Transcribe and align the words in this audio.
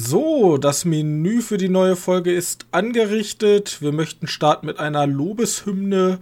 So, 0.00 0.58
das 0.58 0.84
Menü 0.84 1.42
für 1.42 1.56
die 1.56 1.68
neue 1.68 1.96
Folge 1.96 2.32
ist 2.32 2.66
angerichtet. 2.70 3.82
Wir 3.82 3.90
möchten 3.90 4.28
starten 4.28 4.66
mit 4.66 4.78
einer 4.78 5.08
Lobeshymne 5.08 6.20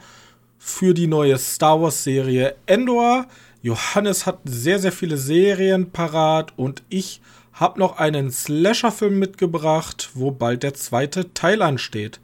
für 0.59 0.95
die 0.95 1.07
neue 1.07 1.37
Star 1.37 1.83
Wars 1.83 2.03
Serie 2.03 2.57
Endor. 2.65 3.27
Johannes 3.61 4.25
hat 4.25 4.39
sehr, 4.47 4.79
sehr 4.79 4.93
viele 4.93 5.19
Serien 5.19 5.91
parat 5.91 6.55
und 6.57 6.85
ich 6.89 7.21
habe 7.53 7.79
noch 7.79 7.99
einen 7.99 8.31
Slasher-Film 8.31 9.19
mitgebracht, 9.19 10.09
wo 10.15 10.31
bald 10.31 10.63
der 10.63 10.73
zweite 10.73 11.35
Teil 11.35 11.61
ansteht. 11.61 12.19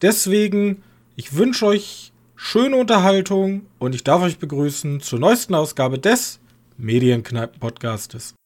Deswegen, 0.00 0.84
ich 1.16 1.34
wünsche 1.34 1.66
euch 1.66 2.12
schöne 2.36 2.76
Unterhaltung 2.76 3.66
und 3.80 3.96
ich 3.96 4.04
darf 4.04 4.22
euch 4.22 4.38
begrüßen 4.38 5.00
zur 5.00 5.18
neuesten 5.18 5.56
Ausgabe 5.56 5.98
des 5.98 6.38
Medienkneipen-Podcastes. 6.78 8.36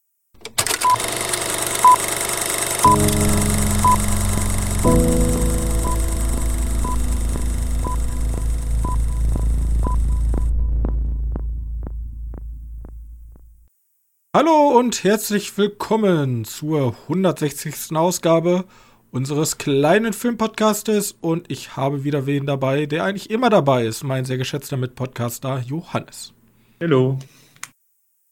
Hallo 14.37 14.79
und 14.79 15.03
herzlich 15.05 15.59
willkommen 15.59 16.45
zur 16.45 16.95
160. 17.09 17.97
Ausgabe 17.97 18.67
unseres 19.11 19.59
kleinen 19.59 20.13
Filmpodcastes 20.13 21.17
und 21.21 21.51
ich 21.51 21.77
habe 21.77 22.05
wieder 22.05 22.27
wen 22.27 22.47
dabei, 22.47 22.87
der 22.87 23.05
eigentlich 23.05 23.31
immer 23.31 23.51
dabei 23.51 23.87
ist, 23.87 24.05
mein 24.05 24.25
sehr 24.25 24.39
geschätzter 24.39 24.77
Mitpodcaster 24.77 25.61
Johannes. 25.67 26.35
Hallo. 26.81 27.19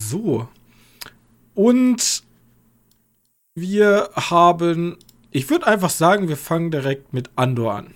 So. 0.00 0.48
Und 1.54 2.25
wir 3.56 4.10
haben, 4.14 4.98
ich 5.32 5.50
würde 5.50 5.66
einfach 5.66 5.90
sagen, 5.90 6.28
wir 6.28 6.36
fangen 6.36 6.70
direkt 6.70 7.12
mit 7.12 7.30
Andor 7.34 7.74
an. 7.74 7.94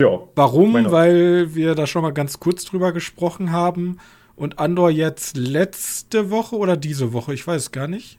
Ja. 0.00 0.20
Warum? 0.34 0.74
Weil 0.90 1.54
wir 1.54 1.74
da 1.74 1.86
schon 1.86 2.02
mal 2.02 2.12
ganz 2.12 2.40
kurz 2.40 2.64
drüber 2.64 2.92
gesprochen 2.92 3.52
haben 3.52 3.98
und 4.36 4.58
Andor 4.58 4.90
jetzt 4.90 5.36
letzte 5.36 6.30
Woche 6.30 6.56
oder 6.56 6.76
diese 6.76 7.12
Woche, 7.12 7.34
ich 7.34 7.46
weiß 7.46 7.72
gar 7.72 7.88
nicht. 7.88 8.18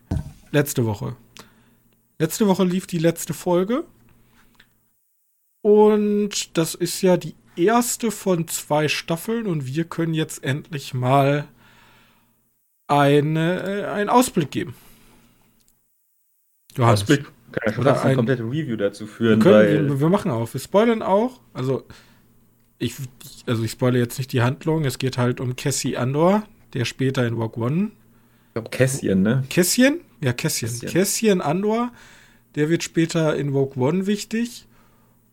Letzte 0.51 0.85
Woche. 0.85 1.15
Letzte 2.19 2.47
Woche 2.47 2.63
lief 2.65 2.85
die 2.85 2.99
letzte 2.99 3.33
Folge. 3.33 3.85
Und 5.61 6.57
das 6.57 6.75
ist 6.75 7.01
ja 7.01 7.15
die 7.15 7.35
erste 7.55 8.11
von 8.11 8.47
zwei 8.49 8.89
Staffeln 8.89 9.47
und 9.47 9.65
wir 9.65 9.85
können 9.85 10.13
jetzt 10.13 10.43
endlich 10.43 10.93
mal 10.93 11.47
eine, 12.87 13.63
äh, 13.63 13.85
einen 13.85 14.09
Ausblick 14.09 14.51
geben. 14.51 14.75
Johannes. 16.77 17.01
Ausblick 17.01 17.25
kann 17.51 17.63
ja 17.67 17.73
schon 17.73 17.83
fast 17.83 18.05
eine 18.05 18.15
komplette 18.15 18.43
Review 18.43 18.75
dazu 18.75 19.05
führen. 19.07 19.43
Wir, 19.43 19.51
können, 19.51 19.89
wir, 19.89 19.99
wir, 19.99 20.09
machen 20.09 20.31
auch. 20.31 20.51
Wir 20.53 20.59
spoilern 20.59 21.01
auch. 21.01 21.39
Also 21.53 21.85
ich, 22.79 22.95
also 23.45 23.63
ich 23.63 23.71
spoilere 23.71 24.01
jetzt 24.01 24.17
nicht 24.17 24.33
die 24.33 24.41
Handlung. 24.41 24.85
Es 24.85 24.97
geht 24.97 25.17
halt 25.17 25.39
um 25.39 25.55
Cassie 25.55 25.97
Andor, 25.97 26.43
der 26.73 26.85
später 26.85 27.25
in 27.25 27.37
Walk 27.37 27.57
One. 27.57 27.91
Ich 28.47 28.53
glaube 28.53 28.69
Cassian, 28.69 29.21
ne? 29.21 29.43
Cassian? 29.49 29.99
Ja, 30.21 30.33
Cassian. 30.33 30.71
Cassian. 30.71 30.93
Cassian 30.93 31.41
Andor, 31.41 31.91
der 32.55 32.69
wird 32.69 32.83
später 32.83 33.35
in 33.35 33.53
Vogue 33.53 33.81
One 33.81 34.07
wichtig. 34.07 34.67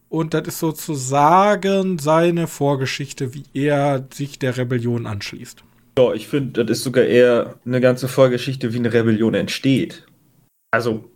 Und 0.08 0.34
das 0.34 0.48
ist 0.48 0.58
sozusagen 0.58 1.98
seine 2.00 2.48
Vorgeschichte, 2.48 3.32
wie 3.32 3.44
er 3.54 4.08
sich 4.12 4.40
der 4.40 4.56
Rebellion 4.56 5.06
anschließt. 5.06 5.62
Ja, 5.98 6.12
ich 6.14 6.26
finde, 6.26 6.64
das 6.64 6.78
ist 6.78 6.84
sogar 6.84 7.04
eher 7.04 7.60
eine 7.64 7.80
ganze 7.80 8.08
Vorgeschichte, 8.08 8.72
wie 8.72 8.78
eine 8.78 8.92
Rebellion 8.92 9.34
entsteht. 9.34 10.06
Also, 10.72 11.08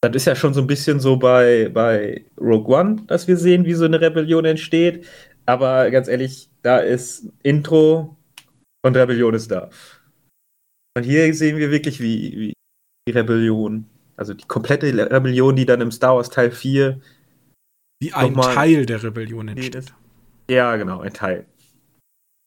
das 0.00 0.14
ist 0.14 0.24
ja 0.26 0.34
schon 0.34 0.54
so 0.54 0.60
ein 0.60 0.66
bisschen 0.66 0.98
so 0.98 1.16
bei, 1.16 1.68
bei 1.68 2.24
Rogue 2.38 2.74
One, 2.74 3.02
dass 3.06 3.28
wir 3.28 3.36
sehen, 3.36 3.64
wie 3.66 3.74
so 3.74 3.84
eine 3.84 4.00
Rebellion 4.00 4.44
entsteht. 4.44 5.06
Aber 5.46 5.90
ganz 5.90 6.08
ehrlich, 6.08 6.48
da 6.62 6.78
ist 6.78 7.28
Intro 7.42 8.16
und 8.82 8.96
Rebellion 8.96 9.34
ist 9.34 9.50
da. 9.50 9.68
Und 10.96 11.04
hier 11.04 11.32
sehen 11.34 11.58
wir 11.58 11.70
wirklich, 11.70 12.00
wie, 12.00 12.32
wie 12.38 12.52
die 13.08 13.12
Rebellion, 13.12 13.86
also 14.16 14.34
die 14.34 14.46
komplette 14.46 14.86
Rebellion, 14.86 15.56
die 15.56 15.66
dann 15.66 15.80
im 15.80 15.92
Star 15.92 16.16
Wars 16.16 16.30
Teil 16.30 16.50
4 16.50 17.00
wie 18.02 18.12
ein 18.14 18.34
Teil 18.34 18.86
der 18.86 19.02
Rebellion 19.02 19.48
entsteht. 19.48 19.92
Ja, 20.50 20.76
genau, 20.76 21.00
ein 21.00 21.12
Teil. 21.12 21.46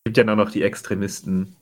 Es 0.05 0.09
gibt 0.09 0.17
ja 0.17 0.23
noch 0.35 0.51
die 0.51 0.63
Extremisten. 0.63 1.55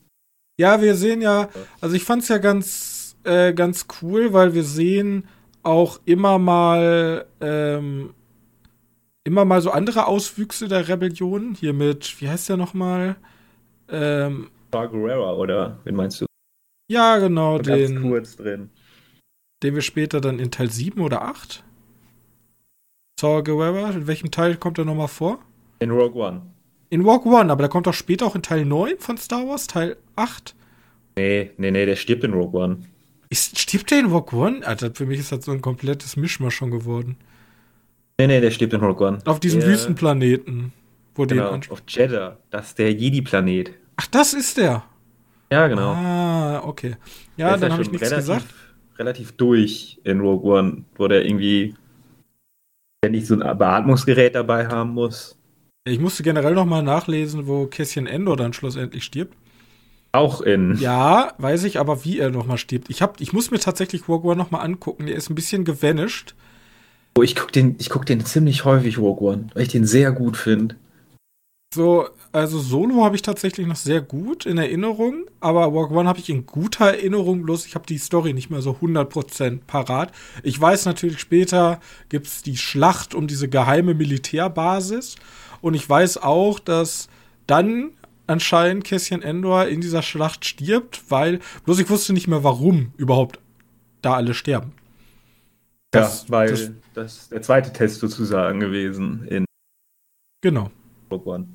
Ja, 0.58 0.80
wir 0.80 0.94
sehen 0.94 1.20
ja, 1.20 1.50
also 1.80 1.94
ich 1.94 2.04
fand 2.04 2.22
es 2.22 2.28
ja 2.28 2.38
ganz, 2.38 3.16
äh, 3.24 3.52
ganz 3.52 3.86
cool, 4.00 4.32
weil 4.32 4.54
wir 4.54 4.64
sehen 4.64 5.28
auch 5.62 6.00
immer 6.04 6.38
mal 6.38 7.26
ähm, 7.40 8.14
immer 9.24 9.44
mal 9.44 9.60
so 9.60 9.70
andere 9.70 10.06
Auswüchse 10.06 10.68
der 10.68 10.88
Rebellion. 10.88 11.54
Hier 11.54 11.72
mit, 11.72 12.20
wie 12.20 12.28
heißt 12.28 12.48
der 12.48 12.56
nochmal? 12.56 13.16
Ähm, 13.88 14.50
Guerrera, 14.70 15.34
oder? 15.34 15.78
Wen 15.84 15.94
meinst 15.94 16.20
du? 16.20 16.26
Ja, 16.88 17.18
genau, 17.18 17.56
Und 17.56 17.66
den. 17.66 17.94
Ganz 17.94 18.06
kurz 18.06 18.36
drin. 18.36 18.70
Den 19.62 19.74
wir 19.74 19.82
später 19.82 20.20
dann 20.20 20.38
in 20.38 20.50
Teil 20.50 20.70
7 20.70 21.00
oder 21.00 21.22
8? 21.22 21.62
Saw 23.20 23.42
Guerrera, 23.42 23.90
in 23.90 24.06
welchem 24.06 24.30
Teil 24.30 24.56
kommt 24.56 24.78
er 24.78 24.84
nochmal 24.84 25.08
vor? 25.08 25.38
In 25.78 25.90
Rogue 25.90 26.20
One. 26.20 26.42
In 26.90 27.02
Rogue 27.02 27.32
One, 27.32 27.52
aber 27.52 27.62
der 27.62 27.68
kommt 27.68 27.86
doch 27.86 27.94
später 27.94 28.26
auch 28.26 28.34
in 28.34 28.42
Teil 28.42 28.64
9 28.64 28.98
von 28.98 29.16
Star 29.16 29.46
Wars, 29.46 29.68
Teil 29.68 29.96
8? 30.16 30.56
Nee, 31.16 31.50
nee, 31.56 31.70
nee, 31.70 31.86
der 31.86 31.96
stirbt 31.96 32.24
in 32.24 32.32
Rogue 32.32 32.60
One. 32.60 32.78
Ist, 33.32 33.58
stirbt 33.58 33.90
der 33.90 34.00
in 34.00 34.12
Rogue 34.12 34.38
One? 34.38 34.66
Alter, 34.66 34.94
für 34.94 35.06
mich 35.06 35.18
ist 35.18 35.32
das 35.32 35.46
so 35.46 35.52
ein 35.52 35.62
komplettes 35.62 36.18
Mischmasch 36.18 36.54
schon 36.54 36.70
geworden. 36.70 37.16
Nee, 38.20 38.26
nee, 38.26 38.42
der 38.42 38.50
stirbt 38.50 38.74
in 38.74 38.80
Rogue 38.82 39.08
One. 39.08 39.20
Auf 39.24 39.40
diesem 39.40 39.60
der, 39.60 39.70
Wüstenplaneten. 39.70 40.74
Wo 41.14 41.24
genau, 41.24 41.56
den 41.56 41.70
auf 41.70 41.82
Jeddah. 41.88 42.36
Das 42.50 42.68
ist 42.68 42.78
der 42.78 42.92
Jedi-Planet. 42.92 43.72
Ach, 43.96 44.06
das 44.08 44.34
ist 44.34 44.58
der? 44.58 44.84
Ja, 45.50 45.66
genau. 45.66 45.92
Ah, 45.92 46.60
okay. 46.62 46.96
Ja, 47.38 47.56
dann 47.56 47.72
habe 47.72 47.82
ich 47.82 47.90
nichts 47.90 48.10
relativ, 48.10 48.26
gesagt. 48.26 48.54
Relativ 48.98 49.32
durch 49.32 49.98
in 50.04 50.20
Rogue 50.20 50.52
One, 50.52 50.84
wo 50.96 51.08
der 51.08 51.24
irgendwie 51.24 51.74
ständig 53.02 53.26
so 53.26 53.40
ein 53.40 53.56
Beatmungsgerät 53.56 54.34
dabei 54.34 54.66
haben 54.66 54.90
muss. 54.90 55.38
Ich 55.88 55.98
musste 55.98 56.22
generell 56.22 56.52
nochmal 56.52 56.82
nachlesen, 56.82 57.46
wo 57.46 57.66
Cassian 57.66 58.06
Endor 58.06 58.36
dann 58.36 58.52
schlussendlich 58.52 59.04
stirbt. 59.04 59.34
Auch 60.12 60.42
in. 60.42 60.76
Ja, 60.78 61.32
weiß 61.38 61.64
ich, 61.64 61.80
aber 61.80 62.04
wie 62.04 62.18
er 62.18 62.30
nochmal 62.30 62.58
stirbt. 62.58 62.90
Ich, 62.90 63.00
hab, 63.00 63.20
ich 63.20 63.32
muss 63.32 63.50
mir 63.50 63.58
tatsächlich 63.58 64.08
Rogue 64.08 64.30
One 64.30 64.38
nochmal 64.38 64.64
angucken. 64.64 65.06
Der 65.06 65.16
ist 65.16 65.30
ein 65.30 65.34
bisschen 65.34 65.64
gevanished. 65.64 66.34
Oh, 67.16 67.22
ich 67.22 67.34
gucke 67.34 67.52
den, 67.52 67.76
guck 67.88 68.06
den 68.06 68.24
ziemlich 68.24 68.64
häufig, 68.64 68.98
Rogue 68.98 69.26
One, 69.26 69.46
weil 69.54 69.62
ich 69.62 69.68
den 69.68 69.86
sehr 69.86 70.12
gut 70.12 70.36
finde. 70.36 70.76
So, 71.74 72.06
also 72.32 72.58
Solo 72.58 73.02
habe 73.02 73.16
ich 73.16 73.22
tatsächlich 73.22 73.66
noch 73.66 73.76
sehr 73.76 74.02
gut 74.02 74.44
in 74.44 74.58
Erinnerung, 74.58 75.24
aber 75.40 75.64
Rogue 75.64 75.96
One 75.96 76.08
habe 76.08 76.18
ich 76.18 76.28
in 76.28 76.44
guter 76.44 76.86
Erinnerung, 76.86 77.42
bloß 77.42 77.64
ich 77.64 77.74
habe 77.74 77.86
die 77.86 77.96
Story 77.96 78.34
nicht 78.34 78.50
mehr 78.50 78.60
so 78.60 78.72
100% 78.72 79.60
parat. 79.66 80.12
Ich 80.42 80.60
weiß 80.60 80.84
natürlich, 80.84 81.18
später 81.18 81.80
gibt 82.10 82.26
es 82.26 82.42
die 82.42 82.58
Schlacht 82.58 83.14
um 83.14 83.26
diese 83.26 83.48
geheime 83.48 83.94
Militärbasis 83.94 85.16
und 85.62 85.72
ich 85.72 85.88
weiß 85.88 86.18
auch, 86.18 86.58
dass 86.58 87.08
dann 87.46 87.92
anscheinend 88.32 88.84
Cassian 88.84 89.22
Endor 89.22 89.66
in 89.66 89.80
dieser 89.80 90.02
Schlacht 90.02 90.44
stirbt, 90.44 91.10
weil, 91.10 91.40
bloß 91.64 91.78
ich 91.78 91.90
wusste 91.90 92.12
nicht 92.12 92.28
mehr, 92.28 92.42
warum 92.42 92.92
überhaupt 92.96 93.38
da 94.00 94.14
alle 94.14 94.34
sterben. 94.34 94.72
Das, 95.92 96.24
ja, 96.24 96.30
weil 96.30 96.50
das, 96.50 96.70
das 96.94 97.16
ist 97.18 97.32
der 97.32 97.42
zweite 97.42 97.72
Test 97.72 98.00
sozusagen 98.00 98.60
gewesen 98.60 99.26
in 99.28 99.44
genau. 100.42 100.70
Rogue 101.10 101.32
One. 101.34 101.48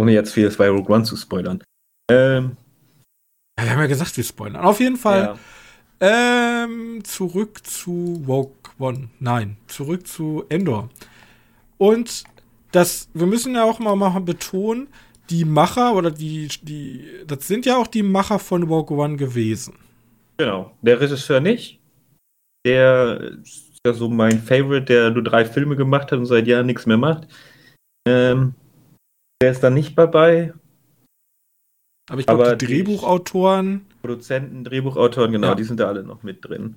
Ohne 0.00 0.12
jetzt 0.12 0.32
vieles 0.32 0.56
bei 0.56 0.68
Rogue 0.68 0.94
One 0.94 1.04
zu 1.04 1.16
spoilern. 1.16 1.62
Ähm, 2.10 2.56
ja, 3.58 3.64
wir 3.64 3.72
haben 3.72 3.80
ja 3.80 3.86
gesagt, 3.86 4.16
wir 4.16 4.24
spoilern. 4.24 4.62
Auf 4.62 4.80
jeden 4.80 4.96
Fall. 4.96 5.38
Ja. 6.00 6.64
Ähm, 6.64 7.02
zurück 7.04 7.66
zu 7.66 8.22
Rogue 8.26 8.54
One. 8.78 9.08
Nein, 9.18 9.56
zurück 9.66 10.06
zu 10.06 10.44
Endor. 10.48 10.88
Und 11.78 12.24
das, 12.72 13.08
wir 13.14 13.26
müssen 13.26 13.54
ja 13.54 13.64
auch 13.64 13.78
mal, 13.78 13.96
mal 13.96 14.18
betonen, 14.20 14.88
die 15.30 15.44
Macher 15.44 15.94
oder 15.94 16.10
die, 16.10 16.48
die, 16.62 17.04
das 17.26 17.46
sind 17.46 17.64
ja 17.66 17.76
auch 17.76 17.86
die 17.86 18.02
Macher 18.02 18.38
von 18.38 18.64
Rogue 18.64 18.98
One 18.98 19.16
gewesen. 19.16 19.74
Genau. 20.38 20.76
Der 20.82 21.00
Regisseur 21.00 21.40
nicht. 21.40 21.78
Der 22.66 23.20
ist 23.42 23.78
ja 23.86 23.92
so 23.92 24.08
mein 24.08 24.40
Favorite, 24.40 24.86
der 24.86 25.10
nur 25.10 25.22
drei 25.22 25.44
Filme 25.44 25.76
gemacht 25.76 26.10
hat 26.10 26.18
und 26.18 26.26
seit 26.26 26.46
Jahren 26.46 26.66
nichts 26.66 26.86
mehr 26.86 26.96
macht. 26.96 27.28
Ähm, 28.06 28.54
der 29.42 29.52
ist 29.52 29.62
da 29.62 29.70
nicht 29.70 29.96
dabei. 29.96 30.52
Aber 32.10 32.20
ich 32.20 32.26
glaube, 32.26 32.56
die 32.56 32.66
Drehbuchautoren. 32.66 33.86
Produzenten, 34.00 34.64
Drehbuchautoren, 34.64 35.32
genau, 35.32 35.48
ja. 35.48 35.54
die 35.54 35.64
sind 35.64 35.78
da 35.78 35.86
alle 35.86 36.02
noch 36.02 36.22
mit 36.22 36.44
drin. 36.44 36.74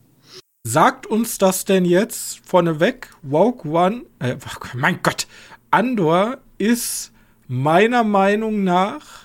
Sagt 0.65 1.07
uns 1.07 1.38
das 1.38 1.65
denn 1.65 1.85
jetzt 1.85 2.39
vorneweg? 2.47 3.09
Woke 3.21 3.67
One, 3.67 4.03
äh, 4.19 4.35
mein 4.75 5.01
Gott, 5.01 5.27
Andor 5.71 6.38
ist 6.57 7.12
meiner 7.48 8.04
Meinung 8.04 8.63
nach 8.63 9.24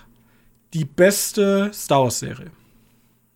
die 0.75 0.85
beste 0.85 1.71
Star 1.73 2.05
Wars-Serie. 2.05 2.51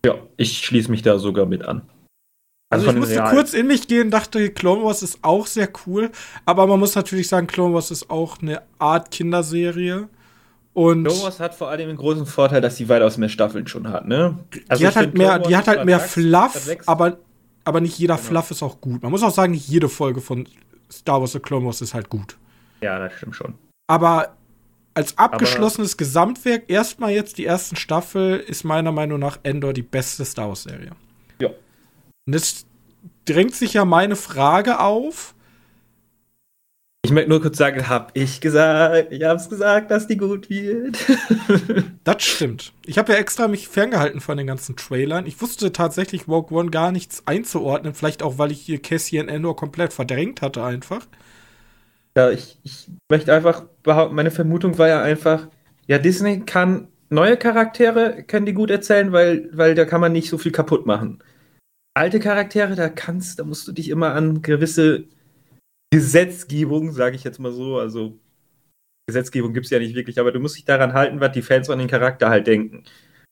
Ja, 0.04 0.14
ich 0.36 0.64
schließe 0.64 0.90
mich 0.90 1.02
da 1.02 1.18
sogar 1.18 1.46
mit 1.46 1.64
an. 1.64 1.82
Also, 2.70 2.86
also 2.86 2.90
ich 2.90 3.00
musste 3.00 3.16
Real. 3.16 3.30
kurz 3.30 3.52
in 3.52 3.66
mich 3.66 3.86
gehen, 3.86 4.10
dachte, 4.10 4.50
Clone 4.50 4.82
Wars 4.82 5.02
ist 5.02 5.18
auch 5.20 5.46
sehr 5.46 5.68
cool, 5.86 6.10
aber 6.46 6.66
man 6.66 6.80
muss 6.80 6.94
natürlich 6.94 7.28
sagen, 7.28 7.46
Clone 7.46 7.74
Wars 7.74 7.90
ist 7.90 8.08
auch 8.08 8.40
eine 8.40 8.62
Art 8.78 9.10
Kinderserie. 9.10 10.08
Und 10.72 11.04
Clone 11.04 11.22
Wars 11.22 11.38
hat 11.38 11.54
vor 11.54 11.68
allem 11.68 11.88
den 11.88 11.98
großen 11.98 12.24
Vorteil, 12.24 12.62
dass 12.62 12.78
sie 12.78 12.88
weitaus 12.88 13.18
mehr 13.18 13.28
Staffeln 13.28 13.66
schon 13.66 13.88
hat, 13.88 14.08
ne? 14.08 14.38
Also 14.68 14.80
die 14.80 14.86
hat 14.86 14.96
halt 14.96 15.18
mehr, 15.18 15.38
die 15.38 15.54
hat 15.54 15.68
halt 15.68 15.84
mehr 15.84 16.00
Fluff, 16.00 16.70
aber, 16.86 17.18
aber 17.64 17.82
nicht 17.82 17.98
jeder 17.98 18.16
genau. 18.16 18.26
Fluff 18.26 18.50
ist 18.50 18.62
auch 18.62 18.80
gut. 18.80 19.02
Man 19.02 19.10
muss 19.10 19.22
auch 19.22 19.34
sagen, 19.34 19.52
nicht 19.52 19.68
jede 19.68 19.90
Folge 19.90 20.22
von 20.22 20.48
Star 20.90 21.20
Wars 21.20 21.32
The 21.32 21.40
Clone 21.40 21.66
Wars 21.66 21.82
ist 21.82 21.92
halt 21.92 22.08
gut. 22.08 22.38
Ja, 22.80 22.98
das 22.98 23.12
stimmt 23.12 23.36
schon. 23.36 23.52
Aber 23.86 24.34
als 24.94 25.18
abgeschlossenes 25.18 25.92
aber 25.92 25.98
Gesamtwerk, 25.98 26.64
erstmal 26.68 27.12
jetzt 27.12 27.38
die 27.38 27.46
ersten 27.46 27.76
Staffel, 27.76 28.38
ist 28.38 28.64
meiner 28.64 28.92
Meinung 28.92 29.18
nach 29.18 29.38
Endor 29.42 29.72
die 29.72 29.82
beste 29.82 30.24
Star 30.24 30.48
Wars-Serie. 30.48 30.92
Ja. 31.40 31.48
Und 32.26 32.34
jetzt 32.34 32.66
drängt 33.24 33.54
sich 33.54 33.74
ja 33.74 33.84
meine 33.84 34.16
Frage 34.16 34.80
auf. 34.80 35.34
Ich 37.04 37.10
möchte 37.10 37.30
nur 37.30 37.42
kurz 37.42 37.58
sagen, 37.58 37.88
hab 37.88 38.12
ich 38.14 38.40
gesagt, 38.40 39.10
ich 39.10 39.24
hab's 39.24 39.48
gesagt, 39.48 39.90
dass 39.90 40.06
die 40.06 40.16
gut 40.16 40.48
wird. 40.48 40.96
das 42.04 42.22
stimmt. 42.22 42.72
Ich 42.86 42.96
habe 42.96 43.12
ja 43.12 43.18
extra 43.18 43.48
mich 43.48 43.66
ferngehalten 43.66 44.20
von 44.20 44.36
den 44.36 44.46
ganzen 44.46 44.76
Trailern. 44.76 45.26
Ich 45.26 45.40
wusste 45.42 45.72
tatsächlich 45.72 46.28
Rogue 46.28 46.56
One 46.56 46.70
gar 46.70 46.92
nichts 46.92 47.26
einzuordnen, 47.26 47.94
vielleicht 47.94 48.22
auch, 48.22 48.38
weil 48.38 48.52
ich 48.52 48.60
hier 48.60 48.80
Cassian 48.80 49.28
Endor 49.28 49.56
komplett 49.56 49.92
verdrängt 49.92 50.42
hatte 50.42 50.62
einfach. 50.62 51.04
Ja, 52.16 52.30
ich, 52.30 52.58
ich 52.62 52.88
möchte 53.08 53.34
einfach 53.34 53.64
meine 53.84 54.30
Vermutung 54.30 54.78
war 54.78 54.88
ja 54.88 55.02
einfach, 55.02 55.48
ja, 55.86 55.98
Disney 55.98 56.40
kann 56.40 56.88
neue 57.10 57.36
Charaktere, 57.36 58.22
können 58.24 58.46
die 58.46 58.54
gut 58.54 58.70
erzählen, 58.70 59.12
weil, 59.12 59.48
weil 59.52 59.74
da 59.74 59.84
kann 59.84 60.00
man 60.00 60.12
nicht 60.12 60.28
so 60.28 60.38
viel 60.38 60.52
kaputt 60.52 60.86
machen 60.86 61.22
alte 61.94 62.20
Charaktere, 62.20 62.74
da 62.74 62.88
kannst, 62.88 63.38
da 63.38 63.44
musst 63.44 63.68
du 63.68 63.72
dich 63.72 63.88
immer 63.88 64.14
an 64.14 64.42
gewisse 64.42 65.04
Gesetzgebung, 65.92 66.92
sage 66.92 67.16
ich 67.16 67.24
jetzt 67.24 67.38
mal 67.38 67.52
so, 67.52 67.78
also 67.78 68.18
Gesetzgebung 69.06 69.52
gibt 69.52 69.66
es 69.66 69.70
ja 69.70 69.78
nicht 69.78 69.94
wirklich, 69.94 70.18
aber 70.18 70.32
du 70.32 70.40
musst 70.40 70.56
dich 70.56 70.64
daran 70.64 70.94
halten, 70.94 71.20
was 71.20 71.32
die 71.32 71.42
Fans 71.42 71.68
an 71.70 71.78
den 71.78 71.88
Charakter 71.88 72.30
halt 72.30 72.46
denken. 72.46 72.84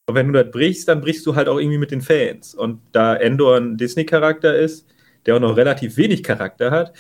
Und 0.08 0.14
wenn 0.14 0.32
du 0.32 0.42
das 0.42 0.50
brichst, 0.50 0.88
dann 0.88 1.00
brichst 1.00 1.24
du 1.26 1.36
halt 1.36 1.48
auch 1.48 1.58
irgendwie 1.58 1.78
mit 1.78 1.92
den 1.92 2.02
Fans. 2.02 2.54
Und 2.54 2.80
da 2.92 3.16
Endor 3.16 3.56
ein 3.56 3.76
Disney-Charakter 3.76 4.56
ist, 4.56 4.86
der 5.24 5.36
auch 5.36 5.40
noch 5.40 5.56
relativ 5.56 5.96
wenig 5.96 6.22
Charakter 6.22 6.70
hat, 6.70 6.96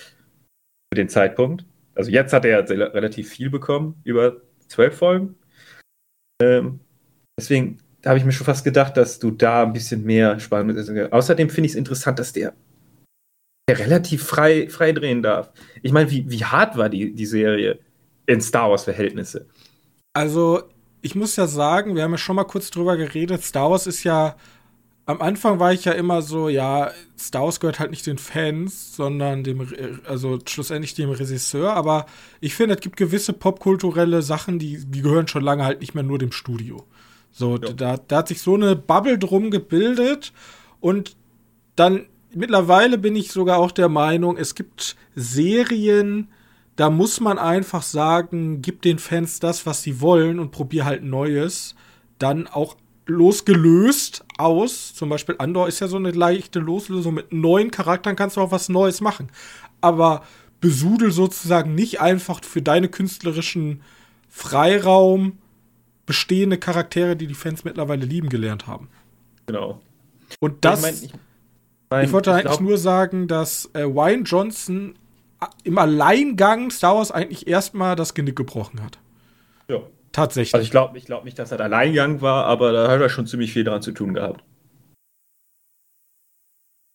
für 0.92 0.96
den 0.96 1.08
Zeitpunkt, 1.08 1.64
also 1.94 2.10
jetzt 2.10 2.32
hat 2.32 2.44
er 2.44 2.68
relativ 2.68 3.30
viel 3.30 3.50
bekommen, 3.50 4.00
über 4.04 4.40
zwölf 4.68 4.96
Folgen. 4.96 5.36
Ähm, 6.42 6.80
deswegen 7.38 7.78
habe 8.04 8.18
ich 8.18 8.24
mir 8.24 8.32
schon 8.32 8.46
fast 8.46 8.64
gedacht, 8.64 8.96
dass 8.96 9.18
du 9.18 9.30
da 9.30 9.62
ein 9.62 9.72
bisschen 9.72 10.04
mehr 10.04 10.40
Spannung 10.40 10.74
mit 10.74 11.12
Außerdem 11.12 11.50
finde 11.50 11.66
ich 11.66 11.72
es 11.72 11.78
interessant, 11.78 12.18
dass 12.18 12.32
der, 12.32 12.54
der 13.68 13.78
relativ 13.78 14.24
frei, 14.24 14.68
frei 14.68 14.92
drehen 14.92 15.22
darf. 15.22 15.52
Ich 15.82 15.92
meine, 15.92 16.10
wie, 16.10 16.30
wie 16.30 16.44
hart 16.44 16.76
war 16.76 16.88
die, 16.88 17.12
die 17.12 17.26
Serie 17.26 17.78
in 18.26 18.40
Star 18.40 18.70
Wars-Verhältnisse? 18.70 19.46
Also, 20.14 20.62
ich 21.02 21.14
muss 21.14 21.36
ja 21.36 21.46
sagen, 21.46 21.94
wir 21.94 22.02
haben 22.02 22.12
ja 22.12 22.18
schon 22.18 22.36
mal 22.36 22.44
kurz 22.44 22.70
drüber 22.70 22.96
geredet. 22.96 23.42
Star 23.42 23.70
Wars 23.70 23.86
ist 23.86 24.04
ja. 24.04 24.36
Am 25.06 25.20
Anfang 25.22 25.58
war 25.58 25.72
ich 25.72 25.84
ja 25.84 25.92
immer 25.92 26.22
so, 26.22 26.48
ja, 26.48 26.90
Star 27.18 27.42
Wars 27.42 27.58
gehört 27.58 27.80
halt 27.80 27.90
nicht 27.90 28.06
den 28.06 28.18
Fans, 28.18 28.94
sondern 28.94 29.42
dem, 29.42 29.66
also 30.06 30.38
schlussendlich 30.46 30.94
dem 30.94 31.10
Regisseur. 31.10 31.72
Aber 31.72 32.06
ich 32.40 32.54
finde, 32.54 32.76
es 32.76 32.80
gibt 32.80 32.96
gewisse 32.96 33.32
popkulturelle 33.32 34.22
Sachen, 34.22 34.58
die, 34.58 34.84
die 34.84 35.02
gehören 35.02 35.26
schon 35.26 35.42
lange 35.42 35.64
halt 35.64 35.80
nicht 35.80 35.94
mehr 35.94 36.04
nur 36.04 36.18
dem 36.18 36.32
Studio. 36.32 36.86
So, 37.32 37.56
ja. 37.56 37.72
da, 37.72 37.96
da 37.96 38.18
hat 38.18 38.28
sich 38.28 38.40
so 38.40 38.54
eine 38.54 38.76
Bubble 38.76 39.18
drum 39.18 39.50
gebildet 39.50 40.32
und 40.80 41.16
dann 41.76 42.06
mittlerweile 42.34 42.98
bin 42.98 43.16
ich 43.16 43.32
sogar 43.32 43.58
auch 43.58 43.72
der 43.72 43.88
Meinung, 43.88 44.36
es 44.36 44.54
gibt 44.54 44.96
Serien, 45.14 46.28
da 46.76 46.90
muss 46.90 47.20
man 47.20 47.38
einfach 47.38 47.82
sagen, 47.82 48.62
gib 48.62 48.82
den 48.82 48.98
Fans 48.98 49.38
das, 49.38 49.66
was 49.66 49.82
sie 49.82 50.00
wollen 50.00 50.38
und 50.38 50.50
probier 50.50 50.84
halt 50.84 51.02
Neues. 51.02 51.74
Dann 52.18 52.46
auch 52.46 52.76
losgelöst 53.06 54.24
aus. 54.38 54.94
Zum 54.94 55.08
Beispiel 55.08 55.36
Andor 55.38 55.68
ist 55.68 55.80
ja 55.80 55.88
so 55.88 55.96
eine 55.96 56.10
leichte 56.10 56.58
Loslösung. 56.58 57.14
Mit 57.14 57.32
neuen 57.32 57.70
Charakteren 57.70 58.16
kannst 58.16 58.36
du 58.36 58.40
auch 58.40 58.52
was 58.52 58.68
Neues 58.68 59.00
machen. 59.00 59.30
Aber 59.80 60.22
besudel 60.60 61.10
sozusagen 61.10 61.74
nicht 61.74 62.00
einfach 62.00 62.44
für 62.44 62.62
deine 62.62 62.88
künstlerischen 62.88 63.82
Freiraum 64.28 65.38
bestehende 66.06 66.58
Charaktere, 66.58 67.16
die 67.16 67.26
die 67.26 67.34
Fans 67.34 67.64
mittlerweile 67.64 68.04
lieben 68.04 68.28
gelernt 68.28 68.66
haben. 68.66 68.88
Genau. 69.46 69.80
Und 70.38 70.64
das. 70.64 70.78
Ich, 70.78 70.82
mein, 70.82 70.94
ich, 70.94 71.12
mein, 71.88 72.04
ich 72.04 72.12
wollte 72.12 72.30
ich 72.30 72.36
eigentlich 72.36 72.60
nur 72.60 72.78
sagen, 72.78 73.28
dass 73.28 73.70
äh, 73.74 73.84
Wayne 73.84 74.22
Johnson 74.22 74.94
äh, 75.40 75.46
im 75.64 75.78
Alleingang 75.78 76.70
Star 76.70 76.96
Wars 76.96 77.10
eigentlich 77.10 77.46
erstmal 77.46 77.96
das 77.96 78.14
Genick 78.14 78.36
gebrochen 78.36 78.82
hat. 78.82 78.98
Ja. 79.68 79.80
Tatsächlich. 80.12 80.54
Also 80.54 80.64
ich 80.64 80.70
glaube 80.70 80.98
ich 80.98 81.04
glaub 81.04 81.24
nicht, 81.24 81.38
dass 81.38 81.52
er 81.52 81.58
der 81.58 81.66
Alleingang 81.66 82.20
war, 82.20 82.46
aber 82.46 82.72
da 82.72 82.88
hat 82.90 83.00
er 83.00 83.08
schon 83.08 83.26
ziemlich 83.26 83.52
viel 83.52 83.64
dran 83.64 83.82
zu 83.82 83.92
tun 83.92 84.14
gehabt. 84.14 84.42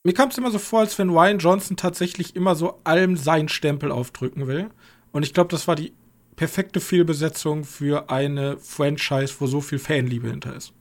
Mir 0.04 0.14
kam 0.14 0.30
es 0.30 0.38
immer 0.38 0.52
so 0.52 0.60
vor, 0.60 0.82
als 0.82 1.00
wenn 1.00 1.10
Ryan 1.10 1.40
Johnson 1.40 1.78
tatsächlich 1.78 2.36
immer 2.36 2.54
so 2.56 2.80
allem 2.84 3.18
seinen 3.18 3.50
Stempel 3.50 3.92
aufdrücken 3.92 4.46
will. 4.46 4.70
Und 5.12 5.24
ich 5.24 5.34
glaube, 5.34 5.50
das 5.50 5.68
war 5.68 5.76
die 5.76 5.94
perfekte 6.36 6.80
Fehlbesetzung 6.80 7.64
für 7.64 8.10
eine 8.10 8.58
Franchise, 8.58 9.34
wo 9.40 9.48
so 9.48 9.62
viel 9.62 9.80
Fanliebe 9.80 10.30
hinter 10.30 10.56
ist. 10.56 10.74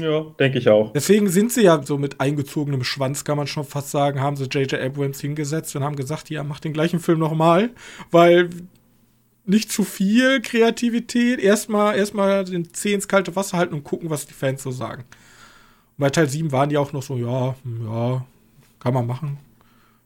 Ja, 0.00 0.20
denke 0.38 0.58
ich 0.58 0.68
auch. 0.68 0.92
Deswegen 0.92 1.28
sind 1.28 1.52
sie 1.52 1.62
ja 1.62 1.82
so 1.82 1.98
mit 1.98 2.20
eingezogenem 2.20 2.84
Schwanz, 2.84 3.24
kann 3.24 3.36
man 3.36 3.48
schon 3.48 3.64
fast 3.64 3.90
sagen, 3.90 4.20
haben 4.20 4.36
sie 4.36 4.44
J.J. 4.44 4.74
Abrams 4.74 5.20
hingesetzt 5.20 5.74
und 5.74 5.82
haben 5.82 5.96
gesagt, 5.96 6.30
ja, 6.30 6.44
mach 6.44 6.60
den 6.60 6.72
gleichen 6.72 7.00
Film 7.00 7.18
nochmal, 7.18 7.70
weil 8.12 8.48
nicht 9.48 9.72
zu 9.72 9.84
viel 9.84 10.40
Kreativität, 10.42 11.40
erstmal 11.40 11.96
erstmal 11.96 12.44
den 12.44 12.72
Zeh 12.72 12.92
ins 12.92 13.08
kalte 13.08 13.34
Wasser 13.34 13.58
halten 13.58 13.74
und 13.74 13.84
gucken, 13.84 14.10
was 14.10 14.26
die 14.26 14.34
Fans 14.34 14.62
so 14.62 14.70
sagen. 14.70 15.02
Und 15.02 16.02
bei 16.02 16.10
Teil 16.10 16.28
7 16.28 16.52
waren 16.52 16.68
die 16.68 16.76
auch 16.76 16.92
noch 16.92 17.02
so, 17.02 17.16
ja, 17.16 17.54
ja, 17.84 18.24
kann 18.78 18.94
man 18.94 19.06
machen. 19.06 19.38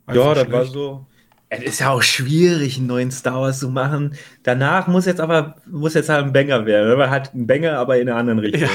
Weiß 0.07 0.17
ja, 0.17 0.35
das 0.35 0.51
war 0.51 0.65
so, 0.65 1.07
es 1.49 1.63
ist 1.63 1.81
ja 1.81 1.91
auch 1.91 2.03
schwierig, 2.03 2.79
einen 2.79 2.87
neuen 2.87 3.11
Star 3.11 3.43
Wars 3.43 3.59
zu 3.59 3.69
machen. 3.69 4.15
Danach 4.43 4.87
muss 4.87 5.05
jetzt 5.05 5.21
aber 5.21 5.57
muss 5.67 5.93
jetzt 5.93 6.09
halt 6.09 6.25
ein 6.25 6.33
Banger 6.33 6.65
werden. 6.65 6.97
Man 6.97 7.11
hat 7.11 7.35
einen 7.35 7.47
Banger, 7.47 7.79
aber 7.79 7.99
in 7.99 8.09
einer 8.09 8.19
anderen 8.19 8.39
Richtung. 8.39 8.63
Ja. 8.63 8.69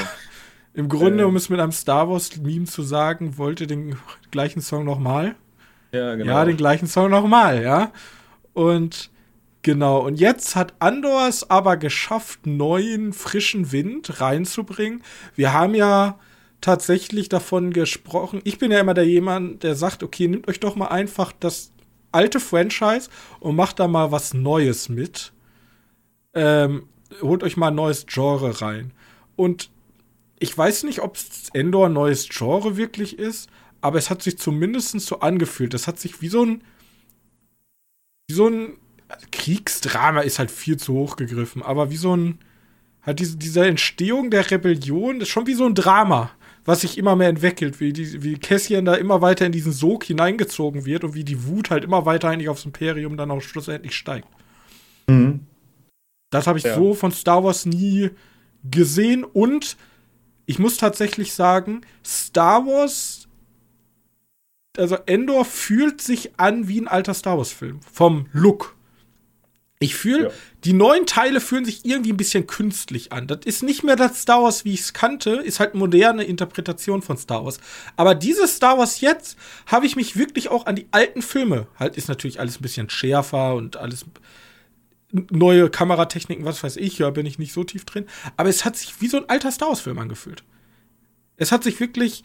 Im 0.74 0.88
Grunde, 0.88 1.24
äh, 1.24 1.26
um 1.26 1.34
es 1.34 1.48
mit 1.48 1.58
einem 1.58 1.72
Star 1.72 2.08
Wars-Meme 2.08 2.66
zu 2.66 2.82
sagen, 2.82 3.36
wollte 3.36 3.66
den 3.66 3.96
gleichen 4.30 4.60
Song 4.60 4.84
nochmal. 4.84 5.34
Ja, 5.90 6.14
genau. 6.14 6.30
Ja, 6.30 6.44
den 6.44 6.56
gleichen 6.56 6.86
Song 6.86 7.10
nochmal, 7.10 7.62
ja. 7.62 7.90
Und 8.52 9.10
genau, 9.68 9.98
und 9.98 10.18
jetzt 10.18 10.56
hat 10.56 10.72
Andor 10.78 11.28
es 11.28 11.50
aber 11.50 11.76
geschafft, 11.76 12.46
neuen, 12.46 13.12
frischen 13.12 13.70
Wind 13.70 14.18
reinzubringen. 14.18 15.02
Wir 15.34 15.52
haben 15.52 15.74
ja 15.74 16.18
tatsächlich 16.62 17.28
davon 17.28 17.74
gesprochen. 17.74 18.40
Ich 18.44 18.56
bin 18.56 18.70
ja 18.70 18.80
immer 18.80 18.94
der 18.94 19.06
jemand, 19.06 19.64
der 19.64 19.74
sagt, 19.74 20.02
okay, 20.02 20.26
nehmt 20.26 20.48
euch 20.48 20.58
doch 20.58 20.74
mal 20.74 20.86
einfach 20.86 21.32
das 21.38 21.70
alte 22.12 22.40
Franchise 22.40 23.10
und 23.40 23.56
macht 23.56 23.78
da 23.78 23.88
mal 23.88 24.10
was 24.10 24.32
Neues 24.32 24.88
mit. 24.88 25.34
Ähm, 26.32 26.88
holt 27.20 27.42
euch 27.42 27.58
mal 27.58 27.68
ein 27.68 27.74
neues 27.74 28.06
Genre 28.06 28.62
rein. 28.62 28.94
Und 29.36 29.68
ich 30.38 30.56
weiß 30.56 30.84
nicht, 30.84 31.00
ob 31.00 31.18
Endor 31.52 31.88
ein 31.88 31.92
neues 31.92 32.30
Genre 32.30 32.78
wirklich 32.78 33.18
ist, 33.18 33.50
aber 33.82 33.98
es 33.98 34.08
hat 34.08 34.22
sich 34.22 34.38
zumindest 34.38 34.98
so 35.00 35.20
angefühlt. 35.20 35.74
Das 35.74 35.86
hat 35.86 36.00
sich 36.00 36.22
wie 36.22 36.28
so 36.28 36.42
ein 36.42 36.62
wie 38.28 38.34
so 38.34 38.48
ein 38.48 38.78
Kriegsdrama 39.32 40.20
ist 40.20 40.38
halt 40.38 40.50
viel 40.50 40.76
zu 40.76 40.94
hoch 40.94 41.16
gegriffen, 41.16 41.62
aber 41.62 41.90
wie 41.90 41.96
so 41.96 42.16
ein 42.16 42.38
halt 43.02 43.20
diese, 43.20 43.36
diese 43.36 43.66
Entstehung 43.66 44.30
der 44.30 44.50
Rebellion 44.50 45.20
ist 45.20 45.28
schon 45.28 45.46
wie 45.46 45.54
so 45.54 45.66
ein 45.66 45.74
Drama 45.74 46.30
was 46.68 46.82
sich 46.82 46.98
immer 46.98 47.16
mehr 47.16 47.30
entwickelt, 47.30 47.80
wie, 47.80 47.94
die, 47.94 48.22
wie 48.22 48.36
Cassian 48.36 48.84
da 48.84 48.94
immer 48.94 49.22
weiter 49.22 49.46
in 49.46 49.52
diesen 49.52 49.72
Sog 49.72 50.04
hineingezogen 50.04 50.84
wird 50.84 51.02
und 51.02 51.14
wie 51.14 51.24
die 51.24 51.46
Wut 51.46 51.70
halt 51.70 51.82
immer 51.82 52.04
weiter 52.04 52.28
eigentlich 52.28 52.50
aufs 52.50 52.66
Imperium 52.66 53.16
dann 53.16 53.30
auch 53.30 53.40
schlussendlich 53.40 53.96
steigt. 53.96 54.28
Mhm. 55.06 55.46
Das 56.28 56.46
habe 56.46 56.58
ich 56.58 56.64
ja. 56.64 56.74
so 56.74 56.92
von 56.92 57.10
Star 57.10 57.42
Wars 57.42 57.64
nie 57.64 58.10
gesehen 58.70 59.24
und 59.24 59.78
ich 60.44 60.58
muss 60.58 60.76
tatsächlich 60.76 61.32
sagen, 61.32 61.80
Star 62.04 62.66
Wars, 62.66 63.28
also 64.76 64.96
Endor 65.06 65.46
fühlt 65.46 66.02
sich 66.02 66.38
an 66.38 66.68
wie 66.68 66.82
ein 66.82 66.88
alter 66.88 67.14
Star 67.14 67.38
Wars-Film. 67.38 67.80
Vom 67.80 68.26
Look. 68.32 68.76
Ich 69.80 69.94
fühle, 69.94 70.24
ja. 70.24 70.30
die 70.64 70.72
neuen 70.72 71.06
Teile 71.06 71.40
fühlen 71.40 71.64
sich 71.64 71.84
irgendwie 71.84 72.12
ein 72.12 72.16
bisschen 72.16 72.48
künstlich 72.48 73.12
an. 73.12 73.28
Das 73.28 73.40
ist 73.44 73.62
nicht 73.62 73.84
mehr 73.84 73.94
das 73.94 74.22
Star 74.22 74.42
Wars, 74.42 74.64
wie 74.64 74.74
ich 74.74 74.80
es 74.80 74.92
kannte, 74.92 75.36
ist 75.36 75.60
halt 75.60 75.74
moderne 75.74 76.24
Interpretation 76.24 77.00
von 77.00 77.16
Star 77.16 77.44
Wars. 77.44 77.58
Aber 77.94 78.16
dieses 78.16 78.56
Star 78.56 78.76
Wars 78.76 79.00
jetzt 79.00 79.38
habe 79.66 79.86
ich 79.86 79.94
mich 79.94 80.16
wirklich 80.16 80.48
auch 80.48 80.66
an 80.66 80.74
die 80.74 80.88
alten 80.90 81.22
Filme, 81.22 81.68
halt 81.78 81.96
ist 81.96 82.08
natürlich 82.08 82.40
alles 82.40 82.58
ein 82.58 82.62
bisschen 82.62 82.90
schärfer 82.90 83.54
und 83.54 83.76
alles 83.76 84.04
neue 85.12 85.70
Kameratechniken, 85.70 86.44
was 86.44 86.62
weiß 86.62 86.76
ich, 86.76 86.98
ja, 86.98 87.10
bin 87.10 87.24
ich 87.24 87.38
nicht 87.38 87.52
so 87.52 87.62
tief 87.62 87.84
drin. 87.84 88.06
Aber 88.36 88.48
es 88.48 88.64
hat 88.64 88.76
sich 88.76 89.00
wie 89.00 89.08
so 89.08 89.16
ein 89.18 89.28
alter 89.28 89.52
Star 89.52 89.68
Wars-Film 89.68 89.98
angefühlt. 89.98 90.42
Es 91.36 91.52
hat 91.52 91.62
sich 91.62 91.78
wirklich 91.78 92.24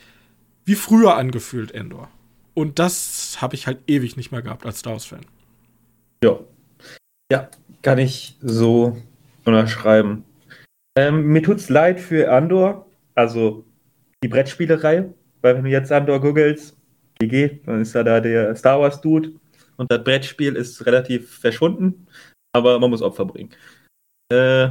wie 0.65 0.75
früher 0.75 1.15
angefühlt, 1.15 1.71
Endor. 1.71 2.09
Und 2.55 2.79
das 2.79 3.37
habe 3.41 3.55
ich 3.55 3.67
halt 3.67 3.79
ewig 3.87 4.17
nicht 4.17 4.31
mehr 4.31 4.41
gehabt 4.41 4.65
als 4.65 4.79
Star 4.79 4.93
Wars-Fan. 4.93 5.25
Ja. 6.23 6.39
Ja, 7.31 7.49
kann 7.81 7.97
ich 7.97 8.37
so 8.41 8.97
unterschreiben. 9.45 10.23
Ähm, 10.97 11.27
mir 11.27 11.41
tut's 11.41 11.69
leid 11.69 11.99
für 11.99 12.31
Andor, 12.31 12.85
also 13.15 13.65
die 14.23 14.27
Brettspielerei, 14.27 15.13
weil 15.41 15.55
wenn 15.55 15.63
du 15.63 15.69
jetzt 15.69 15.91
Andor 15.91 16.21
googelst, 16.21 16.77
GG, 17.19 17.61
dann 17.65 17.81
ist 17.81 17.95
da, 17.95 18.03
da 18.03 18.19
der 18.19 18.55
Star 18.55 18.79
Wars 18.79 19.01
Dude 19.01 19.33
und 19.77 19.91
das 19.91 20.03
Brettspiel 20.03 20.55
ist 20.55 20.85
relativ 20.85 21.39
verschwunden, 21.39 22.07
aber 22.53 22.79
man 22.79 22.89
muss 22.89 23.01
Opfer 23.01 23.25
bringen. 23.25 23.51
Äh, 24.31 24.69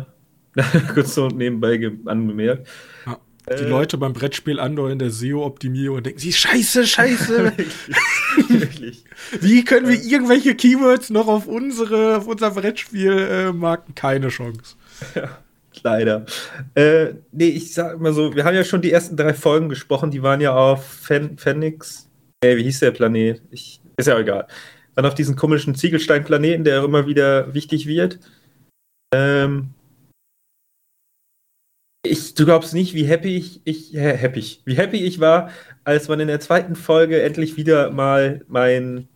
kurz 0.94 1.14
so 1.14 1.28
nebenbei 1.28 1.92
angemerkt. 2.06 2.68
Ja, 3.06 3.18
die 3.49 3.64
äh, 3.64 3.68
Leute 3.68 3.99
beim 3.99 4.12
Brettspiel 4.12 4.61
Andor 4.61 4.90
in 4.90 4.99
der 4.99 5.11
SEO-Optimierung 5.11 6.02
denken 6.02 6.18
sie, 6.18 6.32
scheiße, 6.32 6.87
scheiße. 6.87 7.52
Wirklich. 8.49 9.04
Wie 9.40 9.64
können 9.64 9.88
wir 9.88 10.00
irgendwelche 10.00 10.54
Keywords 10.54 11.11
noch 11.11 11.26
auf 11.26 11.46
unsere, 11.46 12.18
auf 12.18 12.26
unser 12.28 12.52
Brettspiel 12.52 13.18
äh, 13.18 13.52
marken? 13.52 13.94
Keine 13.94 14.28
Chance. 14.28 14.76
Ja. 15.14 15.38
Leider. 15.82 16.26
Äh, 16.75 17.14
nee, 17.32 17.49
ich 17.49 17.75
sag 17.75 17.99
mal 17.99 18.12
so, 18.12 18.34
wir 18.34 18.44
haben 18.44 18.54
ja 18.54 18.62
schon 18.62 18.82
die 18.82 18.92
ersten 18.92 19.16
drei 19.16 19.34
Folgen 19.34 19.68
gesprochen, 19.68 20.11
die 20.11 20.22
waren 20.22 20.40
ja 20.40 20.54
auf 20.54 20.84
Fen 20.84 21.38
Phoenix. 21.38 22.08
Äh, 22.40 22.56
wie 22.56 22.62
hieß 22.62 22.80
der 22.80 22.90
Planet? 22.92 23.42
Ich, 23.50 23.80
ist 23.96 24.06
ja 24.06 24.18
egal. 24.18 24.46
Dann 24.94 25.06
auf 25.06 25.14
diesen 25.14 25.34
komischen 25.34 25.75
Ziegelstein-Planeten, 25.75 26.64
der 26.64 26.84
immer 26.84 27.06
wieder 27.06 27.52
wichtig 27.54 27.87
wird. 27.87 28.20
Ähm, 29.14 29.70
ich, 32.04 32.35
du 32.35 32.44
glaubst 32.44 32.75
nicht, 32.75 32.94
wie 32.94 33.04
happy 33.04 33.37
ich, 33.37 33.61
ich 33.64 33.94
äh, 33.94 34.16
happy, 34.16 34.59
wie 34.64 34.75
happy 34.75 35.04
ich 35.04 35.21
war, 35.21 35.50
als 35.85 36.09
man 36.09 36.21
in 36.21 36.28
der 36.28 36.40
zweiten 36.40 36.76
Folge 36.76 37.23
endlich 37.23 37.56
wieder 37.56 37.90
mal 37.90 38.44
meinen 38.49 39.09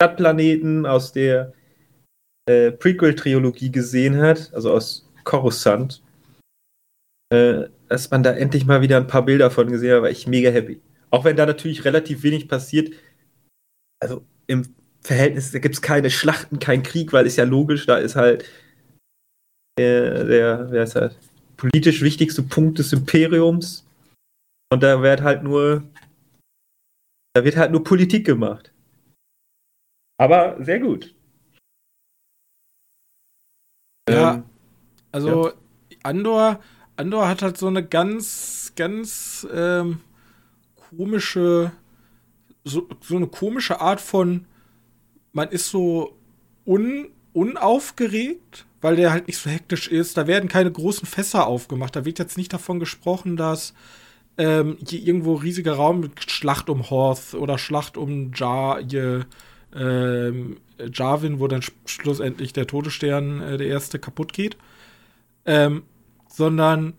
Stadtplaneten 0.00 0.84
aus 0.84 1.12
der 1.12 1.52
äh, 2.48 2.70
Prequel-Trilogie 2.70 3.72
gesehen 3.72 4.18
hat, 4.18 4.52
also 4.52 4.72
aus 4.72 5.10
Coruscant. 5.24 6.02
Äh, 7.32 7.68
dass 7.88 8.10
man 8.10 8.22
da 8.22 8.32
endlich 8.32 8.66
mal 8.66 8.82
wieder 8.82 8.96
ein 8.96 9.06
paar 9.06 9.24
Bilder 9.24 9.50
von 9.50 9.70
gesehen 9.70 9.94
hat, 9.94 10.02
war 10.02 10.10
ich 10.10 10.26
mega 10.26 10.50
happy. 10.50 10.80
Auch 11.10 11.24
wenn 11.24 11.36
da 11.36 11.46
natürlich 11.46 11.84
relativ 11.84 12.22
wenig 12.22 12.48
passiert. 12.48 12.92
Also 14.00 14.24
im 14.46 14.74
Verhältnis, 15.00 15.52
da 15.52 15.60
gibt 15.60 15.74
es 15.74 15.82
keine 15.82 16.10
Schlachten, 16.10 16.58
kein 16.58 16.82
Krieg, 16.82 17.12
weil 17.12 17.26
ist 17.26 17.36
ja 17.36 17.44
logisch, 17.44 17.86
da 17.86 17.96
ist 17.96 18.16
halt 18.16 18.44
der, 19.78 20.24
der 20.24 20.70
wer 20.70 20.82
ist 20.82 20.96
halt, 20.96 21.16
politisch 21.56 22.02
wichtigste 22.02 22.42
Punkt 22.42 22.78
des 22.78 22.92
Imperiums. 22.92 23.86
Und 24.72 24.82
da 24.82 25.02
wird 25.02 25.22
halt 25.22 25.42
nur, 25.42 25.84
da 27.34 27.44
wird 27.44 27.56
halt 27.56 27.70
nur 27.72 27.84
Politik 27.84 28.26
gemacht. 28.26 28.72
Aber 30.18 30.62
sehr 30.62 30.80
gut. 30.80 31.14
Ja, 34.08 34.34
ähm, 34.34 34.44
also 35.12 35.48
ja. 35.48 35.54
Andor, 36.02 36.60
Andor 36.96 37.28
hat 37.28 37.42
halt 37.42 37.58
so 37.58 37.66
eine 37.66 37.84
ganz, 37.84 38.72
ganz 38.76 39.46
ähm, 39.52 40.00
komische, 40.90 41.72
so, 42.64 42.88
so 43.00 43.16
eine 43.16 43.26
komische 43.26 43.80
Art 43.80 44.00
von, 44.00 44.46
man 45.32 45.48
ist 45.48 45.68
so 45.68 46.16
un, 46.64 47.10
unaufgeregt, 47.32 48.66
weil 48.86 48.94
der 48.94 49.10
halt 49.10 49.26
nicht 49.26 49.38
so 49.38 49.50
hektisch 49.50 49.88
ist. 49.88 50.16
Da 50.16 50.28
werden 50.28 50.48
keine 50.48 50.70
großen 50.70 51.08
Fässer 51.08 51.48
aufgemacht. 51.48 51.96
Da 51.96 52.04
wird 52.04 52.20
jetzt 52.20 52.38
nicht 52.38 52.52
davon 52.52 52.78
gesprochen, 52.78 53.36
dass 53.36 53.74
ähm, 54.38 54.78
irgendwo 54.88 55.34
riesiger 55.34 55.72
Raum 55.72 55.98
mit 55.98 56.30
Schlacht 56.30 56.70
um 56.70 56.88
Horth 56.88 57.34
oder 57.34 57.58
Schlacht 57.58 57.96
um 57.96 58.30
Jar, 58.32 58.80
ähm, 59.74 60.58
Jarvin, 60.92 61.40
wo 61.40 61.48
dann 61.48 61.62
schlussendlich 61.84 62.52
der 62.52 62.68
Todesstern, 62.68 63.40
äh, 63.40 63.58
der 63.58 63.66
erste, 63.66 63.98
kaputt 63.98 64.32
geht. 64.32 64.56
Ähm, 65.46 65.82
sondern 66.28 66.94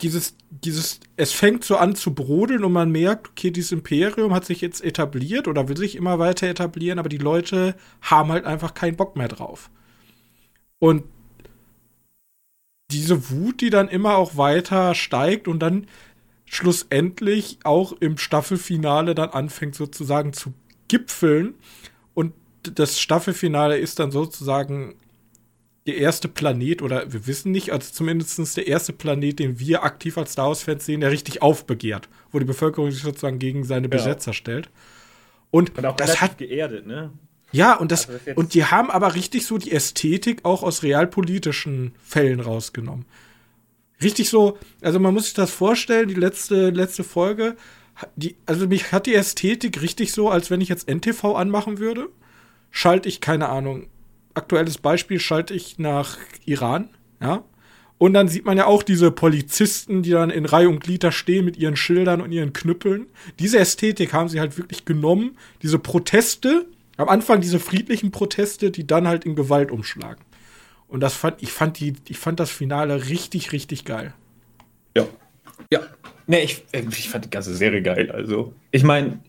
dieses, 0.00 0.34
dieses, 0.50 0.98
es 1.14 1.30
fängt 1.30 1.62
so 1.62 1.76
an 1.76 1.94
zu 1.94 2.12
brodeln 2.12 2.64
und 2.64 2.72
man 2.72 2.90
merkt, 2.90 3.28
okay, 3.28 3.52
dieses 3.52 3.70
Imperium 3.70 4.34
hat 4.34 4.46
sich 4.46 4.62
jetzt 4.62 4.82
etabliert 4.82 5.46
oder 5.46 5.68
will 5.68 5.76
sich 5.76 5.94
immer 5.94 6.18
weiter 6.18 6.48
etablieren, 6.48 6.98
aber 6.98 7.08
die 7.08 7.18
Leute 7.18 7.76
haben 8.02 8.32
halt 8.32 8.46
einfach 8.46 8.74
keinen 8.74 8.96
Bock 8.96 9.14
mehr 9.14 9.28
drauf. 9.28 9.70
Und 10.78 11.04
diese 12.90 13.30
Wut, 13.30 13.60
die 13.60 13.70
dann 13.70 13.88
immer 13.88 14.16
auch 14.16 14.36
weiter 14.36 14.94
steigt 14.94 15.48
und 15.48 15.60
dann 15.60 15.86
schlussendlich 16.46 17.58
auch 17.64 17.92
im 17.92 18.16
Staffelfinale 18.16 19.14
dann 19.14 19.30
anfängt 19.30 19.74
sozusagen 19.74 20.32
zu 20.32 20.54
gipfeln. 20.88 21.54
Und 22.14 22.32
das 22.62 22.98
Staffelfinale 22.98 23.76
ist 23.76 23.98
dann 23.98 24.10
sozusagen 24.10 24.96
der 25.86 25.96
erste 25.96 26.28
Planet, 26.28 26.82
oder 26.82 27.12
wir 27.12 27.26
wissen 27.26 27.50
nicht, 27.50 27.72
also 27.72 27.92
zumindest 27.92 28.56
der 28.56 28.66
erste 28.66 28.92
Planet, 28.92 29.38
den 29.38 29.58
wir 29.58 29.84
aktiv 29.84 30.18
als 30.18 30.32
Star 30.32 30.48
Wars-Fans 30.48 30.84
sehen, 30.84 31.00
der 31.00 31.10
richtig 31.10 31.40
aufbegehrt, 31.40 32.08
wo 32.30 32.38
die 32.38 32.44
Bevölkerung 32.44 32.90
sich 32.90 33.02
sozusagen 33.02 33.38
gegen 33.38 33.64
seine 33.64 33.88
Besetzer 33.88 34.30
ja. 34.30 34.34
stellt. 34.34 34.70
Und, 35.50 35.76
und 35.78 35.86
auch 35.86 35.96
das 35.96 36.20
hat 36.20 36.36
geerdet, 36.36 36.86
ne? 36.86 37.10
Ja, 37.52 37.74
und 37.74 37.92
das, 37.92 38.08
also 38.08 38.20
das 38.24 38.36
und 38.36 38.54
die 38.54 38.64
haben 38.64 38.90
aber 38.90 39.14
richtig 39.14 39.46
so 39.46 39.58
die 39.58 39.72
Ästhetik 39.72 40.44
auch 40.44 40.62
aus 40.62 40.82
realpolitischen 40.82 41.92
Fällen 42.02 42.40
rausgenommen. 42.40 43.06
Richtig 44.02 44.28
so, 44.28 44.58
also 44.80 45.00
man 45.00 45.14
muss 45.14 45.24
sich 45.24 45.34
das 45.34 45.50
vorstellen, 45.50 46.08
die 46.08 46.14
letzte, 46.14 46.70
letzte 46.70 47.04
Folge, 47.04 47.56
die, 48.16 48.36
also 48.46 48.66
mich 48.68 48.92
hat 48.92 49.06
die 49.06 49.14
Ästhetik 49.14 49.82
richtig 49.82 50.12
so, 50.12 50.30
als 50.30 50.50
wenn 50.50 50.60
ich 50.60 50.68
jetzt 50.68 50.88
NTV 50.88 51.34
anmachen 51.34 51.78
würde, 51.78 52.08
schalte 52.70 53.08
ich, 53.08 53.20
keine 53.20 53.48
Ahnung, 53.48 53.88
aktuelles 54.34 54.78
Beispiel 54.78 55.18
schalte 55.18 55.54
ich 55.54 55.78
nach 55.78 56.16
Iran, 56.44 56.90
ja. 57.20 57.44
Und 57.98 58.14
dann 58.14 58.28
sieht 58.28 58.44
man 58.44 58.56
ja 58.56 58.66
auch 58.66 58.84
diese 58.84 59.10
Polizisten, 59.10 60.04
die 60.04 60.10
dann 60.10 60.30
in 60.30 60.46
Reihe 60.46 60.68
und 60.68 60.78
Glied 60.78 61.02
da 61.02 61.10
stehen 61.10 61.44
mit 61.44 61.56
ihren 61.56 61.74
Schildern 61.74 62.20
und 62.20 62.30
ihren 62.30 62.52
Knüppeln. 62.52 63.08
Diese 63.40 63.58
Ästhetik 63.58 64.12
haben 64.12 64.28
sie 64.28 64.38
halt 64.38 64.56
wirklich 64.56 64.84
genommen. 64.84 65.36
Diese 65.62 65.80
Proteste, 65.80 66.66
am 66.98 67.08
Anfang 67.08 67.40
diese 67.40 67.58
friedlichen 67.58 68.10
Proteste, 68.10 68.70
die 68.70 68.86
dann 68.86 69.08
halt 69.08 69.24
in 69.24 69.34
Gewalt 69.34 69.70
umschlagen. 69.70 70.22
Und 70.86 71.00
das 71.00 71.14
fand, 71.14 71.42
ich 71.42 71.52
fand 71.52 71.80
die, 71.80 71.94
ich 72.08 72.18
fand 72.18 72.40
das 72.40 72.50
Finale 72.50 73.08
richtig, 73.08 73.52
richtig 73.52 73.84
geil. 73.84 74.12
Ja. 74.96 75.06
Ja. 75.72 75.80
Nee, 76.26 76.42
ich, 76.42 76.64
ich 76.72 77.08
fand 77.08 77.24
die 77.24 77.30
ganze 77.30 77.54
Serie 77.54 77.82
geil. 77.82 78.10
Also, 78.10 78.52
ich 78.70 78.82
meine, 78.82 79.20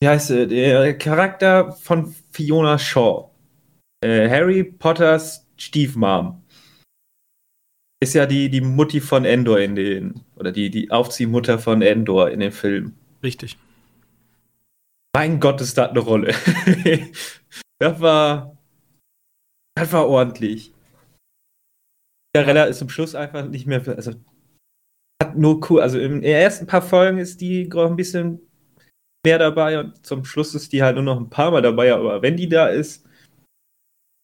wie 0.00 0.08
heißt 0.08 0.30
der, 0.30 0.46
der 0.46 0.96
Charakter 0.96 1.72
von 1.72 2.14
Fiona 2.30 2.78
Shaw 2.78 3.30
äh, 4.00 4.28
Harry 4.28 4.64
Potters 4.64 5.46
Stiefmom 5.56 6.42
ist 8.00 8.14
ja 8.14 8.26
die, 8.26 8.48
die 8.48 8.60
Mutti 8.60 9.00
von 9.00 9.24
Endor 9.24 9.58
in 9.58 9.74
den, 9.74 10.20
oder 10.36 10.52
die, 10.52 10.70
die 10.70 10.90
Aufziehmutter 10.90 11.58
von 11.58 11.82
Endor 11.82 12.30
in 12.30 12.40
den 12.40 12.52
Film. 12.52 12.94
Richtig. 13.24 13.58
Mein 15.18 15.40
Gott, 15.40 15.60
ist 15.60 15.76
das 15.76 15.90
eine 15.90 15.98
Rolle. 15.98 16.32
das 17.80 18.00
war, 18.00 18.56
das 19.74 19.92
war 19.92 20.06
ordentlich. 20.06 20.72
Garella 22.32 22.66
ist 22.66 22.78
zum 22.78 22.88
Schluss 22.88 23.16
einfach 23.16 23.44
nicht 23.44 23.66
mehr, 23.66 23.82
also, 23.88 24.12
hat 25.20 25.36
nur 25.36 25.60
cool, 25.68 25.80
also 25.80 25.98
in 25.98 26.12
den 26.12 26.22
ersten 26.22 26.68
paar 26.68 26.82
Folgen 26.82 27.18
ist 27.18 27.40
die 27.40 27.68
ein 27.68 27.96
bisschen 27.96 28.40
mehr 29.26 29.40
dabei 29.40 29.80
und 29.80 30.06
zum 30.06 30.24
Schluss 30.24 30.54
ist 30.54 30.72
die 30.72 30.84
halt 30.84 30.94
nur 30.94 31.04
noch 31.04 31.18
ein 31.18 31.30
paar 31.30 31.50
Mal 31.50 31.62
dabei, 31.62 31.92
aber 31.92 32.22
wenn 32.22 32.36
die 32.36 32.48
da 32.48 32.68
ist, 32.68 33.04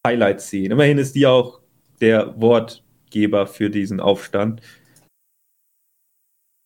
Highlights 0.07 0.49
sehen. 0.49 0.71
Immerhin 0.71 0.99
ist 0.99 1.17
die 1.17 1.27
auch 1.27 1.61
der 2.01 2.41
Wortgeber 2.41 3.49
für 3.49 3.69
diesen 3.69 3.99
Aufstand. 3.99 4.63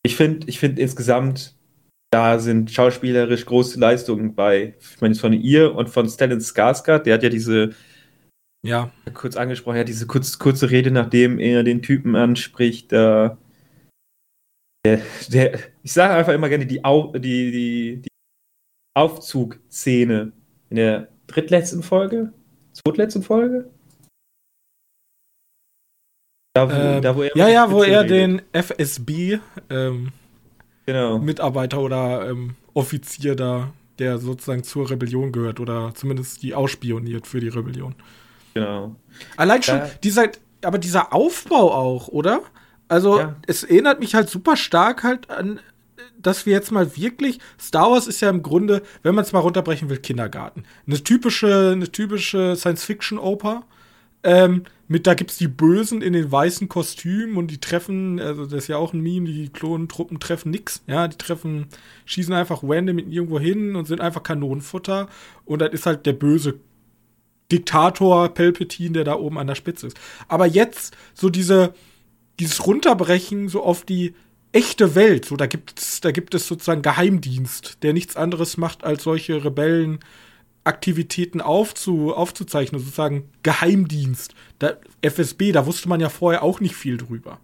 Ich 0.05 0.17
finde 0.17 0.47
ich 0.49 0.59
find 0.59 0.79
insgesamt, 0.79 1.58
da 2.11 2.39
sind 2.39 2.71
schauspielerisch 2.71 3.45
große 3.45 3.79
Leistungen 3.79 4.35
bei, 4.35 4.75
ich 4.81 5.01
meine, 5.01 5.15
von 5.15 5.33
ihr 5.33 5.75
und 5.75 5.89
von 5.89 6.09
Stellan 6.09 6.41
Skarsgård, 6.41 7.05
der 7.05 7.15
hat 7.15 7.23
ja 7.23 7.29
diese, 7.29 7.71
ja, 8.65 8.91
kurz 9.15 9.37
angesprochen, 9.37 9.77
ja, 9.77 9.85
diese 9.85 10.07
kurz, 10.07 10.39
kurze 10.39 10.71
Rede, 10.71 10.91
nachdem 10.91 11.39
er 11.39 11.63
den 11.65 11.83
Typen 11.83 12.17
anspricht, 12.17 12.93
äh, 12.93 13.31
der, 14.87 15.01
der, 15.29 15.59
ich 15.83 15.93
sage 15.93 16.15
einfach 16.15 16.33
immer 16.33 16.49
gerne 16.49 16.67
die, 16.67 16.85
Au, 16.85 17.13
die, 17.13 17.51
die, 17.51 18.03
die 18.03 18.09
Aufzugszene 18.97 20.33
in 20.71 20.77
der 20.77 21.09
drittletzten 21.27 21.83
Folge, 21.83 22.33
zweitletzten 22.73 23.23
Folge? 23.23 23.71
Da, 26.55 26.69
wo, 26.69 26.75
ähm, 26.75 27.03
da, 27.03 27.15
wo 27.15 27.23
er 27.23 27.37
ja, 27.37 27.49
ja, 27.49 27.71
wo 27.71 27.83
er 27.83 28.03
den 28.05 28.43
FSB 28.53 29.39
ähm, 29.71 30.13
genau. 30.89 31.19
Mitarbeiter 31.19 31.81
oder 31.81 32.31
ähm, 32.31 32.55
Offizier 32.73 33.37
da, 33.37 33.71
der 33.99 34.17
sozusagen 34.19 34.65
zur 34.65 34.91
Rebellion 34.91 35.33
gehört 35.33 35.61
oder 35.61 35.93
zumindest 35.95 36.43
die 36.43 36.55
ausspioniert 36.55 37.27
für 37.27 37.41
die 37.41 37.49
Rebellion. 37.49 37.95
Genau. 38.55 38.97
Allein 39.37 39.63
schon 39.63 39.81
da, 39.81 39.91
dieser, 40.03 40.31
aber 40.65 40.79
dieser 40.79 41.13
Aufbau 41.13 41.75
auch, 41.75 42.09
oder? 42.09 42.41
Also 42.89 43.19
ja. 43.19 43.37
es 43.47 43.65
erinnert 43.65 44.01
mich 44.01 44.15
halt 44.15 44.31
super 44.31 44.57
stark 44.57 45.03
halt 45.03 45.31
an 45.31 45.61
dass 46.21 46.47
wir 46.47 46.53
jetzt 46.53 46.73
mal 46.73 46.97
wirklich. 46.97 47.39
Star 47.61 47.93
Wars 47.93 48.09
ist 48.09 48.21
ja 48.21 48.29
im 48.29 48.43
Grunde, 48.43 48.83
wenn 49.05 49.15
man 49.15 49.23
es 49.25 49.33
mal 49.33 49.39
runterbrechen 49.39 49.89
will, 49.89 49.99
Kindergarten. 49.99 50.65
Eine 50.85 51.03
typische, 51.05 51.71
eine 51.73 51.93
typische 51.93 52.57
Science-Fiction-Oper. 52.57 53.63
Ähm, 54.25 54.65
mit, 54.89 55.07
da 55.07 55.13
gibt's 55.13 55.37
die 55.37 55.49
Bösen 55.49 56.01
in 56.01 56.15
den 56.15 56.33
weißen 56.33 56.69
Kostümen 56.69 57.37
und 57.37 57.51
die 57.51 57.61
treffen, 57.61 58.19
also 58.19 58.47
das 58.47 58.65
ist 58.65 58.69
ja 58.69 58.79
auch 58.79 58.95
ein 58.95 59.03
Meme, 59.03 59.27
die 59.27 59.51
Klonentruppen 59.51 60.19
treffen 60.19 60.51
nix, 60.51 60.83
ja, 60.87 61.07
die 61.09 61.19
treffen, 61.19 61.67
schießen 62.07 62.33
einfach 62.33 62.63
random 62.63 62.97
mit 62.97 63.13
irgendwo 63.13 63.39
hin 63.39 63.77
und 63.77 63.87
sind 63.87 64.01
einfach 64.01 64.23
Kanonenfutter 64.23 65.09
und 65.45 65.61
dann 65.61 65.73
ist 65.73 65.85
halt 65.85 66.07
der 66.07 66.15
böse 66.15 66.59
Diktator 67.53 68.29
Palpatine, 68.31 68.93
der 68.93 69.05
da 69.05 69.15
oben 69.15 69.39
an 69.39 69.47
der 69.47 69.55
Spitze 69.55 69.87
ist. 69.87 69.99
Aber 70.27 70.47
jetzt 70.47 70.97
so 71.15 71.29
diese, 71.29 71.75
dieses 72.41 72.67
Runterbrechen 72.67 73.49
so 73.49 73.63
auf 73.63 73.85
die 73.85 74.15
echte 74.53 74.95
Welt, 74.95 75.27
so 75.27 75.37
da 75.37 75.47
gibt's, 75.47 76.01
da 76.01 76.13
gibt 76.13 76.35
es 76.35 76.47
sozusagen 76.47 76.83
Geheimdienst, 76.83 77.83
der 77.83 77.93
nichts 77.93 78.17
anderes 78.17 78.57
macht, 78.57 78.85
als 78.85 79.03
solche 79.03 79.45
Rebellenaktivitäten 80.69 81.41
aufzu, 81.41 82.15
aufzuzeichnen, 82.15 82.81
sozusagen 82.81 83.29
Geheimdienst. 83.43 84.35
Da, 84.59 84.77
FSB, 85.03 85.53
da 85.53 85.67
wusste 85.67 85.89
man 85.89 86.01
ja 86.01 86.09
vorher 86.09 86.43
auch 86.43 86.61
nicht 86.61 86.75
viel 86.75 86.97
drüber. 86.97 87.39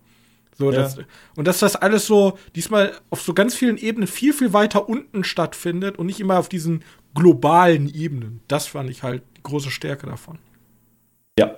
So, 0.57 0.71
ja. 0.71 0.83
das, 0.83 0.99
und 1.37 1.49
dass 1.49 1.59
das 1.59 1.75
alles 1.75 2.07
so 2.07 2.39
diesmal 2.55 2.93
auf 3.11 3.23
so 3.23 3.35
ganz 3.35 3.55
vielen 3.55 3.77
Ebenen 3.77 4.07
viel, 4.07 4.33
viel 4.33 4.53
weiter 4.53 4.89
unten 4.89 5.25
stattfindet 5.25 5.99
und 5.99 6.07
nicht 6.07 6.21
immer 6.21 6.39
auf 6.39 6.49
diesen 6.49 6.85
globalen 7.15 7.93
Ebenen. 7.93 8.41
Das 8.47 8.69
fand 8.69 8.91
ich 8.91 9.03
halt 9.03 9.23
die 9.37 9.43
große 9.43 9.71
Stärke 9.71 10.07
davon. 10.07 10.39
Ja, 11.39 11.57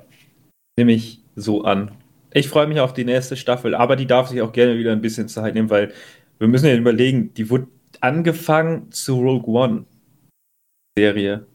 nehme 0.79 0.93
ich 0.93 1.21
so 1.35 1.65
an. 1.65 1.93
Ich 2.33 2.49
freue 2.49 2.67
mich 2.67 2.81
auf 2.81 2.95
die 2.95 3.05
nächste 3.05 3.37
Staffel, 3.37 3.75
aber 3.75 3.97
die 3.97 4.07
darf 4.07 4.29
sich 4.29 4.41
auch 4.41 4.53
gerne 4.53 4.79
wieder 4.79 4.93
ein 4.93 5.03
bisschen 5.03 5.29
Zeit 5.29 5.55
nehmen, 5.55 5.71
weil 5.71 5.93
wir 6.39 6.49
müssen 6.49 6.67
ja 6.67 6.77
überlegen, 6.77 7.33
die 7.35 7.51
wurde 7.51 7.69
angefangen 8.01 8.91
zu 8.93 9.19
Rogue 9.21 9.49
One 9.49 9.85
Serie. 10.99 11.47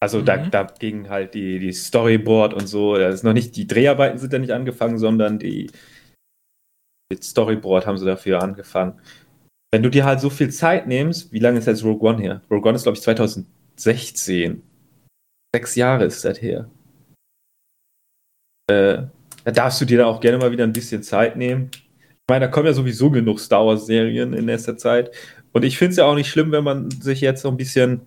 Also 0.00 0.20
mhm. 0.20 0.50
da, 0.50 0.62
ging 0.78 1.08
halt 1.08 1.34
die, 1.34 1.58
die 1.58 1.72
Storyboard 1.72 2.54
und 2.54 2.66
so. 2.66 2.96
Das 2.96 3.16
ist 3.16 3.24
noch 3.24 3.32
nicht, 3.32 3.56
die 3.56 3.66
Dreharbeiten 3.66 4.18
sind 4.18 4.32
ja 4.32 4.38
nicht 4.38 4.52
angefangen, 4.52 4.98
sondern 4.98 5.38
die, 5.38 5.70
die 7.12 7.22
Storyboard 7.22 7.86
haben 7.86 7.98
sie 7.98 8.06
dafür 8.06 8.42
angefangen. 8.42 9.00
Wenn 9.72 9.82
du 9.82 9.90
dir 9.90 10.04
halt 10.04 10.20
so 10.20 10.30
viel 10.30 10.50
Zeit 10.50 10.86
nimmst, 10.86 11.32
wie 11.32 11.40
lange 11.40 11.58
ist 11.58 11.66
jetzt 11.66 11.84
Rogue 11.84 12.08
One 12.08 12.22
her? 12.22 12.42
Rogue 12.50 12.68
One 12.68 12.76
ist, 12.76 12.84
glaube 12.84 12.96
ich, 12.96 13.02
2016. 13.02 14.62
Sechs 15.54 15.74
Jahre 15.74 16.04
ist 16.04 16.24
das 16.24 16.40
her. 16.40 16.70
Äh, 18.70 19.02
da 19.44 19.50
darfst 19.50 19.80
du 19.80 19.84
dir 19.84 19.98
da 19.98 20.06
auch 20.06 20.20
gerne 20.20 20.38
mal 20.38 20.52
wieder 20.52 20.64
ein 20.64 20.72
bisschen 20.72 21.02
Zeit 21.02 21.36
nehmen. 21.36 21.70
Ich 21.72 22.30
meine, 22.30 22.46
da 22.46 22.50
kommen 22.50 22.66
ja 22.66 22.72
sowieso 22.72 23.10
genug 23.10 23.40
Star 23.40 23.66
Wars-Serien 23.66 24.32
in 24.34 24.44
nächster 24.44 24.76
Zeit. 24.76 25.10
Und 25.52 25.64
ich 25.64 25.78
finde 25.78 25.92
es 25.92 25.96
ja 25.96 26.04
auch 26.04 26.14
nicht 26.14 26.28
schlimm, 26.28 26.52
wenn 26.52 26.64
man 26.64 26.90
sich 26.90 27.20
jetzt 27.20 27.42
so 27.42 27.48
ein 27.48 27.56
bisschen 27.56 28.02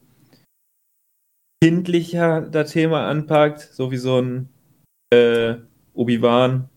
kindlicher 1.62 2.41
das 2.41 2.72
Thema 2.72 3.08
anpackt, 3.08 3.60
so 3.60 3.91
wie 3.91 3.98
so 3.98 4.20
ein 4.20 4.50
äh, 5.13 5.56
Obi-Wan, 5.94 6.70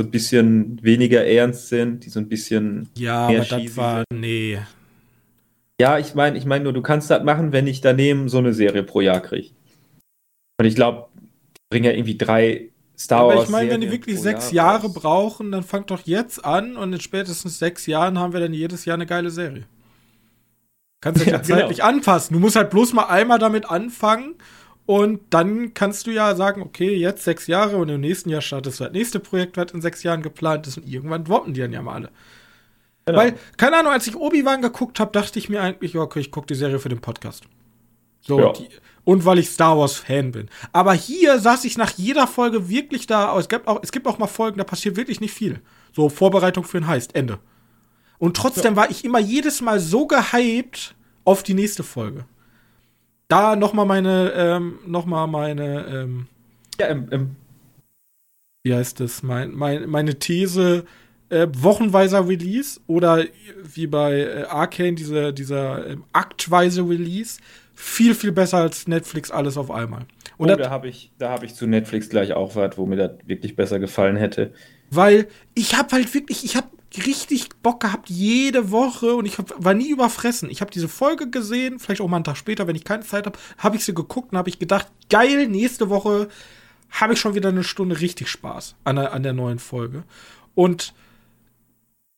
so 0.00 0.06
ein 0.06 0.10
bisschen 0.10 0.82
weniger 0.82 1.26
ernst 1.26 1.68
sind, 1.68 2.04
die 2.04 2.10
so 2.10 2.20
ein 2.20 2.28
bisschen 2.28 2.88
ja, 2.96 3.28
mehr 3.28 3.40
aber 3.40 3.62
das 3.62 3.76
war 3.76 4.04
sind. 4.10 4.20
nee. 4.20 4.58
Ja, 5.80 5.98
ich 5.98 6.14
meine, 6.14 6.36
ich 6.36 6.44
meine 6.44 6.64
nur, 6.64 6.72
du 6.72 6.82
kannst 6.82 7.10
das 7.10 7.22
machen, 7.22 7.52
wenn 7.52 7.66
ich 7.68 7.80
daneben 7.80 8.28
so 8.28 8.38
eine 8.38 8.52
Serie 8.52 8.82
pro 8.82 9.00
Jahr 9.00 9.20
kriege. 9.20 9.50
Und 10.60 10.66
ich 10.66 10.74
glaube, 10.74 11.08
die 11.14 11.60
bringen 11.70 11.84
ja 11.84 11.92
irgendwie 11.92 12.18
drei 12.18 12.70
Star 12.98 13.26
Wars. 13.26 13.34
Aber 13.34 13.44
ich 13.44 13.50
meine, 13.50 13.70
wenn 13.70 13.80
die 13.80 13.90
wirklich 13.92 14.20
sechs 14.20 14.50
Jahr 14.50 14.72
Jahre 14.72 14.88
brauchen, 14.88 15.52
dann 15.52 15.62
fangt 15.62 15.90
doch 15.92 16.04
jetzt 16.04 16.44
an 16.44 16.76
und 16.76 16.92
in 16.92 17.00
spätestens 17.00 17.60
sechs 17.60 17.86
Jahren 17.86 18.18
haben 18.18 18.32
wir 18.32 18.40
dann 18.40 18.52
jedes 18.52 18.84
Jahr 18.84 18.94
eine 18.94 19.06
geile 19.06 19.30
Serie. 19.30 19.66
Kannst 21.00 21.20
du 21.20 21.26
ja, 21.26 21.36
ja 21.36 21.42
zeitlich 21.42 21.78
genau. 21.78 21.88
anpassen. 21.88 22.34
Du 22.34 22.40
musst 22.40 22.56
halt 22.56 22.70
bloß 22.70 22.92
mal 22.92 23.04
einmal 23.04 23.38
damit 23.38 23.70
anfangen 23.70 24.34
und 24.86 25.20
dann 25.30 25.74
kannst 25.74 26.06
du 26.06 26.10
ja 26.10 26.34
sagen, 26.34 26.62
okay, 26.62 26.96
jetzt 26.96 27.24
sechs 27.24 27.46
Jahre 27.46 27.76
und 27.76 27.88
im 27.88 28.00
nächsten 28.00 28.30
Jahr 28.30 28.40
startest 28.40 28.80
du 28.80 28.84
das 28.84 28.92
nächste 28.92 29.20
Projekt, 29.20 29.56
was 29.56 29.72
in 29.72 29.80
sechs 29.80 30.02
Jahren 30.02 30.22
geplant 30.22 30.66
ist 30.66 30.78
und 30.78 30.88
irgendwann 30.88 31.24
droppen 31.24 31.54
die 31.54 31.60
dann 31.60 31.72
ja 31.72 31.82
mal 31.82 31.94
alle. 31.94 32.10
Genau. 33.06 33.18
Weil, 33.18 33.34
keine 33.56 33.78
Ahnung, 33.78 33.92
als 33.92 34.06
ich 34.06 34.16
Obi-Wan 34.16 34.60
geguckt 34.60 35.00
habe, 35.00 35.12
dachte 35.12 35.38
ich 35.38 35.48
mir 35.48 35.62
eigentlich, 35.62 35.96
okay, 35.96 36.20
ich 36.20 36.30
gucke 36.30 36.46
die 36.46 36.54
Serie 36.54 36.78
für 36.78 36.90
den 36.90 37.00
Podcast. 37.00 37.44
So, 38.20 38.40
ja. 38.40 38.52
die, 38.52 38.68
und 39.04 39.24
weil 39.24 39.38
ich 39.38 39.48
Star 39.48 39.78
Wars-Fan 39.78 40.32
bin. 40.32 40.50
Aber 40.72 40.92
hier 40.92 41.38
saß 41.38 41.64
ich 41.64 41.78
nach 41.78 41.92
jeder 41.92 42.26
Folge 42.26 42.68
wirklich 42.68 43.06
da. 43.06 43.38
Es 43.38 43.48
gibt, 43.48 43.66
auch, 43.66 43.80
es 43.82 43.92
gibt 43.92 44.06
auch 44.06 44.18
mal 44.18 44.26
Folgen, 44.26 44.58
da 44.58 44.64
passiert 44.64 44.96
wirklich 44.96 45.20
nicht 45.20 45.32
viel. 45.32 45.60
So, 45.94 46.10
Vorbereitung 46.10 46.64
für 46.64 46.76
ein 46.76 46.86
Heist, 46.86 47.14
Ende. 47.14 47.38
Und 48.18 48.36
trotzdem 48.36 48.76
war 48.76 48.90
ich 48.90 49.04
immer 49.04 49.18
jedes 49.18 49.60
Mal 49.60 49.80
so 49.80 50.06
gehypt 50.06 50.94
auf 51.24 51.42
die 51.42 51.54
nächste 51.54 51.82
Folge. 51.82 52.24
Da 53.28 53.56
noch 53.56 53.72
mal 53.72 53.84
meine, 53.84 54.32
ähm, 54.34 54.78
noch 54.86 55.06
mal 55.06 55.26
meine, 55.26 55.86
ähm, 55.86 56.26
ja, 56.80 56.86
im 56.86 57.36
wie 58.64 58.74
heißt 58.74 59.00
das, 59.00 59.22
mein, 59.22 59.52
mein, 59.52 59.88
meine 59.88 60.18
These, 60.18 60.84
äh, 61.30 61.46
wochenweiser 61.56 62.26
Release 62.26 62.80
oder 62.86 63.24
wie 63.62 63.86
bei 63.86 64.20
äh, 64.20 64.42
Arcane 64.44 64.94
diese, 64.94 65.32
dieser 65.32 65.86
äh, 65.86 65.96
aktweise 66.12 66.82
Release 66.82 67.40
viel, 67.74 68.14
viel 68.14 68.32
besser 68.32 68.58
als 68.58 68.88
Netflix 68.88 69.30
alles 69.30 69.56
auf 69.56 69.70
einmal. 69.70 70.06
Und 70.36 70.50
oh, 70.50 70.56
da 70.56 70.70
habe 70.70 70.88
ich, 70.88 71.12
hab 71.20 71.42
ich 71.42 71.54
zu 71.54 71.66
Netflix 71.66 72.08
gleich 72.08 72.32
auch 72.32 72.56
was, 72.56 72.76
wo 72.78 72.86
mir 72.86 72.96
das 72.96 73.12
wirklich 73.26 73.56
besser 73.56 73.78
gefallen 73.78 74.16
hätte. 74.16 74.52
Weil 74.90 75.28
ich 75.54 75.76
habe 75.76 75.92
halt 75.92 76.12
wirklich, 76.14 76.44
ich 76.44 76.56
habe 76.56 76.68
richtig 76.96 77.48
Bock 77.62 77.80
gehabt 77.80 78.08
jede 78.08 78.70
Woche 78.70 79.14
und 79.14 79.26
ich 79.26 79.38
hab, 79.38 79.52
war 79.62 79.74
nie 79.74 79.90
überfressen. 79.90 80.50
Ich 80.50 80.60
habe 80.60 80.70
diese 80.70 80.88
Folge 80.88 81.28
gesehen, 81.28 81.78
vielleicht 81.78 82.00
auch 82.00 82.08
mal 82.08 82.16
einen 82.16 82.24
Tag 82.24 82.36
später, 82.36 82.66
wenn 82.66 82.76
ich 82.76 82.84
keine 82.84 83.04
Zeit 83.04 83.26
habe, 83.26 83.38
habe 83.58 83.76
ich 83.76 83.84
sie 83.84 83.94
geguckt 83.94 84.32
und 84.32 84.38
habe 84.38 84.48
ich 84.48 84.58
gedacht, 84.58 84.86
geil, 85.10 85.48
nächste 85.48 85.90
Woche 85.90 86.28
habe 86.90 87.12
ich 87.12 87.20
schon 87.20 87.34
wieder 87.34 87.50
eine 87.50 87.64
Stunde 87.64 88.00
richtig 88.00 88.28
Spaß 88.28 88.76
an 88.84 88.96
der, 88.96 89.12
an 89.12 89.22
der 89.22 89.34
neuen 89.34 89.58
Folge. 89.58 90.04
Und 90.54 90.94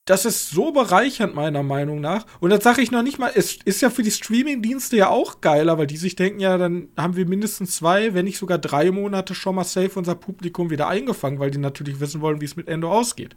das 0.04 0.24
ist 0.24 0.50
so 0.50 0.72
bereichernd, 0.72 1.34
meiner 1.34 1.62
Meinung 1.62 2.00
nach. 2.00 2.26
Und 2.40 2.50
das 2.50 2.64
sage 2.64 2.82
ich 2.82 2.90
noch 2.90 3.02
nicht 3.02 3.18
mal, 3.18 3.30
es 3.34 3.58
ist 3.64 3.80
ja 3.80 3.90
für 3.90 4.02
die 4.02 4.10
Streaming-Dienste 4.10 4.96
ja 4.96 5.08
auch 5.08 5.40
geiler, 5.40 5.78
weil 5.78 5.86
die 5.86 5.98
sich 5.98 6.16
denken, 6.16 6.40
ja, 6.40 6.58
dann 6.58 6.88
haben 6.96 7.16
wir 7.16 7.26
mindestens 7.26 7.76
zwei, 7.76 8.14
wenn 8.14 8.24
nicht 8.24 8.38
sogar 8.38 8.58
drei 8.58 8.90
Monate 8.90 9.34
schon 9.34 9.54
mal 9.54 9.64
safe 9.64 9.96
unser 9.96 10.14
Publikum 10.14 10.70
wieder 10.70 10.88
eingefangen, 10.88 11.38
weil 11.38 11.50
die 11.50 11.58
natürlich 11.58 12.00
wissen 12.00 12.20
wollen, 12.20 12.40
wie 12.40 12.46
es 12.46 12.56
mit 12.56 12.66
Endo 12.66 12.90
ausgeht. 12.90 13.36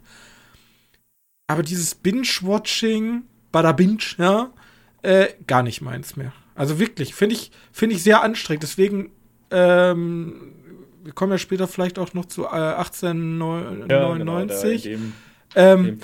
Aber 1.46 1.62
dieses 1.62 1.94
Binge-Watching, 1.94 3.22
Bada 3.52 3.72
Binge, 3.72 4.02
ja, 4.18 4.50
äh, 5.02 5.28
gar 5.46 5.62
nicht 5.62 5.82
meins 5.82 6.16
mehr. 6.16 6.32
Also 6.54 6.78
wirklich, 6.78 7.14
finde 7.14 7.34
ich, 7.34 7.50
finde 7.72 7.96
ich 7.96 8.02
sehr 8.02 8.22
anstrengend. 8.22 8.62
Deswegen, 8.62 9.10
ähm, 9.50 10.52
wir 11.02 11.12
kommen 11.12 11.32
ja 11.32 11.38
später 11.38 11.68
vielleicht 11.68 11.98
auch 11.98 12.14
noch 12.14 12.24
zu 12.24 12.44
äh, 12.44 12.48
1899. 12.48 14.84
Ja, 14.84 14.90
genau, 14.90 15.02
ähm, 15.56 16.00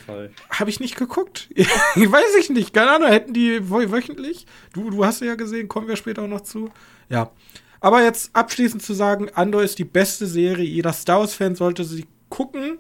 Habe 0.51 0.71
ich 0.71 0.79
nicht 0.79 0.97
geguckt. 0.97 1.49
weiß 1.57 2.37
ich 2.39 2.51
nicht. 2.51 2.73
Keine 2.73 2.93
Ahnung, 2.93 3.09
hätten 3.09 3.33
die 3.33 3.69
wöchentlich. 3.71 4.47
Du, 4.73 4.91
du 4.91 5.05
hast 5.05 5.21
ja 5.23 5.35
gesehen, 5.35 5.67
kommen 5.69 5.89
wir 5.89 5.97
später 5.97 6.23
auch 6.23 6.29
noch 6.29 6.43
zu. 6.43 6.71
Ja. 7.09 7.33
Aber 7.81 8.03
jetzt 8.03 8.37
abschließend 8.37 8.83
zu 8.83 8.93
sagen, 8.93 9.31
Andor 9.35 9.63
ist 9.63 9.79
die 9.79 9.85
beste 9.85 10.27
Serie. 10.27 10.67
Jeder 10.67 10.93
Star 10.93 11.21
Wars-Fan 11.21 11.55
sollte 11.55 11.85
sie 11.85 12.07
gucken. 12.29 12.79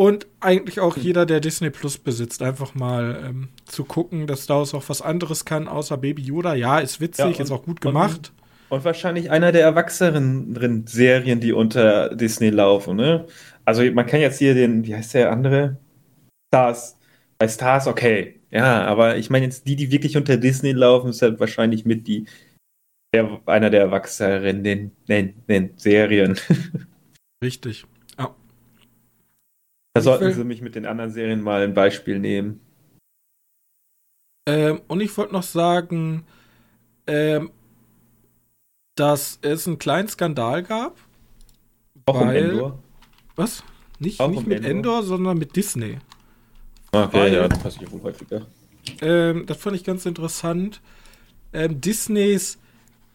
Und 0.00 0.26
eigentlich 0.40 0.80
auch 0.80 0.96
hm. 0.96 1.02
jeder, 1.02 1.26
der 1.26 1.40
Disney 1.40 1.68
Plus 1.68 1.98
besitzt, 1.98 2.40
einfach 2.40 2.74
mal 2.74 3.22
ähm, 3.22 3.48
zu 3.66 3.84
gucken, 3.84 4.26
dass 4.26 4.44
Star 4.44 4.60
Wars 4.60 4.72
auch 4.72 4.88
was 4.88 5.02
anderes 5.02 5.44
kann, 5.44 5.68
außer 5.68 5.98
Baby 5.98 6.22
Yoda. 6.22 6.54
Ja, 6.54 6.78
ist 6.78 7.02
witzig, 7.02 7.18
ja, 7.18 7.26
und, 7.26 7.38
ist 7.38 7.50
auch 7.50 7.64
gut 7.64 7.82
gemacht. 7.82 8.32
Und, 8.70 8.78
und 8.78 8.84
wahrscheinlich 8.86 9.30
einer 9.30 9.52
der 9.52 9.60
erwachseneren 9.60 10.86
Serien, 10.86 11.40
die 11.40 11.52
unter 11.52 12.14
Disney 12.14 12.48
laufen, 12.48 12.96
ne? 12.96 13.26
Also 13.66 13.82
man 13.92 14.06
kann 14.06 14.22
jetzt 14.22 14.38
hier 14.38 14.54
den, 14.54 14.86
wie 14.86 14.94
heißt 14.94 15.12
der 15.12 15.30
andere? 15.30 15.76
Stars. 16.48 16.96
Bei 17.36 17.46
Stars, 17.46 17.86
okay. 17.86 18.40
Ja, 18.50 18.86
aber 18.86 19.18
ich 19.18 19.28
meine 19.28 19.44
jetzt 19.44 19.66
die, 19.66 19.76
die 19.76 19.92
wirklich 19.92 20.16
unter 20.16 20.38
Disney 20.38 20.72
laufen, 20.72 21.10
ist 21.10 21.20
halt 21.20 21.38
wahrscheinlich 21.40 21.84
mit 21.84 22.06
die 22.06 22.24
der, 23.12 23.38
einer 23.44 23.68
der 23.68 23.90
den 25.46 25.70
Serien. 25.76 26.38
Richtig. 27.44 27.84
Da 29.94 30.00
sollten 30.02 30.32
sie 30.32 30.44
mich 30.44 30.62
mit 30.62 30.74
den 30.74 30.86
anderen 30.86 31.10
Serien 31.10 31.42
mal 31.42 31.62
ein 31.62 31.74
Beispiel 31.74 32.18
nehmen. 32.18 32.60
Ähm, 34.46 34.80
und 34.88 35.00
ich 35.00 35.16
wollte 35.16 35.32
noch 35.32 35.42
sagen, 35.42 36.24
ähm, 37.06 37.50
dass 38.96 39.38
es 39.42 39.66
einen 39.66 39.78
kleinen 39.78 40.08
Skandal 40.08 40.62
gab. 40.62 40.96
Auch 42.06 42.20
weil, 42.20 42.44
um 42.44 42.50
Endor? 42.50 42.78
Was? 43.36 43.64
Nicht, 43.98 44.20
nicht 44.20 44.46
mit 44.46 44.58
Endor? 44.58 44.70
Endor, 44.70 45.02
sondern 45.02 45.38
mit 45.38 45.56
Disney. 45.56 45.98
Okay, 46.92 47.18
Weil, 47.18 47.34
ja, 47.34 47.48
das 47.48 47.58
passiert 47.58 47.92
wohl 47.92 48.02
häufiger. 48.02 48.46
Ähm, 49.00 49.46
das 49.46 49.58
fand 49.58 49.76
ich 49.76 49.84
ganz 49.84 50.06
interessant. 50.06 50.80
Ähm, 51.52 51.80
Disneys 51.80 52.58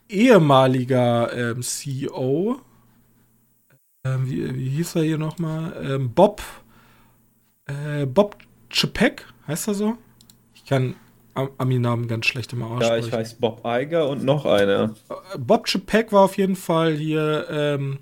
ehemaliger 0.10 1.34
ähm, 1.34 1.62
CEO, 1.62 2.62
ähm, 4.06 4.30
wie, 4.30 4.56
wie, 4.56 4.70
hieß 4.70 4.96
er 4.96 5.04
hier 5.04 5.18
nochmal? 5.18 5.76
Ähm, 5.84 6.14
Bob, 6.14 6.42
äh, 7.67 8.06
Bob 8.06 8.38
Chapek, 8.69 9.25
heißt 9.47 9.67
er 9.67 9.73
so? 9.73 9.97
Ich 10.54 10.65
kann 10.65 10.95
Ami-Namen 11.34 12.08
ganz 12.08 12.25
schlecht 12.28 12.54
immer 12.54 12.67
aussprechen. 12.67 12.93
Ja, 12.93 13.08
ich 13.08 13.12
weiß 13.12 13.34
Bob 13.36 13.62
Iger 13.65 14.08
und 14.08 14.23
noch 14.23 14.45
einer. 14.45 14.95
Bob 15.38 15.67
Chapek 15.67 16.13
war 16.13 16.23
auf 16.23 16.38
jeden 16.38 16.56
Fall 16.56 16.93
hier 16.93 17.47
ähm, 17.49 17.99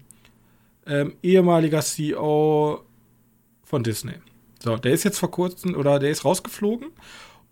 ähm, 0.85 1.15
ehemaliger 1.23 1.81
CEO 1.81 2.83
von 3.63 3.83
Disney. 3.83 4.13
So, 4.59 4.77
der 4.77 4.93
ist 4.93 5.03
jetzt 5.03 5.17
vor 5.19 5.31
kurzem 5.31 5.75
oder 5.75 5.97
der 5.99 6.11
ist 6.11 6.23
rausgeflogen 6.25 6.91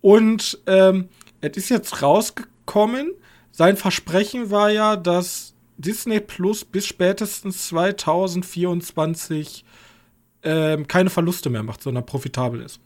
und 0.01 0.59
ähm, 0.67 1.09
es 1.41 1.57
ist 1.57 1.69
jetzt 1.69 2.01
rausgekommen. 2.03 3.13
Sein 3.51 3.75
Versprechen 3.75 4.51
war 4.51 4.69
ja, 4.69 4.95
dass 4.95 5.55
Disney 5.77 6.19
Plus 6.19 6.63
bis 6.63 6.85
spätestens 6.85 7.67
2024 7.67 9.65
ähm, 10.43 10.87
keine 10.87 11.09
Verluste 11.09 11.49
mehr 11.49 11.63
macht, 11.63 11.83
sondern 11.83 12.05
profitabel 12.05 12.61
ist. 12.61 12.79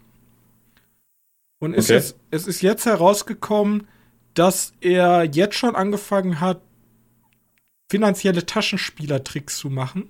Und 1.59 1.71
okay. 1.71 1.79
es, 1.79 1.89
ist, 1.89 2.19
es 2.31 2.47
ist 2.47 2.61
jetzt 2.61 2.85
herausgekommen, 2.85 3.87
dass 4.33 4.73
er 4.81 5.23
jetzt 5.23 5.55
schon 5.55 5.75
angefangen 5.75 6.39
hat, 6.41 6.61
finanzielle 7.89 8.45
Taschenspielertricks 8.45 9.57
zu 9.57 9.69
machen. 9.69 10.09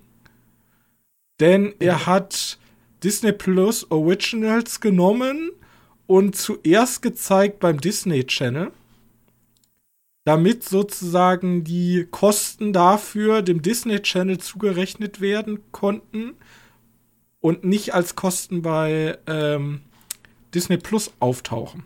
Denn 1.38 1.74
er 1.78 2.06
hat 2.06 2.58
Disney 3.04 3.32
Plus 3.32 3.90
Originals 3.90 4.80
genommen 4.80 5.50
und 6.06 6.34
zuerst 6.34 7.02
gezeigt 7.02 7.60
beim 7.60 7.80
Disney 7.80 8.24
Channel, 8.24 8.72
damit 10.24 10.64
sozusagen 10.64 11.62
die 11.62 12.08
Kosten 12.10 12.72
dafür 12.72 13.42
dem 13.42 13.62
Disney 13.62 14.00
Channel 14.00 14.38
zugerechnet 14.38 15.20
werden 15.20 15.60
konnten 15.70 16.34
und 17.46 17.62
nicht 17.62 17.94
als 17.94 18.16
Kosten 18.16 18.60
bei 18.60 19.18
ähm, 19.28 19.82
Disney 20.52 20.78
Plus 20.78 21.12
auftauchen. 21.20 21.84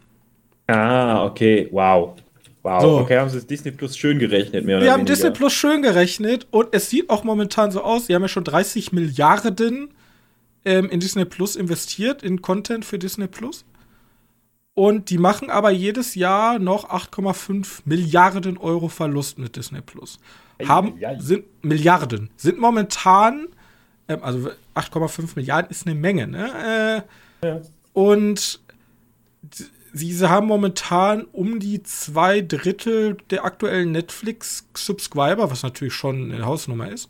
Ah, 0.68 1.26
okay, 1.26 1.68
wow. 1.70 2.14
Wow, 2.62 2.80
so. 2.80 2.98
okay, 3.00 3.18
haben 3.18 3.28
sie 3.28 3.46
Disney 3.46 3.70
Plus 3.70 3.94
schön 3.94 4.18
gerechnet, 4.18 4.64
mehr 4.64 4.78
oder 4.78 4.86
Wir 4.86 4.92
haben 4.92 5.00
weniger. 5.00 5.16
Disney 5.16 5.30
Plus 5.32 5.52
schön 5.52 5.82
gerechnet 5.82 6.46
und 6.50 6.68
es 6.72 6.88
sieht 6.88 7.10
auch 7.10 7.24
momentan 7.24 7.72
so 7.72 7.82
aus, 7.82 8.06
sie 8.06 8.14
haben 8.14 8.22
ja 8.22 8.28
schon 8.28 8.44
30 8.44 8.92
Milliarden 8.92 9.90
ähm, 10.64 10.88
in 10.88 10.98
Disney 10.98 11.26
Plus 11.26 11.56
investiert, 11.56 12.22
in 12.22 12.40
Content 12.40 12.86
für 12.86 12.98
Disney 12.98 13.26
Plus. 13.26 13.66
Und 14.72 15.10
die 15.10 15.18
machen 15.18 15.50
aber 15.50 15.68
jedes 15.68 16.14
Jahr 16.14 16.58
noch 16.58 16.88
8,5 16.88 17.80
Milliarden 17.84 18.56
Euro 18.56 18.88
Verlust 18.88 19.38
mit 19.38 19.56
Disney 19.56 19.82
Plus. 19.82 20.20
Haben, 20.66 20.94
sind 21.18 21.44
Milliarden, 21.62 22.30
sind 22.38 22.58
momentan, 22.58 23.48
ähm, 24.10 24.22
also 24.22 24.50
8,5 24.74 25.30
Milliarden 25.36 25.70
ist 25.70 25.86
eine 25.86 25.94
Menge, 25.94 26.26
ne? 26.26 27.04
Äh, 27.42 27.46
ja. 27.46 27.60
Und 27.92 28.60
sie 29.92 30.28
haben 30.28 30.46
momentan 30.46 31.24
um 31.32 31.60
die 31.60 31.82
zwei 31.82 32.40
Drittel 32.40 33.16
der 33.30 33.44
aktuellen 33.44 33.92
Netflix-Subscriber, 33.92 35.50
was 35.50 35.62
natürlich 35.62 35.94
schon 35.94 36.32
eine 36.32 36.44
Hausnummer 36.44 36.90
ist. 36.90 37.08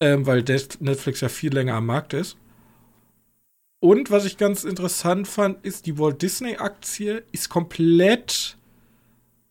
Ähm, 0.00 0.26
weil 0.26 0.44
Netflix 0.80 1.20
ja 1.20 1.28
viel 1.28 1.52
länger 1.52 1.74
am 1.74 1.86
Markt 1.86 2.14
ist. 2.14 2.36
Und 3.80 4.10
was 4.10 4.24
ich 4.24 4.38
ganz 4.38 4.64
interessant 4.64 5.28
fand, 5.28 5.64
ist, 5.64 5.86
die 5.86 5.98
Walt 5.98 6.22
Disney-Aktie 6.22 7.24
ist 7.30 7.48
komplett, 7.48 8.56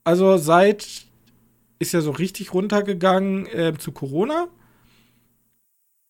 also 0.03 0.38
seit, 0.38 1.06
ist 1.80 1.93
ja 1.93 2.01
so 2.01 2.12
richtig 2.12 2.53
runtergegangen 2.53 3.45
äh, 3.47 3.73
zu 3.77 3.91
Corona 3.91 4.47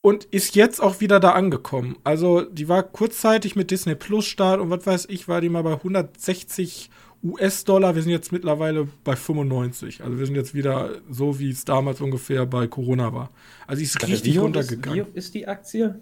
und 0.02 0.26
ist 0.26 0.56
jetzt 0.56 0.82
auch 0.82 1.02
wieder 1.02 1.20
da 1.20 1.32
angekommen. 1.32 1.98
Also 2.04 2.42
die 2.42 2.70
war 2.70 2.84
kurzzeitig 2.84 3.56
mit 3.56 3.72
Disney 3.72 3.96
Plus 3.96 4.26
Start 4.26 4.60
und 4.60 4.70
was 4.70 4.86
weiß 4.86 5.08
ich, 5.10 5.28
war 5.28 5.42
die 5.42 5.50
mal 5.50 5.64
bei 5.64 5.74
160 5.74 6.90
US-Dollar. 7.24 7.96
Wir 7.96 8.04
sind 8.04 8.12
jetzt 8.12 8.32
mittlerweile 8.32 8.88
bei 9.04 9.16
95. 9.16 10.04
Also 10.04 10.20
wir 10.20 10.26
sind 10.26 10.36
jetzt 10.36 10.54
wieder 10.54 10.92
so, 11.10 11.40
wie 11.40 11.50
es 11.50 11.66
damals 11.66 12.00
ungefähr 12.00 12.46
bei 12.46 12.68
Corona 12.68 13.14
war. 13.14 13.32
Also 13.66 13.80
die 13.80 13.86
ist 13.86 13.96
Warte, 13.96 14.14
richtig 14.14 14.40
runtergegangen. 14.40 15.08
Wie 15.14 15.18
ist 15.18 15.34
die 15.34 15.48
Aktie? 15.48 16.00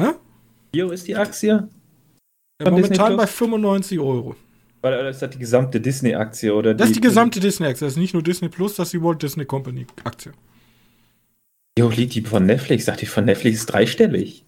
Hä? 0.00 0.12
Wie 0.72 0.80
ist 0.80 1.08
die 1.08 1.16
Aktie? 1.16 1.68
Ja, 2.62 2.70
momentan 2.70 3.16
bei 3.16 3.26
95 3.26 3.98
Euro. 3.98 4.36
Weil 4.80 5.04
das 5.04 5.16
ist 5.16 5.22
das 5.22 5.30
die 5.30 5.38
gesamte 5.38 5.80
Disney-Aktie, 5.80 6.54
oder? 6.54 6.74
Das 6.74 6.88
ist 6.88 6.96
die 6.96 7.00
gesamte 7.00 7.38
Disney-Aktie. 7.38 7.86
Das 7.86 7.94
ist 7.94 7.98
nicht 7.98 8.14
nur 8.14 8.22
Disney 8.22 8.48
Plus, 8.48 8.74
das 8.74 8.88
ist 8.88 8.92
die 8.94 9.02
Walt 9.02 9.22
Disney 9.22 9.44
Company-Aktie. 9.44 10.32
Jo, 11.78 11.88
liegt 11.88 12.14
die 12.14 12.22
von 12.22 12.44
Netflix? 12.44 12.84
Dachte 12.84 13.04
ich, 13.04 13.10
von 13.10 13.24
Netflix 13.24 13.60
ist 13.60 13.66
dreistellig. 13.66 14.44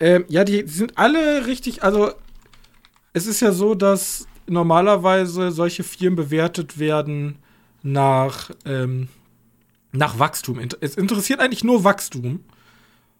Ähm, 0.00 0.24
ja, 0.28 0.44
die, 0.44 0.64
die 0.64 0.70
sind 0.70 0.98
alle 0.98 1.46
richtig, 1.46 1.82
also 1.82 2.12
es 3.12 3.26
ist 3.26 3.40
ja 3.40 3.52
so, 3.52 3.74
dass 3.74 4.26
normalerweise 4.46 5.50
solche 5.50 5.82
Firmen 5.82 6.16
bewertet 6.16 6.78
werden 6.78 7.36
nach, 7.82 8.50
ähm, 8.64 9.08
nach 9.92 10.18
Wachstum. 10.18 10.60
Es 10.80 10.96
interessiert 10.96 11.40
eigentlich 11.40 11.64
nur 11.64 11.84
Wachstum. 11.84 12.44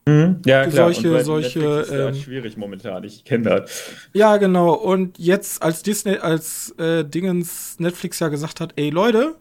Mhm. 0.07 0.41
Ja, 0.47 0.67
klar. 0.67 0.93
Solche, 0.93 1.25
solche. 1.25 1.61
Ist 1.61 1.91
ähm, 1.91 2.15
schwierig 2.15 2.57
momentan. 2.57 3.05
Ich 3.05 3.25
kenne 3.25 3.45
das. 3.45 3.83
Ja, 4.13 4.37
genau. 4.39 4.73
Und 4.73 5.19
jetzt, 5.19 5.63
als 5.63 5.83
Disney, 5.83 6.17
als 6.17 6.71
äh, 6.79 7.05
Dingens 7.05 7.79
Netflix 7.79 8.19
ja 8.19 8.29
gesagt 8.29 8.61
hat, 8.61 8.73
ey 8.77 8.91
Leute, 8.91 9.37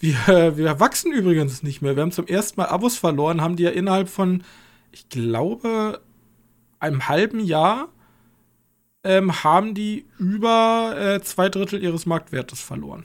wir, 0.00 0.16
wir 0.56 0.80
wachsen 0.80 1.12
übrigens 1.12 1.62
nicht 1.62 1.82
mehr. 1.82 1.96
Wir 1.96 2.02
haben 2.02 2.12
zum 2.12 2.26
ersten 2.26 2.60
Mal 2.60 2.66
Abos 2.66 2.96
verloren, 2.96 3.40
haben 3.40 3.56
die 3.56 3.64
ja 3.64 3.70
innerhalb 3.70 4.08
von, 4.08 4.42
ich 4.92 5.08
glaube, 5.08 6.00
einem 6.80 7.08
halben 7.08 7.40
Jahr 7.40 7.88
ähm, 9.04 9.42
haben 9.44 9.74
die 9.74 10.06
über 10.18 10.94
äh, 10.98 11.20
zwei 11.22 11.48
Drittel 11.48 11.82
ihres 11.82 12.06
Marktwertes 12.06 12.60
verloren. 12.60 13.04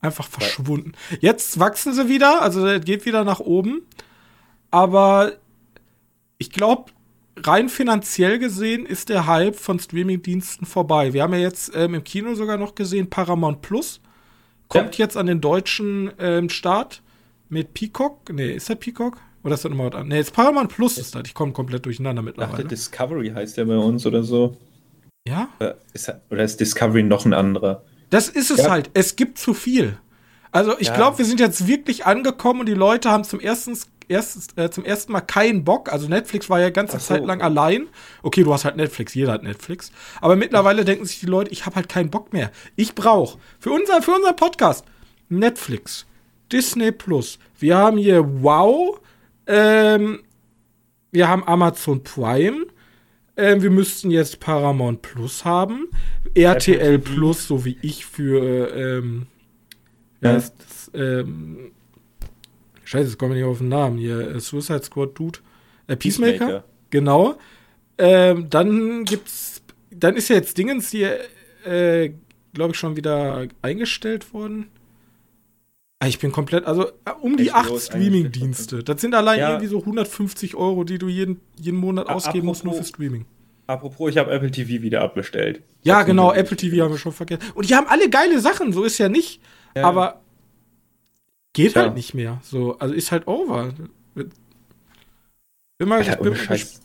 Einfach 0.00 0.28
verschwunden. 0.28 0.92
Jetzt 1.20 1.58
wachsen 1.60 1.92
sie 1.92 2.08
wieder, 2.08 2.42
also 2.42 2.80
geht 2.80 3.06
wieder 3.06 3.24
nach 3.24 3.40
oben. 3.40 3.82
Aber 4.70 5.32
ich 6.38 6.50
glaube, 6.50 6.90
rein 7.36 7.68
finanziell 7.68 8.38
gesehen 8.38 8.84
ist 8.86 9.10
der 9.10 9.26
Hype 9.26 9.54
von 9.54 9.78
Streamingdiensten 9.78 10.66
vorbei. 10.66 11.12
Wir 11.12 11.22
haben 11.22 11.34
ja 11.34 11.40
jetzt 11.40 11.72
ähm, 11.76 11.94
im 11.94 12.04
Kino 12.04 12.34
sogar 12.34 12.56
noch 12.56 12.74
gesehen 12.74 13.10
Paramount 13.10 13.62
Plus 13.62 14.00
Kommt 14.72 14.96
ja. 14.96 15.04
jetzt 15.04 15.16
an 15.16 15.26
den 15.26 15.40
deutschen 15.40 16.10
ähm, 16.18 16.48
Start 16.48 17.02
mit 17.48 17.74
Peacock. 17.74 18.32
Nee, 18.32 18.52
ist 18.52 18.68
der 18.68 18.76
Peacock? 18.76 19.18
Oder 19.44 19.54
ist 19.54 19.64
das 19.64 19.70
nochmal 19.70 19.88
was 19.88 19.94
anderes? 19.94 20.08
Nee, 20.08 20.16
jetzt 20.16 20.32
Paramount 20.32 20.70
Plus 20.70 20.98
ist 20.98 21.14
das. 21.14 21.22
Ich 21.26 21.34
komme 21.34 21.52
komplett 21.52 21.84
durcheinander 21.84 22.22
mittlerweile. 22.22 22.62
Dachte, 22.62 22.68
Discovery 22.68 23.30
heißt 23.30 23.56
der 23.56 23.66
bei 23.66 23.76
uns 23.76 24.06
oder 24.06 24.22
so. 24.22 24.56
Ja? 25.26 25.48
Oder 25.60 25.76
ist, 25.92 26.12
oder 26.30 26.44
ist 26.44 26.60
Discovery 26.60 27.02
noch 27.02 27.24
ein 27.26 27.34
anderer? 27.34 27.82
Das 28.10 28.28
ist 28.28 28.50
es 28.50 28.58
ja. 28.58 28.70
halt. 28.70 28.90
Es 28.94 29.16
gibt 29.16 29.38
zu 29.38 29.54
viel. 29.54 29.98
Also 30.52 30.78
ich 30.78 30.88
ja. 30.88 30.94
glaube, 30.94 31.18
wir 31.18 31.24
sind 31.24 31.40
jetzt 31.40 31.66
wirklich 31.66 32.04
angekommen 32.06 32.60
und 32.60 32.66
die 32.66 32.74
Leute 32.74 33.10
haben 33.10 33.24
zum 33.24 33.40
ersten 33.40 33.76
erst, 34.08 34.58
äh, 34.58 34.70
zum 34.70 34.84
ersten 34.84 35.12
Mal 35.12 35.20
keinen 35.20 35.64
Bock. 35.64 35.92
Also 35.92 36.08
Netflix 36.08 36.48
war 36.50 36.60
ja 36.60 36.70
ganze 36.70 36.98
so. 36.98 37.06
Zeit 37.06 37.24
lang 37.24 37.40
allein. 37.40 37.88
Okay, 38.22 38.44
du 38.44 38.52
hast 38.52 38.64
halt 38.64 38.76
Netflix, 38.76 39.14
jeder 39.14 39.32
hat 39.32 39.42
Netflix. 39.42 39.92
Aber 40.20 40.36
mittlerweile 40.36 40.84
denken 40.84 41.04
sich 41.04 41.20
die 41.20 41.26
Leute, 41.26 41.50
ich 41.50 41.66
habe 41.66 41.76
halt 41.76 41.88
keinen 41.88 42.10
Bock 42.10 42.32
mehr. 42.32 42.50
Ich 42.76 42.94
brauche 42.94 43.38
für 43.58 43.70
unser, 43.70 44.02
für 44.02 44.12
unser 44.12 44.32
Podcast 44.32 44.84
Netflix, 45.28 46.06
Disney 46.50 46.92
Plus. 46.92 47.38
Wir 47.58 47.76
haben 47.76 47.98
hier 47.98 48.42
Wow. 48.42 49.00
Ähm, 49.46 50.20
wir 51.10 51.28
haben 51.28 51.46
Amazon 51.46 52.02
Prime. 52.02 52.66
Ähm, 53.36 53.62
wir 53.62 53.70
müssten 53.70 54.10
jetzt 54.10 54.40
Paramount 54.40 55.02
Plus 55.02 55.44
haben. 55.44 55.88
RTL 56.34 56.98
Plus, 56.98 57.46
so 57.46 57.64
wie 57.64 57.78
ich 57.82 58.06
für 58.06 58.74
ähm, 58.74 59.26
ja. 60.20 60.34
das, 60.34 60.52
ähm, 60.94 61.72
Scheiße, 62.92 63.08
jetzt 63.08 63.18
komme 63.18 63.34
ich 63.34 63.40
nicht 63.40 63.50
auf 63.50 63.56
den 63.56 63.68
Namen 63.68 63.96
hier. 63.96 64.36
Äh, 64.36 64.40
Suicide 64.40 64.82
Squad 64.82 65.18
Dude. 65.18 65.38
Äh, 65.86 65.96
Peacemaker. 65.96 66.32
Peacemaker. 66.32 66.64
Genau. 66.90 67.36
Ähm, 67.96 68.50
dann 68.50 69.04
gibt's. 69.04 69.62
Dann 69.90 70.14
ist 70.14 70.28
ja 70.28 70.36
jetzt 70.36 70.58
Dingens 70.58 70.90
hier, 70.90 71.18
äh, 71.64 72.10
glaube 72.52 72.72
ich, 72.72 72.78
schon 72.78 72.96
wieder 72.96 73.46
eingestellt 73.62 74.34
worden. 74.34 74.68
Ah, 76.00 76.06
ich 76.06 76.18
bin 76.18 76.32
komplett, 76.32 76.66
also 76.66 76.88
äh, 76.88 77.12
um 77.20 77.38
die 77.38 77.52
acht 77.52 77.74
Streaming-Dienste. 77.78 78.82
Das 78.82 79.00
sind 79.00 79.14
allein 79.14 79.38
ja. 79.38 79.50
irgendwie 79.50 79.68
so 79.68 79.78
150 79.78 80.54
Euro, 80.54 80.84
die 80.84 80.98
du 80.98 81.08
jeden, 81.08 81.40
jeden 81.58 81.78
Monat 81.78 82.08
ausgeben 82.08 82.46
musst, 82.46 82.64
nur 82.64 82.74
für 82.74 82.84
Streaming. 82.84 83.24
Apropos, 83.68 84.10
ich 84.10 84.18
habe 84.18 84.30
Apple 84.32 84.50
TV 84.50 84.82
wieder 84.82 85.00
abbestellt. 85.00 85.62
Ja, 85.82 86.02
genau, 86.02 86.32
Apple 86.32 86.56
TV 86.58 86.82
haben 86.84 86.90
wir 86.90 86.98
schon 86.98 87.12
vergessen. 87.12 87.42
Und 87.54 87.70
die 87.70 87.74
haben 87.74 87.86
alle 87.86 88.10
geile 88.10 88.40
Sachen, 88.40 88.72
so 88.72 88.82
ist 88.84 88.98
ja 88.98 89.08
nicht. 89.08 89.40
Ja. 89.74 89.84
Aber 89.84 90.21
Geht 91.52 91.74
ja. 91.74 91.82
halt 91.82 91.94
nicht 91.94 92.14
mehr. 92.14 92.40
So, 92.42 92.78
also 92.78 92.94
ist 92.94 93.12
halt 93.12 93.26
over. 93.26 93.72
Bin 94.14 94.30
mal, 95.88 96.04
ja, 96.04 96.16
bin 96.16 96.34
Scheiß. 96.34 96.80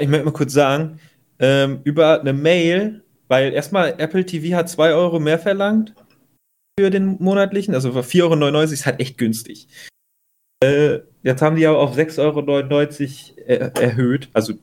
Ich 0.00 0.08
möchte 0.08 0.24
mal 0.24 0.32
kurz 0.32 0.52
sagen, 0.52 0.98
ähm, 1.38 1.80
über 1.84 2.20
eine 2.20 2.32
Mail, 2.32 3.02
weil 3.28 3.52
erstmal 3.52 3.94
Apple 3.98 4.24
TV 4.24 4.56
hat 4.56 4.68
2 4.68 4.94
Euro 4.94 5.20
mehr 5.20 5.38
verlangt 5.38 5.94
für 6.78 6.90
den 6.90 7.16
monatlichen, 7.20 7.74
also 7.74 7.92
für 7.92 8.00
4,99 8.00 8.42
Euro 8.42 8.62
ist 8.62 8.86
halt 8.86 9.00
echt 9.00 9.18
günstig. 9.18 9.68
Äh, 10.62 11.00
jetzt 11.22 11.42
haben 11.42 11.56
die 11.56 11.66
aber 11.66 11.78
auf 11.78 11.96
6,99 11.96 12.18
Euro 12.20 13.42
er 13.46 13.76
erhöht, 13.76 14.28
also 14.32 14.54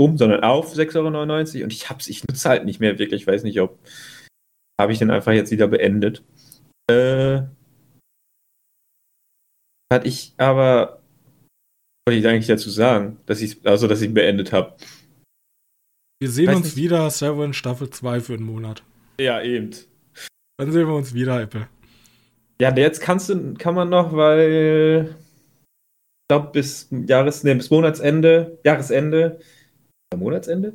um, 0.00 0.18
sondern 0.18 0.42
auf 0.42 0.74
6,99 0.74 1.56
Euro 1.56 1.64
und 1.64 1.72
ich 1.72 1.88
hab's, 1.88 2.08
ich 2.08 2.26
nutze 2.26 2.48
halt 2.48 2.64
nicht 2.64 2.80
mehr 2.80 2.98
wirklich, 2.98 3.22
ich 3.22 3.26
weiß 3.26 3.44
nicht, 3.44 3.60
ob 3.60 3.78
habe 4.80 4.92
ich 4.92 4.98
den 4.98 5.10
einfach 5.10 5.32
jetzt 5.32 5.52
wieder 5.52 5.68
beendet. 5.68 6.24
Äh, 6.90 7.42
hatte 9.94 10.08
ich 10.08 10.34
aber, 10.36 11.00
wollte 12.06 12.18
ich 12.20 12.26
eigentlich 12.26 12.46
dazu 12.46 12.70
sagen, 12.70 13.18
dass 13.26 13.40
ich, 13.40 13.64
also 13.66 13.88
dass 13.88 14.00
ich 14.00 14.08
ihn 14.08 14.14
beendet 14.14 14.52
habe. 14.52 14.76
Wir 16.20 16.30
sehen 16.30 16.48
weiß 16.48 16.56
uns 16.56 16.64
nicht. 16.66 16.76
wieder, 16.76 17.10
Seven 17.10 17.54
Staffel 17.54 17.90
2 17.90 18.20
für 18.20 18.34
einen 18.34 18.44
Monat. 18.44 18.82
Ja, 19.20 19.42
eben. 19.42 19.70
Dann 20.58 20.72
sehen 20.72 20.86
wir 20.86 20.94
uns 20.94 21.14
wieder, 21.14 21.40
Apple. 21.40 21.68
Ja, 22.60 22.74
jetzt 22.76 23.00
kannst 23.00 23.28
du, 23.28 23.54
kann 23.54 23.74
man 23.74 23.88
noch, 23.88 24.14
weil 24.14 25.08
ich 25.10 26.28
glaube 26.28 26.52
bis 26.52 26.88
Jahres, 26.90 27.42
nee, 27.42 27.54
bis 27.54 27.70
Monatsende, 27.70 28.58
Jahresende, 28.64 29.40
Monatsende? 30.16 30.74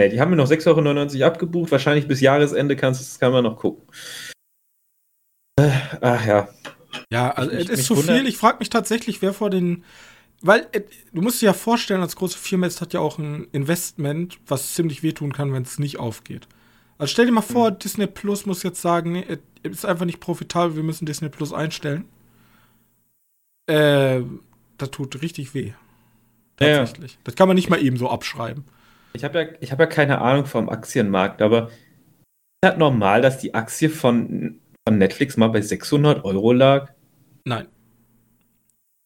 Ja, 0.00 0.08
die 0.08 0.20
haben 0.20 0.30
mir 0.30 0.36
noch 0.36 0.50
6,99 0.50 1.20
Euro 1.20 1.26
abgebucht. 1.26 1.70
Wahrscheinlich 1.70 2.08
bis 2.08 2.20
Jahresende 2.22 2.74
kannst, 2.74 3.20
kann 3.20 3.32
man 3.32 3.44
noch 3.44 3.58
gucken. 3.58 3.86
Äh, 5.60 5.70
ach 6.00 6.26
ja. 6.26 6.48
Ja, 7.10 7.30
also 7.30 7.50
es 7.50 7.68
ist 7.68 7.84
zu 7.86 7.96
viel. 7.96 8.26
Ich 8.26 8.36
frage 8.36 8.58
mich 8.58 8.70
tatsächlich, 8.70 9.22
wer 9.22 9.32
vor 9.32 9.50
den. 9.50 9.84
Weil 10.42 10.66
äh, 10.72 10.82
du 11.12 11.22
musst 11.22 11.42
dir 11.42 11.46
ja 11.46 11.52
vorstellen, 11.52 12.00
als 12.00 12.16
große 12.16 12.38
Firma 12.38 12.66
ist 12.66 12.80
hat 12.80 12.92
ja 12.92 13.00
auch 13.00 13.18
ein 13.18 13.48
Investment, 13.52 14.38
was 14.46 14.74
ziemlich 14.74 15.02
wehtun 15.02 15.32
kann, 15.32 15.52
wenn 15.52 15.62
es 15.62 15.78
nicht 15.78 15.98
aufgeht. 15.98 16.48
Also 16.98 17.12
stell 17.12 17.26
dir 17.26 17.32
mal 17.32 17.42
vor, 17.42 17.70
mhm. 17.70 17.78
Disney 17.78 18.06
Plus 18.06 18.46
muss 18.46 18.62
jetzt 18.62 18.80
sagen, 18.80 19.12
nee, 19.12 19.24
es 19.62 19.70
ist 19.72 19.84
einfach 19.86 20.06
nicht 20.06 20.20
profitabel, 20.20 20.76
wir 20.76 20.82
müssen 20.82 21.06
Disney 21.06 21.28
Plus 21.28 21.52
einstellen. 21.52 22.06
Äh, 23.66 24.22
das 24.78 24.90
tut 24.90 25.20
richtig 25.22 25.54
weh. 25.54 25.72
Tatsächlich. 26.56 27.12
Ja. 27.12 27.18
Das 27.24 27.36
kann 27.36 27.48
man 27.48 27.54
nicht 27.54 27.70
mal 27.70 27.82
eben 27.82 27.96
so 27.96 28.10
abschreiben. 28.10 28.64
Ich 29.12 29.24
habe 29.24 29.56
ja, 29.60 29.70
hab 29.70 29.80
ja 29.80 29.86
keine 29.86 30.20
Ahnung 30.20 30.46
vom 30.46 30.68
Aktienmarkt, 30.68 31.42
aber 31.42 31.68
ist 31.68 31.72
das 32.62 32.76
normal, 32.76 33.22
dass 33.22 33.38
die 33.38 33.54
Aktie 33.54 33.88
von, 33.90 34.60
von 34.90 34.98
Netflix 34.98 35.36
mal 35.36 35.48
bei 35.48 35.60
600 35.60 36.24
Euro 36.24 36.52
lag? 36.52 36.92
Nein. 37.44 37.68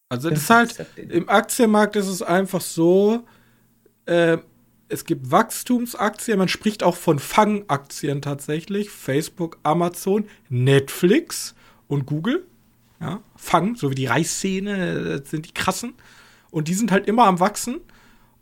Also 0.09 0.31
das 0.31 0.41
ist 0.41 0.51
halt, 0.51 0.87
im 0.97 1.29
Aktienmarkt 1.29 1.97
ist 1.97 2.09
es 2.09 2.23
einfach 2.23 2.63
so, 2.63 3.27
äh, 4.07 4.39
es 4.89 5.05
gibt 5.05 5.31
Wachstumsaktien, 5.31 6.39
man 6.39 6.49
spricht 6.49 6.83
auch 6.83 6.97
von 6.97 7.19
Fangaktien 7.19 8.23
tatsächlich, 8.23 8.89
Facebook, 8.89 9.59
Amazon, 9.63 10.27
Netflix 10.49 11.55
und 11.87 12.07
Google. 12.07 12.47
Ja, 13.01 13.21
Fang, 13.37 13.77
so 13.77 13.91
wie 13.91 13.95
die 13.95 14.07
Reichsszene, 14.07 15.19
das 15.19 15.31
sind 15.31 15.47
die 15.47 15.53
krassen. 15.53 15.93
Und 16.51 16.69
die 16.69 16.75
sind 16.75 16.93
halt 16.93 17.07
immer 17.07 17.25
am 17.25 17.41
Wachsen. 17.41 17.81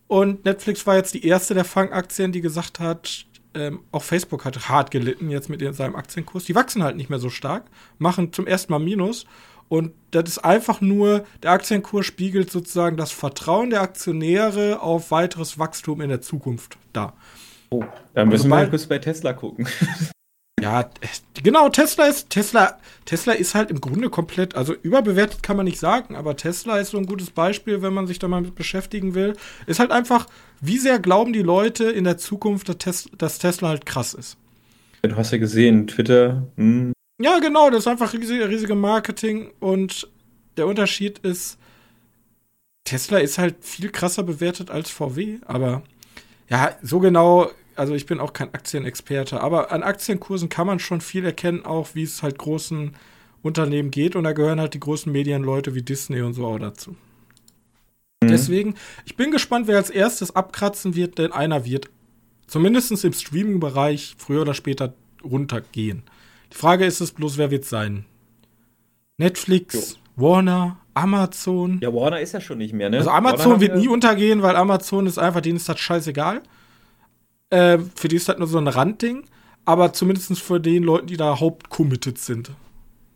Und 0.07 0.45
Netflix 0.45 0.87
war 0.87 0.95
jetzt 0.95 1.15
die 1.15 1.27
erste 1.27 1.55
der 1.55 1.65
Fangaktien, 1.65 2.31
die 2.31 2.41
gesagt 2.41 2.79
hat, 2.79 3.27
ähm, 3.55 3.81
auch 3.93 4.03
Facebook 4.03 4.45
hat 4.45 4.69
hart 4.69 4.91
gelitten 4.91 5.31
jetzt 5.31 5.49
mit 5.49 5.63
seinem 5.75 5.97
Aktienkurs. 5.97 6.45
Die 6.45 6.55
wachsen 6.55 6.83
halt 6.83 6.97
nicht 6.97 7.11
mehr 7.11 7.19
so 7.19 7.31
stark, 7.31 7.65
machen 7.99 8.33
zum 8.33 8.47
ersten 8.47 8.73
Mal 8.73 8.79
Minus. 8.79 9.27
Und 9.69 9.93
das 10.11 10.25
ist 10.29 10.39
einfach 10.39 10.81
nur, 10.81 11.25
der 11.43 11.53
Aktienkurs 11.53 12.05
spiegelt 12.05 12.51
sozusagen 12.51 12.97
das 12.97 13.11
Vertrauen 13.11 13.71
der 13.71 13.81
Aktionäre 13.81 14.81
auf 14.81 15.11
weiteres 15.11 15.59
Wachstum 15.59 16.03
in 16.03 16.11
der 16.11 16.21
Zukunft 16.21 16.77
da. 16.93 17.15
Oh, 17.71 17.85
dann 18.13 18.29
müssen 18.29 18.51
wir 18.51 18.57
mal 18.57 18.69
kurz 18.69 18.87
bei 18.87 18.99
Tesla 18.99 19.33
gucken. 19.33 19.67
Ja, 20.63 20.89
genau, 21.43 21.69
Tesla 21.71 22.07
ist, 22.07 22.31
Tesla, 22.31 22.79
Tesla 23.05 23.33
ist 23.33 23.57
halt 23.57 23.73
im 23.73 23.81
Grunde 23.81 24.11
komplett, 24.11 24.55
also 24.55 24.75
überbewertet 24.75 25.43
kann 25.43 25.57
man 25.57 25.65
nicht 25.65 25.81
sagen, 25.81 26.15
aber 26.15 26.37
Tesla 26.37 26.79
ist 26.79 26.91
so 26.91 26.99
ein 26.99 27.07
gutes 27.07 27.31
Beispiel, 27.31 27.83
wenn 27.83 27.93
man 27.93 28.07
sich 28.07 28.21
da 28.21 28.29
mal 28.29 28.43
mit 28.43 28.55
beschäftigen 28.55 29.17
will. 29.17 29.35
Ist 29.67 29.81
halt 29.81 29.91
einfach, 29.91 30.29
wie 30.61 30.79
sehr 30.79 31.01
glauben 31.01 31.33
die 31.33 31.43
Leute 31.43 31.91
in 31.91 32.05
der 32.05 32.17
Zukunft, 32.17 32.69
dass, 32.69 32.79
Tes 32.79 33.11
dass 33.19 33.41
Tesla 33.41 33.71
halt 33.71 33.87
krass 33.87 34.15
ist. 34.15 34.37
Du 35.03 35.17
hast 35.17 35.33
ja 35.33 35.39
gesehen, 35.39 35.89
Twitter. 35.89 36.47
Hm. 36.57 36.93
Ja, 37.21 37.41
genau, 37.41 37.69
das 37.69 37.81
ist 37.81 37.89
einfach 37.89 38.13
riesige, 38.13 38.49
riesige 38.49 38.77
Marketing 38.77 39.51
und 39.59 40.09
der 40.57 40.69
Unterschied 40.69 41.19
ist, 41.19 41.59
Tesla 42.85 43.19
ist 43.19 43.37
halt 43.37 43.57
viel 43.63 43.91
krasser 43.91 44.23
bewertet 44.23 44.71
als 44.71 44.91
VW, 44.91 45.39
aber 45.45 45.83
ja, 46.49 46.77
so 46.83 47.01
genau 47.01 47.51
also 47.77 47.95
ich 47.95 48.07
bin 48.07 48.21
auch 48.21 48.33
kein 48.33 48.53
Aktienexperte, 48.55 49.41
aber 49.41 49.73
an 49.73 49.83
Aktienkursen 49.83 50.49
kann 50.49 50.67
man 50.67 50.79
schon 50.79 51.01
viel 51.01 51.25
erkennen, 51.25 51.65
auch 51.65 51.95
wie 51.95 52.03
es 52.03 52.23
halt 52.23 52.39
großen 52.39 52.93
Unternehmen 53.43 53.91
geht. 53.91 54.17
Und 54.17 54.25
da 54.25 54.33
gehören 54.33 54.61
halt 54.61 54.75
die 54.75 54.81
großen 54.81 55.11
Medienleute 55.11 55.75
wie 55.75 55.83
Disney 55.83 56.23
und 56.23 56.35
so 56.35 56.47
auch 56.47 56.59
dazu. 56.59 56.97
Mhm. 58.23 58.29
Deswegen, 58.29 58.75
ich 59.05 59.17
bin 59.17 59.31
gespannt, 59.31 59.67
wer 59.67 59.77
als 59.77 59.91
erstes 59.91 60.35
abkratzen 60.35 60.95
wird, 60.95 61.19
denn 61.19 61.33
einer 61.33 61.65
wird 61.65 61.91
zumindest 62.47 63.05
im 63.05 63.13
Streaming-Bereich 63.13 64.15
früher 64.19 64.43
oder 64.43 64.55
später 64.55 64.95
runtergehen. 65.25 66.03
Die 66.53 66.57
Frage 66.57 66.85
ist 66.85 67.01
es 67.01 67.13
bloß, 67.13 67.39
wer 67.39 67.51
wird 67.51 67.65
sein? 67.65 68.05
Netflix, 69.19 69.99
jo. 70.17 70.29
Warner, 70.29 70.79
Amazon. 70.95 71.79
Ja, 71.81 71.93
Warner 71.95 72.21
ist 72.21 72.33
ja 72.33 72.41
schon 72.41 72.59
nicht 72.59 72.75
mehr, 72.75 72.91
ne? 72.91 72.99
Also 72.99 73.11
Amazon 73.11 73.61
wird 73.61 73.77
nie 73.77 73.89
untergehen, 73.89 74.43
weil 74.43 74.57
Amazon 74.57 75.07
ist 75.07 75.19
einfach, 75.19 75.41
denen 75.41 75.57
ist 75.57 75.69
das 75.69 75.81
scheißegal. 75.81 76.43
Äh, 77.53 77.81
für 77.95 78.09
die 78.09 78.17
ist 78.17 78.29
halt 78.29 78.39
nur 78.39 78.49
so 78.49 78.57
ein 78.57 78.67
Randding, 78.67 79.25
aber 79.67 79.93
zumindest 79.93 80.41
für 80.41 80.59
den 80.59 80.83
Leuten, 80.85 81.07
die 81.07 81.19
da 81.19 81.39
hauptcommitted 81.39 82.17
sind. 82.17 82.51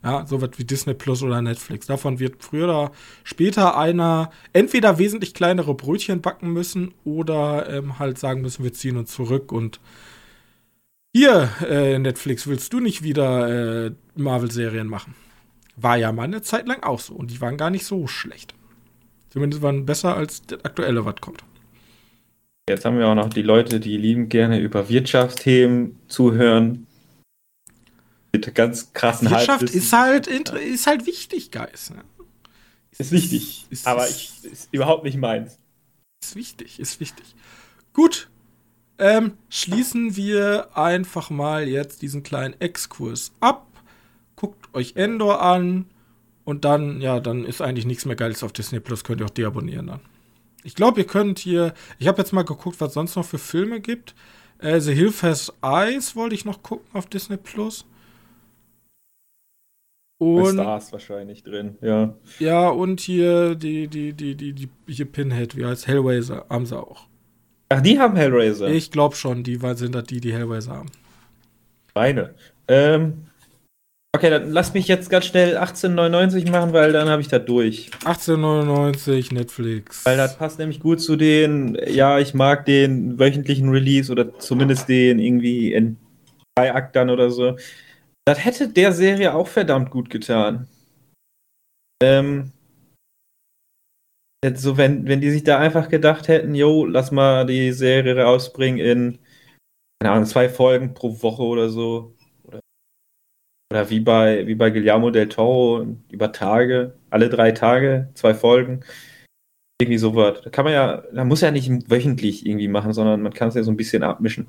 Ja, 0.05 0.27
so 0.27 0.43
was 0.43 0.51
wie 0.59 0.65
Disney 0.65 0.93
Plus 0.93 1.23
oder 1.23 1.41
Netflix. 1.41 1.87
Davon 1.87 2.19
wird 2.19 2.45
früher 2.45 2.65
oder 2.65 2.93
später 3.25 3.79
einer 3.79 4.31
entweder 4.53 4.99
wesentlich 4.99 5.33
kleinere 5.33 5.75
Brötchen 5.75 6.21
backen 6.21 6.53
müssen 6.53 6.93
oder 7.05 7.69
ähm, 7.71 7.99
halt 7.99 8.19
sagen 8.19 8.43
müssen, 8.43 8.63
wir 8.63 8.75
ziehen 8.75 8.99
uns 8.99 9.11
zurück 9.11 9.53
und 9.53 9.81
hier, 11.15 11.49
äh, 11.67 11.99
Netflix, 11.99 12.47
willst 12.47 12.75
du 12.75 12.81
nicht 12.81 13.03
wieder 13.03 13.87
äh, 13.87 13.93
Marvel-Serien 14.17 14.87
machen? 14.87 15.15
War 15.75 15.97
ja 15.97 16.13
mal 16.13 16.25
eine 16.25 16.43
Zeit 16.43 16.69
lang 16.69 16.83
auch 16.83 17.01
so 17.01 17.15
und 17.15 17.31
die 17.31 17.41
waren 17.41 17.57
gar 17.57 17.71
nicht 17.71 17.87
so 17.87 18.07
schlecht. 18.07 18.55
Zumindest 19.31 19.63
waren 19.63 19.87
besser 19.87 20.15
als 20.15 20.43
das 20.43 20.63
aktuelle, 20.63 21.07
was 21.07 21.17
kommt. 21.23 21.43
Jetzt 22.69 22.85
haben 22.85 22.99
wir 22.99 23.07
auch 23.07 23.15
noch 23.15 23.31
die 23.31 23.43
Leute, 23.43 23.79
die 23.79 23.97
lieben 23.97 24.29
gerne 24.29 24.59
über 24.59 24.89
Wirtschaftsthemen 24.89 26.01
zuhören. 26.09 26.89
Mit 28.33 28.53
ganz 28.57 28.93
krassen 28.93 29.31
Wirtschaft 29.31 29.63
ist 29.63 29.93
halt, 29.93 30.27
ist 30.27 30.87
halt 30.89 31.07
wichtig, 31.07 31.53
Guys. 31.53 31.91
Ne? 31.91 32.03
Ist, 32.99 33.13
wichtig, 33.13 33.67
ist, 33.71 33.87
aber 33.87 34.09
ist, 34.09 34.45
ist 34.45 34.69
überhaupt 34.73 35.05
nicht 35.05 35.17
meins. 35.17 35.61
Ist 36.25 36.35
wichtig, 36.35 36.81
ist 36.81 36.99
wichtig. 36.99 37.37
Gut, 37.93 38.29
ähm, 38.99 39.35
schließen 39.49 40.17
wir 40.17 40.77
einfach 40.77 41.31
mal 41.31 41.69
jetzt 41.69 42.03
diesen 42.03 42.25
kleinen 42.25 42.61
Exkurs 42.61 43.33
ab. 43.39 43.67
Guckt 44.35 44.75
euch 44.75 44.97
Endor 44.97 45.41
an 45.41 45.87
und 46.45 46.65
dann, 46.65 47.01
ja, 47.01 47.21
dann 47.21 47.45
ist 47.45 47.61
eigentlich 47.61 47.87
nichts 47.87 48.07
mehr 48.07 48.17
Geiles 48.17 48.43
auf 48.43 48.53
Disney 48.53 48.81
Plus. 48.81 49.05
Könnt 49.05 49.21
ihr 49.21 49.27
auch 49.27 49.31
deabonnieren 49.31 49.87
dann. 49.87 50.01
Ich 50.67 50.75
glaube, 50.75 51.01
ihr 51.01 51.07
könnt 51.07 51.39
hier. 51.39 51.75
Ich 52.01 52.09
habe 52.09 52.19
jetzt 52.19 52.33
mal 52.33 52.45
geguckt, 52.45 52.81
was 52.81 52.93
sonst 52.93 53.15
noch 53.15 53.25
für 53.25 53.39
Filme 53.39 53.81
gibt. 53.81 54.17
Äh, 54.59 54.81
The 54.81 54.93
Hill 54.93 55.13
Has 55.23 55.53
Eyes 55.63 56.17
wollte 56.17 56.35
ich 56.35 56.45
noch 56.45 56.63
gucken 56.63 56.87
auf 56.93 57.07
Disney 57.07 57.37
Plus. 57.37 57.87
Und, 60.19 60.55
Stars 60.55 60.93
wahrscheinlich 60.93 61.45
drin, 61.45 61.77
ja. 61.83 62.15
Ja, 62.39 62.69
und 62.69 63.01
hier 63.01 63.55
die, 63.55 63.87
die, 63.87 64.13
die, 64.15 64.35
die, 64.35 64.55
die, 64.55 64.69
hier 64.89 65.05
Pinhead, 65.05 65.57
wie 65.57 65.67
heißt 65.67 65.87
Hellraiser, 65.87 66.47
haben 66.49 66.67
sie 66.67 66.77
auch. 66.77 67.07
Ach, 67.69 67.83
die 67.83 68.01
haben 68.01 68.17
Hellraiser. 68.17 68.69
Ich 68.69 68.91
glaube 68.91 69.15
schon, 69.15 69.45
die 69.45 69.59
sind 69.75 69.95
das 69.95 70.05
die, 70.05 70.21
die 70.21 70.33
Hellraiser 70.33 70.73
haben. 70.73 70.91
Meine. 71.95 72.35
Ähm, 72.67 73.27
Okay, 74.17 74.31
dann 74.31 74.51
lass 74.51 74.73
mich 74.73 74.89
jetzt 74.89 75.11
ganz 75.11 75.27
schnell 75.27 75.59
1899 75.59 76.51
machen, 76.51 76.73
weil 76.73 76.91
dann 76.91 77.11
habe 77.11 77.21
ich 77.21 77.29
das 77.29 77.45
durch. 77.45 77.91
1899 78.07 79.31
Netflix. 79.31 80.07
Weil 80.07 80.17
das 80.17 80.39
passt 80.39 80.59
nämlich 80.59 80.81
gut 80.81 81.03
zu 81.03 81.17
den, 81.17 81.77
ja, 81.87 82.19
ich 82.19 82.33
mag 82.33 82.65
den 82.65 83.19
wöchentlichen 83.19 83.69
Release 83.69 84.11
oder 84.11 84.39
zumindest 84.39 84.89
den 84.89 85.19
irgendwie 85.19 85.75
in 85.75 85.99
drei 86.55 86.73
Aktern 86.73 87.11
oder 87.11 87.29
so. 87.29 87.59
Das 88.25 88.43
hätte 88.43 88.71
der 88.71 88.93
Serie 88.93 89.35
auch 89.35 89.49
verdammt 89.49 89.91
gut 89.91 90.09
getan. 90.09 90.67
Ähm, 92.03 92.53
so, 94.55 94.79
wenn, 94.79 95.07
wenn 95.07 95.21
die 95.21 95.31
sich 95.31 95.45
da 95.45 95.59
einfach 95.59 95.91
gedacht 95.91 96.29
hätten, 96.29 96.55
jo, 96.55 96.87
lass 96.87 97.11
mal 97.11 97.45
die 97.45 97.71
Serie 97.73 98.19
rausbringen 98.19 98.81
in, 98.81 99.19
keine 100.01 100.15
Ahnung, 100.15 100.27
zwei 100.27 100.49
Folgen 100.49 100.95
pro 100.95 101.21
Woche 101.21 101.43
oder 101.43 101.69
so 101.69 102.16
oder 103.73 103.91
wie 103.91 104.01
bei, 104.01 104.47
wie 104.47 104.55
bei 104.55 104.71
Guillermo 104.71 105.11
del 105.11 105.29
Toro 105.29 105.87
über 106.11 106.33
Tage, 106.33 106.95
alle 107.11 107.29
drei 107.29 107.53
Tage, 107.53 108.09
zwei 108.15 108.35
Folgen. 108.35 108.81
Irgendwie 109.81 109.99
sowas. 109.99 110.41
Da 110.43 110.51
kann 110.51 110.65
man 110.65 110.73
ja, 110.73 111.03
da 111.13 111.25
muss 111.25 111.43
ja 111.43 111.51
nicht 111.51 111.71
wöchentlich 111.91 112.47
irgendwie 112.47 112.69
machen, 112.69 112.93
sondern 112.93 113.21
man 113.21 113.35
kann 113.35 113.49
es 113.49 113.55
ja 113.55 113.63
so 113.63 113.71
ein 113.71 113.77
bisschen 113.77 114.03
abmischen. 114.03 114.47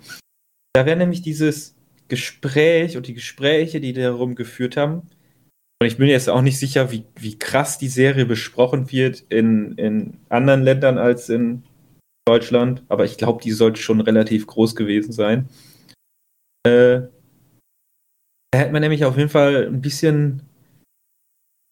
Da 0.74 0.86
wäre 0.86 0.98
nämlich 0.98 1.22
dieses 1.22 1.76
Gespräch 2.08 2.96
und 2.96 3.08
die 3.08 3.14
Gespräche, 3.14 3.82
die 3.82 3.94
darum 3.94 4.36
geführt 4.36 4.78
haben. 4.78 5.10
Und 5.82 5.88
ich 5.88 5.98
bin 5.98 6.08
jetzt 6.08 6.30
auch 6.30 6.42
nicht 6.42 6.58
sicher, 6.58 6.92
wie, 6.92 7.04
wie 7.16 7.38
krass 7.38 7.78
die 7.78 7.90
Serie 7.90 8.26
besprochen 8.26 8.92
wird 8.92 9.26
in, 9.30 9.74
in 9.74 10.18
anderen 10.30 10.64
Ländern 10.64 10.98
als 10.98 11.30
in 11.30 11.64
Deutschland, 12.28 12.84
aber 12.90 13.06
ich 13.06 13.18
glaube, 13.18 13.42
die 13.42 13.52
sollte 13.52 13.82
schon 13.82 14.02
relativ 14.02 14.48
groß 14.48 14.76
gewesen 14.76 15.12
sein. 15.12 15.50
Äh, 16.66 17.02
da 18.52 18.60
hätte 18.60 18.72
man 18.72 18.82
nämlich 18.82 19.06
auf 19.06 19.18
jeden 19.18 19.30
Fall 19.30 19.68
ein 19.68 19.82
bisschen 19.82 20.42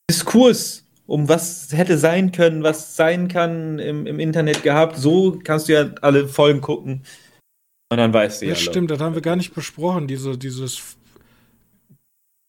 Diskurs 0.10 0.86
um 1.08 1.30
was 1.30 1.72
hätte 1.72 1.98
sein 1.98 2.32
können, 2.32 2.64
was 2.64 2.96
sein 2.96 3.28
kann 3.28 3.80
im, 3.80 4.08
im 4.08 4.20
Internet 4.20 4.64
gehabt. 4.64 4.98
So 4.98 5.40
kannst 5.44 5.70
du 5.70 5.74
ja 5.74 5.90
alle 6.02 6.28
Folgen 6.28 6.62
gucken. 6.62 7.04
Und 7.92 7.98
dann 7.98 8.14
weißt 8.14 8.42
du 8.42 8.46
ja. 8.46 8.54
Ja, 8.54 8.56
stimmt, 8.58 8.92
das 8.92 9.00
haben 9.00 9.14
wir 9.14 9.22
gar 9.22 9.36
nicht 9.36 9.54
besprochen. 9.54 10.08
Diese, 10.08 10.38
dieses 10.38 10.98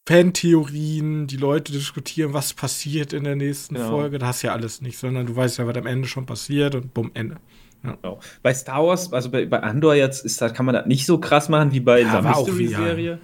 Fantheorien, 0.09 1.27
die 1.27 1.37
Leute 1.37 1.71
diskutieren, 1.71 2.33
was 2.33 2.53
passiert 2.53 3.13
in 3.13 3.23
der 3.23 3.35
nächsten 3.35 3.75
genau. 3.75 3.89
Folge. 3.89 4.17
Da 4.17 4.27
hast 4.27 4.41
ja 4.41 4.53
alles 4.53 4.81
nicht, 4.81 4.97
sondern 4.97 5.27
du 5.27 5.35
weißt 5.35 5.59
ja, 5.59 5.67
was 5.67 5.77
am 5.77 5.85
Ende 5.85 6.07
schon 6.07 6.25
passiert 6.25 6.73
und 6.73 6.93
bumm, 6.93 7.11
Ende. 7.13 7.35
Ja. 7.83 7.95
Genau. 8.01 8.19
Bei 8.41 8.53
Star 8.55 8.83
Wars, 8.83 9.13
also 9.13 9.29
bei, 9.29 9.45
bei 9.45 9.61
Andor 9.61 9.93
jetzt, 9.93 10.25
ist 10.25 10.41
das, 10.41 10.53
kann 10.53 10.65
man 10.65 10.73
das 10.73 10.87
nicht 10.87 11.05
so 11.05 11.19
krass 11.19 11.47
machen 11.47 11.71
wie 11.71 11.79
bei 11.79 12.01
ja, 12.01 12.19
der 12.19 12.21
Mystery-Serie. 12.23 13.19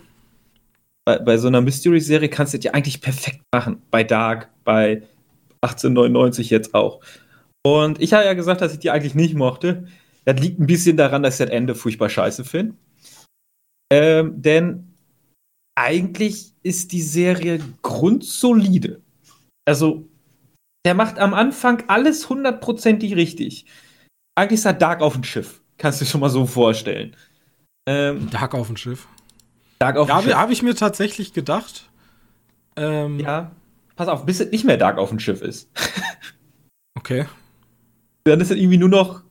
Bei, 1.05 1.19
bei 1.19 1.37
so 1.37 1.47
einer 1.47 1.61
Mystery-Serie 1.61 2.29
kannst 2.29 2.53
du 2.53 2.59
das 2.59 2.73
eigentlich 2.73 3.01
perfekt 3.01 3.41
machen. 3.53 3.81
Bei 3.91 4.03
Dark, 4.03 4.49
bei 4.63 5.03
1899 5.61 6.49
jetzt 6.49 6.73
auch. 6.73 7.01
Und 7.65 8.01
ich 8.01 8.13
habe 8.13 8.25
ja 8.25 8.33
gesagt, 8.33 8.61
dass 8.61 8.73
ich 8.73 8.79
die 8.79 8.91
eigentlich 8.91 9.15
nicht 9.15 9.35
mochte. 9.35 9.87
Das 10.25 10.39
liegt 10.39 10.59
ein 10.59 10.67
bisschen 10.67 10.97
daran, 10.97 11.23
dass 11.23 11.39
ich 11.39 11.45
das 11.45 11.53
Ende 11.53 11.75
furchtbar 11.75 12.09
scheiße 12.09 12.43
finde. 12.43 12.75
Ähm, 13.91 14.41
denn 14.41 14.93
eigentlich 15.75 16.53
ist 16.63 16.91
die 16.91 17.01
Serie 17.01 17.59
grundsolide. 17.81 19.01
Also, 19.65 20.07
der 20.85 20.93
macht 20.93 21.17
am 21.19 21.33
Anfang 21.33 21.83
alles 21.87 22.29
hundertprozentig 22.29 23.15
richtig. 23.15 23.65
Eigentlich 24.35 24.59
ist 24.59 24.65
er 24.65 24.73
Dark 24.73 25.01
auf 25.01 25.13
dem 25.13 25.23
Schiff. 25.23 25.61
Kannst 25.77 26.01
du 26.01 26.05
dir 26.05 26.11
schon 26.11 26.21
mal 26.21 26.29
so 26.29 26.45
vorstellen. 26.45 27.15
Ähm, 27.87 28.29
Dark 28.29 28.53
auf 28.55 28.67
dem 28.67 28.77
Schiff. 28.77 29.07
Dark 29.83 29.97
auf 29.97 30.07
dem 30.07 30.21
Schiff. 30.21 30.35
Habe 30.35 30.53
ich 30.53 30.63
mir 30.63 30.75
tatsächlich 30.75 31.33
gedacht. 31.33 31.89
Ähm, 32.77 33.19
ja. 33.19 33.51
Pass 33.95 34.07
auf, 34.07 34.25
bis 34.25 34.39
es 34.39 34.49
nicht 34.51 34.63
mehr 34.63 34.77
Dark 34.77 34.97
auf 34.97 35.09
dem 35.09 35.19
Schiff 35.19 35.41
ist. 35.41 35.69
okay. 36.97 37.25
Dann 38.23 38.39
ist 38.39 38.49
es 38.49 38.57
irgendwie 38.57 38.77
nur 38.77 38.89
noch 38.89 39.23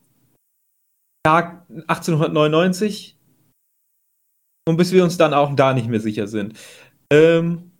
Dark 1.24 1.64
1899. 1.70 3.16
Und 4.68 4.76
bis 4.76 4.92
wir 4.92 5.02
uns 5.02 5.16
dann 5.16 5.32
auch 5.32 5.56
da 5.56 5.72
nicht 5.72 5.88
mehr 5.88 6.00
sicher 6.00 6.28
sind. 6.28 6.58
Ähm, 7.10 7.72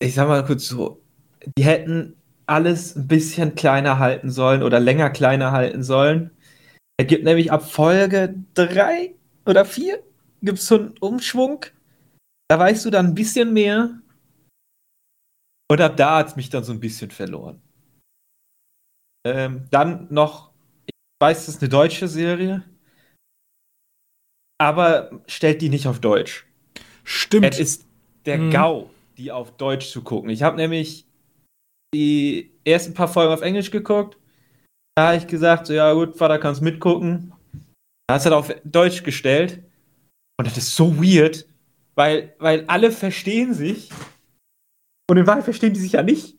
ich 0.00 0.14
sag 0.14 0.26
mal 0.26 0.44
kurz 0.44 0.66
so, 0.66 1.02
die 1.56 1.64
hätten 1.64 2.16
alles 2.46 2.96
ein 2.96 3.06
bisschen 3.06 3.54
kleiner 3.54 3.98
halten 3.98 4.30
sollen 4.30 4.62
oder 4.62 4.80
länger 4.80 5.10
kleiner 5.10 5.52
halten 5.52 5.82
sollen. 5.82 6.30
Es 6.96 7.06
gibt 7.06 7.24
nämlich 7.24 7.52
ab 7.52 7.70
Folge 7.70 8.34
3 8.54 9.14
oder 9.44 9.64
4 9.64 10.02
gibt 10.46 10.58
es 10.58 10.66
so 10.66 10.76
einen 10.76 10.98
Umschwung. 10.98 11.66
Da 12.48 12.58
weißt 12.58 12.84
du 12.84 12.90
dann 12.90 13.06
ein 13.06 13.14
bisschen 13.14 13.52
mehr. 13.52 14.00
Und 15.70 15.80
ab 15.80 15.96
da 15.96 16.18
hat 16.18 16.28
es 16.28 16.36
mich 16.36 16.48
dann 16.48 16.64
so 16.64 16.72
ein 16.72 16.80
bisschen 16.80 17.10
verloren. 17.10 17.60
Ähm, 19.26 19.66
dann 19.70 20.06
noch, 20.10 20.52
ich 20.86 20.94
weiß, 21.20 21.46
das 21.46 21.56
ist 21.56 21.62
eine 21.62 21.68
deutsche 21.68 22.06
Serie, 22.06 22.62
aber 24.58 25.20
stellt 25.26 25.60
die 25.60 25.68
nicht 25.68 25.88
auf 25.88 26.00
Deutsch. 26.00 26.46
Stimmt. 27.02 27.46
Es 27.46 27.58
ist 27.58 27.86
der 28.24 28.38
hm. 28.38 28.50
GAU, 28.50 28.90
die 29.18 29.32
auf 29.32 29.56
Deutsch 29.56 29.90
zu 29.90 30.02
gucken. 30.02 30.30
Ich 30.30 30.44
habe 30.44 30.56
nämlich 30.56 31.06
die 31.92 32.52
ersten 32.64 32.94
paar 32.94 33.08
Folgen 33.08 33.32
auf 33.32 33.42
Englisch 33.42 33.72
geguckt. 33.72 34.16
Da 34.96 35.08
habe 35.08 35.16
ich 35.18 35.26
gesagt, 35.26 35.66
so, 35.66 35.74
ja 35.74 35.92
gut, 35.92 36.16
Vater, 36.16 36.38
kannst 36.38 36.62
mitgucken. 36.62 37.32
Da 38.06 38.14
hast 38.14 38.26
du 38.26 38.36
auf 38.36 38.54
Deutsch 38.64 39.02
gestellt. 39.02 39.62
Und 40.38 40.46
das 40.46 40.56
ist 40.56 40.74
so 40.74 41.02
weird, 41.02 41.46
weil, 41.94 42.34
weil 42.38 42.64
alle 42.66 42.90
verstehen 42.90 43.54
sich 43.54 43.90
und 45.08 45.16
in 45.16 45.26
Wahrheit 45.26 45.44
verstehen 45.44 45.72
die 45.72 45.80
sich 45.80 45.92
ja 45.92 46.02
nicht. 46.02 46.36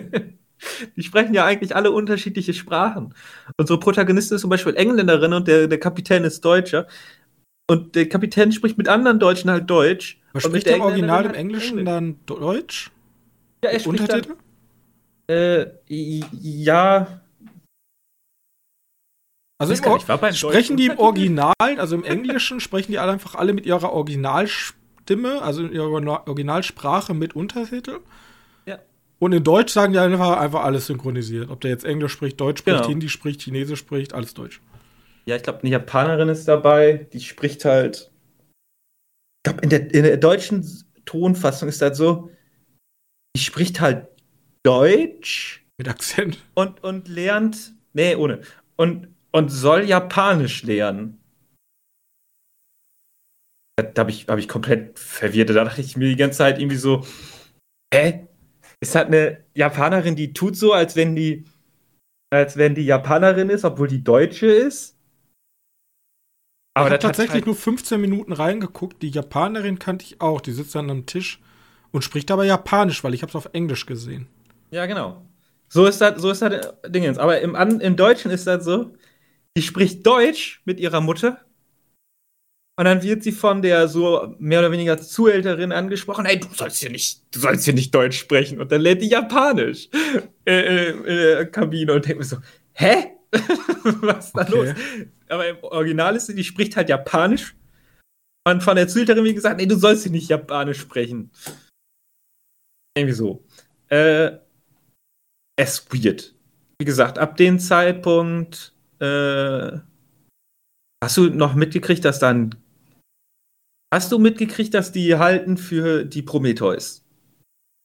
die 0.96 1.02
sprechen 1.02 1.34
ja 1.34 1.44
eigentlich 1.44 1.74
alle 1.74 1.92
unterschiedliche 1.92 2.52
Sprachen. 2.52 3.14
Unsere 3.56 3.78
Protagonistin 3.78 4.36
ist 4.36 4.40
zum 4.42 4.50
Beispiel 4.50 4.74
Engländerin 4.74 5.32
und 5.32 5.46
der, 5.48 5.68
der 5.68 5.78
Kapitän 5.78 6.24
ist 6.24 6.44
Deutscher. 6.44 6.86
Und 7.68 7.94
der 7.94 8.08
Kapitän 8.08 8.52
spricht 8.52 8.78
mit 8.78 8.88
anderen 8.88 9.18
Deutschen 9.18 9.50
halt 9.50 9.68
Deutsch. 9.68 10.20
Was 10.32 10.44
spricht 10.44 10.66
der, 10.66 10.80
Original 10.80 11.22
im 11.22 11.28
halt 11.28 11.36
Englischen 11.36 11.78
Englisch. 11.78 11.84
dann 11.84 12.20
Deutsch? 12.26 12.90
Ja, 13.64 13.70
er 13.70 13.80
spricht 13.80 14.00
Untertitel? 14.00 14.36
Dann, 15.26 15.36
äh, 15.36 15.66
ja. 15.88 17.20
Also 19.58 19.72
im 19.72 19.92
nicht, 19.94 20.36
sprechen 20.36 20.76
die 20.76 20.86
im 20.86 20.98
Original, 20.98 21.54
also 21.58 21.96
im 21.96 22.04
Englischen 22.04 22.60
sprechen 22.60 22.92
die 22.92 22.98
alle 22.98 23.12
einfach 23.12 23.34
alle 23.34 23.54
mit 23.54 23.64
ihrer 23.64 23.92
Originalsprache 23.92 24.76
Stimme, 25.06 25.40
also 25.40 25.62
in 25.64 25.72
ihrer 25.72 25.88
Originalsprache 26.26 27.14
mit 27.14 27.36
Untertitel. 27.36 28.00
Ja. 28.66 28.80
Und 29.20 29.32
in 29.32 29.44
Deutsch 29.44 29.72
sagen 29.72 29.92
die 29.92 30.00
einfach, 30.00 30.36
einfach 30.38 30.64
alles 30.64 30.86
synchronisiert. 30.86 31.48
Ob 31.48 31.60
der 31.60 31.70
jetzt 31.70 31.84
Englisch 31.84 32.12
spricht, 32.12 32.40
Deutsch 32.40 32.58
spricht, 32.58 32.78
genau. 32.78 32.88
Hindi 32.88 33.08
spricht, 33.08 33.40
Chinesisch 33.42 33.78
spricht, 33.78 34.14
alles 34.14 34.34
Deutsch. 34.34 34.60
Ja, 35.26 35.36
ich 35.36 35.44
glaube, 35.44 35.60
eine 35.60 35.70
Japanerin 35.70 36.28
ist 36.28 36.48
dabei, 36.48 37.06
die 37.12 37.20
spricht 37.20 37.64
halt. 37.64 38.10
Ich 39.38 39.52
glaube, 39.52 39.60
in 39.62 39.70
der, 39.70 39.94
in 39.94 40.02
der 40.02 40.16
deutschen 40.16 40.68
Tonfassung 41.04 41.68
ist 41.68 41.80
das 41.80 41.96
so, 41.96 42.30
die 43.36 43.40
spricht 43.40 43.80
halt 43.80 44.08
Deutsch. 44.64 45.64
Mit 45.78 45.88
Akzent. 45.88 46.42
Und, 46.54 46.82
und 46.82 47.06
lernt. 47.06 47.74
Nee, 47.92 48.16
ohne. 48.16 48.40
Und, 48.74 49.06
und 49.36 49.50
soll 49.50 49.84
Japanisch 49.84 50.62
lernen. 50.62 51.20
Da 53.76 54.00
habe 54.00 54.10
ich, 54.10 54.28
hab 54.28 54.38
ich 54.38 54.48
komplett 54.48 54.98
verwirrt. 54.98 55.50
Da 55.50 55.64
dachte 55.64 55.82
ich 55.82 55.94
mir 55.94 56.08
die 56.08 56.16
ganze 56.16 56.38
Zeit 56.38 56.58
irgendwie 56.58 56.78
so, 56.78 57.04
hä? 57.92 58.26
Ist 58.80 58.94
halt 58.94 59.08
eine 59.08 59.44
Japanerin, 59.54 60.16
die 60.16 60.32
tut 60.32 60.56
so, 60.56 60.72
als 60.72 60.96
wenn 60.96 61.14
die, 61.14 61.44
als 62.30 62.56
wenn 62.56 62.74
die 62.74 62.86
Japanerin 62.86 63.50
ist, 63.50 63.66
obwohl 63.66 63.88
die 63.88 64.02
Deutsche 64.02 64.46
ist. 64.46 64.96
Aber 66.74 66.86
ich 66.86 66.92
habe 66.92 67.02
tatsächlich 67.02 67.34
halt 67.34 67.46
nur 67.46 67.56
15 67.56 68.00
Minuten 68.00 68.32
reingeguckt. 68.32 69.02
Die 69.02 69.10
Japanerin 69.10 69.78
kannte 69.78 70.06
ich 70.06 70.22
auch. 70.22 70.40
Die 70.40 70.52
sitzt 70.52 70.74
dann 70.74 70.90
am 70.90 71.04
Tisch 71.04 71.42
und 71.90 72.02
spricht 72.02 72.30
aber 72.30 72.44
Japanisch, 72.44 73.04
weil 73.04 73.12
ich 73.12 73.20
habe 73.20 73.30
es 73.30 73.36
auf 73.36 73.50
Englisch 73.52 73.84
gesehen. 73.84 74.28
Ja, 74.70 74.86
genau. 74.86 75.26
So 75.68 75.84
ist 75.84 76.00
das, 76.00 76.22
so 76.22 76.30
ist 76.30 76.40
das 76.40 76.74
Dingens. 76.86 77.18
Aber 77.18 77.40
im, 77.42 77.54
im 77.54 77.96
Deutschen 77.96 78.30
ist 78.30 78.46
das 78.46 78.64
so, 78.64 78.94
die 79.56 79.62
spricht 79.62 80.06
Deutsch 80.06 80.62
mit 80.64 80.78
ihrer 80.78 81.00
Mutter 81.00 81.46
und 82.78 82.84
dann 82.84 83.02
wird 83.02 83.22
sie 83.22 83.32
von 83.32 83.62
der 83.62 83.88
so 83.88 84.34
mehr 84.38 84.58
oder 84.58 84.70
weniger 84.70 84.98
Zuhälterin 84.98 85.72
angesprochen, 85.72 86.26
hey, 86.26 86.38
du 86.38 86.48
sollst 86.52 86.78
hier 86.78 86.90
nicht, 86.90 87.22
du 87.34 87.40
sollst 87.40 87.64
hier 87.64 87.72
nicht 87.72 87.94
Deutsch 87.94 88.18
sprechen. 88.18 88.60
Und 88.60 88.70
dann 88.70 88.82
lernt 88.82 89.00
die 89.00 89.08
Japanisch 89.08 89.88
äh, 90.44 90.52
äh, 90.52 90.90
in 90.90 91.04
der 91.04 91.46
Kabine 91.50 91.94
und 91.94 92.04
denkt 92.04 92.18
mir 92.18 92.24
so, 92.24 92.36
hä? 92.74 93.12
Was 94.02 94.26
ist 94.26 94.36
da 94.36 94.42
okay. 94.42 94.50
los? 94.50 94.74
Aber 95.28 95.48
im 95.48 95.56
Original 95.62 96.16
ist 96.16 96.26
sie, 96.26 96.34
die 96.34 96.44
spricht 96.44 96.76
halt 96.76 96.90
Japanisch. 96.90 97.56
Und 98.46 98.62
von 98.62 98.76
der 98.76 98.88
Zuhälterin, 98.88 99.24
wie 99.24 99.34
gesagt, 99.34 99.56
nee, 99.56 99.66
du 99.66 99.76
sollst 99.76 100.02
hier 100.02 100.12
nicht 100.12 100.28
Japanisch 100.28 100.78
sprechen. 100.78 101.30
Irgendwie 102.94 103.14
so. 103.14 103.42
Äh, 103.88 104.32
es 105.58 105.78
ist 105.78 105.94
weird. 105.94 106.34
Wie 106.78 106.84
gesagt, 106.84 107.18
ab 107.18 107.38
dem 107.38 107.58
Zeitpunkt 107.58 108.75
äh, 109.00 109.78
hast 111.02 111.16
du 111.16 111.30
noch 111.30 111.54
mitgekriegt, 111.54 112.04
dass 112.04 112.18
da 112.18 112.30
ein 112.30 112.54
Hast 113.92 114.10
du 114.10 114.18
mitgekriegt, 114.18 114.74
dass 114.74 114.92
die 114.92 115.16
halten 115.16 115.56
für 115.56 116.04
die 116.04 116.22
Prometheus? 116.22 117.04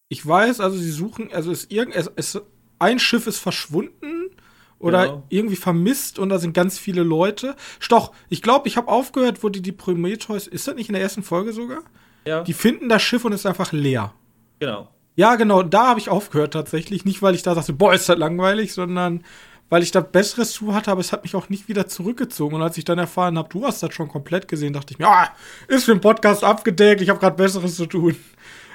Ich 0.10 0.26
weiß, 0.26 0.60
also 0.60 0.76
sie 0.76 0.92
suchen, 0.92 1.32
also 1.32 1.52
ist 1.52 1.72
irgend, 1.72 1.96
es, 1.96 2.12
es, 2.16 2.42
ein 2.80 3.00
Schiff 3.00 3.28
ist 3.28 3.38
verschwunden 3.38 4.32
oder 4.80 5.06
genau. 5.06 5.24
irgendwie 5.30 5.56
vermisst 5.56 6.18
und 6.18 6.30
da 6.30 6.40
sind 6.40 6.54
ganz 6.54 6.80
viele 6.80 7.04
Leute. 7.04 7.56
Doch, 7.88 8.12
ich 8.30 8.42
glaube, 8.42 8.68
ich 8.68 8.78
habe 8.78 8.88
aufgehört, 8.88 9.44
wo 9.44 9.50
die 9.50 9.62
die 9.62 9.72
Prometheus, 9.72 10.48
ist 10.48 10.68
das 10.68 10.76
nicht 10.76 10.90
in 10.90 10.94
der 10.94 11.04
ersten 11.04 11.24
Folge 11.24 11.54
sogar? 11.54 11.84
Ja. 12.26 12.44
Die 12.44 12.54
finden 12.54 12.90
das 12.90 13.04
Schiff 13.04 13.24
und 13.24 13.34
es 13.34 13.42
ist 13.42 13.46
einfach 13.46 13.72
leer. 13.72 14.14
Genau. 14.60 14.90
Ja, 15.16 15.36
genau, 15.36 15.62
da 15.62 15.88
habe 15.88 16.00
ich 16.00 16.10
aufgehört 16.10 16.54
tatsächlich. 16.54 17.06
Nicht, 17.06 17.22
weil 17.22 17.36
ich 17.36 17.44
da 17.44 17.54
dachte, 17.54 17.74
boah, 17.74 17.94
ist 17.94 18.10
das 18.10 18.18
langweilig, 18.18 18.74
sondern 18.74 19.24
weil 19.72 19.84
ich 19.84 19.92
da 19.92 20.02
Besseres 20.02 20.52
zu 20.52 20.76
hatte, 20.76 20.92
aber 20.92 21.00
es 21.00 21.14
hat 21.14 21.24
mich 21.24 21.34
auch 21.34 21.48
nicht 21.48 21.70
wieder 21.70 21.88
zurückgezogen. 21.88 22.56
Und 22.56 22.62
als 22.62 22.78
ich 22.78 22.84
dann 22.84 23.00
erfahren 23.00 23.38
habe, 23.38 23.48
du 23.48 23.66
hast 23.66 23.82
das 23.82 23.94
schon 23.94 24.10
komplett 24.10 24.50
gesehen, 24.50 24.74
dachte 24.74 24.94
ich 24.94 25.00
mir, 25.00 25.08
ah, 25.08 25.34
ist 25.70 25.86
für 25.86 25.94
den 25.94 26.02
Podcast 26.02 26.44
abgedeckt, 26.44 27.02
ich 27.02 27.08
habe 27.08 27.20
gerade 27.20 27.38
Besseres 27.38 27.76
zu 27.76 27.88
tun. 27.88 28.16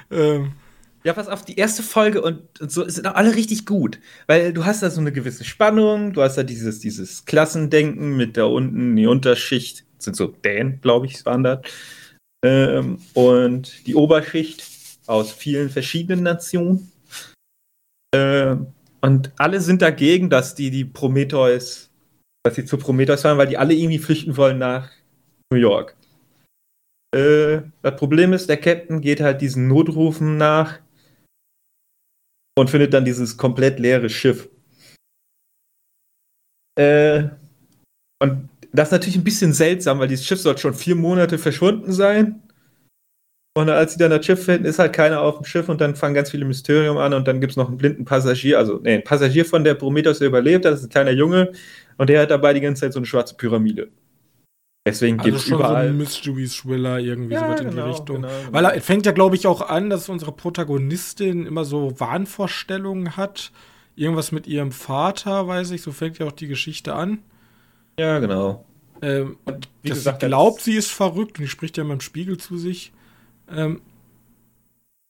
Ähm. 0.09 0.53
Ja, 1.03 1.11
pass 1.11 1.27
auf, 1.27 1.43
die 1.43 1.57
erste 1.57 1.83
Folge 1.83 2.21
und, 2.21 2.61
und, 2.61 2.71
so 2.71 2.87
sind 2.87 3.05
auch 3.05 3.15
alle 3.15 3.35
richtig 3.35 3.65
gut. 3.65 3.99
Weil 4.25 4.53
du 4.53 4.63
hast 4.63 4.81
da 4.81 4.89
so 4.89 5.01
eine 5.01 5.11
gewisse 5.11 5.43
Spannung, 5.43 6.13
du 6.13 6.21
hast 6.21 6.37
da 6.37 6.43
dieses, 6.43 6.79
dieses 6.79 7.25
Klassendenken 7.25 8.15
mit 8.15 8.37
da 8.37 8.45
unten, 8.45 8.95
die 8.95 9.05
Unterschicht, 9.05 9.83
sind 9.97 10.15
so 10.15 10.27
Dänen, 10.27 10.79
glaube 10.79 11.07
ich, 11.07 11.25
waren 11.25 11.43
das. 11.43 11.59
Ähm, 12.41 12.99
und 13.13 13.85
die 13.85 13.95
Oberschicht 13.95 14.63
aus 15.07 15.33
vielen 15.33 15.69
verschiedenen 15.69 16.23
Nationen. 16.23 16.89
Ähm, 18.15 18.67
und 19.07 19.31
alle 19.37 19.61
sind 19.61 19.81
dagegen, 19.81 20.29
dass 20.29 20.53
die 20.53 20.69
die 20.69 20.83
Prometheus, 20.83 21.89
dass 22.43 22.55
sie 22.55 22.65
zu 22.65 22.77
Prometheus 22.77 23.21
fahren, 23.21 23.37
weil 23.37 23.47
die 23.47 23.57
alle 23.57 23.73
irgendwie 23.73 23.99
flüchten 23.99 24.35
wollen 24.35 24.57
nach 24.57 24.91
New 25.49 25.57
York. 25.57 25.95
Äh, 27.15 27.61
das 27.83 27.95
Problem 27.95 28.33
ist, 28.33 28.49
der 28.49 28.57
Captain 28.57 28.99
geht 28.99 29.21
halt 29.21 29.39
diesen 29.39 29.69
Notrufen 29.69 30.35
nach 30.35 30.79
und 32.57 32.69
findet 32.69 32.93
dann 32.93 33.05
dieses 33.05 33.37
komplett 33.37 33.79
leere 33.79 34.09
Schiff. 34.09 34.49
Äh, 36.77 37.29
und 38.21 38.49
das 38.73 38.89
ist 38.89 38.91
natürlich 38.91 39.15
ein 39.15 39.23
bisschen 39.23 39.53
seltsam, 39.53 39.99
weil 39.99 40.09
dieses 40.09 40.25
Schiff 40.25 40.41
soll 40.41 40.57
schon 40.57 40.73
vier 40.73 40.95
Monate 40.95 41.37
verschwunden 41.37 41.93
sein. 41.93 42.43
Und 43.57 43.69
als 43.69 43.93
sie 43.93 43.97
dann 43.97 44.11
das 44.11 44.23
Schiff 44.23 44.45
finden, 44.45 44.65
ist 44.65 44.77
halt 44.77 44.93
keiner 44.93 45.19
auf 45.21 45.37
dem 45.37 45.45
Schiff 45.45 45.67
und 45.67 45.81
dann 45.81 45.95
fangen 45.95 46.13
ganz 46.13 46.29
viele 46.29 46.45
Mysterium 46.45 46.97
an 46.97 47.13
und 47.15 47.27
dann 47.27 47.41
gibt 47.41 47.51
es 47.53 47.57
noch 47.57 47.67
einen 47.69 47.77
blinden 47.77 48.05
Passagier, 48.05 48.59
also 48.59 48.79
nee, 48.83 48.93
ein 48.95 49.03
Passagier 49.03 49.45
von 49.45 49.63
der 49.63 49.73
Prometheus, 49.73 50.19
der 50.19 50.27
überlebt 50.27 50.63
hat, 50.63 50.73
das 50.73 50.81
ist 50.81 50.85
ein 50.85 50.89
kleiner 50.91 51.09
Junge 51.11 51.51
und 51.97 52.07
der 52.09 52.21
hat 52.21 52.29
dabei 52.29 52.53
die 52.53 52.61
ganze 52.61 52.81
Zeit 52.81 52.93
so 52.93 52.99
eine 52.99 53.07
schwarze 53.07 53.33
Pyramide. 53.35 53.89
Deswegen 54.85 55.17
gibt 55.17 55.37
es 55.37 55.47
überall. 55.47 55.87
so 55.87 55.89
ein 55.91 55.97
Mystery 55.97 56.47
Thriller 56.47 56.99
irgendwie 56.99 57.33
Ja, 57.33 57.41
so 57.41 57.47
was 57.47 57.59
in 57.61 57.71
die 57.71 57.75
genau, 57.75 57.87
Richtung. 57.87 58.21
genau, 58.21 58.27
genau. 58.27 58.53
Weil 58.53 58.65
er 58.65 58.75
es 58.75 58.85
fängt 58.85 59.05
ja, 59.05 59.11
glaube 59.11 59.35
ich, 59.35 59.47
auch 59.47 59.61
an, 59.61 59.89
dass 59.89 60.07
unsere 60.07 60.31
Protagonistin 60.31 61.45
immer 61.45 61.65
so 61.65 61.99
Wahnvorstellungen 61.99 63.17
hat. 63.17 63.51
Irgendwas 63.95 64.31
mit 64.31 64.47
ihrem 64.47 64.71
Vater, 64.71 65.47
weiß 65.47 65.71
ich, 65.71 65.81
so 65.81 65.91
fängt 65.91 66.19
ja 66.19 66.27
auch 66.27 66.31
die 66.31 66.47
Geschichte 66.47 66.93
an. 66.93 67.19
ja, 67.99 68.19
genau. 68.19 68.65
Ähm, 69.01 69.37
Wie 69.83 69.89
dass 69.89 69.99
gesagt, 69.99 70.21
glaubt, 70.21 70.61
sie 70.61 70.75
ist 70.75 70.91
verrückt 70.91 71.37
und 71.37 71.43
die 71.43 71.47
spricht 71.49 71.77
ja 71.77 71.83
immer 71.83 71.93
im 71.93 72.01
Spiegel 72.01 72.37
zu 72.37 72.57
sich. 72.57 72.93
Ähm, 73.49 73.81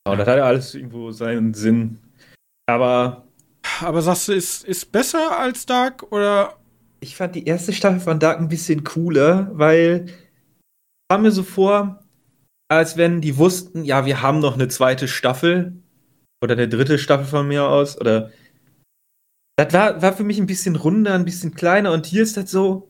Und 0.08 0.18
das 0.18 0.28
hat 0.28 0.38
ja 0.38 0.46
alles 0.46 0.74
irgendwo 0.76 1.12
seinen 1.12 1.54
Sinn. 1.54 2.00
Aber 2.68 3.28
aber 3.82 4.02
sagst 4.02 4.28
du, 4.28 4.34
ist, 4.34 4.64
ist 4.64 4.92
besser 4.92 5.38
als 5.38 5.66
Dark 5.66 6.12
oder 6.12 6.58
ich 7.00 7.16
fand 7.16 7.36
die 7.36 7.46
erste 7.46 7.74
Staffel 7.74 8.00
von 8.00 8.20
Dark 8.20 8.40
ein 8.40 8.50
bisschen 8.50 8.84
cooler, 8.84 9.52
weil 9.54 10.08
kam 11.10 11.22
mir 11.22 11.32
so 11.32 11.44
vor, 11.44 12.04
als 12.70 12.98
wenn 12.98 13.22
die 13.22 13.38
wussten, 13.38 13.86
ja, 13.86 14.06
wir 14.06 14.22
haben 14.22 14.40
noch 14.40 14.56
eine 14.56 14.68
zweite 14.68 15.08
Staffel 15.08 15.74
oder 16.44 16.54
eine 16.54 16.68
dritte 16.68 16.98
Staffel 16.98 17.26
von 17.26 17.48
mir 17.48 17.64
aus 17.66 18.00
oder 18.00 18.32
das 19.58 19.74
war, 19.74 20.02
war 20.02 20.14
für 20.14 20.24
mich 20.24 20.40
ein 20.40 20.48
bisschen 20.48 20.76
runder, 20.76 21.14
ein 21.14 21.26
bisschen 21.26 21.54
kleiner 21.54 21.92
und 21.92 22.06
hier 22.06 22.24
ist 22.24 22.38
das 22.38 22.52
so, 22.52 22.90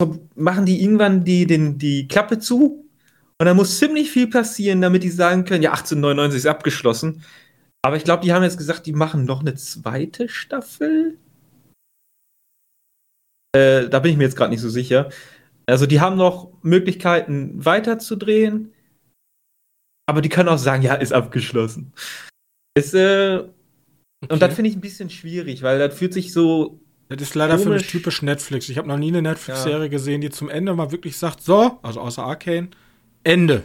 so 0.00 0.18
machen 0.34 0.66
die 0.66 0.82
irgendwann 0.82 1.24
die, 1.24 1.46
den, 1.46 1.78
die 1.78 2.08
Klappe 2.08 2.38
zu 2.38 2.79
und 3.40 3.46
da 3.46 3.54
muss 3.54 3.78
ziemlich 3.78 4.10
viel 4.10 4.26
passieren, 4.26 4.82
damit 4.82 5.02
die 5.02 5.08
sagen 5.08 5.46
können, 5.46 5.62
ja, 5.62 5.70
1899 5.70 6.40
ist 6.40 6.46
abgeschlossen. 6.46 7.24
Aber 7.80 7.96
ich 7.96 8.04
glaube, 8.04 8.22
die 8.22 8.34
haben 8.34 8.42
jetzt 8.42 8.58
gesagt, 8.58 8.84
die 8.84 8.92
machen 8.92 9.24
noch 9.24 9.40
eine 9.40 9.54
zweite 9.54 10.28
Staffel. 10.28 11.16
Äh, 13.56 13.88
da 13.88 13.98
bin 14.00 14.12
ich 14.12 14.18
mir 14.18 14.24
jetzt 14.24 14.36
gerade 14.36 14.50
nicht 14.50 14.60
so 14.60 14.68
sicher. 14.68 15.08
Also 15.64 15.86
die 15.86 16.02
haben 16.02 16.18
noch 16.18 16.52
Möglichkeiten 16.60 17.64
weiterzudrehen, 17.64 18.74
aber 20.06 20.20
die 20.20 20.28
können 20.28 20.50
auch 20.50 20.58
sagen, 20.58 20.82
ja, 20.82 20.94
ist 20.94 21.14
abgeschlossen. 21.14 21.94
Ist, 22.76 22.92
äh, 22.92 23.42
Und 24.28 24.42
das 24.42 24.54
finde 24.54 24.68
ich 24.68 24.76
ein 24.76 24.82
bisschen 24.82 25.08
schwierig, 25.08 25.62
weil 25.62 25.78
das 25.78 25.96
fühlt 25.96 26.12
sich 26.12 26.34
so. 26.34 26.78
Das 27.08 27.22
ist 27.22 27.34
leider 27.34 27.58
für 27.58 27.70
mich 27.70 27.84
Komisch. 27.84 27.90
typisch 27.90 28.20
Netflix. 28.20 28.68
Ich 28.68 28.76
habe 28.76 28.86
noch 28.86 28.98
nie 28.98 29.08
eine 29.08 29.22
Netflix-Serie 29.22 29.88
gesehen, 29.88 30.20
die 30.20 30.28
zum 30.28 30.50
Ende 30.50 30.74
mal 30.74 30.92
wirklich 30.92 31.16
sagt, 31.16 31.42
so, 31.42 31.78
also 31.82 32.00
außer 32.00 32.22
Arcane, 32.22 32.68
Ende. 33.24 33.64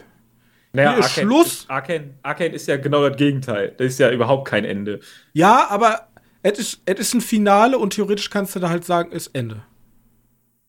Naja, 0.72 0.92
Hier 0.92 1.00
ist 1.00 1.12
Schluss. 1.12 1.46
Ist, 1.46 1.70
Arcane, 1.70 2.14
Arcane 2.22 2.54
ist 2.54 2.68
ja 2.68 2.76
genau 2.76 3.08
das 3.08 3.16
Gegenteil. 3.16 3.74
Das 3.78 3.86
ist 3.86 3.98
ja 3.98 4.10
überhaupt 4.10 4.46
kein 4.48 4.64
Ende. 4.64 5.00
Ja, 5.32 5.68
aber 5.70 6.08
es 6.42 6.58
ist, 6.58 6.80
es 6.84 7.00
ist 7.00 7.14
ein 7.14 7.20
Finale 7.20 7.78
und 7.78 7.94
theoretisch 7.94 8.30
kannst 8.30 8.54
du 8.54 8.60
da 8.60 8.68
halt 8.68 8.84
sagen, 8.84 9.10
ist 9.12 9.28
Ende. 9.28 9.62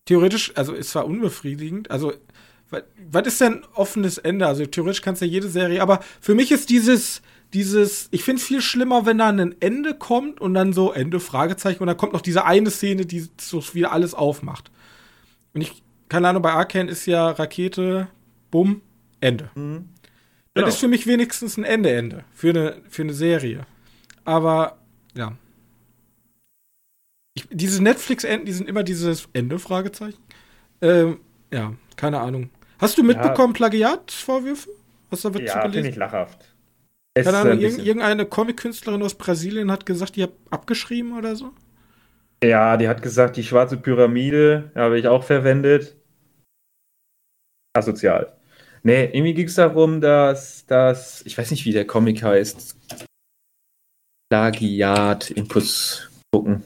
Theoretisch, 0.06 0.52
also 0.56 0.72
ist 0.72 0.90
zwar 0.90 1.04
unbefriedigend, 1.04 1.90
also 1.90 2.14
wa- 2.70 2.80
was 3.10 3.26
ist 3.26 3.40
denn 3.42 3.62
offenes 3.74 4.16
Ende? 4.16 4.46
Also 4.46 4.64
theoretisch 4.64 5.02
kannst 5.02 5.20
du 5.20 5.26
ja 5.26 5.32
jede 5.32 5.48
Serie, 5.48 5.82
aber 5.82 6.00
für 6.20 6.34
mich 6.34 6.50
ist 6.50 6.70
dieses, 6.70 7.20
dieses, 7.52 8.08
ich 8.10 8.24
finde 8.24 8.40
es 8.40 8.46
viel 8.46 8.62
schlimmer, 8.62 9.04
wenn 9.04 9.18
da 9.18 9.28
ein 9.28 9.54
Ende 9.60 9.92
kommt 9.94 10.40
und 10.40 10.54
dann 10.54 10.72
so 10.72 10.92
Ende, 10.92 11.20
Fragezeichen, 11.20 11.80
und 11.82 11.88
dann 11.88 11.98
kommt 11.98 12.14
noch 12.14 12.22
diese 12.22 12.46
eine 12.46 12.70
Szene, 12.70 13.04
die 13.04 13.28
so 13.38 13.62
wieder 13.74 13.92
alles 13.92 14.14
aufmacht. 14.14 14.70
Und 15.52 15.60
ich, 15.60 15.82
keine 16.08 16.28
Ahnung, 16.28 16.40
bei 16.42 16.52
Arcane 16.52 16.90
ist 16.90 17.04
ja 17.04 17.30
Rakete, 17.30 18.08
Bumm, 18.50 18.82
Ende. 19.20 19.50
Genau. 19.54 19.84
Das 20.54 20.74
ist 20.74 20.80
für 20.80 20.88
mich 20.88 21.06
wenigstens 21.06 21.56
ein 21.56 21.64
Ende-Ende 21.64 22.24
für 22.32 22.50
eine, 22.50 22.82
für 22.88 23.02
eine 23.02 23.14
Serie. 23.14 23.66
Aber, 24.24 24.78
ja. 25.14 25.36
Ich, 27.34 27.46
diese 27.50 27.82
Netflix-Enden, 27.82 28.46
die 28.46 28.52
sind 28.52 28.68
immer 28.68 28.82
dieses 28.82 29.28
Ende, 29.32 29.58
Fragezeichen. 29.58 30.18
Ähm, 30.80 31.20
ja, 31.52 31.74
keine 31.96 32.20
Ahnung. 32.20 32.50
Hast 32.78 32.98
du 32.98 33.02
mitbekommen, 33.02 33.52
Plagiatsvorwürfe? 33.52 34.70
Hast 35.10 35.24
du 35.24 35.30
da 35.30 35.34
was 35.34 35.40
zu 35.40 35.46
ja, 35.46 35.62
finde 35.62 35.88
ich 35.88 35.96
lachhaft. 35.96 36.54
Es 37.14 37.26
Keine 37.26 37.38
Ahnung, 37.38 37.58
irg 37.58 37.78
irgendeine 37.78 38.26
Comic-Künstlerin 38.26 39.02
aus 39.02 39.16
Brasilien 39.16 39.70
hat 39.72 39.86
gesagt, 39.86 40.16
die 40.16 40.22
hat 40.22 40.32
abgeschrieben 40.50 41.16
oder 41.16 41.34
so. 41.34 41.52
Ja, 42.42 42.76
die 42.76 42.88
hat 42.88 43.02
gesagt, 43.02 43.36
die 43.36 43.42
schwarze 43.42 43.76
Pyramide 43.76 44.70
habe 44.74 44.98
ich 44.98 45.08
auch 45.08 45.24
verwendet. 45.24 45.96
Asozial. 47.76 48.37
Nee, 48.88 49.04
irgendwie 49.04 49.34
ging 49.34 49.48
es 49.48 49.56
darum, 49.56 50.00
dass 50.00 50.64
das, 50.64 51.20
ich 51.26 51.36
weiß 51.36 51.50
nicht, 51.50 51.66
wie 51.66 51.72
der 51.72 51.86
Comic 51.86 52.22
heißt. 52.22 52.74
Plagiat, 54.32 55.30
Inputs 55.30 56.10
gucken. 56.32 56.64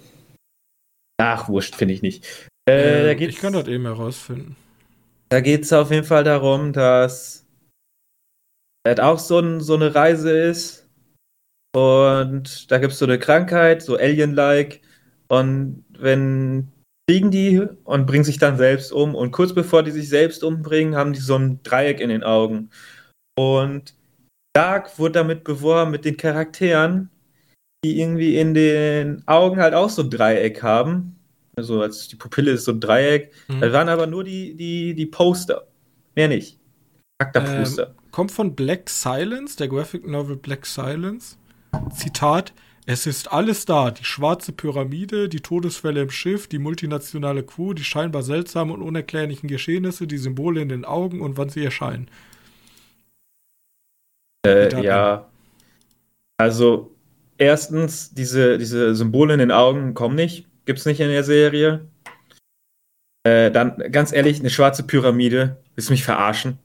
Ach, 1.20 1.48
wurscht, 1.48 1.74
finde 1.74 1.94
ich 1.94 2.02
nicht. 2.02 2.48
Äh, 2.70 3.16
geht's, 3.16 3.34
ich 3.34 3.40
kann 3.40 3.54
das 3.54 3.66
eben 3.66 3.86
herausfinden. 3.86 4.54
da 5.30 5.40
geht 5.40 5.64
es 5.64 5.72
auf 5.72 5.90
jeden 5.90 6.06
Fall 6.06 6.22
darum, 6.22 6.72
dass 6.72 7.44
das 8.84 9.00
auch 9.00 9.18
so, 9.18 9.40
ein, 9.40 9.60
so 9.60 9.74
eine 9.74 9.92
Reise 9.92 10.30
ist. 10.30 10.88
Und 11.74 12.70
da 12.70 12.78
gibt 12.78 12.92
es 12.92 13.00
so 13.00 13.04
eine 13.04 13.18
Krankheit, 13.18 13.82
so 13.82 13.96
Alien-like. 13.96 14.80
Und 15.26 15.84
wenn 15.98 16.70
fliegen 17.12 17.30
die 17.30 17.60
und 17.84 18.06
bringen 18.06 18.24
sich 18.24 18.38
dann 18.38 18.56
selbst 18.56 18.90
um. 18.90 19.14
Und 19.14 19.32
kurz 19.32 19.54
bevor 19.54 19.82
die 19.82 19.90
sich 19.90 20.08
selbst 20.08 20.42
umbringen, 20.42 20.96
haben 20.96 21.12
die 21.12 21.20
so 21.20 21.36
ein 21.36 21.62
Dreieck 21.62 22.00
in 22.00 22.08
den 22.08 22.22
Augen. 22.22 22.70
Und 23.38 23.94
Dark 24.54 24.98
wurde 24.98 25.12
damit 25.12 25.44
beworben 25.44 25.90
mit 25.90 26.06
den 26.06 26.16
Charakteren, 26.16 27.10
die 27.84 28.00
irgendwie 28.00 28.38
in 28.38 28.54
den 28.54 29.22
Augen 29.26 29.58
halt 29.58 29.74
auch 29.74 29.90
so 29.90 30.02
ein 30.02 30.10
Dreieck 30.10 30.62
haben. 30.62 31.16
Also 31.54 31.82
als 31.82 32.08
die 32.08 32.16
Pupille 32.16 32.52
ist 32.52 32.64
so 32.64 32.72
ein 32.72 32.80
Dreieck. 32.80 33.32
Mhm. 33.48 33.60
Das 33.60 33.72
waren 33.74 33.90
aber 33.90 34.06
nur 34.06 34.24
die, 34.24 34.54
die, 34.54 34.94
die 34.94 35.06
Poster. 35.06 35.66
Mehr 36.14 36.28
nicht. 36.28 36.58
Charakterposter. 37.18 37.94
Kommt 38.10 38.32
von 38.32 38.54
Black 38.54 38.88
Silence, 38.88 39.58
der 39.58 39.68
Graphic 39.68 40.06
Novel 40.06 40.36
Black 40.36 40.64
Silence. 40.64 41.36
Zitat: 41.94 42.54
Es 42.84 43.06
ist 43.06 43.32
alles 43.32 43.64
da. 43.64 43.90
Die 43.90 44.04
schwarze 44.04 44.52
Pyramide, 44.52 45.28
die 45.28 45.40
Todesfälle 45.40 46.02
im 46.02 46.10
Schiff, 46.10 46.48
die 46.48 46.58
multinationale 46.58 47.44
Crew, 47.44 47.74
die 47.74 47.84
scheinbar 47.84 48.22
seltsamen 48.22 48.74
und 48.74 48.82
unerklärlichen 48.82 49.48
Geschehnisse, 49.48 50.06
die 50.06 50.18
Symbole 50.18 50.60
in 50.60 50.68
den 50.68 50.84
Augen 50.84 51.20
und 51.20 51.36
wann 51.36 51.48
sie 51.48 51.64
erscheinen. 51.64 52.08
Äh, 54.44 54.82
ja. 54.82 55.28
Also, 56.38 56.92
erstens, 57.38 58.12
diese, 58.14 58.58
diese 58.58 58.96
Symbole 58.96 59.34
in 59.34 59.38
den 59.38 59.52
Augen 59.52 59.94
kommen 59.94 60.16
nicht. 60.16 60.48
Gibt's 60.64 60.84
nicht 60.84 61.00
in 61.00 61.08
der 61.08 61.24
Serie. 61.24 61.86
Äh, 63.24 63.52
dann, 63.52 63.76
ganz 63.92 64.12
ehrlich, 64.12 64.40
eine 64.40 64.50
schwarze 64.50 64.82
Pyramide. 64.82 65.62
Willst 65.76 65.88
du 65.88 65.92
mich 65.92 66.02
verarschen? 66.02 66.58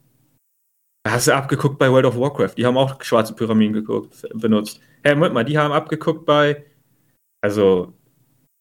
Hast 1.11 1.27
du 1.27 1.35
abgeguckt 1.35 1.77
bei 1.77 1.89
World 1.89 2.05
of 2.05 2.17
Warcraft. 2.17 2.55
Die 2.57 2.65
haben 2.65 2.77
auch 2.77 3.01
schwarze 3.03 3.33
Pyramiden 3.33 3.73
geguckt, 3.73 4.15
benutzt. 4.33 4.79
Hey, 5.03 5.15
Moment 5.15 5.33
mal, 5.33 5.43
die 5.43 5.57
haben 5.57 5.71
abgeguckt 5.71 6.25
bei. 6.25 6.65
Also, 7.41 7.93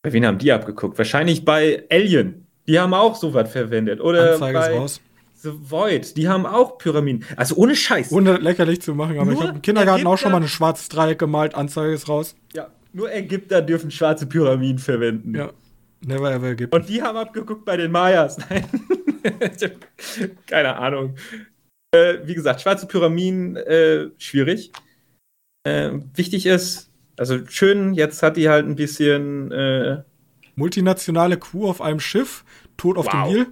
bei 0.02 0.12
wen 0.12 0.26
haben 0.26 0.38
die 0.38 0.52
abgeguckt? 0.52 0.98
Wahrscheinlich 0.98 1.44
bei 1.44 1.84
Alien. 1.90 2.46
Die 2.68 2.78
haben 2.78 2.94
auch 2.94 3.14
sowas 3.14 3.50
verwendet. 3.50 4.00
Oder 4.00 4.34
Anzeige 4.34 4.58
bei 4.58 4.72
ist 4.72 4.80
raus. 4.80 5.00
The 5.34 5.52
Void. 5.70 6.16
Die 6.16 6.28
haben 6.28 6.46
auch 6.46 6.78
Pyramiden. 6.78 7.24
Also 7.36 7.56
ohne 7.56 7.76
Scheiß. 7.76 8.10
Ohne 8.12 8.38
lächerlich 8.38 8.80
zu 8.80 8.94
machen, 8.94 9.18
aber 9.18 9.30
ich 9.32 9.38
Nur 9.38 9.48
habe 9.48 9.56
im 9.56 9.62
Kindergarten 9.62 10.06
auch 10.06 10.16
schon 10.16 10.32
mal 10.32 10.40
ein 10.40 10.48
schwarzes 10.48 10.88
Dreieck 10.88 11.18
gemalt. 11.18 11.54
Anzeige 11.54 11.92
ist 11.92 12.08
raus. 12.08 12.34
Ja, 12.54 12.68
nur 12.92 13.12
Ägypter 13.12 13.60
dürfen 13.60 13.90
schwarze 13.90 14.26
Pyramiden 14.26 14.78
verwenden. 14.78 15.34
Ja. 15.34 15.50
Never 16.04 16.32
ever 16.32 16.54
gibt. 16.54 16.74
Und 16.74 16.88
die 16.88 17.02
haben 17.02 17.16
abgeguckt 17.16 17.64
bei 17.64 17.76
den 17.76 17.90
Mayas. 17.92 18.38
Nein. 18.50 18.64
Ich 19.26 20.46
Keine 20.46 20.76
Ahnung. 20.76 21.16
Äh, 21.92 22.18
wie 22.24 22.34
gesagt, 22.34 22.60
schwarze 22.60 22.86
Pyramiden, 22.86 23.56
äh, 23.56 24.10
schwierig. 24.18 24.72
Äh, 25.64 25.92
wichtig 26.14 26.46
ist, 26.46 26.90
also 27.16 27.46
schön, 27.46 27.94
jetzt 27.94 28.22
hat 28.22 28.36
die 28.36 28.48
halt 28.48 28.66
ein 28.66 28.76
bisschen, 28.76 29.50
äh, 29.52 30.02
Multinationale 30.56 31.38
Crew 31.38 31.68
auf 31.68 31.80
einem 31.82 32.00
Schiff, 32.00 32.44
tot 32.76 32.96
auf 32.96 33.06
Wow. 33.06 33.12
dem 33.28 33.32
Nil. 33.32 33.46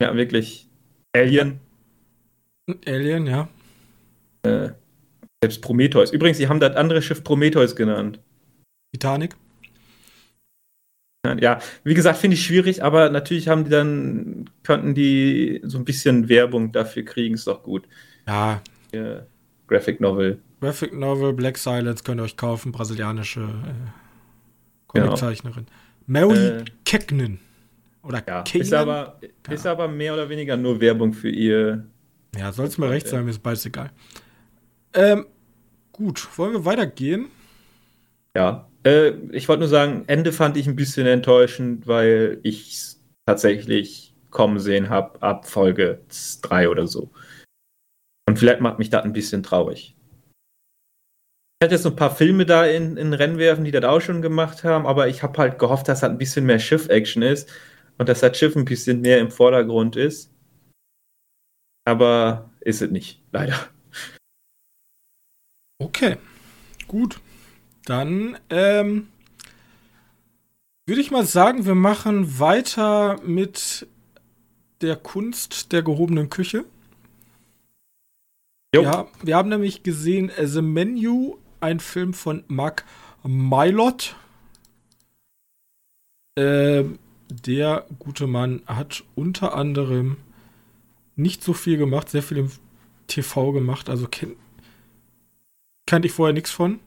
ja, 0.00 0.16
wirklich 0.16 0.68
Alien, 1.14 1.60
Alien, 2.86 3.26
ja. 3.26 3.48
selbst 5.42 5.60
Prometheus. 5.60 6.10
Übrigens, 6.10 6.38
sie 6.38 6.48
haben 6.48 6.58
das 6.60 6.74
andere 6.76 7.02
Schiff 7.02 7.22
Prometheus 7.22 7.76
genannt. 7.76 8.18
Titanic. 8.94 9.36
Ja, 11.40 11.58
wie 11.84 11.94
gesagt, 11.94 12.18
finde 12.18 12.36
ich 12.36 12.44
schwierig, 12.44 12.82
aber 12.82 13.08
natürlich 13.08 13.48
haben 13.48 13.64
die 13.64 13.70
dann, 13.70 14.50
könnten 14.62 14.94
die 14.94 15.60
so 15.64 15.78
ein 15.78 15.84
bisschen 15.84 16.28
Werbung 16.28 16.72
dafür 16.72 17.04
kriegen, 17.04 17.34
ist 17.34 17.46
doch 17.46 17.62
gut. 17.62 17.88
Ja. 18.26 18.60
ja 18.92 19.22
Graphic 19.66 20.00
Novel. 20.00 20.38
Graphic 20.60 20.92
Novel, 20.92 21.32
Black 21.32 21.56
Silence 21.56 22.04
könnt 22.04 22.20
ihr 22.20 22.24
euch 22.24 22.36
kaufen, 22.36 22.72
brasilianische 22.72 23.40
äh, 23.40 23.90
Comiczeichnerin. 24.86 25.66
Genau. 26.06 26.28
Mary 26.28 26.46
äh, 26.46 26.64
Kecknen. 26.84 27.38
Oder 28.02 28.22
ja, 28.28 28.44
ist 28.52 28.74
aber, 28.74 29.18
ist 29.48 29.66
aber 29.66 29.88
mehr 29.88 30.12
oder 30.12 30.28
weniger 30.28 30.58
nur 30.58 30.78
Werbung 30.80 31.14
für 31.14 31.30
ihr. 31.30 31.86
Ja, 32.36 32.52
soll 32.52 32.66
es 32.66 32.76
mir 32.76 32.90
recht 32.90 33.08
sein, 33.08 33.24
mir 33.24 33.30
ist 33.30 33.42
beides 33.42 33.64
egal. 33.64 33.90
Ähm, 34.92 35.26
gut, 35.90 36.28
wollen 36.36 36.52
wir 36.52 36.64
weitergehen? 36.66 37.28
Ja, 38.36 38.68
äh, 38.84 39.10
ich 39.32 39.48
wollte 39.48 39.60
nur 39.60 39.68
sagen, 39.68 40.04
Ende 40.06 40.32
fand 40.32 40.56
ich 40.56 40.66
ein 40.66 40.76
bisschen 40.76 41.06
enttäuschend, 41.06 41.86
weil 41.86 42.38
ich 42.42 42.74
es 42.74 43.04
tatsächlich 43.26 44.14
kommen 44.30 44.58
sehen 44.58 44.88
habe 44.88 45.22
ab 45.22 45.48
Folge 45.48 46.00
3 46.42 46.68
oder 46.68 46.86
so. 46.86 47.10
Und 48.28 48.38
vielleicht 48.38 48.60
macht 48.60 48.78
mich 48.78 48.90
das 48.90 49.04
ein 49.04 49.12
bisschen 49.12 49.42
traurig. 49.42 49.96
Ich 51.60 51.66
hatte 51.66 51.76
jetzt 51.76 51.84
noch 51.84 51.92
ein 51.92 51.96
paar 51.96 52.14
Filme 52.14 52.44
da 52.44 52.66
in, 52.66 52.96
in 52.96 53.14
Rennen 53.14 53.38
werfen, 53.38 53.64
die 53.64 53.70
das 53.70 53.84
auch 53.84 54.00
schon 54.00 54.22
gemacht 54.22 54.64
haben, 54.64 54.86
aber 54.86 55.08
ich 55.08 55.22
habe 55.22 55.38
halt 55.38 55.58
gehofft, 55.58 55.88
dass 55.88 56.00
das 56.00 56.10
ein 56.10 56.18
bisschen 56.18 56.44
mehr 56.44 56.58
Schiff-Action 56.58 57.22
ist 57.22 57.50
und 57.96 58.08
dass 58.08 58.20
das 58.20 58.36
Schiff 58.36 58.56
ein 58.56 58.64
bisschen 58.64 59.00
mehr 59.00 59.18
im 59.18 59.30
Vordergrund 59.30 59.96
ist. 59.96 60.30
Aber 61.86 62.50
ist 62.60 62.82
es 62.82 62.90
nicht, 62.90 63.22
leider. 63.30 63.68
Okay, 65.78 66.16
gut. 66.88 67.20
Dann 67.84 68.38
ähm, 68.50 69.08
würde 70.86 71.00
ich 71.00 71.10
mal 71.10 71.26
sagen, 71.26 71.66
wir 71.66 71.74
machen 71.74 72.38
weiter 72.38 73.20
mit 73.24 73.86
der 74.80 74.96
Kunst 74.96 75.72
der 75.72 75.82
gehobenen 75.82 76.30
Küche. 76.30 76.64
Ja, 78.74 79.06
wir 79.22 79.36
haben 79.36 79.50
nämlich 79.50 79.82
gesehen 79.82 80.32
The 80.42 80.60
Menu, 80.60 81.36
ein 81.60 81.78
Film 81.78 82.12
von 82.12 82.42
Mark 82.48 82.84
Mylott. 83.22 84.16
Äh, 86.36 86.84
der 87.28 87.86
gute 88.00 88.26
Mann 88.26 88.62
hat 88.66 89.04
unter 89.14 89.54
anderem 89.54 90.16
nicht 91.16 91.42
so 91.42 91.52
viel 91.52 91.76
gemacht, 91.78 92.10
sehr 92.10 92.22
viel 92.22 92.38
im 92.38 92.50
TV 93.06 93.52
gemacht, 93.52 93.88
also 93.88 94.08
kenn, 94.08 94.34
kannte 95.86 96.06
ich 96.08 96.12
vorher 96.12 96.32
nichts 96.32 96.50
von. 96.50 96.80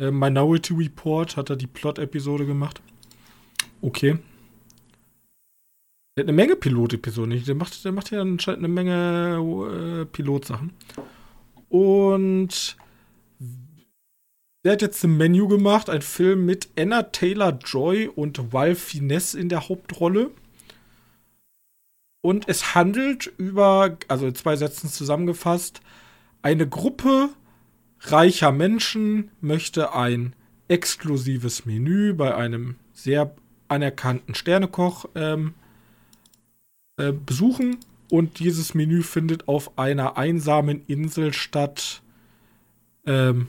Äh, 0.00 0.10
Minority 0.10 0.72
Report 0.72 1.36
hat 1.36 1.50
er 1.50 1.56
die 1.56 1.66
Plot-Episode 1.66 2.46
gemacht. 2.46 2.80
Okay. 3.82 4.18
Der 6.16 6.24
hat 6.24 6.28
eine 6.28 6.32
Menge 6.32 6.56
Pilot-Episoden. 6.56 7.44
Der 7.44 7.54
macht, 7.54 7.84
der 7.84 7.92
macht 7.92 8.10
ja 8.10 8.22
anscheinend 8.22 8.64
eine 8.64 8.68
Menge 8.72 10.02
äh, 10.02 10.04
Pilotsachen. 10.06 10.72
Und 11.68 12.76
der 14.64 14.72
hat 14.72 14.82
jetzt 14.82 15.04
ein 15.04 15.16
Menü 15.16 15.48
gemacht, 15.48 15.88
ein 15.88 16.02
Film 16.02 16.44
mit 16.46 16.68
Anna 16.78 17.04
Taylor 17.04 17.58
Joy 17.64 18.08
und 18.08 18.52
Val 18.52 18.74
Finesse 18.74 19.38
in 19.38 19.48
der 19.48 19.68
Hauptrolle. 19.68 20.30
Und 22.22 22.48
es 22.48 22.74
handelt 22.74 23.32
über, 23.38 23.96
also 24.08 24.26
in 24.26 24.34
zwei 24.34 24.56
Sätzen 24.56 24.90
zusammengefasst, 24.90 25.80
eine 26.42 26.68
Gruppe 26.68 27.30
reicher 28.00 28.52
Menschen 28.52 29.30
möchte 29.40 29.94
ein 29.94 30.34
exklusives 30.68 31.66
Menü 31.66 32.14
bei 32.14 32.34
einem 32.34 32.76
sehr 32.92 33.34
anerkannten 33.68 34.34
Sternekoch 34.34 35.06
ähm, 35.14 35.54
äh, 36.96 37.12
besuchen. 37.12 37.78
Und 38.10 38.40
dieses 38.40 38.74
Menü 38.74 39.02
findet 39.02 39.48
auf 39.48 39.78
einer 39.78 40.16
einsamen 40.16 40.84
Insel 40.86 41.32
statt, 41.32 42.02
ähm, 43.06 43.48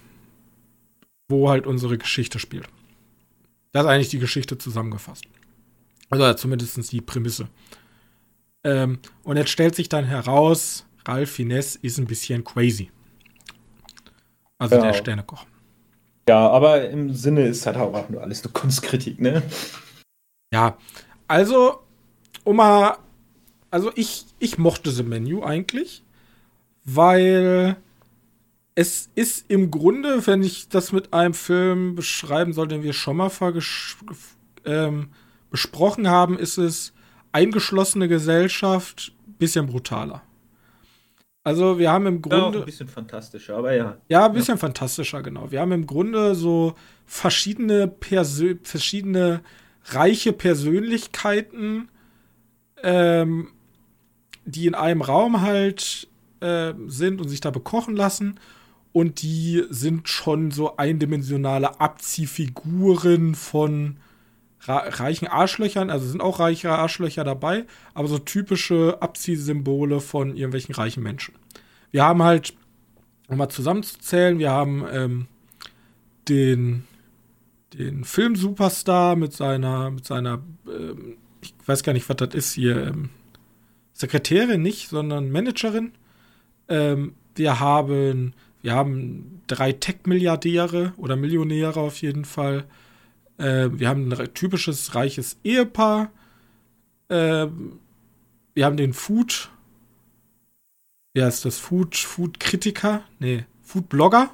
wo 1.27 1.49
halt 1.49 1.65
unsere 1.65 1.97
Geschichte 1.97 2.37
spielt. 2.37 2.67
Das 3.71 3.83
ist 3.83 3.89
eigentlich 3.89 4.09
die 4.09 4.19
Geschichte 4.19 4.57
zusammengefasst. 4.57 5.25
Also 6.09 6.33
zumindest 6.33 6.91
die 6.91 7.01
Prämisse. 7.01 7.47
Ähm, 8.63 8.99
und 9.23 9.37
jetzt 9.37 9.49
stellt 9.49 9.75
sich 9.75 9.89
dann 9.89 10.05
heraus, 10.05 10.85
Ralph 11.07 11.31
Finesse 11.31 11.79
ist 11.81 11.97
ein 11.97 12.05
bisschen 12.05 12.43
crazy. 12.43 12.91
Also 14.61 14.75
ja. 14.75 14.81
der 14.83 14.93
Sternekoch. 14.93 15.43
Ja, 16.29 16.47
aber 16.49 16.87
im 16.87 17.15
Sinne 17.15 17.47
ist 17.47 17.65
halt 17.65 17.77
auch 17.77 18.09
nur 18.09 18.21
alles 18.21 18.43
nur 18.43 18.53
Kunstkritik, 18.53 19.19
ne? 19.19 19.41
Ja, 20.53 20.77
also, 21.27 21.79
um 22.43 22.57
mal, 22.57 22.97
also 23.71 23.91
ich, 23.95 24.27
ich 24.37 24.59
mochte 24.59 24.91
The 24.91 25.01
Menu 25.01 25.43
eigentlich, 25.43 26.03
weil 26.85 27.75
es 28.75 29.09
ist 29.15 29.49
im 29.49 29.71
Grunde, 29.71 30.27
wenn 30.27 30.43
ich 30.43 30.69
das 30.69 30.91
mit 30.91 31.11
einem 31.11 31.33
Film 31.33 31.95
beschreiben 31.95 32.53
soll, 32.53 32.67
den 32.67 32.83
wir 32.83 32.93
schon 32.93 33.17
mal 33.17 33.31
ähm, 34.63 35.09
besprochen 35.49 36.07
haben, 36.07 36.37
ist 36.37 36.59
es 36.59 36.93
eingeschlossene 37.31 38.07
Gesellschaft, 38.07 39.11
bisschen 39.39 39.65
brutaler. 39.65 40.21
Also 41.43 41.79
wir 41.79 41.91
haben 41.91 42.05
im 42.05 42.21
Grunde. 42.21 42.57
Ja, 42.57 42.63
ein 42.63 42.65
bisschen 42.65 42.87
fantastischer, 42.87 43.57
aber 43.57 43.73
ja. 43.73 43.97
Ja, 44.07 44.25
ein 44.25 44.33
bisschen 44.33 44.55
ja. 44.55 44.59
fantastischer, 44.59 45.23
genau. 45.23 45.51
Wir 45.51 45.61
haben 45.61 45.71
im 45.71 45.87
Grunde 45.87 46.35
so 46.35 46.75
verschiedene, 47.05 47.87
Persö 47.87 48.55
verschiedene 48.61 49.41
reiche 49.85 50.33
Persönlichkeiten, 50.33 51.89
ähm, 52.83 53.49
die 54.45 54.67
in 54.67 54.75
einem 54.75 55.01
Raum 55.01 55.41
halt 55.41 56.07
äh, 56.41 56.73
sind 56.85 57.19
und 57.19 57.29
sich 57.29 57.41
da 57.41 57.49
bekochen 57.49 57.95
lassen. 57.95 58.39
Und 58.93 59.21
die 59.21 59.63
sind 59.69 60.09
schon 60.09 60.51
so 60.51 60.77
eindimensionale 60.77 61.79
Abziehfiguren 61.79 63.35
von 63.35 63.97
reichen 64.67 65.27
Arschlöchern, 65.27 65.89
also 65.89 66.07
sind 66.07 66.21
auch 66.21 66.39
reiche 66.39 66.71
Arschlöcher 66.71 67.23
dabei, 67.23 67.65
aber 67.93 68.07
so 68.07 68.19
typische 68.19 68.97
Abziehsymbole 69.01 69.99
von 69.99 70.35
irgendwelchen 70.35 70.75
reichen 70.75 71.01
Menschen. 71.01 71.33
Wir 71.91 72.03
haben 72.03 72.21
halt, 72.23 72.53
um 73.27 73.37
mal 73.37 73.49
zusammenzuzählen, 73.49 74.39
wir 74.39 74.51
haben 74.51 74.85
ähm, 74.91 75.27
den, 76.29 76.83
den 77.73 78.03
Film-Superstar 78.03 79.15
mit 79.15 79.33
seiner, 79.33 79.89
mit 79.89 80.05
seiner, 80.05 80.41
ähm, 80.67 81.17
ich 81.41 81.53
weiß 81.65 81.83
gar 81.83 81.93
nicht, 81.93 82.07
was 82.07 82.17
das 82.17 82.35
ist 82.35 82.53
hier, 82.53 82.87
ähm, 82.87 83.09
Sekretärin 83.93 84.61
nicht, 84.61 84.89
sondern 84.89 85.31
Managerin. 85.31 85.91
Ähm, 86.67 87.13
wir 87.35 87.59
haben, 87.59 88.33
wir 88.61 88.73
haben 88.73 89.41
drei 89.47 89.71
Tech-Milliardäre 89.71 90.93
oder 90.97 91.15
Millionäre 91.15 91.79
auf 91.79 92.01
jeden 92.01 92.25
Fall. 92.25 92.65
Äh, 93.41 93.79
wir 93.79 93.89
haben 93.89 94.11
ein 94.11 94.33
typisches 94.33 94.95
reiches 94.95 95.37
Ehepaar. 95.43 96.11
Äh, 97.09 97.47
wir 98.53 98.65
haben 98.65 98.77
den 98.77 98.93
Food. 98.93 99.49
Ja, 101.15 101.27
ist 101.27 101.43
das 101.43 101.57
Food, 101.57 101.95
Food-Kritiker? 101.95 103.03
Nee, 103.19 103.45
Food-Blogger. 103.63 104.29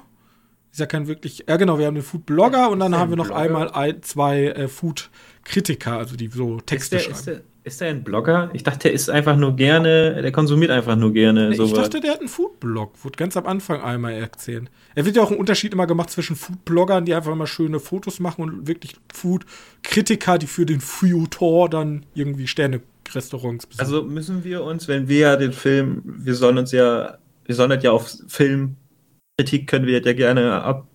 Ist 0.70 0.80
ja 0.80 0.86
kein 0.86 1.08
wirklich. 1.08 1.44
Ja, 1.48 1.56
genau, 1.56 1.78
wir 1.78 1.86
haben 1.86 1.94
den 1.94 2.04
Food-Blogger 2.04 2.70
und 2.70 2.80
dann 2.80 2.94
haben 2.94 3.10
wir 3.10 3.16
noch 3.16 3.26
Blogger? 3.26 3.40
einmal 3.40 3.70
ein, 3.70 4.02
zwei 4.02 4.44
äh, 4.44 4.68
Food-Kritiker, 4.68 5.96
also 5.96 6.14
die 6.14 6.28
so 6.28 6.60
Texte 6.60 6.96
ist 6.96 7.08
der, 7.08 7.14
schreiben. 7.14 7.42
Ist 7.68 7.82
der, 7.82 7.88
er 7.88 7.94
ein 7.94 8.02
Blogger? 8.02 8.48
Ich 8.54 8.62
dachte, 8.62 8.84
der 8.84 8.92
ist 8.94 9.10
einfach 9.10 9.36
nur 9.36 9.54
gerne, 9.54 10.22
der 10.22 10.32
konsumiert 10.32 10.70
einfach 10.70 10.96
nur 10.96 11.12
gerne 11.12 11.50
nee, 11.50 11.56
sowas. 11.56 11.70
Ich 11.70 11.76
dachte, 11.76 12.00
der 12.00 12.12
hat 12.12 12.20
einen 12.20 12.28
Foodblog. 12.28 12.92
Wurde 13.04 13.16
ganz 13.16 13.36
am 13.36 13.46
Anfang 13.46 13.82
einmal 13.82 14.14
erzählt. 14.14 14.70
Er 14.94 15.04
wird 15.04 15.16
ja 15.16 15.22
auch 15.22 15.30
einen 15.30 15.38
Unterschied 15.38 15.74
immer 15.74 15.86
gemacht 15.86 16.08
zwischen 16.08 16.34
Foodbloggern, 16.34 17.04
die 17.04 17.14
einfach 17.14 17.32
immer 17.32 17.46
schöne 17.46 17.78
Fotos 17.78 18.20
machen 18.20 18.42
und 18.42 18.66
wirklich 18.66 18.96
Food-Kritiker, 19.12 20.38
die 20.38 20.46
für 20.46 20.64
den 20.64 20.80
Feuilleton 20.80 21.70
dann 21.70 22.06
irgendwie 22.14 22.46
Sterne-Restaurants 22.46 23.66
besuchen. 23.66 23.84
Also 23.84 24.02
müssen 24.02 24.44
wir 24.44 24.64
uns, 24.64 24.88
wenn 24.88 25.06
wir 25.06 25.18
ja 25.18 25.36
den 25.36 25.52
Film, 25.52 26.02
wir 26.04 26.34
sollen 26.34 26.56
uns 26.56 26.72
ja, 26.72 27.18
wir 27.44 27.54
sollen 27.54 27.68
das 27.68 27.84
ja 27.84 27.92
auf 27.92 28.10
Filmkritik 28.28 29.66
können 29.66 29.84
wir 29.84 30.00
ja 30.00 30.12
gerne 30.14 30.62
ab 30.62 30.86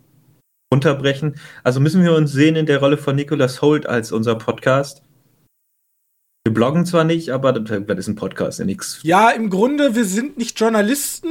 unterbrechen. 0.72 1.36
Also 1.64 1.80
müssen 1.80 2.04
wir 2.04 2.16
uns 2.16 2.32
sehen 2.32 2.56
in 2.56 2.66
der 2.66 2.80
Rolle 2.80 2.98
von 2.98 3.16
Nicholas 3.16 3.62
Holt 3.62 3.86
als 3.86 4.12
unser 4.12 4.34
Podcast 4.34 5.04
wir 6.46 6.54
bloggen 6.54 6.86
zwar 6.86 7.06
nicht, 7.06 7.30
aber 7.30 7.54
das 7.54 8.00
ist 8.00 8.08
ein 8.08 8.16
Podcast, 8.16 8.60
ja 8.60 8.66
nichts. 8.66 9.00
Ja, 9.04 9.30
im 9.30 9.50
Grunde, 9.50 9.96
wir 9.96 10.04
sind 10.04 10.38
nicht 10.38 10.60
Journalisten, 10.60 11.30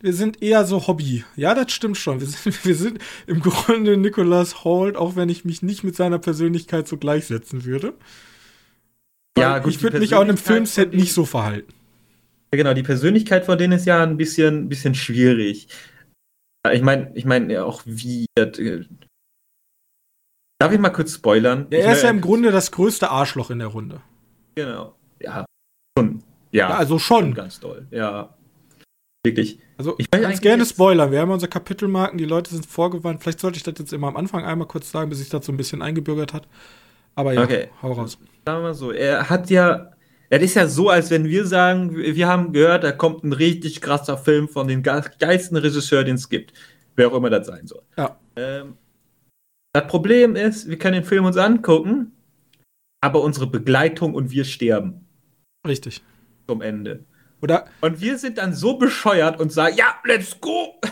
wir 0.00 0.12
sind 0.12 0.42
eher 0.42 0.64
so 0.64 0.86
Hobby. 0.86 1.24
Ja, 1.36 1.54
das 1.54 1.72
stimmt 1.72 1.96
schon. 1.96 2.20
Wir 2.20 2.26
sind, 2.26 2.64
wir 2.64 2.74
sind 2.74 2.98
im 3.26 3.40
Grunde 3.40 3.96
Nicholas 3.96 4.64
Holt, 4.64 4.96
auch 4.96 5.14
wenn 5.14 5.28
ich 5.28 5.44
mich 5.44 5.62
nicht 5.62 5.84
mit 5.84 5.94
seiner 5.94 6.18
Persönlichkeit 6.18 6.88
so 6.88 6.96
gleichsetzen 6.96 7.64
würde. 7.64 7.94
ja, 9.38 9.60
gut, 9.60 9.72
ich 9.72 9.82
würde 9.82 10.00
mich 10.00 10.14
auch 10.14 10.22
in 10.22 10.28
einem 10.28 10.38
Filmset 10.38 10.92
nicht 10.92 11.12
so 11.12 11.24
verhalten. 11.24 11.72
Ja, 12.52 12.56
genau, 12.56 12.74
die 12.74 12.82
Persönlichkeit 12.82 13.44
von 13.44 13.58
denen 13.58 13.74
ist 13.74 13.86
ja 13.86 14.02
ein 14.02 14.16
bisschen, 14.16 14.68
bisschen 14.68 14.94
schwierig. 14.94 15.68
Ich 16.72 16.82
meine, 16.82 17.12
ich 17.14 17.24
meine 17.24 17.52
ja 17.52 17.64
auch 17.64 17.82
wie. 17.84 18.26
Äh, 18.34 18.84
Darf 20.60 20.72
ich 20.72 20.80
mal 20.80 20.90
kurz 20.90 21.14
spoilern? 21.14 21.68
Ja, 21.70 21.78
er 21.78 21.92
ist 21.92 22.02
ja 22.02 22.10
im 22.10 22.20
Grunde 22.20 22.50
das 22.50 22.72
größte 22.72 23.10
Arschloch 23.10 23.50
in 23.50 23.60
der 23.60 23.68
Runde. 23.68 24.00
Genau. 24.58 24.96
Ja, 25.20 25.44
schon. 25.96 26.20
Ja, 26.50 26.70
ja 26.70 26.76
also 26.76 26.98
schon. 26.98 27.32
Ganz 27.32 27.60
doll. 27.60 27.86
Ja. 27.92 28.34
Wirklich. 29.24 29.60
Also 29.76 29.94
ich 29.98 30.10
kann 30.10 30.24
es 30.24 30.40
gerne 30.40 30.66
spoilern. 30.66 31.12
Wir 31.12 31.20
haben 31.20 31.30
unsere 31.30 31.48
Kapitelmarken, 31.48 32.18
die 32.18 32.24
Leute 32.24 32.50
sind 32.50 32.66
vorgewandt. 32.66 33.22
Vielleicht 33.22 33.38
sollte 33.38 33.56
ich 33.56 33.62
das 33.62 33.74
jetzt 33.78 33.92
immer 33.92 34.08
am 34.08 34.16
Anfang 34.16 34.44
einmal 34.44 34.66
kurz 34.66 34.90
sagen, 34.90 35.10
bis 35.10 35.20
sich 35.20 35.28
das 35.28 35.46
so 35.46 35.52
ein 35.52 35.56
bisschen 35.56 35.80
eingebürgert 35.80 36.32
hat. 36.32 36.48
Aber 37.14 37.34
ja, 37.34 37.44
okay. 37.44 37.68
hau 37.82 37.92
raus. 37.92 38.18
Sagen 38.44 38.58
wir 38.58 38.62
mal 38.62 38.74
so, 38.74 38.90
er 38.90 39.30
hat 39.30 39.48
ja 39.48 39.92
es 40.28 40.42
ist 40.42 40.54
ja 40.54 40.66
so, 40.66 40.90
als 40.90 41.10
wenn 41.10 41.24
wir 41.24 41.46
sagen, 41.46 41.96
wir 41.96 42.26
haben 42.26 42.52
gehört, 42.52 42.82
da 42.82 42.90
kommt 42.90 43.22
ein 43.22 43.32
richtig 43.32 43.80
krasser 43.80 44.18
Film 44.18 44.48
von 44.48 44.66
dem 44.66 44.82
geilsten 44.82 45.56
Regisseur, 45.56 46.02
den 46.02 46.16
es 46.16 46.28
gibt. 46.28 46.52
Wer 46.96 47.08
auch 47.08 47.14
immer 47.14 47.30
das 47.30 47.46
sein 47.46 47.66
soll. 47.68 47.82
Ja. 47.96 48.18
Ähm, 48.36 48.74
das 49.72 49.86
Problem 49.86 50.34
ist, 50.34 50.68
wir 50.68 50.78
können 50.78 50.94
den 50.94 51.04
Film 51.04 51.24
uns 51.26 51.36
angucken, 51.36 52.12
aber 53.00 53.22
unsere 53.22 53.46
Begleitung 53.46 54.14
und 54.14 54.30
wir 54.30 54.44
sterben. 54.44 55.06
Richtig. 55.66 56.02
Zum 56.48 56.62
Ende. 56.62 57.04
Oder 57.40 57.66
und 57.80 58.00
wir 58.00 58.18
sind 58.18 58.38
dann 58.38 58.52
so 58.52 58.78
bescheuert 58.78 59.38
und 59.40 59.52
sagen, 59.52 59.76
ja, 59.76 59.94
let's 60.04 60.40
go! 60.40 60.74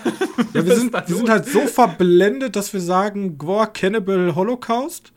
Ja, 0.53 0.65
wir 0.65 0.77
sind, 0.77 0.93
wir 0.93 1.17
sind 1.17 1.31
halt 1.31 1.47
so 1.47 1.61
verblendet, 1.67 2.57
dass 2.57 2.73
wir 2.73 2.81
sagen, 2.81 3.39
Gore 3.39 3.69
Cannibal 3.73 4.35
Holocaust 4.35 5.13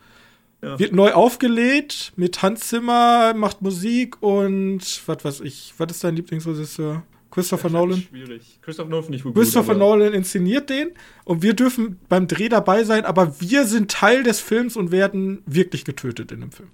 ja. 0.61 0.79
wird 0.79 0.93
neu 0.93 1.11
aufgelegt 1.11 2.13
mit 2.15 2.41
Hans 2.41 2.69
Zimmer, 2.69 3.33
macht 3.33 3.61
Musik 3.61 4.21
und 4.21 4.79
was 5.07 5.25
weiß 5.25 5.41
ich. 5.41 5.73
Was 5.77 5.91
ist 5.91 6.03
dein 6.03 6.15
Lieblingsregisseur? 6.15 7.03
Christopher 7.39 7.69
Nolan. 7.69 8.01
Schwierig. 8.01 8.59
Christopher 8.61 8.89
Nolan 8.89 9.09
nicht 9.09 9.23
gut. 9.23 9.35
Christopher 9.35 9.73
gut, 9.73 9.79
Nolan 9.79 10.13
inszeniert 10.13 10.69
den 10.69 10.91
und 11.25 11.41
wir 11.41 11.53
dürfen 11.53 11.99
beim 12.09 12.27
Dreh 12.27 12.49
dabei 12.49 12.83
sein, 12.83 13.05
aber 13.05 13.39
wir 13.39 13.65
sind 13.65 13.91
Teil 13.91 14.23
des 14.23 14.39
Films 14.39 14.75
und 14.75 14.91
werden 14.91 15.41
wirklich 15.45 15.85
getötet 15.85 16.31
in 16.31 16.41
dem 16.41 16.51
Film. 16.51 16.69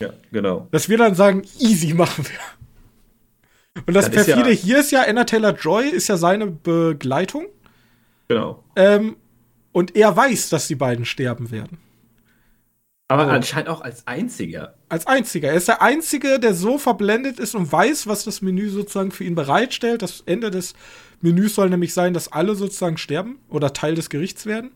Ja, 0.00 0.12
genau. 0.32 0.68
Dass 0.70 0.88
wir 0.88 0.98
dann 0.98 1.14
sagen, 1.14 1.42
easy 1.58 1.94
machen 1.94 2.24
wir. 2.26 3.82
Und 3.86 3.94
das, 3.94 4.10
das 4.10 4.26
perfide 4.26 4.50
ja 4.50 4.56
hier 4.56 4.80
ist 4.80 4.92
ja, 4.92 5.02
Anna 5.02 5.24
Taylor 5.24 5.54
Joy 5.54 5.88
ist 5.88 6.08
ja 6.08 6.16
seine 6.16 6.46
Begleitung. 6.46 7.46
Genau. 8.28 8.62
Ähm, 8.76 9.16
und 9.72 9.96
er 9.96 10.16
weiß, 10.16 10.50
dass 10.50 10.68
die 10.68 10.76
beiden 10.76 11.04
sterben 11.04 11.50
werden. 11.50 11.78
Aber 13.08 13.26
oh. 13.26 13.30
anscheinend 13.30 13.68
auch 13.68 13.82
als 13.82 14.06
einziger. 14.06 14.74
Als 14.88 15.06
einziger. 15.06 15.48
Er 15.50 15.56
ist 15.56 15.68
der 15.68 15.82
Einzige, 15.82 16.40
der 16.40 16.54
so 16.54 16.78
verblendet 16.78 17.38
ist 17.38 17.54
und 17.54 17.70
weiß, 17.70 18.06
was 18.06 18.24
das 18.24 18.40
Menü 18.40 18.70
sozusagen 18.70 19.10
für 19.10 19.24
ihn 19.24 19.34
bereitstellt. 19.34 20.02
Das 20.02 20.22
Ende 20.24 20.50
des 20.50 20.74
Menüs 21.20 21.54
soll 21.54 21.68
nämlich 21.68 21.92
sein, 21.92 22.14
dass 22.14 22.32
alle 22.32 22.54
sozusagen 22.54 22.96
sterben 22.96 23.38
oder 23.48 23.72
Teil 23.72 23.94
des 23.94 24.08
Gerichts 24.08 24.46
werden. 24.46 24.70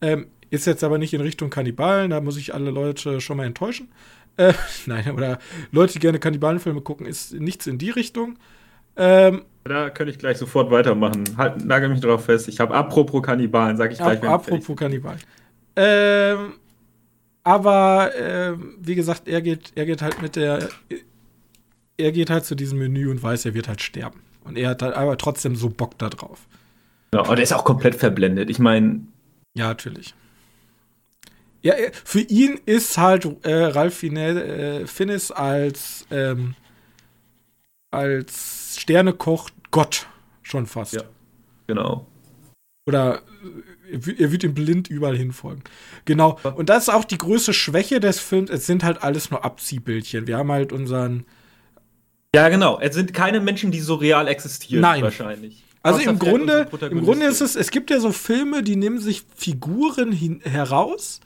Ähm, 0.00 0.28
ist 0.50 0.66
jetzt 0.66 0.84
aber 0.84 0.98
nicht 0.98 1.12
in 1.12 1.20
Richtung 1.20 1.50
Kannibalen, 1.50 2.10
da 2.10 2.20
muss 2.20 2.36
ich 2.36 2.54
alle 2.54 2.70
Leute 2.70 3.20
schon 3.20 3.36
mal 3.36 3.46
enttäuschen. 3.46 3.88
Äh, 4.36 4.52
nein, 4.86 5.10
oder 5.10 5.38
Leute, 5.72 5.94
die 5.94 5.98
gerne 5.98 6.18
Kannibalenfilme 6.18 6.80
gucken, 6.80 7.06
ist 7.06 7.34
nichts 7.34 7.66
in 7.66 7.78
die 7.78 7.90
Richtung. 7.90 8.38
Ähm, 8.96 9.42
da 9.64 9.90
könnte 9.90 10.12
ich 10.12 10.18
gleich 10.18 10.38
sofort 10.38 10.70
weitermachen. 10.70 11.24
Halt, 11.36 11.64
nagel 11.64 11.88
mich 11.88 12.00
drauf 12.00 12.24
fest. 12.24 12.48
Ich 12.48 12.60
habe 12.60 12.74
apropos 12.74 13.22
Kannibalen, 13.22 13.76
sag 13.76 13.92
ich 13.92 13.98
gleich. 13.98 14.22
Ap 14.22 14.46
apropos 14.46 14.76
Kannibalen. 14.76 15.20
Ähm, 15.74 16.54
aber 17.46 18.12
äh, 18.16 18.56
wie 18.80 18.96
gesagt, 18.96 19.28
er 19.28 19.40
geht, 19.40 19.70
er 19.76 19.86
geht 19.86 20.02
halt 20.02 20.20
mit 20.20 20.34
der. 20.34 20.68
Er 21.96 22.10
geht 22.10 22.28
halt 22.28 22.44
zu 22.44 22.56
diesem 22.56 22.80
Menü 22.80 23.08
und 23.08 23.22
weiß, 23.22 23.44
er 23.44 23.54
wird 23.54 23.68
halt 23.68 23.80
sterben. 23.80 24.20
Und 24.42 24.58
er 24.58 24.70
hat 24.70 24.82
halt 24.82 24.96
aber 24.96 25.16
trotzdem 25.16 25.54
so 25.54 25.70
Bock 25.70 25.96
da 25.96 26.10
drauf. 26.10 26.48
Ja, 27.14 27.20
und 27.20 27.36
er 27.36 27.42
ist 27.44 27.52
auch 27.52 27.64
komplett 27.64 27.94
verblendet. 27.94 28.50
Ich 28.50 28.58
meine. 28.58 29.06
Ja, 29.54 29.68
natürlich. 29.68 30.12
Ja, 31.62 31.74
für 32.04 32.20
ihn 32.20 32.58
ist 32.66 32.98
halt 32.98 33.24
äh, 33.44 33.54
Ralph 33.54 33.94
Fiennes, 33.94 34.36
äh, 34.36 34.86
Finnes 34.88 35.30
als, 35.30 36.04
ähm, 36.10 36.56
als 37.92 38.76
Sternekoch 38.80 39.50
Gott 39.70 40.08
schon 40.42 40.66
fast. 40.66 40.94
Ja, 40.94 41.02
genau. 41.68 42.06
Oder 42.88 43.22
er 43.90 44.32
wird 44.32 44.44
ihm 44.44 44.54
blind 44.54 44.88
überall 44.88 45.16
hinfolgen. 45.16 45.62
Genau. 46.04 46.38
Und 46.56 46.68
das 46.68 46.84
ist 46.84 46.88
auch 46.88 47.04
die 47.04 47.18
größte 47.18 47.52
Schwäche 47.52 48.00
des 48.00 48.20
Films. 48.20 48.50
Es 48.50 48.66
sind 48.66 48.84
halt 48.84 49.02
alles 49.02 49.30
nur 49.30 49.44
Abziehbildchen. 49.44 50.26
Wir 50.26 50.38
haben 50.38 50.50
halt 50.50 50.72
unseren. 50.72 51.24
Ja, 52.34 52.48
genau. 52.48 52.78
Es 52.80 52.94
sind 52.94 53.14
keine 53.14 53.40
Menschen, 53.40 53.70
die 53.70 53.80
so 53.80 53.94
real 53.94 54.28
existieren. 54.28 54.82
Nein. 54.82 55.02
Wahrscheinlich. 55.02 55.62
Also 55.82 56.00
im 56.00 56.18
Grunde, 56.18 56.68
im 56.90 57.04
Grunde 57.04 57.26
ist 57.26 57.40
es, 57.40 57.54
es 57.54 57.70
gibt 57.70 57.90
ja 57.90 58.00
so 58.00 58.10
Filme, 58.10 58.64
die 58.64 58.74
nehmen 58.74 58.98
sich 58.98 59.24
Figuren 59.36 60.10
hin, 60.10 60.40
heraus 60.42 61.20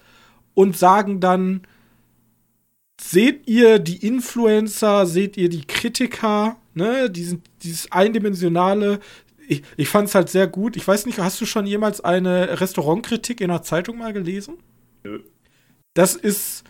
und 0.53 0.77
sagen 0.77 1.19
dann, 1.19 1.63
seht 3.01 3.49
ihr 3.49 3.79
die 3.79 4.07
Influencer, 4.07 5.07
seht 5.07 5.39
ihr 5.39 5.49
die 5.49 5.67
Kritiker, 5.67 6.57
ne, 6.75 7.09
diesen, 7.09 7.43
dieses 7.63 7.91
eindimensionale, 7.91 9.01
ich, 9.51 9.63
ich 9.77 9.89
fand 9.89 10.09
es 10.09 10.15
halt 10.15 10.29
sehr 10.29 10.47
gut. 10.47 10.77
Ich 10.77 10.87
weiß 10.87 11.07
nicht, 11.07 11.19
hast 11.19 11.41
du 11.41 11.45
schon 11.45 11.67
jemals 11.67 12.01
eine 12.01 12.61
Restaurantkritik 12.61 13.41
in 13.41 13.51
einer 13.51 13.63
Zeitung 13.63 13.99
mal 13.99 14.13
gelesen? 14.13 14.59
Nö. 15.03 15.25
Das 15.95 16.15
ist, 16.15 16.63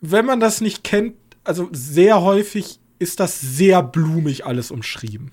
wenn 0.00 0.24
man 0.24 0.38
das 0.38 0.60
nicht 0.60 0.84
kennt, 0.84 1.16
also 1.42 1.68
sehr 1.72 2.22
häufig 2.22 2.78
ist 3.00 3.18
das 3.18 3.40
sehr 3.40 3.82
blumig 3.82 4.46
alles 4.46 4.70
umschrieben. 4.70 5.32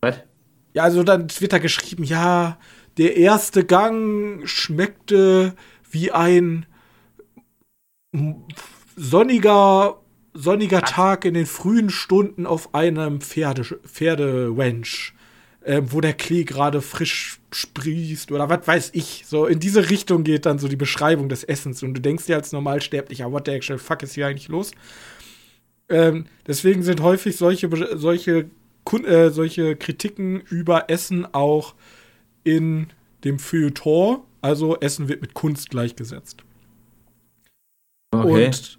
Was? 0.00 0.20
Ja, 0.74 0.84
also 0.84 1.02
dann 1.02 1.26
wird 1.40 1.52
da 1.52 1.58
geschrieben, 1.58 2.04
ja, 2.04 2.56
der 2.96 3.16
erste 3.16 3.64
Gang 3.64 4.46
schmeckte 4.46 5.56
wie 5.90 6.12
ein 6.12 6.66
sonniger, 8.94 10.00
sonniger 10.34 10.82
Tag 10.82 11.24
in 11.24 11.34
den 11.34 11.46
frühen 11.46 11.90
Stunden 11.90 12.46
auf 12.46 12.76
einem 12.76 13.20
Pferde, 13.20 13.64
Pferderanch 13.64 15.14
äh, 15.64 15.82
wo 15.86 16.00
der 16.00 16.12
Klee 16.12 16.44
gerade 16.44 16.80
frisch 16.80 17.40
sprießt 17.52 18.30
oder 18.32 18.48
was 18.48 18.66
weiß 18.66 18.90
ich. 18.92 19.24
So 19.26 19.46
in 19.46 19.60
diese 19.60 19.90
Richtung 19.90 20.24
geht 20.24 20.46
dann 20.46 20.58
so 20.58 20.68
die 20.68 20.76
Beschreibung 20.76 21.28
des 21.28 21.44
Essens 21.44 21.82
und 21.82 21.94
du 21.94 22.00
denkst 22.00 22.26
dir 22.26 22.36
als 22.36 22.52
Normalsterblicher, 22.52 23.32
what 23.32 23.46
the 23.46 23.52
actual 23.52 23.78
fuck 23.78 24.02
ist 24.02 24.14
hier 24.14 24.26
eigentlich 24.26 24.48
los? 24.48 24.72
Ähm, 25.88 26.26
deswegen 26.46 26.82
sind 26.82 27.00
häufig 27.00 27.36
solche, 27.36 27.68
solche, 27.96 28.50
äh, 29.04 29.30
solche 29.30 29.76
Kritiken 29.76 30.40
über 30.40 30.90
Essen 30.90 31.26
auch 31.32 31.74
in 32.42 32.88
dem 33.24 33.38
Feuilleton, 33.38 34.20
also 34.42 34.78
Essen 34.80 35.08
wird 35.08 35.22
mit 35.22 35.34
Kunst 35.34 35.70
gleichgesetzt. 35.70 36.44
Okay. 38.12 38.46
Und 38.46 38.78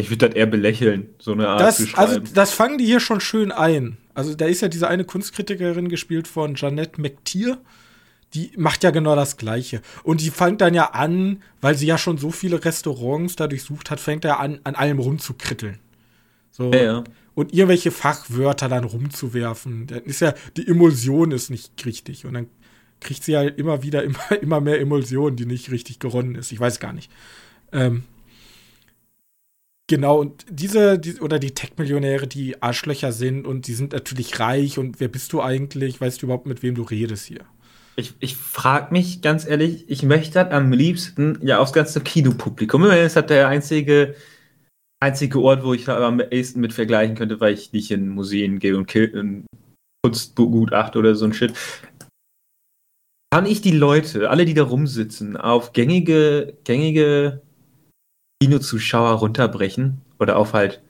ich 0.00 0.10
würde 0.10 0.28
das 0.28 0.36
eher 0.36 0.46
belächeln, 0.46 1.10
so 1.18 1.32
eine 1.32 1.48
Art 1.48 1.60
das, 1.60 1.76
zu 1.76 1.86
schreiben. 1.86 2.12
Also, 2.12 2.34
das 2.34 2.52
fangen 2.52 2.78
die 2.78 2.86
hier 2.86 3.00
schon 3.00 3.20
schön 3.20 3.52
ein. 3.52 3.98
Also, 4.18 4.34
da 4.34 4.46
ist 4.46 4.62
ja 4.62 4.68
diese 4.68 4.88
eine 4.88 5.04
Kunstkritikerin 5.04 5.88
gespielt 5.88 6.26
von 6.26 6.56
Jeanette 6.56 7.00
McTeer. 7.00 7.56
Die 8.34 8.50
macht 8.56 8.82
ja 8.82 8.90
genau 8.90 9.14
das 9.14 9.36
Gleiche. 9.36 9.80
Und 10.02 10.20
die 10.20 10.30
fängt 10.30 10.60
dann 10.60 10.74
ja 10.74 10.90
an, 10.90 11.40
weil 11.60 11.76
sie 11.76 11.86
ja 11.86 11.98
schon 11.98 12.18
so 12.18 12.32
viele 12.32 12.64
Restaurants 12.64 13.36
da 13.36 13.46
durchsucht 13.46 13.92
hat, 13.92 14.00
fängt 14.00 14.24
er 14.24 14.40
an, 14.40 14.58
an 14.64 14.74
allem 14.74 14.98
rumzukritteln. 14.98 15.78
So. 16.50 16.72
Ja, 16.72 16.82
ja. 16.82 17.04
Und 17.36 17.54
irgendwelche 17.54 17.92
Fachwörter 17.92 18.68
dann 18.68 18.82
rumzuwerfen. 18.82 19.86
Dann 19.86 20.02
ist 20.02 20.18
ja, 20.18 20.34
die 20.56 20.66
Emulsion 20.66 21.30
ist 21.30 21.48
nicht 21.48 21.86
richtig. 21.86 22.26
Und 22.26 22.34
dann 22.34 22.48
kriegt 22.98 23.22
sie 23.22 23.36
halt 23.36 23.56
immer 23.56 23.84
wieder 23.84 24.02
immer, 24.02 24.42
immer 24.42 24.60
mehr 24.60 24.80
Emulsion, 24.80 25.36
die 25.36 25.46
nicht 25.46 25.70
richtig 25.70 26.00
geronnen 26.00 26.34
ist. 26.34 26.50
Ich 26.50 26.58
weiß 26.58 26.80
gar 26.80 26.92
nicht. 26.92 27.08
Ähm, 27.70 28.02
Genau, 29.88 30.20
und 30.20 30.44
diese, 30.50 30.98
die, 30.98 31.18
oder 31.20 31.38
die 31.38 31.54
Tech-Millionäre, 31.54 32.26
die 32.26 32.62
Arschlöcher 32.62 33.10
sind 33.10 33.46
und 33.46 33.66
die 33.66 33.72
sind 33.72 33.92
natürlich 33.94 34.38
reich 34.38 34.78
und 34.78 35.00
wer 35.00 35.08
bist 35.08 35.32
du 35.32 35.40
eigentlich? 35.40 35.98
Weißt 35.98 36.20
du 36.20 36.26
überhaupt, 36.26 36.46
mit 36.46 36.62
wem 36.62 36.74
du 36.74 36.82
redest 36.82 37.24
hier? 37.24 37.40
Ich, 37.96 38.12
ich 38.20 38.36
frage 38.36 38.92
mich 38.92 39.22
ganz 39.22 39.46
ehrlich, 39.46 39.88
ich 39.88 40.02
möchte 40.02 40.50
am 40.52 40.72
liebsten 40.72 41.38
ja 41.42 41.58
aufs 41.58 41.72
ganze 41.72 42.02
Kinopublikum. 42.02 42.84
Immerhin 42.84 43.06
ist 43.06 43.16
das 43.16 43.26
der 43.26 43.48
einzige, 43.48 44.14
einzige 45.00 45.40
Ort, 45.40 45.64
wo 45.64 45.72
ich 45.72 45.86
da 45.86 46.06
am 46.06 46.20
ehesten 46.20 46.60
mit 46.60 46.74
vergleichen 46.74 47.16
könnte, 47.16 47.40
weil 47.40 47.54
ich 47.54 47.72
nicht 47.72 47.90
in 47.90 48.10
Museen 48.10 48.58
gehe 48.58 48.76
und 48.76 48.86
Kunst 50.04 50.34
begutachte 50.34 50.98
oder 50.98 51.14
so 51.14 51.24
ein 51.24 51.32
Shit. 51.32 51.54
Kann 53.32 53.46
ich 53.46 53.62
die 53.62 53.72
Leute, 53.72 54.28
alle, 54.28 54.44
die 54.44 54.54
da 54.54 54.64
rumsitzen, 54.64 55.36
auf 55.38 55.72
gängige, 55.72 56.58
gängige 56.64 57.42
Kinozuschauer 58.42 59.18
runterbrechen 59.18 60.00
oder 60.18 60.36
auf 60.36 60.52
halt 60.52 60.80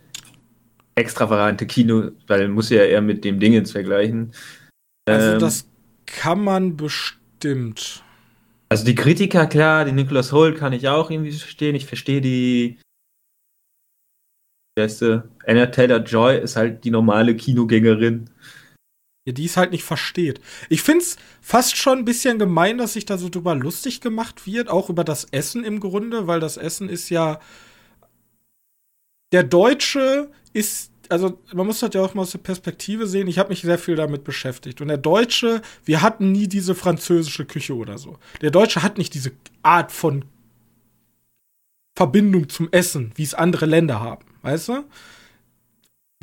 extravagante 0.94 1.66
Kino, 1.66 2.10
weil 2.26 2.48
muss 2.48 2.70
ja 2.70 2.82
eher 2.84 3.00
mit 3.00 3.24
dem 3.24 3.40
Dingens 3.40 3.72
vergleichen. 3.72 4.32
Also 5.08 5.32
ähm, 5.32 5.38
das 5.38 5.66
kann 6.06 6.42
man 6.42 6.76
bestimmt. 6.76 8.02
Also 8.68 8.84
die 8.84 8.94
Kritiker, 8.94 9.46
klar, 9.46 9.84
die 9.84 9.92
Nicholas 9.92 10.32
Holt 10.32 10.58
kann 10.58 10.72
ich 10.72 10.88
auch 10.88 11.10
irgendwie 11.10 11.32
verstehen. 11.32 11.74
Ich 11.74 11.86
verstehe 11.86 12.20
die 12.20 12.78
erste 14.78 15.28
Anna 15.46 15.66
Taylor 15.66 15.98
Joy 15.98 16.38
ist 16.38 16.56
halt 16.56 16.84
die 16.84 16.90
normale 16.90 17.34
Kinogängerin. 17.34 18.28
Ja, 19.28 19.32
die 19.34 19.44
es 19.44 19.58
halt 19.58 19.72
nicht 19.72 19.84
versteht. 19.84 20.40
Ich 20.70 20.80
find's 20.80 21.18
fast 21.42 21.76
schon 21.76 21.98
ein 21.98 22.04
bisschen 22.06 22.38
gemein, 22.38 22.78
dass 22.78 22.94
sich 22.94 23.04
da 23.04 23.18
so 23.18 23.28
drüber 23.28 23.54
lustig 23.54 24.00
gemacht 24.00 24.46
wird, 24.46 24.70
auch 24.70 24.88
über 24.88 25.04
das 25.04 25.24
Essen 25.24 25.64
im 25.64 25.80
Grunde, 25.80 26.26
weil 26.26 26.40
das 26.40 26.56
Essen 26.56 26.88
ist 26.88 27.10
ja. 27.10 27.38
Der 29.32 29.44
Deutsche 29.44 30.30
ist 30.54 30.90
also 31.10 31.38
man 31.52 31.66
muss 31.66 31.80
das 31.80 31.90
ja 31.92 32.02
auch 32.02 32.14
mal 32.14 32.22
aus 32.22 32.30
der 32.30 32.38
Perspektive 32.38 33.06
sehen. 33.06 33.28
Ich 33.28 33.38
habe 33.38 33.50
mich 33.50 33.60
sehr 33.60 33.78
viel 33.78 33.96
damit 33.96 34.24
beschäftigt. 34.24 34.80
Und 34.80 34.88
der 34.88 34.96
Deutsche, 34.96 35.60
wir 35.84 36.00
hatten 36.00 36.32
nie 36.32 36.48
diese 36.48 36.74
französische 36.74 37.44
Küche 37.44 37.74
oder 37.74 37.98
so. 37.98 38.18
Der 38.40 38.50
Deutsche 38.50 38.82
hat 38.82 38.96
nicht 38.96 39.12
diese 39.12 39.32
Art 39.62 39.92
von 39.92 40.24
Verbindung 41.96 42.48
zum 42.48 42.68
Essen, 42.72 43.12
wie 43.14 43.24
es 43.24 43.34
andere 43.34 43.66
Länder 43.66 44.00
haben. 44.00 44.24
Weißt 44.42 44.68
du? 44.68 44.84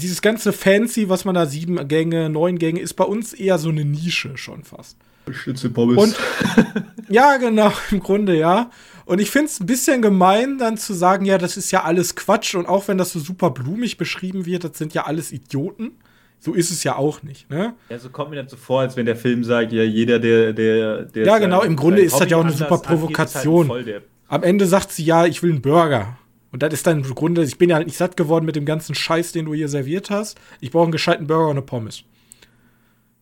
Dieses 0.01 0.21
ganze 0.21 0.51
Fancy, 0.51 1.07
was 1.07 1.23
man 1.23 1.35
da 1.35 1.45
sieben 1.45 1.87
Gänge, 1.87 2.29
neun 2.29 2.57
Gänge, 2.59 2.81
ist 2.81 2.95
bei 2.95 3.05
uns 3.05 3.31
eher 3.31 3.57
so 3.57 3.69
eine 3.69 3.85
Nische 3.85 4.35
schon 4.35 4.65
fast. 4.65 4.97
Schnitzelpommes. 5.31 5.97
Und 5.97 6.15
ja, 7.09 7.37
genau, 7.37 7.71
im 7.91 8.01
Grunde 8.01 8.37
ja. 8.37 8.71
Und 9.05 9.19
ich 9.19 9.31
finde 9.31 9.47
es 9.47 9.59
ein 9.61 9.65
bisschen 9.65 10.01
gemein, 10.01 10.57
dann 10.57 10.77
zu 10.77 10.93
sagen, 10.93 11.23
ja, 11.23 11.37
das 11.37 11.55
ist 11.55 11.71
ja 11.71 11.83
alles 11.83 12.15
Quatsch. 12.15 12.55
Und 12.55 12.65
auch 12.65 12.89
wenn 12.89 12.97
das 12.97 13.13
so 13.13 13.19
super 13.19 13.51
blumig 13.51 13.95
beschrieben 13.97 14.45
wird, 14.45 14.65
das 14.65 14.77
sind 14.77 14.93
ja 14.93 15.05
alles 15.05 15.31
Idioten. 15.31 15.91
So 16.39 16.53
ist 16.53 16.71
es 16.71 16.83
ja 16.83 16.97
auch 16.97 17.23
nicht, 17.23 17.49
ne? 17.49 17.73
Ja, 17.89 17.97
so 17.97 18.09
kommt 18.09 18.31
mir 18.31 18.35
dann 18.35 18.49
so 18.49 18.57
vor, 18.57 18.81
als 18.81 18.97
wenn 18.97 19.05
der 19.05 19.15
Film 19.15 19.45
sagt, 19.45 19.71
ja, 19.71 19.83
jeder, 19.83 20.19
der, 20.19 20.51
der, 20.51 21.03
der. 21.03 21.25
Ja, 21.25 21.37
genau, 21.37 21.63
im 21.63 21.77
Grunde 21.77 22.01
ist 22.01 22.19
das 22.19 22.29
ja 22.29 22.35
auch 22.35 22.43
eine 22.43 22.51
super 22.51 22.79
Provokation. 22.79 23.69
Halt 23.69 24.03
Am 24.27 24.43
Ende 24.43 24.67
sagt 24.67 24.91
sie, 24.91 25.05
ja, 25.05 25.25
ich 25.25 25.41
will 25.41 25.51
einen 25.51 25.61
Burger. 25.61 26.17
Und 26.55 26.63
das 26.63 26.73
ist 26.73 26.87
dann 26.87 27.03
im 27.03 27.15
Grunde, 27.15 27.43
ich 27.43 27.57
bin 27.57 27.69
ja 27.69 27.75
halt 27.75 27.85
nicht 27.85 27.97
satt 27.97 28.15
geworden 28.15 28.45
mit 28.45 28.55
dem 28.55 28.63
ganzen 28.63 28.95
Scheiß, 28.95 29.33
den 29.33 29.43
du 29.43 29.53
hier 29.53 29.67
serviert 29.67 30.09
hast. 30.09 30.39
Ich 30.61 30.71
brauche 30.71 30.83
einen 30.83 30.93
gescheiten 30.93 31.27
Burger 31.27 31.47
und 31.47 31.57
eine 31.57 31.61
Pommes. 31.63 32.05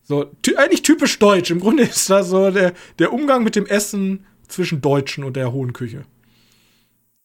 So, 0.04 0.26
ty 0.40 0.54
eigentlich 0.54 0.82
typisch 0.82 1.18
deutsch. 1.18 1.50
Im 1.50 1.58
Grunde 1.58 1.82
ist 1.82 2.08
das 2.08 2.28
so 2.28 2.52
der, 2.52 2.74
der 3.00 3.12
Umgang 3.12 3.42
mit 3.42 3.56
dem 3.56 3.66
Essen 3.66 4.24
zwischen 4.46 4.80
Deutschen 4.82 5.24
und 5.24 5.34
der 5.34 5.52
hohen 5.52 5.72
Küche. 5.72 6.04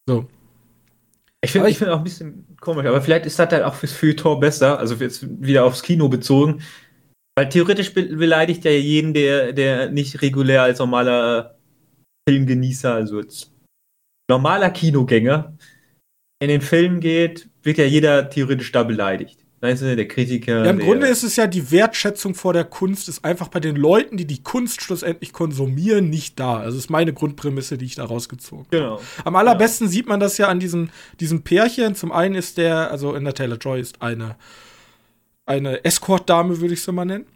So. 0.08 0.26
Ich 1.42 1.52
finde 1.52 1.72
find 1.72 1.90
auch 1.90 1.98
ein 1.98 2.02
bisschen 2.02 2.44
komisch, 2.60 2.86
aber 2.86 3.00
vielleicht 3.00 3.26
ist 3.26 3.38
das 3.38 3.48
halt 3.52 3.62
auch 3.62 3.74
fürs 3.76 3.92
Feuilleton 3.92 4.40
besser, 4.40 4.80
also 4.80 4.96
jetzt 4.96 5.24
wieder 5.40 5.64
aufs 5.64 5.84
Kino 5.84 6.08
bezogen. 6.08 6.60
Weil 7.36 7.50
theoretisch 7.50 7.94
be 7.94 8.02
beleidigt 8.02 8.64
ja 8.64 8.72
jeden, 8.72 9.14
der, 9.14 9.52
der 9.52 9.90
nicht 9.90 10.22
regulär 10.22 10.64
als 10.64 10.80
normaler 10.80 11.56
Filmgenießer, 12.28 12.94
also 12.94 13.18
als 13.18 13.52
normaler 14.28 14.70
Kinogänger 14.70 15.56
in 16.40 16.48
den 16.48 16.62
Film 16.62 17.00
geht, 17.00 17.48
wird 17.62 17.78
ja 17.78 17.84
jeder 17.84 18.28
theoretisch 18.28 18.72
da 18.72 18.82
beleidigt. 18.82 19.38
Weißt 19.62 19.82
du, 19.82 19.94
der 19.94 20.08
Kritiker. 20.08 20.64
Ja, 20.64 20.70
im 20.70 20.78
der 20.78 20.86
Grunde 20.86 21.06
ist 21.06 21.22
es 21.22 21.36
ja 21.36 21.46
die 21.46 21.70
Wertschätzung 21.70 22.34
vor 22.34 22.54
der 22.54 22.64
Kunst, 22.64 23.10
ist 23.10 23.26
einfach 23.26 23.48
bei 23.48 23.60
den 23.60 23.76
Leuten, 23.76 24.16
die 24.16 24.26
die 24.26 24.42
Kunst 24.42 24.80
schlussendlich 24.80 25.34
konsumieren, 25.34 26.08
nicht 26.08 26.40
da. 26.40 26.60
Also 26.60 26.78
ist 26.78 26.88
meine 26.88 27.12
Grundprämisse, 27.12 27.76
die 27.76 27.84
ich 27.84 27.94
da 27.94 28.06
rausgezogen 28.06 28.64
habe. 28.64 28.76
Genau. 28.76 29.00
Am 29.22 29.36
allerbesten 29.36 29.88
ja. 29.88 29.92
sieht 29.92 30.08
man 30.08 30.18
das 30.18 30.38
ja 30.38 30.48
an 30.48 30.60
diesen, 30.60 30.90
diesen 31.20 31.42
Pärchen. 31.42 31.94
Zum 31.94 32.10
einen 32.10 32.36
ist 32.36 32.56
der, 32.56 32.90
also 32.90 33.14
in 33.14 33.24
der 33.24 33.34
Taylor 33.34 33.58
Joy 33.58 33.80
ist 33.80 34.00
eine, 34.00 34.36
eine 35.44 35.84
Escort-Dame, 35.84 36.62
würde 36.62 36.72
ich 36.72 36.80
sie 36.80 36.92
mal 36.92 37.04
nennen. 37.04 37.26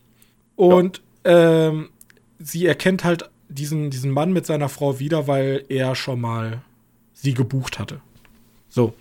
Und 0.57 1.02
ja. 1.26 1.68
ähm, 1.68 1.90
sie 2.38 2.64
erkennt 2.64 3.05
halt 3.05 3.28
diesen, 3.50 3.90
diesen 3.90 4.11
Mann 4.11 4.32
mit 4.32 4.46
seiner 4.46 4.70
Frau 4.70 4.98
wieder, 4.98 5.26
weil 5.26 5.66
er 5.68 5.94
schon 5.94 6.22
mal 6.22 6.62
sie 7.12 7.34
gebucht 7.34 7.78
hatte. 7.78 8.00
So. 8.75 8.95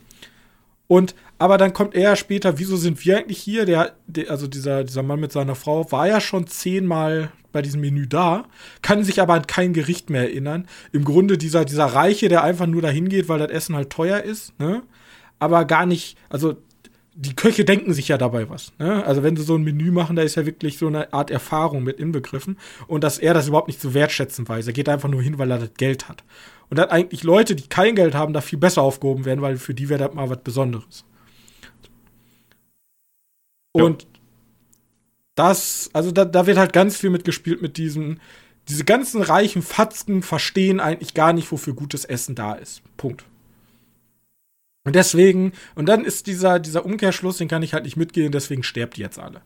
Und 0.88 1.16
aber 1.40 1.58
dann 1.58 1.74
kommt 1.74 1.96
er 1.96 2.16
später, 2.16 2.60
wieso 2.60 2.78
sind 2.78 3.04
wir 3.04 3.18
eigentlich 3.18 3.40
hier? 3.40 3.66
Der, 3.66 3.96
der, 4.08 4.30
also 4.30 4.48
dieser, 4.48 4.84
dieser 4.84 5.04
Mann 5.04 5.20
mit 5.20 5.32
seiner 5.32 5.56
Frau 5.56 5.92
war 5.92 6.08
ja 6.08 6.22
schon 6.22 6.48
zehnmal 6.48 7.32
bei 7.52 7.62
diesem 7.62 7.82
Menü 7.82 8.08
da, 8.08 8.46
kann 8.82 9.04
sich 9.04 9.22
aber 9.22 9.34
an 9.34 9.48
kein 9.48 9.74
Gericht 9.74 10.10
mehr 10.10 10.22
erinnern. 10.22 10.68
Im 10.92 11.04
Grunde 11.04 11.38
dieser, 11.38 11.66
dieser 11.66 11.86
Reiche, 11.86 12.30
der 12.30 12.44
einfach 12.44 12.68
nur 12.68 12.82
dahin 12.82 13.10
geht, 13.10 13.30
weil 13.30 13.40
das 13.40 13.52
Essen 13.52 13.76
halt 13.76 13.90
teuer 13.90 14.22
ist, 14.22 14.58
ne? 14.60 14.84
Aber 15.40 15.66
gar 15.66 15.86
nicht, 15.86 16.18
also 16.30 16.56
die 17.16 17.36
Köche 17.36 17.66
denken 17.66 17.94
sich 17.94 18.08
ja 18.08 18.18
dabei 18.18 18.50
was. 18.50 18.72
Ne? 18.80 19.06
Also 19.06 19.22
wenn 19.24 19.36
sie 19.36 19.44
so 19.44 19.56
ein 19.56 19.64
Menü 19.64 19.92
machen, 19.92 20.16
da 20.16 20.22
ist 20.22 20.36
ja 20.36 20.46
wirklich 20.46 20.78
so 20.78 20.88
eine 20.88 21.14
Art 21.14 21.30
Erfahrung 21.30 21.84
mit 21.84 22.00
inbegriffen. 22.00 22.58
Und 22.88 23.04
dass 23.04 23.20
er 23.20 23.34
das 23.34 23.48
überhaupt 23.48 23.68
nicht 23.68 23.82
zu 23.82 23.94
wertschätzen 23.94 24.48
weiß. 24.48 24.66
Er 24.68 24.74
geht 24.74 24.90
einfach 24.90 25.10
nur 25.10 25.22
hin, 25.22 25.38
weil 25.38 25.52
er 25.52 25.60
das 25.60 25.74
Geld 25.76 26.10
hat. 26.10 26.24
Und 26.74 26.78
dass 26.78 26.90
eigentlich 26.90 27.22
Leute, 27.22 27.56
die 27.56 27.68
kein 27.68 27.94
Geld 27.94 28.16
haben, 28.16 28.34
da 28.34 28.42
viel 28.42 28.58
besser 28.58 28.82
aufgehoben 28.82 29.26
werden, 29.26 29.44
weil 29.44 29.58
für 29.58 29.76
die 29.76 29.90
wäre 29.90 30.08
das 30.08 30.16
mal 30.16 30.32
was 30.32 30.40
Besonderes. 30.44 31.06
Und 33.74 34.02
ja. 34.02 34.10
das, 35.36 35.92
also 35.94 36.10
da, 36.10 36.26
da 36.26 36.48
wird 36.48 36.58
halt 36.58 36.74
ganz 36.74 36.98
viel 36.98 37.12
mitgespielt 37.12 37.62
mit 37.62 37.78
diesen, 37.78 38.20
diese 38.70 38.86
ganzen 38.86 39.22
reichen 39.22 39.62
Fatzken 39.62 40.24
verstehen 40.24 40.80
eigentlich 40.80 41.14
gar 41.14 41.32
nicht, 41.32 41.52
wofür 41.52 41.76
gutes 41.76 42.06
Essen 42.06 42.34
da 42.34 42.54
ist. 42.54 42.82
Punkt. 42.98 43.24
Und 44.84 44.96
deswegen, 44.96 45.52
und 45.76 45.86
dann 45.86 46.04
ist 46.04 46.26
dieser, 46.26 46.58
dieser 46.58 46.86
Umkehrschluss, 46.86 47.38
den 47.38 47.50
kann 47.50 47.62
ich 47.62 47.76
halt 47.76 47.84
nicht 47.84 47.98
mitgehen, 47.98 48.32
deswegen 48.32 48.64
sterbt 48.64 48.98
die 48.98 49.02
jetzt 49.02 49.20
alle. 49.20 49.44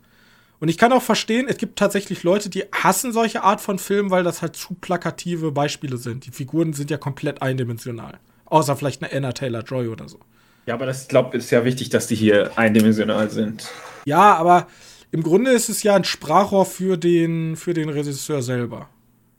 Und 0.60 0.70
ich 0.70 0.78
kann 0.78 0.92
auch 0.92 1.04
verstehen, 1.04 1.48
es 1.48 1.58
gibt 1.58 1.78
tatsächlich 1.78 2.24
Leute, 2.24 2.50
die 2.50 2.64
hassen 2.72 3.12
solche 3.12 3.44
Art 3.44 3.62
von 3.62 3.78
Filmen, 3.78 4.10
weil 4.10 4.24
das 4.24 4.42
halt 4.42 4.56
zu 4.56 4.74
plakative 4.74 5.52
Beispiele 5.52 5.98
sind. 5.98 6.26
Die 6.26 6.32
Figuren 6.32 6.74
sind 6.74 6.90
ja 6.90 6.98
komplett 6.98 7.42
eindimensional. 7.42 8.20
Außer 8.46 8.76
vielleicht 8.76 9.04
eine 9.04 9.14
Anna 9.14 9.34
Taylor 9.34 9.62
Joy 9.62 9.88
oder 9.88 10.10
so. 10.10 10.20
Ja, 10.66 10.74
aber 10.74 10.86
das, 10.86 11.04
ich 11.04 11.08
glaube, 11.10 11.38
ist 11.38 11.52
ja 11.52 11.64
wichtig, 11.64 11.90
dass 11.90 12.08
die 12.08 12.16
hier 12.16 12.58
eindimensional 12.58 13.30
sind. 13.30 13.70
Ja, 14.06 14.36
aber 14.36 14.68
im 15.12 15.24
Grunde 15.24 15.52
ist 15.52 15.70
es 15.70 15.84
ja 15.84 15.96
ein 15.96 16.04
Sprachrohr 16.04 16.66
für 16.66 16.98
den, 16.98 17.56
für 17.56 17.74
den 17.74 17.90
Regisseur 17.90 18.42
selber. 18.42 18.90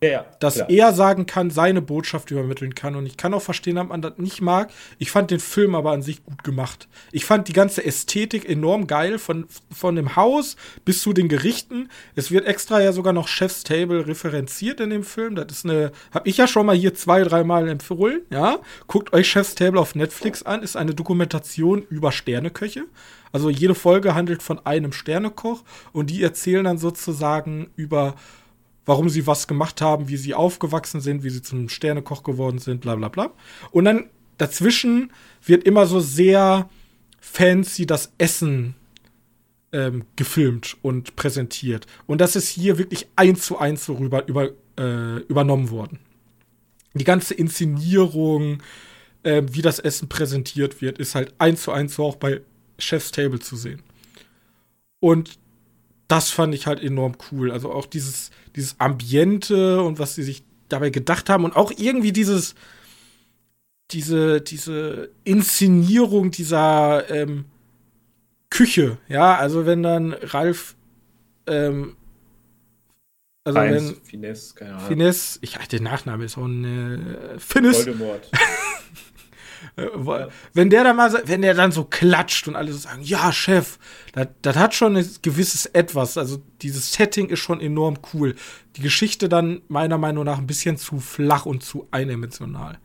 Ja, 0.01 0.09
ja, 0.09 0.27
dass 0.39 0.55
klar. 0.55 0.71
er 0.71 0.93
sagen 0.93 1.27
kann, 1.27 1.51
seine 1.51 1.83
Botschaft 1.83 2.31
übermitteln 2.31 2.77
kann. 2.77 2.95
Und 2.95 3.07
ich 3.07 3.17
kann 3.17 3.35
auch 3.35 3.43
verstehen, 3.43 3.77
dass 3.77 3.89
man 3.89 4.01
das 4.01 4.17
nicht 4.17 4.41
mag. 4.41 4.71
Ich 4.99 5.11
fand 5.11 5.33
den 5.33 5.41
Film 5.41 5.75
aber 5.75 5.91
an 5.91 6.03
sich 6.03 6.25
gut 6.25 6.45
gemacht. 6.45 6.87
Ich 7.11 7.25
fand 7.25 7.49
die 7.49 7.53
ganze 7.53 7.85
Ästhetik 7.85 8.49
enorm 8.49 8.87
geil, 8.87 9.19
von, 9.19 9.47
von 9.73 9.97
dem 9.97 10.15
Haus 10.15 10.57
bis 10.85 11.03
zu 11.03 11.13
den 11.13 11.29
Gerichten. 11.29 11.89
Es 12.15 12.31
wird 12.31 12.47
extra 12.47 12.81
ja 12.81 12.93
sogar 12.93 13.13
noch 13.13 13.27
Chef's 13.27 13.65
Table 13.65 14.07
referenziert 14.07 14.79
in 14.79 14.91
dem 14.91 15.03
Film. 15.03 15.35
Das 15.35 15.47
ist 15.51 15.65
eine, 15.65 15.91
hab 16.13 16.29
ich 16.29 16.37
ja 16.37 16.47
schon 16.47 16.67
mal 16.67 16.77
hier 16.77 16.95
zwei, 16.95 17.23
dreimal 17.25 17.69
empfohlen, 17.69 18.23
ja. 18.31 18.61
Guckt 18.87 19.13
euch 19.13 19.29
Chef's 19.29 19.57
Table 19.57 19.81
auf 19.81 19.97
Netflix 19.97 20.45
an, 20.45 20.63
ist 20.63 20.77
eine 20.77 20.95
Dokumentation 20.95 21.83
über 21.91 22.13
Sterneköche. 22.13 22.85
Also 23.33 23.51
jede 23.51 23.75
Folge 23.75 24.15
handelt 24.15 24.43
von 24.43 24.65
einem 24.65 24.93
Sternekoch 24.93 25.65
und 25.93 26.11
die 26.11 26.23
erzählen 26.23 26.65
dann 26.65 26.79
sozusagen 26.79 27.71
über 27.77 28.15
warum 28.89 29.11
sie 29.11 29.27
was 29.27 29.47
gemacht 29.47 29.83
haben, 29.83 30.09
wie 30.09 30.17
sie 30.17 30.33
aufgewachsen 30.33 31.03
sind, 31.03 31.23
wie 31.23 31.29
sie 31.29 31.43
zum 31.43 31.69
Sternekoch 31.69 32.23
geworden 32.23 32.59
sind, 32.59 32.81
bla 32.81 32.97
bla 32.97 33.09
bla. 33.09 33.31
Und 33.71 33.85
dann 33.85 34.09
dazwischen 34.39 35.13
wird 35.45 35.65
immer 35.65 35.85
so 35.85 36.01
sehr 36.01 36.71
fancy 37.21 37.85
das 37.85 38.15
Essen 38.17 38.77
ähm, 39.73 40.07
gefilmt 40.17 40.79
und 40.81 41.17
präsentiert. 41.17 41.87
Und 42.07 42.23
das 42.23 42.35
ist 42.35 42.49
hier 42.49 42.79
wirklich 42.79 43.07
eins 43.15 43.45
zu 43.45 43.59
eins 43.59 43.85
so 43.85 43.93
rüber, 43.93 44.27
über, 44.27 44.53
äh, 44.79 45.19
übernommen 45.25 45.69
worden. 45.69 45.99
Die 46.95 47.05
ganze 47.05 47.35
Inszenierung, 47.35 48.63
äh, 49.23 49.43
wie 49.51 49.61
das 49.61 49.81
Essen 49.81 50.09
präsentiert 50.09 50.81
wird, 50.81 50.99
ist 50.99 51.15
halt 51.15 51.35
eins 51.37 51.61
zu 51.61 51.73
eins 51.73 51.95
so 51.95 52.05
auch 52.05 52.17
bei 52.17 52.41
Chef's 52.79 53.13
Table 53.13 53.39
zu 53.39 53.55
sehen. 53.55 53.83
Und 54.99 55.39
das 56.09 56.31
fand 56.31 56.55
ich 56.55 56.67
halt 56.67 56.83
enorm 56.83 57.17
cool. 57.31 57.53
Also 57.53 57.71
auch 57.71 57.87
dieses, 57.87 58.31
dieses 58.57 58.81
Ambiente 58.81 59.83
und 59.83 59.99
was 59.99 60.15
sie 60.15 60.23
sich 60.23 60.43
dabei 60.69 60.91
gedacht 60.91 61.31
haben 61.31 61.45
und 61.45 61.55
auch 61.55 61.71
irgendwie 61.77 62.13
dieses, 62.13 62.55
diese, 63.91 64.41
diese 64.41 65.11
Inszenierung 65.25 66.31
dieser 66.31 67.09
ähm, 67.11 67.45
Küche, 68.51 68.99
ja, 69.09 69.37
also 69.37 69.67
wenn 69.67 69.83
dann 69.83 70.13
Ralf, 70.15 70.75
ähm, 71.47 71.97
also 73.45 73.59
Heinz, 73.59 73.89
wenn 73.89 74.03
Finesse, 74.03 74.55
keine 74.55 74.75
Ahnung. 74.75 74.89
Finesse, 74.89 75.39
ich 75.43 75.57
der 75.57 75.81
Nachname 75.81 76.25
ist 76.25 76.37
auch 76.37 76.45
ein 76.45 76.65
äh, 76.65 77.39
Finnes. 77.39 77.87
Voldemort. 77.87 78.31
Wenn 80.53 80.71
der 80.71 80.85
dann 80.85 80.97
mal, 80.97 81.23
wenn 81.27 81.43
der 81.43 81.55
dann 81.55 81.73
so 81.73 81.85
klatscht 81.85 82.49
und 82.49 82.57
alle 82.57 82.73
so 82.73 82.79
sagen, 82.79 83.03
ja, 83.03 83.33
Chef, 83.33 83.79
das, 84.13 84.29
das 84.43 84.57
hat 84.57 84.75
schon 84.75 84.97
ein 84.97 85.09
gewisses 85.23 85.67
Etwas. 85.67 86.19
Also 86.19 86.43
dieses 86.63 86.93
Setting 86.93 87.29
ist 87.29 87.41
schon 87.41 87.61
enorm 87.61 87.99
cool. 88.13 88.35
Die 88.77 88.83
Geschichte 88.83 89.29
dann 89.29 89.63
meiner 89.69 89.99
Meinung 89.99 90.25
nach 90.25 90.39
ein 90.39 90.47
bisschen 90.47 90.77
zu 90.77 91.01
flach 91.01 91.47
und 91.47 91.63
zu 91.63 91.89
eindimensional. 91.91 92.79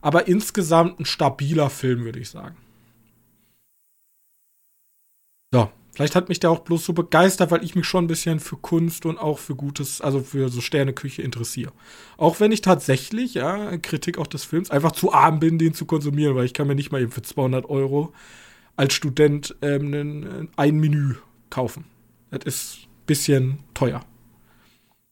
Aber 0.00 0.28
insgesamt 0.28 1.00
ein 1.00 1.04
stabiler 1.04 1.70
Film, 1.70 2.04
würde 2.04 2.20
ich 2.20 2.30
sagen. 2.30 2.56
So, 5.52 5.70
Vielleicht 6.00 6.16
hat 6.16 6.30
mich 6.30 6.40
der 6.40 6.50
auch 6.50 6.60
bloß 6.60 6.82
so 6.86 6.94
begeistert, 6.94 7.50
weil 7.50 7.62
ich 7.62 7.74
mich 7.74 7.84
schon 7.84 8.04
ein 8.04 8.06
bisschen 8.06 8.40
für 8.40 8.56
Kunst 8.56 9.04
und 9.04 9.18
auch 9.18 9.38
für 9.38 9.54
gutes, 9.54 10.00
also 10.00 10.20
für 10.20 10.48
so 10.48 10.62
Sterneküche 10.62 11.20
interessiere. 11.20 11.72
Auch 12.16 12.40
wenn 12.40 12.52
ich 12.52 12.62
tatsächlich, 12.62 13.34
ja, 13.34 13.76
Kritik 13.76 14.16
auch 14.16 14.26
des 14.26 14.44
Films, 14.44 14.70
einfach 14.70 14.92
zu 14.92 15.12
arm 15.12 15.40
bin, 15.40 15.58
den 15.58 15.74
zu 15.74 15.84
konsumieren, 15.84 16.34
weil 16.36 16.46
ich 16.46 16.54
kann 16.54 16.66
mir 16.66 16.74
nicht 16.74 16.90
mal 16.90 17.02
eben 17.02 17.10
für 17.10 17.20
200 17.20 17.68
Euro 17.68 18.14
als 18.76 18.94
Student 18.94 19.54
ähm, 19.60 20.48
ein 20.56 20.78
Menü 20.78 21.16
kaufen. 21.50 21.84
Das 22.30 22.46
ist 22.46 22.78
bisschen 23.04 23.58
teuer. 23.74 24.00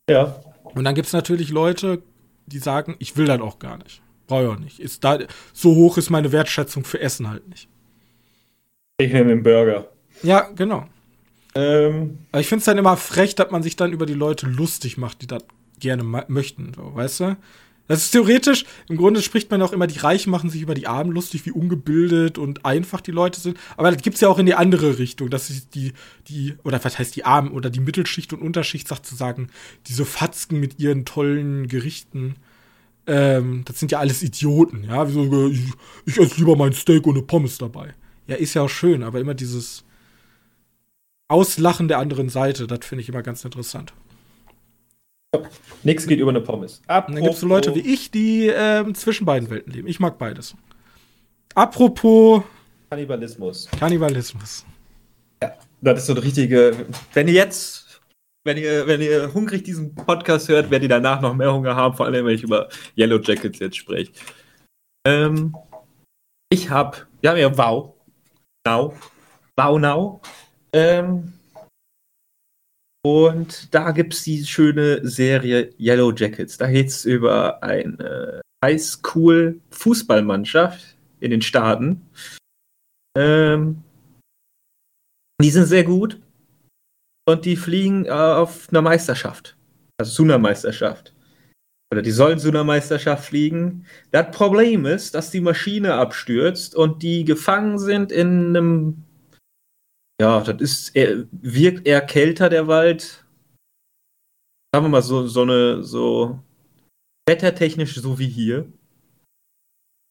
Ja. 0.09 0.41
Und 0.63 0.85
dann 0.85 0.95
gibt 0.95 1.09
es 1.09 1.13
natürlich 1.13 1.51
Leute, 1.51 2.03
die 2.47 2.61
sagen, 2.61 2.97
ich 2.99 3.15
will 3.19 3.27
das 3.27 3.43
auch 3.43 3.59
gar 3.59 3.77
nicht. 3.77 4.01
Brauche 4.27 4.45
ich 4.45 4.49
auch 4.49 4.59
nicht. 4.59 4.81
Ist 4.81 5.05
da, 5.05 5.19
so 5.53 5.75
hoch 5.75 5.99
ist 5.99 6.09
meine 6.09 6.33
Wertschätzung 6.33 6.85
für 6.85 6.99
Essen 6.99 7.29
halt 7.29 7.47
nicht. 7.47 7.69
Ich 8.97 9.13
nehme 9.13 9.29
den 9.29 9.43
Burger. 9.43 9.91
Ja, 10.23 10.49
genau. 10.55 10.87
Ähm, 11.55 12.19
Aber 12.33 12.41
ich 12.41 12.49
finde 12.49 12.61
es 12.61 12.67
dann 12.67 12.79
immer 12.79 12.97
frech, 12.97 13.35
dass 13.35 13.51
man 13.51 13.63
sich 13.63 13.77
dann 13.77 13.93
über 13.93 14.07
die 14.07 14.15
Leute 14.15 14.47
lustig 14.47 14.99
macht, 14.99 15.23
die 15.23 15.27
das 15.27 15.45
gerne 15.81 16.03
möchten, 16.29 16.73
so, 16.75 16.95
weißt 16.95 17.21
du? 17.21 17.37
Das 17.89 18.05
ist 18.05 18.11
theoretisch, 18.11 18.67
im 18.91 18.99
Grunde 18.99 19.23
spricht 19.23 19.51
man 19.51 19.63
auch 19.63 19.73
immer, 19.73 19.87
die 19.87 19.99
Reichen 19.99 20.31
machen 20.31 20.51
sich 20.51 20.61
über 20.61 20.75
die 20.75 20.87
Armen 20.87 21.11
lustig, 21.11 21.47
wie 21.47 21.53
ungebildet 21.53 22.37
und 22.37 22.67
einfach 22.67 23.01
die 23.01 23.13
Leute 23.13 23.41
sind. 23.41 23.57
Aber 23.79 23.91
das 23.91 24.03
gibt's 24.03 24.21
ja 24.21 24.29
auch 24.29 24.39
in 24.39 24.45
die 24.45 24.55
andere 24.55 24.99
Richtung, 24.99 25.31
dass 25.31 25.47
sich 25.47 25.71
die, 25.71 25.95
die, 26.29 26.55
oder 26.65 26.85
was 26.85 26.99
heißt 26.99 27.17
die 27.17 27.25
Armen 27.25 27.51
oder 27.51 27.71
die 27.71 27.81
Mittelschicht 27.81 28.35
und 28.35 28.43
Unterschicht 28.43 28.87
sagt 28.89 29.07
zu 29.07 29.15
sagen, 29.17 29.49
diese 29.87 30.05
Fatzken 30.05 30.61
mit 30.61 30.79
ihren 30.79 31.07
tollen 31.07 31.67
Gerichten, 31.67 32.37
ähm, 33.07 33.63
das 33.65 33.81
sind 33.81 33.91
ja 33.91 34.01
alles 34.01 34.23
Idioten, 34.23 34.85
ja. 34.85 35.07
Ich, 35.07 35.61
ich 36.05 36.19
esse 36.19 36.37
lieber 36.37 36.57
mein 36.57 36.75
Steak 36.75 37.07
ohne 37.07 37.23
Pommes 37.23 37.57
dabei. 37.57 37.95
Ja, 38.27 38.37
ist 38.37 38.53
ja 38.53 38.63
auch 38.63 38.69
schön, 38.69 39.03
aber 39.03 39.19
immer 39.19 39.33
dieses 39.33 39.85
Auslachen 41.29 41.89
der 41.89 41.99
anderen 41.99 42.29
Seite, 42.29 42.67
das 42.67 42.85
finde 42.85 43.03
ich 43.03 43.09
immer 43.09 43.23
ganz 43.23 43.45
interessant. 43.45 43.93
Nichts 45.83 46.07
geht 46.07 46.19
über 46.19 46.31
eine 46.31 46.41
Pommes. 46.41 46.83
Apropos 46.87 47.09
und 47.09 47.15
dann 47.17 47.23
gibt 47.23 47.35
es 47.35 47.41
so 47.41 47.47
Leute 47.47 47.75
wie 47.75 47.81
ich, 47.81 48.11
die 48.11 48.47
ähm, 48.47 48.95
zwischen 48.95 49.27
beiden 49.27 49.51
Welten 49.51 49.73
leben. 49.73 49.87
Ich 49.87 50.01
mag 50.01 50.19
beides. 50.19 50.57
Apropos 51.55 52.43
Kannibalismus. 52.91 53.69
Kannibalismus. 53.79 54.65
Ja, 55.43 55.55
das 55.83 56.01
ist 56.01 56.07
so 56.07 56.15
eine 56.15 56.23
richtige. 56.23 56.87
Wenn 57.13 57.29
ihr 57.29 57.35
jetzt, 57.35 58.01
wenn 58.45 58.57
ihr, 58.57 58.87
wenn 58.87 59.03
ihr 59.03 59.35
hungrig 59.35 59.65
diesen 59.65 59.95
Podcast 59.95 60.49
hört, 60.49 60.71
werdet 60.71 60.85
ihr 60.85 60.89
danach 60.89 61.21
noch 61.21 61.35
mehr 61.35 61.53
Hunger 61.53 61.77
haben, 61.77 61.95
vor 61.95 62.07
allem 62.07 62.25
wenn 62.25 62.35
ich 62.35 62.43
über 62.43 62.69
Yellow 62.97 63.21
Jackets 63.21 63.59
jetzt 63.59 63.77
spreche. 63.77 64.13
Ähm, 65.07 65.55
ich 66.51 66.71
habe, 66.71 66.97
ja, 67.21 67.37
ja, 67.37 67.57
wow. 67.57 67.95
Now. 68.67 68.95
Wow, 69.57 69.79
now. 69.79 70.21
Ähm, 70.79 71.33
und 73.05 73.75
da 73.75 73.91
gibt 73.91 74.15
es 74.15 74.23
die 74.23 74.45
schöne 74.45 75.05
Serie 75.07 75.75
Yellow 75.79 76.13
Jackets. 76.13 76.57
Da 76.59 76.71
geht 76.71 76.87
es 76.89 77.05
über 77.05 77.63
eine 77.63 78.41
Highschool-Fußballmannschaft 78.65 80.97
in 81.21 81.33
den 81.33 81.43
Staaten. 81.43 82.09
Ähm, 83.17 83.83
die 85.41 85.51
sind 85.51 85.67
sehr 85.67 85.85
gut 85.85 86.21
und 87.29 87.45
die 87.45 87.57
fliegen 87.57 88.07
äh, 88.07 88.11
auf 88.11 88.69
einer 88.71 88.83
Meisterschaft. 88.83 89.57
Also 89.99 90.13
zu 90.13 90.23
einer 90.23 90.39
Meisterschaft. 90.39 91.13
Oder 91.93 92.03
die 92.03 92.13
sollen 92.13 92.39
zu 92.39 92.49
einer 92.49 92.65
Meisterschaft 92.65 93.25
fliegen. 93.25 93.87
Das 94.13 94.31
Problem 94.31 94.87
ist, 94.87 95.15
dass 95.15 95.31
die 95.31 95.41
Maschine 95.41 95.95
abstürzt 95.95 96.77
und 96.77 97.03
die 97.03 97.25
gefangen 97.25 97.79
sind 97.79 98.13
in 98.13 98.57
einem 98.57 99.05
ja, 100.21 100.41
das 100.41 100.61
ist 100.61 100.97
eher, 100.97 101.27
wirkt 101.31 101.87
eher 101.87 102.01
kälter, 102.01 102.49
der 102.49 102.67
Wald. 102.67 103.25
Sagen 104.75 104.85
wir 104.85 104.89
mal 104.89 105.03
so, 105.03 105.27
so 105.27 105.43
eine, 105.43 105.83
so 105.83 106.41
wettertechnisch 107.29 107.95
so 107.97 108.19
wie 108.19 108.29
hier. 108.29 108.71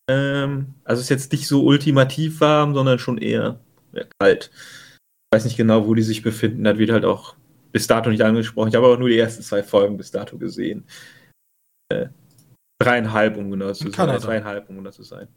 Ähm, 0.09 0.75
also 0.83 1.01
ist 1.01 1.09
jetzt 1.09 1.31
nicht 1.31 1.47
so 1.47 1.63
ultimativ 1.65 2.39
warm, 2.39 2.73
sondern 2.73 2.99
schon 2.99 3.17
eher, 3.17 3.59
eher 3.93 4.07
kalt. 4.19 4.51
Ich 4.53 5.35
weiß 5.35 5.45
nicht 5.45 5.57
genau, 5.57 5.85
wo 5.85 5.93
die 5.93 6.03
sich 6.03 6.21
befinden. 6.21 6.63
Das 6.63 6.77
wird 6.77 6.91
halt 6.91 7.03
auch 7.03 7.35
bis 7.73 7.87
dato 7.87 8.09
nicht 8.09 8.21
angesprochen. 8.21 8.69
Ich 8.69 8.75
habe 8.75 8.85
aber 8.85 8.97
nur 8.97 9.09
die 9.09 9.17
ersten 9.19 9.43
zwei 9.43 9.61
Folgen 9.61 9.97
bis 9.97 10.11
dato 10.11 10.37
gesehen. 10.37 10.85
Äh, 11.89 12.07
dreieinhalb, 12.81 13.37
um 13.37 13.51
genau 13.51 13.73
zu 13.73 13.91
sein. 13.91 14.19
Zweieinhalb, 14.19 14.69
um 14.69 14.77
genau 14.77 14.91
zu 14.91 15.03
sein. 15.03 15.27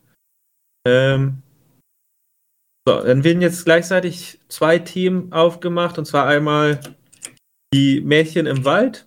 Ähm, 0.87 1.43
so, 2.91 3.05
dann 3.05 3.23
werden 3.25 3.43
jetzt 3.43 3.65
gleichzeitig 3.65 4.41
zwei 4.49 4.79
Themen 4.79 5.33
aufgemacht, 5.33 5.97
und 5.99 6.07
zwar 6.07 6.27
einmal 6.27 6.81
die 7.73 8.01
Mädchen 8.01 8.47
im 8.47 8.65
Wald 8.65 9.07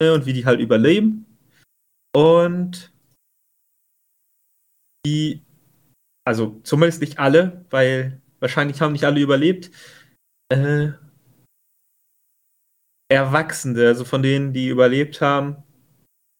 äh, 0.00 0.10
und 0.10 0.26
wie 0.26 0.32
die 0.32 0.46
halt 0.46 0.60
überleben. 0.60 1.26
Und 2.14 2.92
die, 5.04 5.42
also 6.24 6.60
zumindest 6.62 7.00
nicht 7.00 7.18
alle, 7.18 7.64
weil 7.70 8.20
wahrscheinlich 8.38 8.80
haben 8.80 8.92
nicht 8.92 9.04
alle 9.04 9.20
überlebt. 9.20 9.70
Äh, 10.52 10.92
Erwachsene, 13.10 13.88
also 13.88 14.04
von 14.04 14.22
denen, 14.22 14.52
die 14.52 14.68
überlebt 14.68 15.20
haben, 15.20 15.64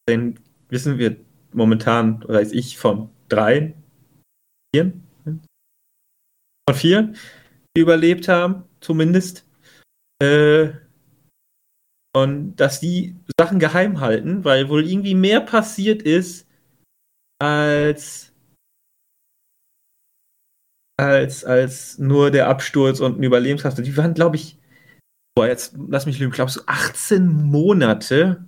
denn 0.09 0.39
wissen 0.69 0.99
wir 0.99 1.17
momentan, 1.53 2.23
weiß 2.29 2.53
ich, 2.53 2.79
von 2.79 3.11
drei, 3.29 3.75
vier, 4.73 4.93
von 6.73 6.81
vier, 6.81 7.13
die 7.77 7.81
überlebt 7.81 8.29
haben, 8.29 8.65
zumindest. 8.81 9.47
Äh, 10.23 10.71
und 12.15 12.57
dass 12.57 12.81
die 12.81 13.17
Sachen 13.39 13.59
geheim 13.59 14.01
halten, 14.01 14.45
weil 14.45 14.69
wohl 14.69 14.87
irgendwie 14.87 15.15
mehr 15.15 15.41
passiert 15.41 16.03
ist, 16.03 16.49
als 17.41 18.31
als, 21.01 21.45
als 21.47 21.99
nur 21.99 22.31
der 22.31 22.49
Absturz 22.49 23.01
und 23.01 23.19
ein 23.19 23.23
Überlebenskraft. 23.23 23.79
Die 23.79 23.97
waren, 23.97 24.13
glaube 24.13 24.37
ich, 24.37 24.59
boah, 25.35 25.47
jetzt 25.47 25.75
lass 25.89 26.05
mich 26.05 26.19
lügen, 26.19 26.33
glaube 26.33 26.51
ich, 26.51 26.55
so 26.55 26.63
18 26.67 27.27
Monate 27.27 28.45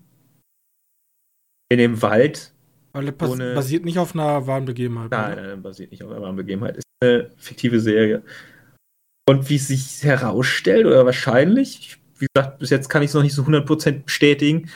in 1.71 1.79
dem 1.79 2.03
Wald. 2.03 2.53
Weil 2.93 3.07
das 3.07 3.39
basiert 3.39 3.87
nicht 3.87 3.99
auf 3.99 4.15
einer 4.15 4.47
wahren 4.47 4.67
Begebenheit. 4.67 5.11
Nein, 5.11 5.37
nein, 5.37 5.47
nein, 5.47 5.63
basiert 5.63 5.93
nicht 5.93 6.03
auf 6.03 6.11
einer 6.11 6.21
wahren 6.21 6.37
Begebenheit. 6.37 6.77
Ist 6.77 6.85
eine 7.03 7.31
fiktive 7.37 7.81
Serie. 7.81 8.23
Und 9.29 9.49
wie 9.49 9.57
es 9.57 9.69
sich 9.69 10.03
herausstellt, 10.03 10.87
oder 10.87 11.05
wahrscheinlich, 11.07 11.99
wie 12.19 12.27
gesagt, 12.33 12.59
bis 12.59 12.71
jetzt 12.71 12.89
kann 12.89 13.03
ich 13.03 13.09
es 13.09 13.15
noch 13.15 13.23
nicht 13.23 13.35
so 13.35 13.43
100% 13.43 14.05
bestätigen, 14.05 14.71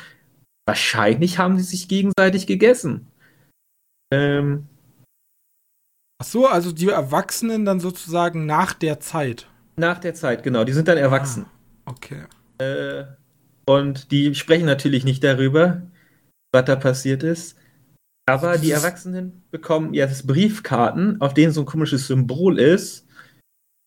wahrscheinlich 0.66 1.38
haben 1.38 1.56
sie 1.58 1.64
sich 1.64 1.88
gegenseitig 1.88 2.46
gegessen. 2.46 3.06
Ähm, 4.12 4.66
Ach 6.18 6.26
so, 6.26 6.46
also 6.46 6.72
die 6.72 6.88
Erwachsenen 6.88 7.64
dann 7.64 7.80
sozusagen 7.80 8.46
nach 8.46 8.72
der 8.72 9.00
Zeit. 9.00 9.46
Nach 9.76 9.98
der 9.98 10.14
Zeit, 10.14 10.42
genau. 10.42 10.64
Die 10.64 10.72
sind 10.72 10.88
dann 10.88 10.96
erwachsen. 10.96 11.44
Ah, 11.84 11.90
okay. 11.90 12.24
Äh, 12.58 13.04
und 13.66 14.10
die 14.12 14.34
sprechen 14.34 14.64
natürlich 14.64 15.04
nicht 15.04 15.22
darüber, 15.22 15.82
was 16.52 16.64
da 16.64 16.76
passiert 16.76 17.22
ist. 17.22 17.58
Aber 18.28 18.58
die 18.58 18.72
Erwachsenen 18.72 19.44
bekommen 19.50 19.94
jetzt 19.94 20.26
Briefkarten, 20.26 21.20
auf 21.20 21.32
denen 21.32 21.52
so 21.52 21.60
ein 21.62 21.66
komisches 21.66 22.08
Symbol 22.08 22.58
ist. 22.58 23.06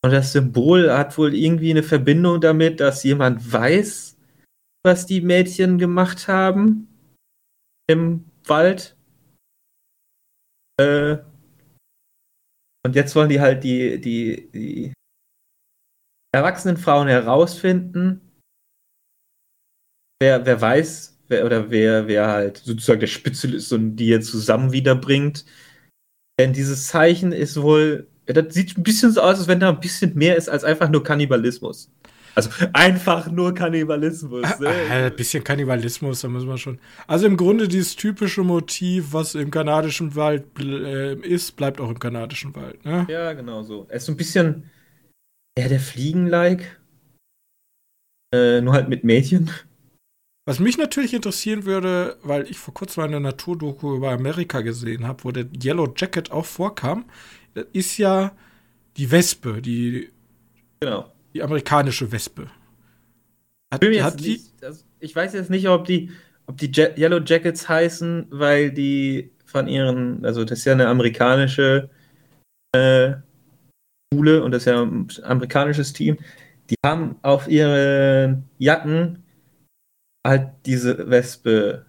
Und 0.01 0.11
das 0.11 0.31
Symbol 0.31 0.91
hat 0.91 1.17
wohl 1.17 1.35
irgendwie 1.35 1.71
eine 1.71 1.83
Verbindung 1.83 2.39
damit, 2.39 2.79
dass 2.79 3.03
jemand 3.03 3.51
weiß, 3.51 4.17
was 4.85 5.05
die 5.05 5.19
Mädchen 5.19 5.77
gemacht 5.77 6.29
haben 6.29 6.87
im 7.87 8.31
Wald. 8.45 8.95
Äh, 10.79 11.17
und 12.85 12.95
jetzt 12.95 13.13
wollen 13.15 13.29
die 13.29 13.41
halt 13.41 13.65
die, 13.65 13.99
die, 13.99 14.49
die 14.51 14.93
erwachsenen 16.33 16.77
Frauen 16.77 17.09
herausfinden, 17.09 18.21
wer, 20.21 20.45
wer 20.45 20.61
weiß, 20.61 21.18
wer, 21.29 21.45
oder 21.45 21.71
wer, 21.71 22.07
wer 22.07 22.27
halt 22.27 22.57
sozusagen 22.57 22.99
der 22.99 23.07
Spitzel 23.07 23.53
ist 23.53 23.71
und 23.71 23.95
die 23.95 24.07
jetzt 24.07 24.29
zusammen 24.29 24.71
wiederbringt. 24.71 25.45
Denn 26.39 26.53
dieses 26.53 26.87
Zeichen 26.87 27.31
ist 27.31 27.61
wohl, 27.61 28.07
ja, 28.27 28.33
das 28.33 28.53
sieht 28.53 28.77
ein 28.77 28.83
bisschen 28.83 29.11
so 29.11 29.21
aus, 29.21 29.39
als 29.39 29.47
wenn 29.47 29.59
da 29.59 29.69
ein 29.69 29.79
bisschen 29.79 30.15
mehr 30.15 30.35
ist 30.35 30.49
als 30.49 30.63
einfach 30.63 30.89
nur 30.89 31.03
Kannibalismus. 31.03 31.91
Also 32.35 32.49
einfach 32.73 33.29
nur 33.29 33.53
Kannibalismus. 33.53 34.59
Ne? 34.59 34.67
Äh, 34.67 35.05
ein 35.07 35.15
bisschen 35.15 35.43
Kannibalismus, 35.43 36.21
da 36.21 36.29
müssen 36.29 36.47
wir 36.47 36.57
schon. 36.57 36.79
Also 37.07 37.25
im 37.25 37.35
Grunde 37.35 37.67
dieses 37.67 37.95
typische 37.95 38.43
Motiv, 38.43 39.11
was 39.11 39.35
im 39.35 39.51
kanadischen 39.51 40.15
Wald 40.15 40.45
äh, 40.59 41.15
ist, 41.15 41.55
bleibt 41.57 41.81
auch 41.81 41.89
im 41.89 41.99
kanadischen 41.99 42.55
Wald. 42.55 42.83
Ne? 42.85 43.05
Ja, 43.09 43.33
genau 43.33 43.63
so. 43.63 43.87
Er 43.89 43.97
ist 43.97 44.05
so 44.05 44.13
ein 44.13 44.17
bisschen 44.17 44.69
eher 45.57 45.67
der 45.67 45.79
Fliegen-like. 45.79 46.79
Äh, 48.33 48.61
nur 48.61 48.73
halt 48.73 48.87
mit 48.87 49.03
Mädchen. 49.03 49.49
Was 50.49 50.59
mich 50.59 50.79
natürlich 50.79 51.13
interessieren 51.13 51.65
würde, 51.65 52.17
weil 52.23 52.49
ich 52.49 52.57
vor 52.57 52.73
kurzem 52.73 53.03
eine 53.03 53.19
Naturdoku 53.19 53.95
über 53.95 54.09
Amerika 54.09 54.61
gesehen 54.61 55.07
habe, 55.07 55.23
wo 55.23 55.31
der 55.31 55.45
Yellow 55.63 55.93
Jacket 55.95 56.31
auch 56.31 56.45
vorkam, 56.47 57.05
ist 57.71 57.99
ja 57.99 58.31
die 58.97 59.11
Wespe, 59.11 59.61
die, 59.61 60.09
genau. 60.79 61.13
die 61.35 61.43
amerikanische 61.43 62.11
Wespe. 62.11 62.47
Hat, 63.71 63.83
hat 63.83 64.19
die, 64.21 64.27
nicht, 64.27 64.63
also 64.63 64.83
ich 64.99 65.15
weiß 65.15 65.33
jetzt 65.33 65.51
nicht, 65.51 65.69
ob 65.69 65.85
die, 65.85 66.09
ob 66.47 66.57
die 66.57 66.71
Je 66.71 66.93
Yellow 66.97 67.19
Jackets 67.23 67.69
heißen, 67.69 68.25
weil 68.31 68.71
die 68.71 69.29
von 69.45 69.67
ihren, 69.67 70.25
also 70.25 70.45
das 70.45 70.57
ist 70.57 70.65
ja 70.65 70.73
eine 70.73 70.87
amerikanische 70.87 71.91
äh, 72.71 73.11
Schule 74.11 74.43
und 74.43 74.49
das 74.49 74.63
ist 74.63 74.73
ja 74.73 74.81
ein 74.81 75.07
amerikanisches 75.21 75.93
Team. 75.93 76.17
die 76.71 76.75
haben 76.83 77.17
auf 77.21 77.47
ihren 77.47 78.49
Jacken 78.57 79.23
halt 80.25 80.49
diese 80.65 81.09
Wespe 81.09 81.85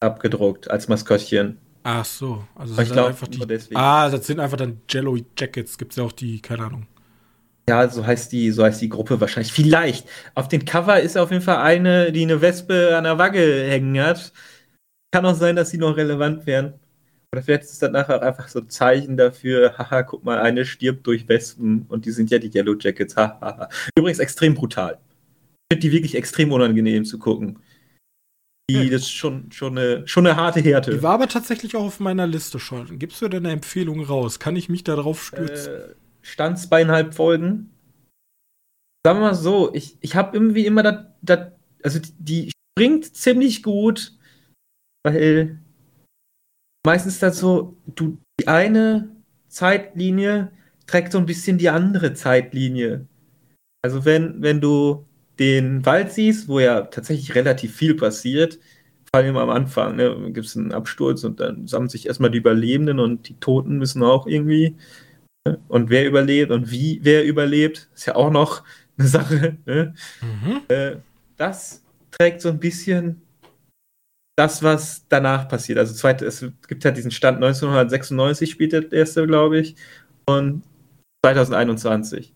abgedruckt 0.00 0.70
als 0.70 0.88
Maskottchen. 0.88 1.58
Ach 1.84 2.04
so, 2.04 2.44
also 2.54 2.74
sind 2.74 2.92
glaub, 2.92 3.08
einfach 3.08 3.28
die. 3.28 3.40
Ah, 3.74 4.08
das 4.08 4.26
sind 4.26 4.40
einfach 4.40 4.56
dann 4.56 4.80
Jello 4.88 5.16
Jackets. 5.36 5.76
Gibt's 5.78 5.96
ja 5.96 6.04
auch 6.04 6.12
die, 6.12 6.40
keine 6.40 6.64
Ahnung. 6.64 6.86
Ja, 7.68 7.88
so 7.88 8.04
heißt 8.04 8.32
die, 8.32 8.50
so 8.50 8.64
heißt 8.64 8.80
die 8.80 8.88
Gruppe 8.88 9.20
wahrscheinlich. 9.20 9.52
Vielleicht. 9.52 10.08
Auf 10.34 10.48
dem 10.48 10.64
Cover 10.64 11.00
ist 11.00 11.16
auf 11.16 11.30
jeden 11.30 11.42
Fall 11.42 11.58
eine, 11.58 12.12
die 12.12 12.22
eine 12.22 12.40
Wespe 12.40 12.96
an 12.96 13.04
der 13.04 13.18
Wagge 13.18 13.64
hängen 13.68 14.00
hat. 14.00 14.32
Kann 15.12 15.26
auch 15.26 15.34
sein, 15.34 15.56
dass 15.56 15.70
sie 15.70 15.78
noch 15.78 15.96
relevant 15.96 16.46
wären. 16.46 16.74
Oder 17.32 17.42
vielleicht 17.42 17.64
ist 17.64 17.82
das 17.82 17.90
nachher 17.90 18.22
einfach 18.22 18.48
so 18.48 18.60
ein 18.60 18.68
Zeichen 18.68 19.16
dafür, 19.16 19.78
haha, 19.78 20.02
guck 20.02 20.22
mal, 20.24 20.38
eine 20.38 20.66
stirbt 20.66 21.06
durch 21.06 21.28
Wespen 21.28 21.86
und 21.88 22.04
die 22.04 22.10
sind 22.10 22.30
ja 22.30 22.38
die 22.38 22.50
Yellow 22.54 22.74
Jackets, 22.78 23.16
haha. 23.16 23.68
Übrigens 23.96 24.18
extrem 24.18 24.54
brutal. 24.54 24.98
Die 25.76 25.92
wirklich 25.92 26.14
extrem 26.14 26.52
unangenehm 26.52 27.04
zu 27.04 27.18
gucken. 27.18 27.58
Die, 28.70 28.76
Ja. 28.76 28.84
das 28.84 29.02
ist 29.02 29.10
schon, 29.12 29.50
schon, 29.52 29.76
eine, 29.76 30.06
schon 30.06 30.26
eine 30.26 30.36
harte 30.36 30.60
Härte. 30.60 30.92
Die 30.92 31.02
war 31.02 31.14
aber 31.14 31.28
tatsächlich 31.28 31.74
auch 31.76 31.84
auf 31.84 32.00
meiner 32.00 32.26
Liste 32.26 32.58
schon. 32.58 32.98
Gibst 32.98 33.20
du 33.20 33.28
denn 33.28 33.44
eine 33.44 33.52
Empfehlung 33.52 34.02
raus? 34.02 34.38
Kann 34.38 34.56
ich 34.56 34.68
mich 34.68 34.84
da 34.84 34.96
drauf 34.96 35.24
stürzen? 35.24 35.74
äh, 35.74 35.94
stand 36.22 36.58
zweieinhalb 36.58 37.14
Folgen. 37.14 37.70
Sagen 39.04 39.18
wir 39.18 39.26
mal 39.26 39.34
so, 39.34 39.74
ich, 39.74 39.98
ich 40.00 40.14
habe 40.14 40.36
irgendwie 40.36 40.64
immer 40.64 40.82
das, 40.84 41.06
das, 41.22 41.52
also 41.82 41.98
die, 42.18 42.52
springt 42.78 43.16
ziemlich 43.16 43.62
gut, 43.62 44.16
weil 45.04 45.58
meistens 46.86 47.18
das 47.18 47.38
so, 47.38 47.76
du, 47.86 48.18
die 48.40 48.48
eine 48.48 49.14
Zeitlinie 49.48 50.52
trägt 50.86 51.12
so 51.12 51.18
ein 51.18 51.26
bisschen 51.26 51.58
die 51.58 51.68
andere 51.68 52.14
Zeitlinie. 52.14 53.06
Also 53.84 54.04
wenn, 54.04 54.40
wenn 54.40 54.60
du 54.60 55.04
den 55.38 55.84
Wald 55.86 56.12
siehst, 56.12 56.48
wo 56.48 56.60
ja 56.60 56.82
tatsächlich 56.82 57.34
relativ 57.34 57.74
viel 57.74 57.94
passiert, 57.94 58.58
vor 59.14 59.20
allem 59.20 59.36
am 59.36 59.50
Anfang, 59.50 59.96
ne, 59.96 60.32
gibt 60.32 60.46
es 60.46 60.56
einen 60.56 60.72
Absturz 60.72 61.24
und 61.24 61.40
dann 61.40 61.66
sammeln 61.66 61.90
sich 61.90 62.06
erstmal 62.06 62.30
die 62.30 62.38
Überlebenden 62.38 62.98
und 62.98 63.28
die 63.28 63.38
Toten 63.40 63.78
müssen 63.78 64.02
auch 64.02 64.26
irgendwie 64.26 64.76
und 65.68 65.90
wer 65.90 66.06
überlebt 66.06 66.50
und 66.50 66.70
wie 66.70 67.00
wer 67.02 67.24
überlebt, 67.24 67.88
ist 67.94 68.06
ja 68.06 68.14
auch 68.14 68.30
noch 68.30 68.62
eine 68.98 69.08
Sache. 69.08 69.58
Ne? 69.66 69.94
Mhm. 70.20 70.60
Äh, 70.68 70.96
das 71.36 71.82
trägt 72.10 72.40
so 72.40 72.48
ein 72.48 72.60
bisschen 72.60 73.22
das, 74.36 74.62
was 74.62 75.06
danach 75.08 75.48
passiert. 75.48 75.78
Also 75.78 75.94
zweite, 75.94 76.24
es 76.26 76.44
gibt 76.68 76.84
halt 76.84 76.96
diesen 76.96 77.10
Stand 77.10 77.36
1996 77.36 78.50
spielt 78.50 78.72
der 78.72 78.90
erste, 78.92 79.26
glaube 79.26 79.58
ich, 79.58 79.76
und 80.26 80.62
2021. 81.24 82.31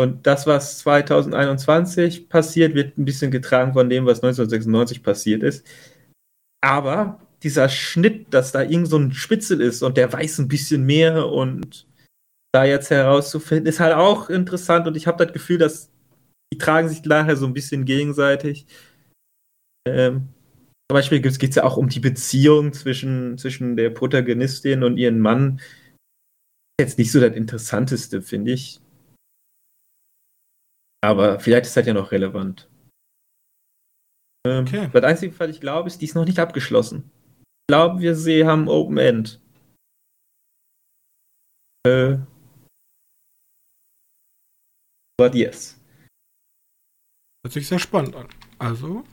Und 0.00 0.26
das, 0.26 0.46
was 0.46 0.78
2021 0.78 2.28
passiert, 2.28 2.74
wird 2.74 2.96
ein 2.98 3.04
bisschen 3.04 3.30
getragen 3.30 3.72
von 3.72 3.90
dem, 3.90 4.06
was 4.06 4.22
1996 4.22 5.02
passiert 5.02 5.42
ist. 5.42 5.66
Aber 6.60 7.20
dieser 7.42 7.68
Schnitt, 7.68 8.32
dass 8.32 8.52
da 8.52 8.62
irgend 8.62 8.88
so 8.88 8.98
ein 8.98 9.12
Spitzel 9.12 9.60
ist 9.60 9.82
und 9.82 9.96
der 9.96 10.12
weiß 10.12 10.38
ein 10.38 10.48
bisschen 10.48 10.84
mehr 10.84 11.28
und 11.28 11.86
da 12.52 12.64
jetzt 12.64 12.90
herauszufinden, 12.90 13.66
ist 13.66 13.80
halt 13.80 13.94
auch 13.94 14.30
interessant 14.30 14.86
und 14.86 14.96
ich 14.96 15.06
habe 15.06 15.24
das 15.24 15.32
Gefühl, 15.32 15.58
dass 15.58 15.90
die 16.52 16.58
tragen 16.58 16.88
sich 16.88 17.04
nachher 17.04 17.36
so 17.36 17.46
ein 17.46 17.52
bisschen 17.52 17.84
gegenseitig. 17.84 18.66
Ähm, 19.86 20.28
zum 20.90 20.94
Beispiel 20.94 21.20
geht 21.20 21.42
es 21.42 21.54
ja 21.54 21.64
auch 21.64 21.76
um 21.76 21.88
die 21.88 22.00
Beziehung 22.00 22.72
zwischen, 22.72 23.36
zwischen 23.36 23.76
der 23.76 23.90
Protagonistin 23.90 24.82
und 24.82 24.96
ihrem 24.96 25.18
Mann. 25.18 25.60
Jetzt 26.80 26.98
nicht 26.98 27.12
so 27.12 27.20
das 27.20 27.34
Interessanteste, 27.34 28.22
finde 28.22 28.52
ich. 28.52 28.80
Aber 31.00 31.38
vielleicht 31.40 31.66
ist 31.66 31.76
das 31.76 31.86
ja 31.86 31.94
noch 31.94 32.12
relevant. 32.12 32.68
Ähm, 34.46 34.64
Okay. 34.64 34.88
Das 34.92 35.04
einzige, 35.04 35.38
was 35.38 35.50
ich 35.50 35.60
glaube, 35.60 35.88
ist, 35.88 36.00
die 36.00 36.06
ist 36.06 36.14
noch 36.14 36.24
nicht 36.24 36.38
abgeschlossen. 36.38 37.10
Ich 37.40 37.72
glaube, 37.74 38.00
wir 38.00 38.14
sie 38.14 38.46
haben 38.46 38.68
Open 38.68 38.98
End. 38.98 39.40
Äh. 41.86 42.18
But 45.18 45.34
yes. 45.34 45.80
Hört 47.44 47.52
sich 47.52 47.68
sehr 47.68 47.78
spannend 47.78 48.16
an. 48.16 48.28
Also, 48.58 49.04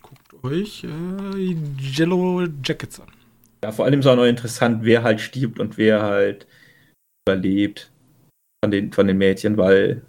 guckt 0.00 0.44
euch 0.44 0.84
äh, 0.84 1.56
Jello 1.78 2.46
Jackets 2.62 3.00
an. 3.00 3.12
Ja, 3.62 3.72
vor 3.72 3.84
allem 3.84 4.00
ist 4.00 4.06
auch 4.06 4.16
noch 4.16 4.24
interessant, 4.24 4.84
wer 4.84 5.02
halt 5.02 5.20
stirbt 5.20 5.60
und 5.60 5.76
wer 5.76 6.02
halt 6.02 6.46
überlebt 7.26 7.92
von 8.64 8.70
den, 8.70 8.92
von 8.92 9.06
den 9.06 9.18
Mädchen, 9.18 9.56
weil 9.56 10.02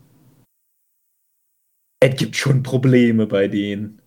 es 2.04 2.18
gibt 2.18 2.36
schon 2.36 2.64
Probleme 2.64 3.28
bei 3.28 3.48
denen. 3.48 4.02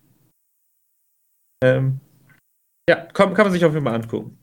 Ähm, 1.63 1.99
ja, 2.87 2.95
kann, 2.95 3.33
kann 3.33 3.45
man 3.47 3.51
sich 3.51 3.65
auf 3.65 3.73
jeden 3.73 3.85
Fall 3.85 3.95
angucken. 3.95 4.37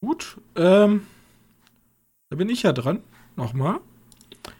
Gut, 0.00 0.40
ähm, 0.54 1.06
da 2.30 2.36
bin 2.36 2.48
ich 2.48 2.62
ja 2.62 2.72
dran. 2.72 3.02
Nochmal. 3.34 3.80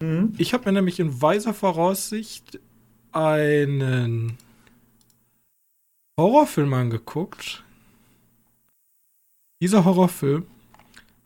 Mhm. 0.00 0.34
Ich 0.38 0.52
habe 0.54 0.64
mir 0.64 0.72
nämlich 0.72 0.98
in 0.98 1.22
weiser 1.22 1.54
Voraussicht 1.54 2.58
einen 3.12 4.36
Horrorfilm 6.18 6.74
angeguckt. 6.74 7.62
Dieser 9.62 9.84
Horrorfilm 9.84 10.48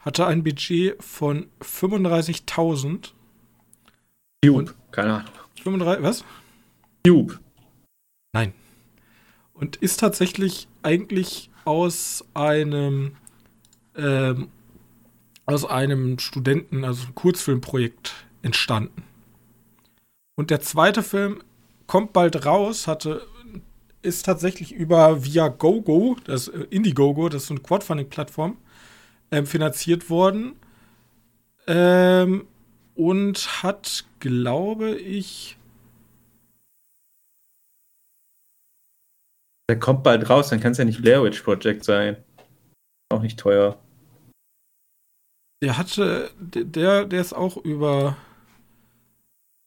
hatte 0.01 0.27
ein 0.27 0.45
Budget 0.45 1.03
von 1.03 1.49
35.000. 1.63 3.13
Cube, 4.45 4.75
keine 4.91 5.15
Ahnung. 5.15 5.39
35, 5.63 6.03
was? 6.03 6.25
Cube. 7.07 7.39
Nein. 8.33 8.53
Und 9.55 9.77
ist 9.77 10.01
tatsächlich 10.01 10.69
eigentlich 10.83 11.51
aus 11.65 12.25
einem 12.35 13.17
ähm, 13.97 14.49
aus 15.47 15.65
einem 15.65 16.19
Studenten, 16.19 16.85
also 16.85 17.07
ein 17.07 17.15
Kurzfilmprojekt 17.15 18.27
entstanden. 18.43 19.03
Und 20.37 20.51
der 20.51 20.61
zweite 20.61 21.03
Film 21.03 21.43
kommt 21.87 22.13
bald 22.13 22.45
raus, 22.45 22.87
hatte 22.87 23.27
ist 24.03 24.27
tatsächlich 24.27 24.73
über 24.73 25.25
via 25.25 25.49
GoGo, 25.49 26.17
das 26.25 26.49
äh, 26.49 26.67
Indiegogo, 26.71 27.29
das 27.29 27.43
ist 27.43 27.49
so 27.49 27.55
eine 27.55 27.63
Crowdfunding-Plattform, 27.63 28.57
ähm, 29.31 29.47
finanziert 29.47 30.09
worden. 30.11 30.55
Ähm, 31.67 32.47
und 32.99 33.63
hat, 33.63 34.05
glaube 34.19 34.97
ich, 34.97 35.57
Der 39.71 39.79
kommt 39.79 40.03
bald 40.03 40.31
raus, 40.31 40.49
dann 40.49 40.61
kann 40.61 40.73
es 40.73 40.79
ja 40.79 40.87
nicht 40.87 41.03
Blair 41.03 41.23
Witch 41.23 41.43
Project 41.43 41.85
sein. 41.85 42.17
Auch 43.11 43.21
nicht 43.21 43.39
teuer. 43.39 43.79
Der 45.63 45.77
hatte, 45.77 46.31
der, 46.41 47.05
der 47.05 47.21
ist 47.21 47.35
auch 47.35 47.59
über, 47.59 48.17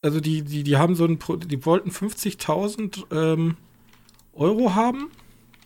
also 0.01 0.19
die, 0.19 0.41
die, 0.41 0.63
die 0.63 0.77
haben 0.77 0.95
so 0.95 1.05
ein, 1.05 1.19
die 1.45 1.65
wollten 1.65 1.91
50.000 1.91 3.11
ähm, 3.11 3.57
Euro 4.33 4.73
haben. 4.73 5.11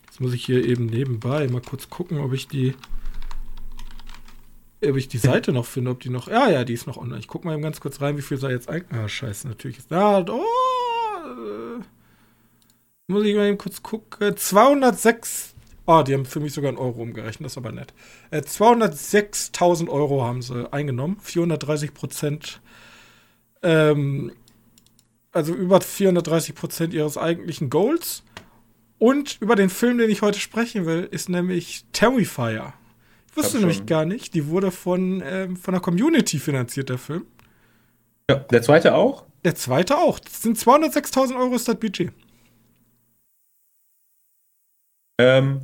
Jetzt 0.07 0.19
muss 0.19 0.33
ich 0.33 0.45
hier 0.45 0.65
eben 0.65 0.87
nebenbei 0.87 1.47
mal 1.47 1.61
kurz 1.61 1.89
gucken, 1.89 2.17
ob 2.17 2.33
ich 2.33 2.49
die, 2.49 2.75
ob 4.83 4.95
ich 4.97 5.07
die 5.07 5.17
Seite 5.17 5.51
noch 5.51 5.65
finde, 5.65 5.91
ob 5.91 5.99
die 5.99 6.09
noch, 6.09 6.27
ja, 6.27 6.49
ja, 6.49 6.63
die 6.63 6.73
ist 6.73 6.87
noch 6.87 6.97
online. 6.97 7.19
Ich 7.19 7.27
gucke 7.27 7.45
mal 7.47 7.53
eben 7.53 7.63
ganz 7.63 7.79
kurz 7.79 8.01
rein, 8.01 8.17
wie 8.17 8.21
viel 8.21 8.37
sei 8.37 8.51
jetzt 8.51 8.69
eigentlich, 8.69 8.99
ah, 8.99 9.07
scheiße, 9.07 9.47
natürlich 9.47 9.77
ist, 9.77 9.91
da, 9.91 10.25
oh, 10.27 10.41
äh, 11.23 11.83
muss 13.07 13.23
ich 13.23 13.35
mal 13.35 13.47
eben 13.47 13.57
kurz 13.57 13.81
gucken, 13.83 14.35
206 14.35 15.55
Ah, 15.87 16.01
die 16.01 16.15
haben 16.15 16.25
für 16.25 16.39
mich 16.39 16.53
sogar 16.53 16.69
einen 16.69 16.79
Euro 16.79 17.01
umgerechnet, 17.03 17.45
das 17.45 17.53
ist 17.53 17.57
aber 17.57 17.71
nett. 17.71 17.93
Äh, 18.31 18.39
206.000 18.39 19.87
Euro 19.87 20.23
haben 20.23 20.41
sie 20.41 20.71
eingenommen, 20.73 21.17
430 21.21 21.93
Prozent, 21.93 22.61
ähm, 23.61 24.31
also 25.31 25.53
über 25.53 25.81
430 25.81 26.55
Prozent 26.55 26.93
ihres 26.93 27.17
eigentlichen 27.17 27.69
Goals. 27.69 28.23
Und 28.97 29.37
über 29.41 29.55
den 29.55 29.69
Film, 29.69 29.97
den 29.99 30.09
ich 30.09 30.21
heute 30.23 30.39
sprechen 30.39 30.85
will, 30.85 31.07
ist 31.11 31.29
nämlich 31.29 31.85
Terrifier. 31.91 32.73
Wusste 33.35 33.59
nämlich 33.59 33.85
gar 33.85 34.05
nicht, 34.05 34.33
die 34.33 34.47
wurde 34.47 34.71
von, 34.71 35.21
ähm, 35.25 35.57
von 35.57 35.73
der 35.73 35.81
Community 35.81 36.39
finanziert, 36.39 36.89
der 36.89 36.97
Film. 36.97 37.25
Ja, 38.29 38.37
der 38.37 38.61
zweite 38.61 38.95
auch? 38.95 39.25
Der 39.43 39.55
zweite 39.55 39.97
auch. 39.97 40.19
Das 40.19 40.41
sind 40.41 40.57
206.000 40.57 41.37
Euro 41.37 41.55
ist 41.55 41.67
das 41.67 41.79
Budget. 41.79 42.11
Ähm, 45.19 45.61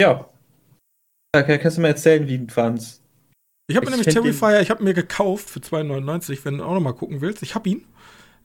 ja. 0.00 0.28
Okay, 1.34 1.58
kannst 1.58 1.78
du 1.78 1.82
mir 1.82 1.88
erzählen, 1.88 2.26
wie 2.26 2.38
du 2.38 2.52
fandst? 2.52 3.02
Ich 3.70 3.76
habe 3.76 3.86
mir 3.86 3.92
Ich 3.96 4.06
nämlich 4.06 4.14
Terrifier, 4.14 4.60
ich 4.60 4.70
habe 4.70 4.82
mir 4.82 4.94
gekauft 4.94 5.50
für 5.50 5.60
2,99, 5.60 6.44
wenn 6.44 6.58
du 6.58 6.64
auch 6.64 6.74
noch 6.74 6.80
mal 6.80 6.92
gucken 6.92 7.20
willst. 7.20 7.42
Ich 7.42 7.54
habe 7.54 7.68
ihn. 7.68 7.84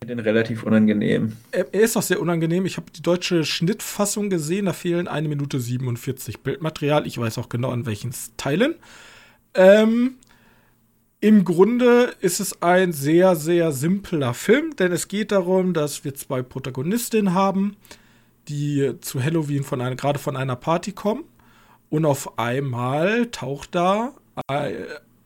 Den 0.06 0.20
relativ 0.20 0.64
unangenehm. 0.64 1.34
Er 1.51 1.74
er 1.74 1.82
ist 1.82 1.97
auch 1.97 2.01
sehr 2.01 2.20
unangenehm. 2.20 2.66
Ich 2.66 2.78
habe 2.78 2.91
die 2.91 3.01
deutsche 3.01 3.45
Schnittfassung 3.45 4.30
gesehen. 4.30 4.66
Da 4.66 4.74
fehlen 4.74 5.08
eine 5.08 5.28
Minute 5.28 5.60
47 5.60 6.41
Bildmaterial. 6.41 7.08
Ich 7.08 7.18
weiß 7.18 7.38
auch 7.38 7.49
genau 7.49 7.72
an 7.72 7.86
welchen 7.86 8.12
Teilen. 8.38 8.76
Ähm, 9.54 10.16
im 11.20 11.45
Grunde 11.45 12.14
ist 12.20 12.39
es 12.39 12.62
ein 12.62 12.91
sehr, 12.91 13.36
sehr 13.36 13.72
simpler 13.72 14.34
Film, 14.34 14.76
denn 14.76 14.91
es 14.91 15.08
geht 15.08 15.32
darum, 15.32 15.74
dass 15.74 16.04
wir 16.04 16.16
zwei 16.16 16.41
Protagonistinnen 16.41 17.34
haben, 17.34 17.78
die 18.49 18.93
zu 18.99 19.24
Halloween 19.24 19.64
von 19.64 19.80
einer, 19.80 19.95
gerade 19.95 20.20
von 20.20 20.36
einer 20.36 20.58
Party 20.58 20.91
kommen. 20.91 21.24
Und 21.89 22.06
auf 22.06 22.39
einmal 22.39 23.28
taucht 23.28 23.76
da 23.76 24.14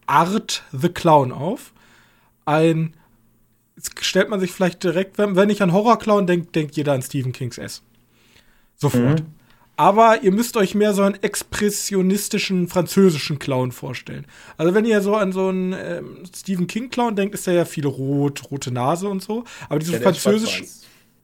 Art 0.05 0.63
the 0.71 0.89
Clown 0.89 1.31
auf. 1.31 1.73
Ein, 2.45 2.93
jetzt 3.77 4.03
stellt 4.03 4.29
man 4.29 4.39
sich 4.39 4.51
vielleicht 4.51 4.83
direkt, 4.83 5.17
wenn, 5.17 5.35
wenn 5.35 5.49
ich 5.49 5.61
an 5.61 5.71
Horrorclown 5.71 6.27
denkt, 6.27 6.55
denkt 6.55 6.75
jeder 6.75 6.93
an 6.93 7.01
Stephen 7.01 7.31
Kings 7.31 7.57
S. 7.57 7.83
Sofort. 8.75 9.21
Mhm. 9.21 9.25
Aber 9.79 10.23
ihr 10.23 10.31
müsst 10.31 10.57
euch 10.57 10.73
mehr 10.73 10.95
so 10.95 11.03
einen 11.03 11.21
expressionistischen 11.21 12.67
französischen 12.67 13.37
Clown 13.37 13.71
vorstellen. 13.71 14.25
Also 14.57 14.73
wenn 14.73 14.85
ihr 14.85 15.01
so 15.01 15.15
an 15.15 15.31
so 15.31 15.49
einen 15.49 15.73
ähm, 15.73 16.23
Stephen 16.35 16.65
King 16.65 16.89
Clown 16.89 17.15
denkt, 17.15 17.35
ist 17.35 17.45
der 17.45 17.53
ja 17.53 17.65
viel 17.65 17.85
rot, 17.85 18.49
rote 18.49 18.71
Nase 18.71 19.07
und 19.07 19.21
so. 19.21 19.43
Aber 19.69 19.77
diese 19.77 19.93
ja, 19.93 19.99
französischen. 19.99 20.67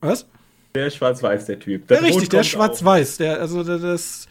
Was? 0.02 0.28
Der 0.76 0.92
schwarz-weiß, 0.92 1.48
der 1.48 1.60
Typ. 1.60 1.88
Der 1.88 1.98
ja, 1.98 2.04
richtig, 2.04 2.30
der 2.30 2.44
schwarz-weiß. 2.44 3.18
Der, 3.18 3.40
also 3.40 3.64
das 3.64 4.28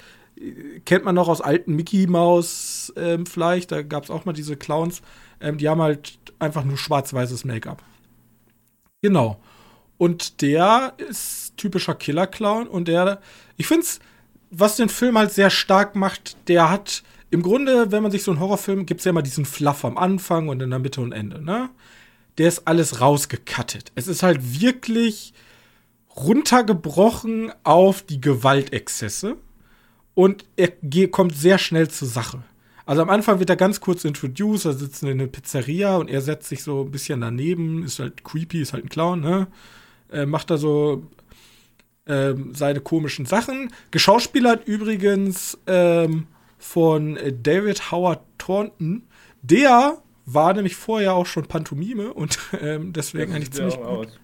kennt 0.84 1.04
man 1.04 1.16
noch 1.16 1.28
aus 1.28 1.40
alten 1.40 1.74
Mickey 1.74 2.06
Maus 2.06 2.92
ähm, 2.96 3.26
vielleicht. 3.26 3.72
Da 3.72 3.82
gab 3.82 4.04
es 4.04 4.10
auch 4.10 4.24
mal 4.24 4.32
diese 4.32 4.56
Clowns. 4.56 5.02
Ähm, 5.40 5.58
die 5.58 5.68
haben 5.68 5.82
halt 5.82 6.18
einfach 6.38 6.62
nur 6.62 6.76
schwarz-weißes 6.76 7.44
Make-up. 7.44 7.82
Genau. 9.02 9.40
Und 9.98 10.40
der 10.40 10.94
ist 10.96 11.56
typischer 11.56 11.94
Killer-Clown 11.94 12.66
und 12.66 12.88
der, 12.88 13.20
ich 13.56 13.66
finde 13.66 13.82
es 13.82 14.00
was 14.52 14.76
den 14.76 14.90
Film 14.90 15.18
halt 15.18 15.32
sehr 15.32 15.50
stark 15.50 15.96
macht, 15.96 16.36
der 16.46 16.70
hat 16.70 17.02
im 17.30 17.42
Grunde, 17.42 17.90
wenn 17.90 18.02
man 18.02 18.12
sich 18.12 18.22
so 18.22 18.30
einen 18.30 18.40
Horrorfilm, 18.40 18.84
gibt 18.84 19.00
es 19.00 19.06
ja 19.06 19.10
immer 19.10 19.22
diesen 19.22 19.46
Fluff 19.46 19.84
am 19.84 19.96
Anfang 19.96 20.48
und 20.48 20.60
in 20.60 20.68
der 20.68 20.78
Mitte 20.78 21.00
und 21.00 21.12
Ende, 21.12 21.42
ne? 21.42 21.70
Der 22.38 22.48
ist 22.48 22.66
alles 22.66 23.00
rausgekattet. 23.00 23.92
Es 23.94 24.08
ist 24.08 24.22
halt 24.22 24.60
wirklich 24.60 25.32
runtergebrochen 26.14 27.50
auf 27.64 28.02
die 28.02 28.20
Gewaltexzesse 28.20 29.36
und 30.14 30.44
er 30.56 30.70
kommt 31.08 31.34
sehr 31.34 31.56
schnell 31.56 31.88
zur 31.88 32.08
Sache. 32.08 32.42
Also 32.86 33.02
am 33.02 33.10
Anfang 33.10 33.38
wird 33.38 33.50
er 33.50 33.56
ganz 33.56 33.80
kurz 33.80 34.04
introduced, 34.04 34.66
er 34.66 34.72
sitzt 34.72 35.02
in 35.02 35.08
einer 35.08 35.26
Pizzeria 35.26 35.96
und 35.96 36.10
er 36.10 36.20
setzt 36.20 36.48
sich 36.48 36.62
so 36.62 36.82
ein 36.82 36.90
bisschen 36.90 37.20
daneben, 37.20 37.84
ist 37.84 37.98
halt 37.98 38.24
creepy, 38.24 38.60
ist 38.60 38.72
halt 38.72 38.84
ein 38.84 38.88
Clown, 38.88 39.20
ne? 39.20 39.46
Äh, 40.10 40.26
macht 40.26 40.50
da 40.50 40.58
so 40.58 41.04
ähm, 42.06 42.54
seine 42.54 42.80
komischen 42.80 43.26
Sachen. 43.26 43.72
Geschauspielert 43.90 44.66
übrigens 44.66 45.58
ähm, 45.66 46.26
von 46.58 47.18
David 47.42 47.90
Howard 47.92 48.20
Thornton. 48.38 49.04
Der 49.42 49.98
war 50.26 50.54
nämlich 50.54 50.76
vorher 50.76 51.14
auch 51.14 51.26
schon 51.26 51.46
Pantomime 51.46 52.12
und 52.12 52.38
ähm, 52.60 52.92
deswegen 52.92 53.32
eigentlich 53.32 53.52
ziemlich 53.52 53.76
gut. 53.76 53.84
Aus. 53.84 54.18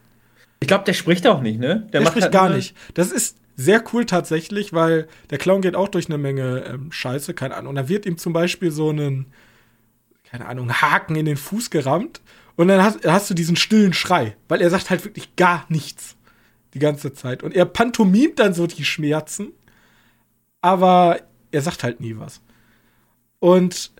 Ich 0.60 0.68
glaube, 0.68 0.84
der 0.84 0.94
spricht 0.94 1.26
auch 1.26 1.40
nicht, 1.40 1.58
ne? 1.58 1.88
Der, 1.92 2.00
der 2.00 2.06
spricht 2.08 2.24
halt 2.24 2.32
gar 2.32 2.48
nicht. 2.48 2.74
Das 2.94 3.12
ist 3.12 3.36
sehr 3.56 3.82
cool 3.92 4.06
tatsächlich, 4.06 4.72
weil 4.72 5.08
der 5.30 5.38
Clown 5.38 5.62
geht 5.62 5.76
auch 5.76 5.88
durch 5.88 6.06
eine 6.06 6.18
Menge 6.18 6.64
ähm, 6.64 6.92
Scheiße, 6.92 7.34
keine 7.34 7.56
Ahnung. 7.56 7.70
Und 7.70 7.76
da 7.76 7.88
wird 7.88 8.06
ihm 8.06 8.18
zum 8.18 8.32
Beispiel 8.32 8.70
so 8.70 8.90
einen, 8.90 9.26
keine 10.24 10.46
Ahnung, 10.46 10.72
Haken 10.72 11.16
in 11.16 11.26
den 11.26 11.36
Fuß 11.36 11.70
gerammt. 11.70 12.20
Und 12.56 12.68
dann 12.68 12.82
hast, 12.82 13.06
hast 13.06 13.30
du 13.30 13.34
diesen 13.34 13.56
stillen 13.56 13.92
Schrei, 13.92 14.36
weil 14.48 14.60
er 14.60 14.70
sagt 14.70 14.90
halt 14.90 15.04
wirklich 15.04 15.36
gar 15.36 15.64
nichts 15.68 16.16
die 16.74 16.78
ganze 16.78 17.12
Zeit. 17.12 17.42
Und 17.42 17.54
er 17.54 17.64
pantomimt 17.64 18.38
dann 18.38 18.54
so 18.54 18.66
die 18.66 18.84
Schmerzen, 18.84 19.52
aber 20.60 21.20
er 21.50 21.62
sagt 21.62 21.82
halt 21.82 22.00
nie 22.00 22.16
was. 22.16 22.40
Und 23.38 23.92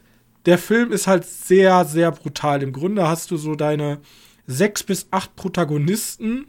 der 0.46 0.58
Film 0.58 0.92
ist 0.92 1.06
halt 1.06 1.24
sehr, 1.24 1.84
sehr 1.84 2.10
brutal. 2.12 2.62
Im 2.62 2.72
Grunde 2.72 3.06
hast 3.06 3.30
du 3.30 3.36
so 3.36 3.54
deine 3.54 4.00
sechs 4.48 4.82
bis 4.82 5.06
acht 5.12 5.36
Protagonisten 5.36 6.46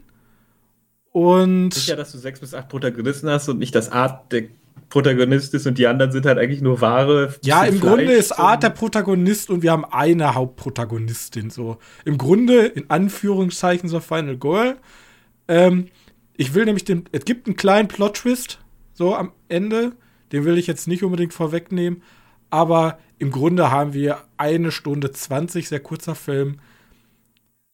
und. 1.12 1.74
Sicher, 1.74 1.94
dass 1.94 2.10
du 2.10 2.18
sechs 2.18 2.40
bis 2.40 2.54
acht 2.54 2.68
Protagonisten 2.68 3.28
hast 3.28 3.48
und 3.48 3.58
nicht 3.58 3.74
das 3.74 3.92
Art 3.92 4.32
der 4.32 4.44
Protagonist 4.88 5.54
ist 5.54 5.66
und 5.66 5.78
die 5.78 5.86
anderen 5.86 6.10
sind 6.10 6.26
halt 6.26 6.38
eigentlich 6.38 6.62
nur 6.62 6.80
wahre. 6.80 7.34
Ja, 7.44 7.64
im 7.64 7.78
Grunde 7.78 8.12
ist 8.12 8.32
Art 8.32 8.64
der 8.64 8.70
Protagonist 8.70 9.50
und 9.50 9.62
wir 9.62 9.70
haben 9.70 9.84
eine 9.84 10.34
Hauptprotagonistin. 10.34 11.50
So 11.50 11.78
im 12.04 12.18
Grunde 12.18 12.66
in 12.66 12.90
Anführungszeichen 12.90 13.88
so 13.88 14.00
Final 14.00 14.36
Girl. 14.36 14.78
Ähm, 15.46 15.88
ich 16.36 16.54
will 16.54 16.64
nämlich 16.64 16.84
den. 16.84 17.04
Es 17.12 17.24
gibt 17.24 17.46
einen 17.46 17.56
kleinen 17.56 17.86
Plot-Twist, 17.86 18.58
so 18.94 19.14
am 19.14 19.32
Ende. 19.48 19.92
Den 20.32 20.44
will 20.44 20.58
ich 20.58 20.66
jetzt 20.66 20.88
nicht 20.88 21.04
unbedingt 21.04 21.34
vorwegnehmen. 21.34 22.02
Aber 22.48 22.98
im 23.18 23.30
Grunde 23.30 23.70
haben 23.70 23.92
wir 23.92 24.18
eine 24.38 24.72
Stunde 24.72 25.12
20, 25.12 25.68
sehr 25.68 25.80
kurzer 25.80 26.14
Film. 26.14 26.60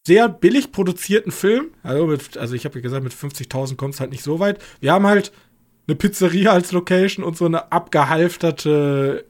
Sehr 0.06 0.28
billig 0.28 0.70
produzierten 0.70 1.32
Film. 1.32 1.70
Also, 1.82 2.06
mit, 2.06 2.36
also 2.36 2.54
ich 2.54 2.64
habe 2.64 2.76
ja 2.76 2.80
gesagt, 2.80 3.02
mit 3.02 3.12
50.000 3.12 3.76
kommt 3.76 3.94
es 3.94 4.00
halt 4.00 4.10
nicht 4.10 4.22
so 4.22 4.38
weit. 4.38 4.62
Wir 4.80 4.92
haben 4.92 5.06
halt 5.06 5.32
eine 5.88 5.96
Pizzeria 5.96 6.52
als 6.52 6.70
Location 6.72 7.24
und 7.24 7.36
so 7.36 7.46
eine 7.46 7.72
abgehalfterte 7.72 9.24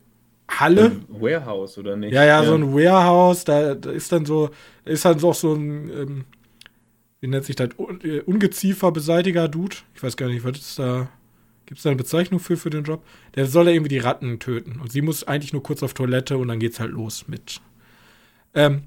Halle. 0.49 0.85
Ein 0.87 1.07
Warehouse, 1.09 1.79
oder 1.79 1.97
nicht? 1.97 2.13
Ja, 2.13 2.25
ja, 2.25 2.43
ja, 2.43 2.49
so 2.49 2.55
ein 2.55 2.75
Warehouse. 2.75 3.45
Da, 3.45 3.75
da 3.75 3.91
ist 3.91 4.13
dann 4.13 4.27
so, 4.27 4.51
ist 4.85 5.05
dann 5.05 5.19
so 5.19 5.31
auch 5.31 5.35
so 5.35 5.55
ein 5.55 5.91
ähm, 5.91 6.25
wie 7.21 7.29
nennt 7.29 7.45
sich 7.45 7.57
das? 7.57 7.71
Äh, 8.03 8.21
Ungezieferbeseitiger 8.21 9.49
Dude. 9.49 9.77
Ich 9.95 10.03
weiß 10.03 10.17
gar 10.17 10.29
nicht, 10.29 10.45
was 10.45 10.59
ist 10.59 10.79
da. 10.79 11.09
Gibt 11.67 11.79
es 11.79 11.83
da 11.83 11.91
eine 11.91 11.97
Bezeichnung 11.97 12.39
für, 12.39 12.57
für 12.57 12.71
den 12.71 12.85
Job? 12.85 13.03
Der 13.35 13.47
soll 13.47 13.67
ja 13.67 13.73
irgendwie 13.73 13.89
die 13.89 13.99
Ratten 13.99 14.39
töten. 14.39 14.79
Und 14.81 14.93
sie 14.93 15.03
muss 15.03 15.25
eigentlich 15.25 15.53
nur 15.53 15.63
kurz 15.63 15.83
auf 15.83 15.95
Toilette 15.95 16.39
und 16.39 16.49
dann 16.49 16.61
geht's 16.61 16.79
halt 16.79 16.93
los 16.93 17.27
mit. 17.27 17.61
Ähm, 18.55 18.83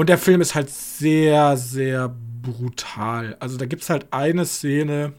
und 0.00 0.08
der 0.08 0.16
Film 0.16 0.40
ist 0.40 0.54
halt 0.54 0.70
sehr, 0.70 1.58
sehr 1.58 2.16
brutal. 2.40 3.36
Also 3.38 3.58
da 3.58 3.66
gibt 3.66 3.82
es 3.82 3.90
halt 3.90 4.06
eine 4.14 4.46
Szene, 4.46 5.12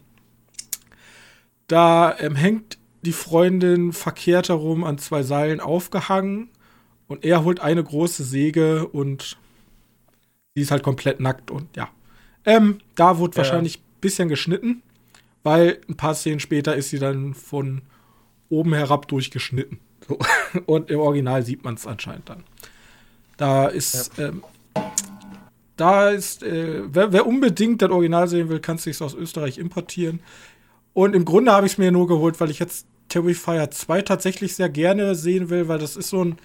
da 1.68 2.18
ähm, 2.18 2.34
hängt 2.34 2.78
die 3.02 3.12
Freundin 3.12 3.92
verkehrt 3.92 4.48
herum 4.48 4.82
an 4.82 4.98
zwei 4.98 5.22
Seilen 5.22 5.60
aufgehangen 5.60 6.48
und 7.06 7.24
er 7.24 7.44
holt 7.44 7.60
eine 7.60 7.84
große 7.84 8.24
Säge 8.24 8.88
und 8.88 9.38
sie 10.56 10.62
ist 10.62 10.72
halt 10.72 10.82
komplett 10.82 11.20
nackt 11.20 11.52
und 11.52 11.76
ja, 11.76 11.88
ähm, 12.44 12.78
da 12.96 13.18
wurde 13.18 13.36
ja. 13.36 13.44
wahrscheinlich 13.44 13.78
ein 13.78 14.00
bisschen 14.00 14.28
geschnitten, 14.28 14.82
weil 15.44 15.80
ein 15.88 15.96
paar 15.96 16.16
Szenen 16.16 16.40
später 16.40 16.74
ist 16.74 16.90
sie 16.90 16.98
dann 16.98 17.34
von 17.34 17.82
oben 18.48 18.74
herab 18.74 19.06
durchgeschnitten. 19.06 19.78
So. 20.08 20.18
Und 20.66 20.90
im 20.90 20.98
Original 20.98 21.44
sieht 21.44 21.62
man 21.62 21.74
es 21.74 21.86
anscheinend 21.86 22.28
dann. 22.28 22.42
Da 23.36 23.68
ist, 23.68 24.18
ja. 24.18 24.28
ähm, 24.28 24.42
da 25.76 26.10
ist, 26.10 26.42
äh, 26.42 26.82
wer, 26.86 27.12
wer, 27.12 27.26
unbedingt 27.26 27.82
das 27.82 27.90
Original 27.90 28.28
sehen 28.28 28.48
will, 28.48 28.60
kann 28.60 28.76
es 28.76 28.84
sich 28.84 29.00
aus 29.00 29.14
Österreich 29.14 29.58
importieren. 29.58 30.20
Und 30.92 31.14
im 31.14 31.24
Grunde 31.24 31.52
habe 31.52 31.66
ich 31.66 31.72
es 31.72 31.78
mir 31.78 31.90
nur 31.90 32.06
geholt, 32.06 32.40
weil 32.40 32.50
ich 32.50 32.58
jetzt 32.58 32.86
Terrifier 33.08 33.70
2 33.70 34.02
tatsächlich 34.02 34.54
sehr 34.54 34.68
gerne 34.68 35.14
sehen 35.14 35.50
will, 35.50 35.68
weil 35.68 35.78
das 35.78 35.96
ist 35.96 36.10
so 36.10 36.24
ein, 36.24 36.36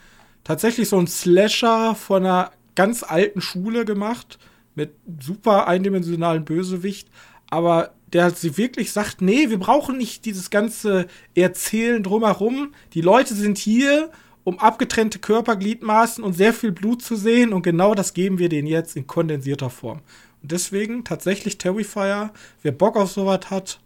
tatsächlich 0.44 0.90
so 0.90 0.98
ein 0.98 1.08
Slasher 1.08 1.96
von 1.96 2.26
einer 2.26 2.52
ganz 2.76 3.04
alten 3.04 3.42
Schule 3.42 3.86
gemacht 3.86 4.40
mit 4.76 4.92
super 5.20 5.68
eindimensionalen 5.68 6.46
Bösewicht, 6.46 7.10
aber 7.50 7.94
der 8.14 8.30
sie 8.32 8.58
wirklich 8.58 8.92
sagt, 8.92 9.22
nee, 9.22 9.50
wir 9.50 9.60
brauchen 9.60 9.98
nicht 9.98 10.26
dieses 10.26 10.50
ganze 10.50 11.08
Erzählen 11.36 12.04
drumherum. 12.04 12.74
Die 12.94 13.02
Leute 13.02 13.34
sind 13.34 13.58
hier, 13.58 14.12
um 14.48 14.60
abgetrennte 14.60 15.20
Körpergliedmaßen 15.20 16.24
und 16.24 16.32
sehr 16.32 16.54
viel 16.54 16.72
Blut 16.72 17.02
zu 17.02 17.18
sehen 17.18 17.52
und 17.52 17.64
genau 17.64 17.94
das 17.94 18.14
geben 18.14 18.40
wir 18.40 18.48
denen 18.48 18.66
jetzt 18.66 18.96
in 18.96 19.06
kondensierter 19.06 19.70
Form. 19.70 20.00
Und 20.42 20.54
deswegen 20.54 21.04
tatsächlich 21.04 21.58
Terrifier, 21.58 22.32
wer 22.64 22.72
Bock 22.72 22.96
auf 22.96 23.12
sowas 23.12 23.50
hat, 23.50 23.82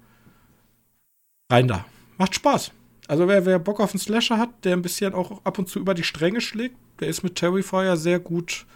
rein 1.51 1.67
da. 1.67 1.83
Macht 2.19 2.35
Spaß. 2.35 2.73
Also 3.07 3.27
wer, 3.27 3.47
wer 3.47 3.57
Bock 3.57 3.79
auf 3.79 3.93
einen 3.93 3.99
Slasher 3.99 4.37
hat, 4.37 4.49
der 4.63 4.73
ein 4.73 4.83
bisschen 4.83 5.15
auch 5.15 5.43
ab 5.45 5.57
und 5.57 5.67
zu 5.67 5.79
über 5.79 5.95
die 5.95 6.03
Stränge 6.03 6.41
schlägt, 6.41 6.75
der 6.99 7.07
ist 7.07 7.23
mit 7.23 7.37
Terrifier 7.37 7.97
sehr 7.97 8.19
gut 8.19 8.67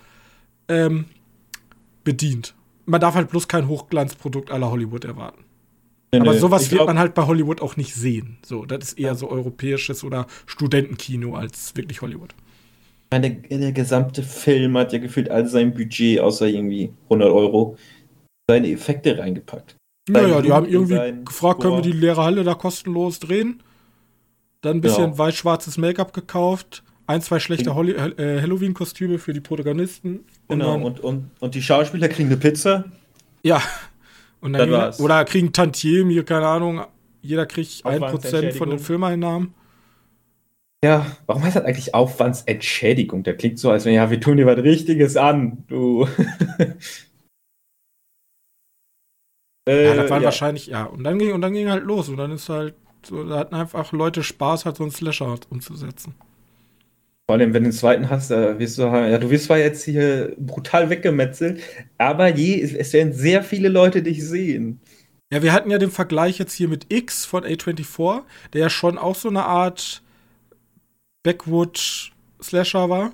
ähm, 0.67 1.05
bedient. 2.03 2.55
Man 2.87 2.99
darf 2.99 3.13
halt 3.13 3.29
bloß 3.29 3.47
kein 3.47 3.67
Hochglanzprodukt 3.67 4.49
aller 4.49 4.71
Hollywood 4.71 5.05
erwarten. 5.05 5.45
Nee, 6.13 6.21
Aber 6.21 6.37
sowas 6.37 6.71
wird 6.71 6.85
man 6.85 6.97
halt 6.97 7.13
bei 7.13 7.25
Hollywood 7.25 7.61
auch 7.61 7.75
nicht 7.75 7.93
sehen. 7.93 8.37
So, 8.45 8.65
das 8.65 8.89
ist 8.89 8.99
eher 8.99 9.15
so 9.15 9.29
europäisches 9.29 10.03
oder 10.03 10.27
Studentenkino 10.45 11.35
als 11.35 11.75
wirklich 11.75 12.01
Hollywood. 12.01 12.33
Der, 13.11 13.29
der 13.29 13.71
gesamte 13.71 14.23
Film 14.23 14.77
hat 14.77 14.93
ja 14.93 14.99
gefühlt 14.99 15.29
all 15.29 15.47
sein 15.47 15.73
Budget, 15.73 16.19
außer 16.19 16.47
irgendwie 16.47 16.91
100 17.05 17.29
Euro, 17.29 17.77
seine 18.49 18.71
Effekte 18.71 19.17
reingepackt. 19.17 19.77
Naja, 20.09 20.41
die 20.41 20.51
haben 20.51 20.67
irgendwie 20.67 21.23
gefragt, 21.23 21.61
können 21.61 21.75
wir 21.75 21.81
die 21.81 21.91
leere 21.91 22.23
Halle 22.23 22.43
da 22.43 22.53
kostenlos 22.53 23.19
drehen? 23.19 23.63
Dann 24.61 24.77
ein 24.77 24.81
bisschen 24.81 25.11
ja. 25.11 25.17
weiß-schwarzes 25.17 25.77
Make-up 25.77 26.13
gekauft, 26.13 26.83
ein, 27.07 27.21
zwei 27.21 27.39
schlechte 27.39 27.69
äh, 27.69 28.41
Halloween-Kostüme 28.41 29.19
für 29.19 29.33
die 29.33 29.39
Protagonisten. 29.39 30.25
Genau, 30.47 30.75
und, 30.75 30.83
und, 30.83 30.99
und, 30.99 31.31
und, 31.39 31.55
die 31.55 31.61
Schauspieler 31.61 32.07
kriegen 32.07 32.29
eine 32.29 32.37
Pizza. 32.37 32.85
Ja. 33.43 33.61
Und 34.45 34.53
dann 34.53 34.69
dann 34.69 34.93
oder 34.99 35.25
kriegen 35.25 35.51
Tantiem, 35.53 36.11
hier, 36.11 36.23
keine 36.23 36.45
Ahnung, 36.45 36.85
jeder 37.19 37.47
kriegt 37.47 37.83
ein 37.83 37.99
Prozent 37.99 38.53
von 38.53 38.69
den 38.69 38.77
Filmeinnahmen. 38.77 39.55
Ja, 40.83 41.03
warum 41.25 41.43
heißt 41.43 41.55
das 41.55 41.63
eigentlich 41.63 41.95
Aufwandsentschädigung? 41.95 43.23
Der 43.23 43.35
klingt 43.35 43.57
so, 43.57 43.71
als 43.71 43.85
wenn, 43.85 43.95
ja, 43.95 44.11
wir 44.11 44.21
tun 44.21 44.37
dir 44.37 44.45
was 44.45 44.59
Richtiges 44.59 45.17
an, 45.17 45.63
du. 45.65 46.07
äh, 49.67 49.85
ja, 49.87 49.95
das 49.95 50.11
waren 50.11 50.21
ja. 50.21 50.25
wahrscheinlich, 50.25 50.67
ja. 50.67 50.83
Und 50.83 51.03
dann 51.03 51.17
ging, 51.17 51.33
und 51.33 51.41
dann 51.41 51.53
ging 51.53 51.71
halt 51.71 51.83
los. 51.83 52.07
Und 52.07 52.17
dann 52.17 52.31
ist 52.31 52.49
halt, 52.49 52.75
so, 53.03 53.27
da 53.27 53.39
hatten 53.39 53.55
einfach 53.55 53.93
Leute 53.93 54.21
Spaß, 54.21 54.65
halt 54.65 54.77
so 54.77 54.83
einen 54.83 54.91
Slasher 54.91 55.39
umzusetzen. 55.49 56.13
Vor 57.27 57.37
allem, 57.37 57.53
wenn 57.53 57.63
du 57.63 57.69
den 57.69 57.75
zweiten 57.75 58.09
hast, 58.09 58.29
da 58.29 58.59
wirst 58.59 58.77
du 58.77 58.83
ja, 58.83 59.17
du 59.17 59.29
wirst 59.31 59.45
zwar 59.45 59.57
jetzt 59.57 59.83
hier 59.83 60.35
brutal 60.37 60.91
weggemetzelt, 60.91 61.59
aber 61.97 62.27
je, 62.27 62.61
es 62.61 62.93
werden 62.93 63.13
sehr 63.13 63.41
viele 63.41 63.67
Leute 63.67 64.03
dich 64.03 64.23
sehen. 64.23 64.79
Ja, 65.33 65.41
wir 65.41 65.51
hatten 65.51 65.71
ja 65.71 65.79
den 65.79 65.89
Vergleich 65.89 66.37
jetzt 66.37 66.53
hier 66.53 66.67
mit 66.67 66.85
X 66.93 67.25
von 67.25 67.43
A24, 67.43 68.21
der 68.53 68.61
ja 68.61 68.69
schon 68.69 68.99
auch 68.99 69.15
so 69.15 69.27
eine 69.27 69.43
Art 69.43 70.03
Backwood-Slasher 71.23 72.89
war. 72.89 73.11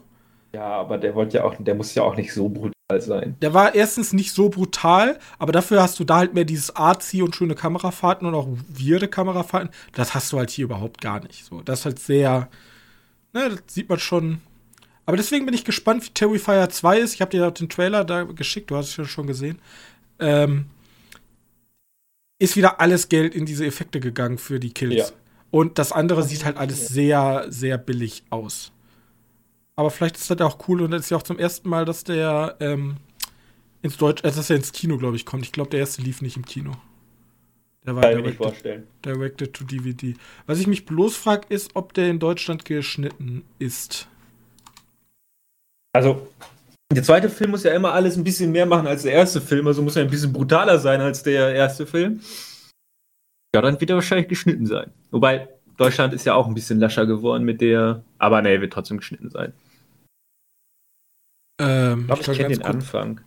Ja, 0.53 0.65
aber 0.65 0.97
der 0.97 1.15
wollte 1.15 1.37
ja 1.37 1.45
auch, 1.45 1.55
der 1.57 1.75
muss 1.75 1.95
ja 1.95 2.03
auch 2.03 2.17
nicht 2.17 2.33
so 2.33 2.49
brutal 2.49 2.73
sein. 2.99 3.37
Der 3.41 3.53
war 3.53 3.73
erstens 3.73 4.11
nicht 4.11 4.33
so 4.33 4.49
brutal, 4.49 5.19
aber 5.39 5.53
dafür 5.53 5.81
hast 5.81 5.97
du 6.01 6.03
da 6.03 6.17
halt 6.17 6.33
mehr 6.33 6.43
dieses 6.43 6.75
Artsy 6.75 7.21
und 7.21 7.33
schöne 7.33 7.55
Kamerafahrten 7.55 8.27
und 8.27 8.35
auch 8.35 8.49
weirde 8.67 9.07
Kamerafahrten. 9.07 9.69
Das 9.93 10.13
hast 10.13 10.33
du 10.33 10.37
halt 10.37 10.49
hier 10.49 10.65
überhaupt 10.65 10.99
gar 10.99 11.21
nicht. 11.21 11.45
So, 11.45 11.61
das 11.61 11.79
ist 11.79 11.85
halt 11.85 11.99
sehr, 11.99 12.49
ne, 13.33 13.49
das 13.49 13.61
sieht 13.67 13.89
man 13.89 13.99
schon. 13.99 14.41
Aber 15.05 15.17
deswegen 15.17 15.45
bin 15.45 15.55
ich 15.55 15.65
gespannt, 15.65 16.05
wie 16.05 16.09
Terrifier 16.09 16.69
2 16.69 16.99
ist. 16.99 17.13
Ich 17.15 17.21
habe 17.21 17.31
dir 17.31 17.49
den 17.51 17.69
Trailer 17.69 18.05
da 18.05 18.23
geschickt, 18.23 18.71
du 18.71 18.75
hast 18.75 18.89
es 18.89 18.97
ja 18.97 19.05
schon 19.05 19.27
gesehen. 19.27 19.59
Ähm, 20.19 20.67
ist 22.39 22.55
wieder 22.55 22.79
alles 22.79 23.09
Geld 23.09 23.35
in 23.35 23.45
diese 23.45 23.65
Effekte 23.65 23.99
gegangen 23.99 24.37
für 24.37 24.59
die 24.59 24.73
Kills. 24.73 24.95
Ja. 24.95 25.05
Und 25.51 25.77
das 25.77 25.91
andere 25.91 26.23
sieht 26.23 26.45
halt 26.45 26.57
alles 26.57 26.87
sehr, 26.87 27.45
sehr 27.49 27.77
billig 27.77 28.23
aus. 28.29 28.71
Aber 29.75 29.91
vielleicht 29.91 30.17
ist 30.17 30.29
das 30.29 30.39
ja 30.39 30.45
auch 30.45 30.67
cool 30.67 30.81
und 30.81 30.91
das 30.91 31.01
ist 31.01 31.09
ja 31.09 31.17
auch 31.17 31.23
zum 31.23 31.39
ersten 31.39 31.69
Mal, 31.69 31.85
dass 31.85 32.03
der 32.03 32.55
ähm, 32.59 32.97
ins 33.81 33.97
Deutsch, 33.97 34.23
äh, 34.23 34.31
dass 34.31 34.49
er 34.49 34.55
ins 34.55 34.71
Kino, 34.71 34.97
glaube 34.97 35.15
ich, 35.15 35.25
kommt. 35.25 35.43
Ich 35.43 35.51
glaube, 35.51 35.69
der 35.69 35.81
erste 35.81 36.01
lief 36.01 36.21
nicht 36.21 36.37
im 36.37 36.45
Kino. 36.45 36.71
Der 37.85 37.95
war 37.95 38.03
Kann 38.03 38.11
directed, 38.11 38.31
ich 38.31 38.37
vorstellen. 38.37 38.87
directed 39.03 39.53
to 39.53 39.63
DVD. 39.63 40.15
Was 40.45 40.59
ich 40.59 40.67
mich 40.67 40.85
bloß 40.85 41.15
frage, 41.17 41.47
ist, 41.49 41.75
ob 41.75 41.93
der 41.93 42.09
in 42.09 42.19
Deutschland 42.19 42.65
geschnitten 42.65 43.43
ist. 43.57 44.07
Also, 45.93 46.27
der 46.93 47.03
zweite 47.03 47.29
Film 47.29 47.51
muss 47.51 47.63
ja 47.63 47.73
immer 47.73 47.93
alles 47.93 48.17
ein 48.17 48.23
bisschen 48.23 48.51
mehr 48.51 48.65
machen 48.65 48.87
als 48.87 49.03
der 49.03 49.13
erste 49.13 49.41
Film, 49.41 49.65
also 49.67 49.81
muss 49.81 49.95
er 49.95 50.03
ein 50.03 50.09
bisschen 50.09 50.31
brutaler 50.31 50.77
sein 50.77 51.01
als 51.01 51.23
der 51.23 51.53
erste 51.55 51.87
Film. 51.87 52.21
Ja, 53.53 53.61
dann 53.61 53.79
wird 53.79 53.89
er 53.89 53.95
wahrscheinlich 53.95 54.27
geschnitten 54.27 54.67
sein. 54.67 54.91
Wobei, 55.09 55.49
Deutschland 55.77 56.13
ist 56.13 56.25
ja 56.25 56.35
auch 56.35 56.47
ein 56.47 56.53
bisschen 56.53 56.79
lascher 56.79 57.05
geworden 57.05 57.43
mit 57.43 57.61
der, 57.61 58.03
aber 58.19 58.41
nee, 58.41 58.61
wird 58.61 58.73
trotzdem 58.73 58.97
geschnitten 58.97 59.29
sein. 59.29 59.53
Ähm, 61.59 62.01
ich 62.01 62.05
glaube, 62.07 62.21
ich, 62.21 62.27
ich 62.27 62.37
kenne 62.37 62.49
den 62.49 62.61
kurz, 62.61 62.75
Anfang. 62.75 63.21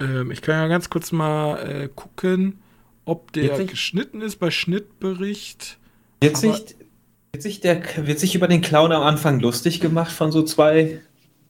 Ähm, 0.00 0.30
ich 0.30 0.42
kann 0.42 0.56
ja 0.56 0.68
ganz 0.68 0.90
kurz 0.90 1.10
mal 1.10 1.56
äh, 1.58 1.88
gucken, 1.88 2.60
ob 3.08 3.32
der 3.32 3.56
sich, 3.56 3.68
geschnitten 3.68 4.20
ist 4.20 4.36
bei 4.36 4.50
Schnittbericht. 4.50 5.78
Wird 6.20 6.36
sich, 6.36 6.76
wird, 7.32 7.42
sich 7.42 7.60
der, 7.60 7.82
wird 8.06 8.18
sich 8.18 8.34
über 8.34 8.48
den 8.48 8.60
Clown 8.60 8.92
am 8.92 9.02
Anfang 9.02 9.40
lustig 9.40 9.80
gemacht 9.80 10.12
von 10.12 10.32
so 10.32 10.42
zwei 10.42 11.00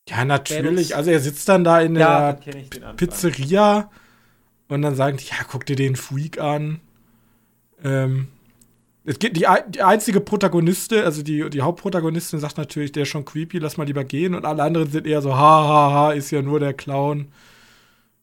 ja, 0.08 0.24
natürlich. 0.24 0.96
Also 0.96 1.10
er 1.10 1.20
sitzt 1.20 1.48
dann 1.48 1.64
da 1.64 1.80
in 1.80 1.94
ja, 1.94 2.32
der 2.32 2.92
Pizzeria 2.96 3.90
und 4.68 4.82
dann 4.82 4.94
sagen 4.94 5.18
die, 5.18 5.26
ja, 5.26 5.36
guck 5.48 5.66
dir 5.66 5.76
den 5.76 5.96
Freak 5.96 6.40
an. 6.40 6.80
Ähm, 7.84 8.28
es 9.04 9.18
geht, 9.18 9.36
die, 9.36 9.46
die 9.68 9.82
einzige 9.82 10.20
Protagoniste, 10.20 11.04
also 11.04 11.22
die, 11.22 11.48
die 11.50 11.62
Hauptprotagonistin 11.62 12.40
sagt 12.40 12.58
natürlich, 12.58 12.92
der 12.92 13.04
ist 13.04 13.08
schon 13.10 13.24
creepy, 13.24 13.58
lass 13.58 13.76
mal 13.76 13.86
lieber 13.86 14.04
gehen. 14.04 14.34
Und 14.34 14.44
alle 14.44 14.62
anderen 14.62 14.90
sind 14.90 15.06
eher 15.06 15.22
so, 15.22 15.34
ha, 15.34 15.68
ha, 15.68 15.92
ha, 15.92 16.12
ist 16.12 16.30
ja 16.30 16.42
nur 16.42 16.60
der 16.60 16.74
Clown. 16.74 17.28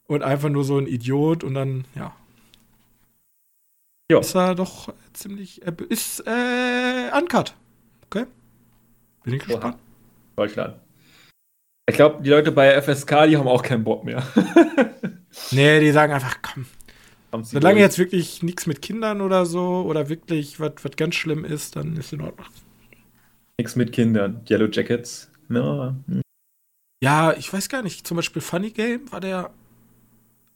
Und 0.08 0.22
einfach 0.22 0.50
nur 0.50 0.64
so 0.64 0.78
ein 0.78 0.88
Idiot. 0.88 1.44
Und 1.44 1.56
dann, 1.56 1.86
ja. 1.96 2.14
Jo. 4.12 4.20
Ist 4.20 4.36
er 4.36 4.54
doch 4.54 4.94
ziemlich, 5.14 5.62
ist, 5.90 6.24
äh, 6.28 7.12
uncut. 7.18 7.56
Okay. 8.06 8.26
Bin 9.24 9.34
ich 9.34 9.44
gespannt. 9.44 9.78
Deutschland. 10.36 10.76
Ich 11.88 11.96
glaube, 11.96 12.22
die 12.22 12.30
Leute 12.30 12.52
bei 12.52 12.80
FSK, 12.82 13.28
die 13.28 13.38
haben 13.38 13.48
auch 13.48 13.64
keinen 13.64 13.84
Bock 13.84 14.04
mehr. 14.04 14.24
nee, 15.52 15.80
die 15.80 15.92
sagen 15.92 16.14
einfach, 16.14 16.40
komm. 16.42 16.66
Solange 17.44 17.80
jetzt 17.80 17.98
wirklich 18.00 18.44
nichts 18.44 18.66
mit 18.66 18.82
Kindern 18.82 19.22
oder 19.22 19.46
so 19.46 19.84
oder 19.86 20.08
wirklich 20.08 20.60
was 20.60 20.72
ganz 20.96 21.16
schlimm 21.16 21.44
ist, 21.44 21.76
dann 21.76 21.98
ist 21.98 22.14
in 22.14 22.22
Ordnung. 22.22 22.48
Nichts 23.58 23.76
mit 23.76 23.92
Kindern. 23.92 24.42
Yellow 24.50 24.68
Jackets. 24.68 25.30
No. 25.48 25.96
Hm. 26.08 26.22
Ja, 27.04 27.34
ich 27.34 27.52
weiß 27.52 27.70
gar 27.70 27.82
nicht. 27.82 28.08
Zum 28.08 28.16
Beispiel 28.16 28.42
Funny 28.42 28.72
Game, 28.72 29.12
war 29.12 29.20
der 29.20 29.52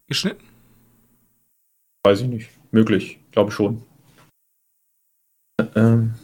geschnitten? 0.08 0.44
Weiß 2.04 2.22
ich 2.22 2.28
nicht. 2.28 2.50
Möglich. 2.72 3.20
Glaube 3.32 3.52
schon. 3.52 3.84
Ähm, 5.76 6.16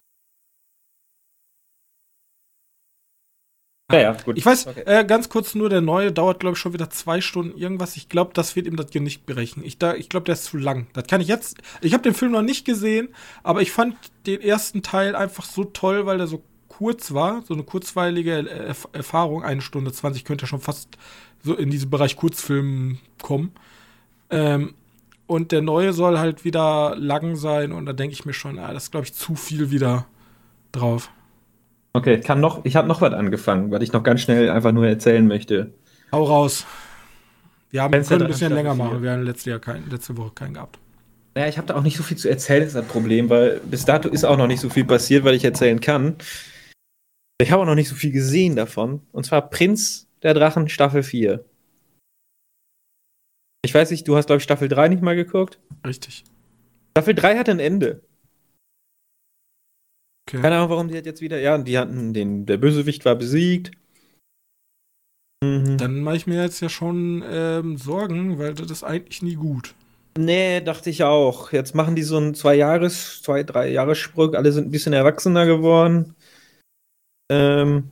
Ja, 3.91 3.99
ja, 3.99 4.13
gut. 4.13 4.37
Ich 4.37 4.45
weiß, 4.45 4.65
okay. 4.67 4.81
äh, 4.85 5.05
ganz 5.05 5.29
kurz 5.29 5.53
nur, 5.53 5.69
der 5.69 5.81
neue 5.81 6.11
dauert, 6.11 6.39
glaube 6.39 6.55
ich, 6.55 6.59
schon 6.59 6.73
wieder 6.73 6.89
zwei 6.89 7.21
Stunden 7.21 7.55
irgendwas. 7.55 7.95
Ich 7.97 8.09
glaube, 8.09 8.31
das 8.33 8.55
wird 8.55 8.65
ihm 8.65 8.77
das 8.77 8.89
Genick 8.89 9.27
brechen. 9.27 9.63
Ich, 9.63 9.77
ich 9.81 10.09
glaube, 10.09 10.25
der 10.25 10.33
ist 10.33 10.45
zu 10.45 10.57
lang. 10.57 10.87
Das 10.93 11.05
kann 11.05 11.21
ich 11.21 11.27
jetzt. 11.27 11.57
Ich 11.81 11.93
habe 11.93 12.01
den 12.01 12.15
Film 12.15 12.31
noch 12.31 12.41
nicht 12.41 12.65
gesehen, 12.65 13.09
aber 13.43 13.61
ich 13.61 13.71
fand 13.71 13.95
den 14.25 14.41
ersten 14.41 14.81
Teil 14.81 15.15
einfach 15.15 15.45
so 15.45 15.65
toll, 15.65 16.07
weil 16.07 16.17
der 16.17 16.25
so 16.25 16.43
kurz 16.67 17.13
war. 17.13 17.43
So 17.43 17.53
eine 17.53 17.63
kurzweilige 17.63 18.49
Erf 18.49 18.87
Erfahrung. 18.91 19.43
Eine 19.43 19.61
Stunde 19.61 19.91
20 19.91 20.25
könnte 20.25 20.47
schon 20.47 20.61
fast 20.61 20.97
so 21.43 21.53
in 21.53 21.69
diesen 21.69 21.91
Bereich 21.91 22.15
Kurzfilm 22.15 22.97
kommen. 23.21 23.51
Ähm, 24.31 24.73
und 25.27 25.51
der 25.51 25.61
neue 25.61 25.93
soll 25.93 26.19
halt 26.19 26.45
wieder 26.45 26.95
lang 26.97 27.35
sein. 27.35 27.71
Und 27.71 27.85
da 27.85 27.93
denke 27.93 28.13
ich 28.13 28.25
mir 28.25 28.33
schon, 28.33 28.59
ah, 28.59 28.73
das 28.73 28.83
ist, 28.83 28.91
glaube 28.91 29.05
ich, 29.05 29.13
zu 29.13 29.35
viel 29.35 29.71
wieder 29.71 30.05
drauf. 30.71 31.09
Okay, 31.93 32.19
kann 32.19 32.41
noch, 32.41 32.65
ich 32.65 32.75
habe 32.75 32.87
noch 32.87 33.01
was 33.01 33.13
angefangen, 33.13 33.71
was 33.71 33.81
ich 33.81 33.93
noch 33.93 34.03
ganz 34.03 34.21
schnell 34.21 34.49
einfach 34.49 34.71
nur 34.71 34.87
erzählen 34.87 35.25
möchte. 35.25 35.73
Hau 36.11 36.23
raus. 36.23 36.65
Wir 37.71 37.81
haben 37.81 37.91
können 38.03 38.21
ein 38.21 38.27
bisschen 38.27 38.53
länger 38.53 38.75
machen. 38.75 39.01
Wir 39.01 39.11
haben 39.11 39.23
letzte, 39.23 39.49
Jahr 39.49 39.59
kein, 39.59 39.89
letzte 39.89 40.15
Woche 40.17 40.31
keinen 40.35 40.53
gehabt. 40.53 40.79
Naja, 41.33 41.47
ich 41.47 41.57
habe 41.57 41.67
da 41.67 41.75
auch 41.75 41.83
nicht 41.83 41.97
so 41.97 42.03
viel 42.03 42.17
zu 42.17 42.29
erzählen, 42.29 42.63
ist 42.63 42.75
das 42.75 42.85
Problem, 42.85 43.29
weil 43.29 43.59
bis 43.65 43.83
dato 43.83 44.07
ist 44.07 44.23
auch 44.23 44.37
noch 44.37 44.47
nicht 44.47 44.61
so 44.61 44.69
viel 44.69 44.85
passiert, 44.85 45.25
weil 45.25 45.35
ich 45.35 45.43
erzählen 45.43 45.81
kann. 45.81 46.15
Ich 47.37 47.51
habe 47.51 47.61
auch 47.61 47.65
noch 47.65 47.75
nicht 47.75 47.89
so 47.89 47.95
viel 47.95 48.11
gesehen 48.11 48.55
davon. 48.55 49.01
Und 49.11 49.25
zwar 49.25 49.49
Prinz 49.49 50.07
der 50.23 50.33
Drachen 50.33 50.69
Staffel 50.69 51.03
4. 51.03 51.43
Ich 53.65 53.73
weiß 53.73 53.89
nicht, 53.89 54.07
du 54.07 54.15
hast, 54.15 54.27
glaube 54.27 54.37
ich, 54.37 54.43
Staffel 54.43 54.67
3 54.67 54.89
nicht 54.89 55.01
mal 55.01 55.15
geguckt. 55.15 55.59
Richtig. 55.85 56.23
Staffel 56.91 57.15
3 57.15 57.37
hat 57.39 57.49
ein 57.49 57.59
Ende. 57.59 58.03
Okay. 60.29 60.39
Keine 60.39 60.57
Ahnung, 60.57 60.69
warum 60.69 60.87
die 60.87 60.97
hat 60.97 61.07
jetzt 61.07 61.21
wieder. 61.21 61.39
Ja, 61.39 61.57
die 61.57 61.77
hatten 61.77 62.13
den. 62.13 62.45
Der 62.45 62.57
Bösewicht 62.57 63.05
war 63.05 63.15
besiegt. 63.15 63.71
Mhm. 65.43 65.77
Dann 65.77 66.01
mache 66.01 66.15
ich 66.15 66.27
mir 66.27 66.43
jetzt 66.43 66.61
ja 66.61 66.69
schon 66.69 67.23
ähm, 67.27 67.77
Sorgen, 67.77 68.37
weil 68.37 68.53
das 68.53 68.69
ist 68.69 68.83
eigentlich 68.83 69.23
nie 69.23 69.35
gut. 69.35 69.73
Nee, 70.15 70.61
dachte 70.61 70.91
ich 70.91 71.03
auch. 71.03 71.51
Jetzt 71.51 71.73
machen 71.73 71.95
die 71.95 72.03
so 72.03 72.17
einen 72.17 72.35
zwei 72.35 72.53
Jahres, 72.53 73.23
zwei, 73.23 73.41
drei 73.41 73.69
Jahressprung. 73.69 74.35
Alle 74.35 74.51
sind 74.51 74.67
ein 74.67 74.71
bisschen 74.71 74.93
erwachsener 74.93 75.47
geworden. 75.47 76.15
Ähm, 77.31 77.89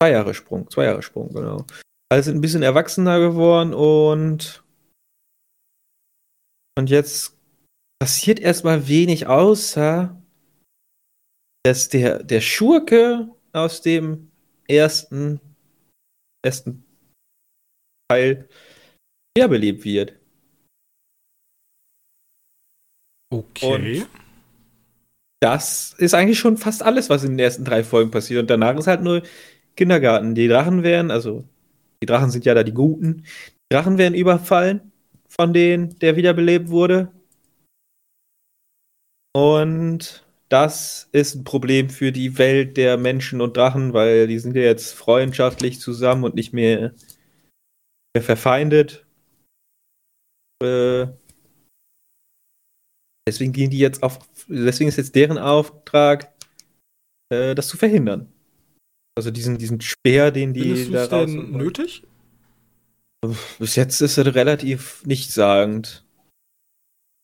zwei 0.00 0.12
Jahre 0.12 0.34
Sprung, 0.34 0.70
zwei 0.70 0.84
Jahre 0.84 1.02
Sprung, 1.02 1.34
genau. 1.34 1.66
Alle 2.10 2.22
sind 2.22 2.36
ein 2.36 2.40
bisschen 2.40 2.62
erwachsener 2.62 3.18
geworden 3.18 3.74
und 3.74 4.62
und 6.78 6.90
jetzt 6.90 7.36
passiert 8.00 8.38
erstmal 8.38 8.88
wenig 8.88 9.26
außer 9.26 10.16
dass 11.64 11.88
der, 11.88 12.22
der 12.22 12.40
Schurke 12.40 13.28
aus 13.52 13.82
dem 13.82 14.30
ersten, 14.68 15.40
ersten 16.42 16.84
Teil 18.08 18.48
wiederbelebt 19.36 19.84
wird. 19.84 20.14
Okay. 23.30 24.00
Und 24.00 24.08
das 25.40 25.94
ist 25.98 26.14
eigentlich 26.14 26.38
schon 26.38 26.56
fast 26.56 26.82
alles, 26.82 27.10
was 27.10 27.24
in 27.24 27.32
den 27.32 27.40
ersten 27.40 27.64
drei 27.64 27.84
Folgen 27.84 28.10
passiert. 28.10 28.40
Und 28.40 28.48
danach 28.48 28.76
ist 28.76 28.86
halt 28.86 29.02
nur 29.02 29.22
Kindergarten. 29.76 30.34
Die 30.34 30.48
Drachen 30.48 30.82
werden, 30.82 31.10
also 31.10 31.44
die 32.02 32.06
Drachen 32.06 32.30
sind 32.30 32.46
ja 32.46 32.54
da 32.54 32.62
die 32.62 32.72
Guten. 32.72 33.24
Die 33.70 33.74
Drachen 33.74 33.98
werden 33.98 34.14
überfallen 34.14 34.92
von 35.28 35.52
denen, 35.52 35.98
der 35.98 36.16
wiederbelebt 36.16 36.68
wurde. 36.68 37.12
Und 39.34 40.26
das 40.48 41.08
ist 41.12 41.34
ein 41.34 41.44
Problem 41.44 41.90
für 41.90 42.10
die 42.10 42.38
Welt 42.38 42.76
der 42.76 42.96
Menschen 42.96 43.40
und 43.40 43.56
Drachen, 43.56 43.92
weil 43.92 44.26
die 44.26 44.38
sind 44.38 44.56
ja 44.56 44.62
jetzt 44.62 44.94
freundschaftlich 44.94 45.80
zusammen 45.80 46.24
und 46.24 46.34
nicht 46.34 46.52
mehr, 46.52 46.94
mehr 48.14 48.22
verfeindet. 48.22 49.06
Äh, 50.62 51.08
deswegen 53.28 53.52
gehen 53.52 53.70
die 53.70 53.78
jetzt 53.78 54.02
auf, 54.02 54.18
deswegen 54.48 54.88
ist 54.88 54.96
jetzt 54.96 55.14
deren 55.14 55.38
Auftrag, 55.38 56.32
äh, 57.30 57.54
das 57.54 57.68
zu 57.68 57.76
verhindern. 57.76 58.32
Also 59.16 59.30
diesen, 59.30 59.58
diesen 59.58 59.80
Speer, 59.80 60.30
den 60.30 60.54
die 60.54 60.74
Findest 60.74 61.12
da 61.12 61.18
raus. 61.18 61.30
denn 61.30 61.50
nötig? 61.52 62.02
Bis 63.58 63.76
jetzt 63.76 64.00
ist 64.00 64.16
er 64.16 64.34
relativ 64.34 65.04
nichtssagend. 65.04 66.04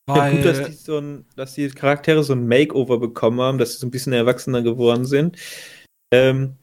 Ja, 0.09 0.17
Weil, 0.17 0.37
gut, 0.37 0.45
dass 0.45 0.67
die, 0.67 0.73
so 0.73 0.99
ein, 0.99 1.25
dass 1.37 1.55
die 1.55 1.69
Charaktere 1.69 2.23
so 2.25 2.35
ein 2.35 2.47
Makeover 2.47 2.99
bekommen 2.99 3.41
haben, 3.41 3.59
dass 3.59 3.73
sie 3.73 3.79
so 3.79 3.87
ein 3.87 3.91
bisschen 3.91 4.13
erwachsener 4.13 4.63
geworden 4.63 5.07
sind. 5.07 5.39
Ähm, 6.13 6.57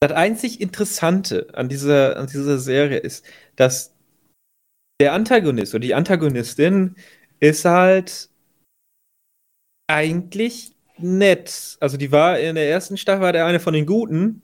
das 0.00 0.12
einzig 0.12 0.60
Interessante 0.60 1.48
an 1.54 1.68
dieser, 1.68 2.16
an 2.16 2.26
dieser 2.26 2.58
Serie 2.58 2.98
ist, 2.98 3.24
dass 3.56 3.94
der 5.00 5.14
Antagonist 5.14 5.74
oder 5.74 5.80
die 5.80 5.94
Antagonistin 5.94 6.96
ist 7.40 7.64
halt 7.64 8.30
eigentlich 9.88 10.76
nett. 10.98 11.76
Also 11.80 11.96
die 11.96 12.12
war 12.12 12.38
in 12.38 12.54
der 12.54 12.68
ersten 12.68 12.96
Staffel 12.96 13.22
war 13.22 13.32
der 13.32 13.46
eine 13.46 13.60
von 13.60 13.74
den 13.74 13.86
Guten, 13.86 14.42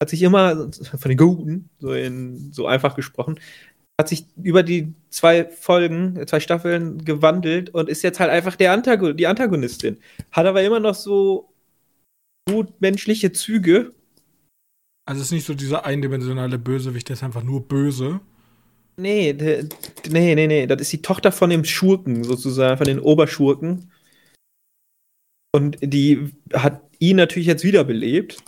hat 0.00 0.10
sich 0.10 0.22
immer 0.22 0.70
von 0.72 1.08
den 1.08 1.16
Guten, 1.16 1.70
so 1.78 1.92
in 1.92 2.52
so 2.52 2.66
einfach 2.66 2.94
gesprochen, 2.94 3.38
hat 4.00 4.08
sich 4.08 4.26
über 4.40 4.62
die 4.62 4.94
zwei 5.10 5.44
Folgen, 5.46 6.24
zwei 6.26 6.40
Staffeln 6.40 7.04
gewandelt 7.04 7.70
und 7.70 7.88
ist 7.88 8.02
jetzt 8.02 8.20
halt 8.20 8.30
einfach 8.30 8.54
der 8.54 8.72
Antagon 8.72 9.16
die 9.16 9.26
Antagonistin. 9.26 9.98
Hat 10.30 10.46
aber 10.46 10.62
immer 10.62 10.78
noch 10.78 10.94
so 10.94 11.52
gut 12.48 12.80
menschliche 12.80 13.32
Züge. 13.32 13.92
also 15.04 15.20
es 15.20 15.26
ist 15.26 15.32
nicht 15.32 15.46
so 15.46 15.54
dieser 15.54 15.84
eindimensionale 15.84 16.58
Bösewicht, 16.58 17.08
der 17.08 17.14
ist 17.14 17.24
einfach 17.24 17.42
nur 17.42 17.66
böse. 17.66 18.20
Nee, 18.96 19.32
de, 19.32 19.68
nee, 20.10 20.34
nee, 20.34 20.46
nee. 20.46 20.66
Das 20.66 20.80
ist 20.80 20.92
die 20.92 21.02
Tochter 21.02 21.30
von 21.30 21.50
dem 21.50 21.64
Schurken, 21.64 22.24
sozusagen, 22.24 22.78
von 22.78 22.86
den 22.86 22.98
Oberschurken. 22.98 23.92
Und 25.52 25.78
die 25.80 26.32
hat 26.52 26.82
ihn 26.98 27.16
natürlich 27.16 27.46
jetzt 27.46 27.64
wiederbelebt. 27.64 28.42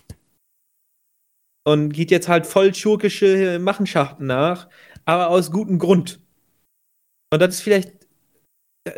Und 1.65 1.93
geht 1.93 2.11
jetzt 2.11 2.29
halt 2.29 2.47
voll 2.47 2.75
schurkische 2.75 3.59
Machenschaften 3.59 4.27
nach, 4.27 4.69
aber 5.05 5.29
aus 5.29 5.51
gutem 5.51 5.79
Grund. 5.79 6.21
Und 7.33 7.41
das 7.41 7.57
ist 7.57 7.61
vielleicht. 7.63 7.93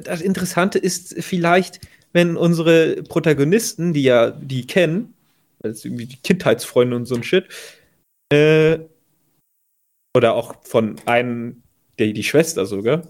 Das 0.04 0.20
Interessante 0.20 0.78
ist 0.78 1.22
vielleicht, 1.22 1.80
wenn 2.12 2.36
unsere 2.36 3.02
Protagonisten, 3.02 3.92
die 3.92 4.04
ja 4.04 4.30
die 4.30 4.66
kennen, 4.66 5.14
also 5.62 5.88
irgendwie 5.88 6.06
die 6.06 6.18
Kindheitsfreunde 6.18 6.94
und 6.94 7.06
so 7.06 7.16
ein 7.16 7.24
Shit, 7.24 7.48
äh, 8.32 8.78
oder 10.16 10.34
auch 10.34 10.64
von 10.64 11.00
einem, 11.06 11.62
der 11.98 12.12
die 12.12 12.22
Schwester 12.22 12.64
sogar, 12.66 13.08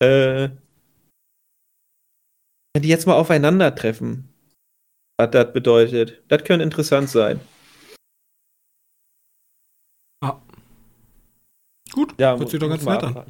äh, 0.00 0.48
wenn 2.74 2.82
die 2.82 2.88
jetzt 2.88 3.06
mal 3.06 3.16
aufeinandertreffen, 3.16 4.28
was 5.18 5.30
das 5.30 5.52
bedeutet. 5.52 6.22
Das 6.28 6.44
könnte 6.44 6.64
interessant 6.64 7.10
sein. 7.10 7.40
Gut, 11.92 12.14
Ja, 12.18 12.36
hört 12.36 12.48
sich 12.48 12.60
doch 12.60 12.68
ganz 12.68 12.84
nett 12.84 13.02
an. 13.02 13.24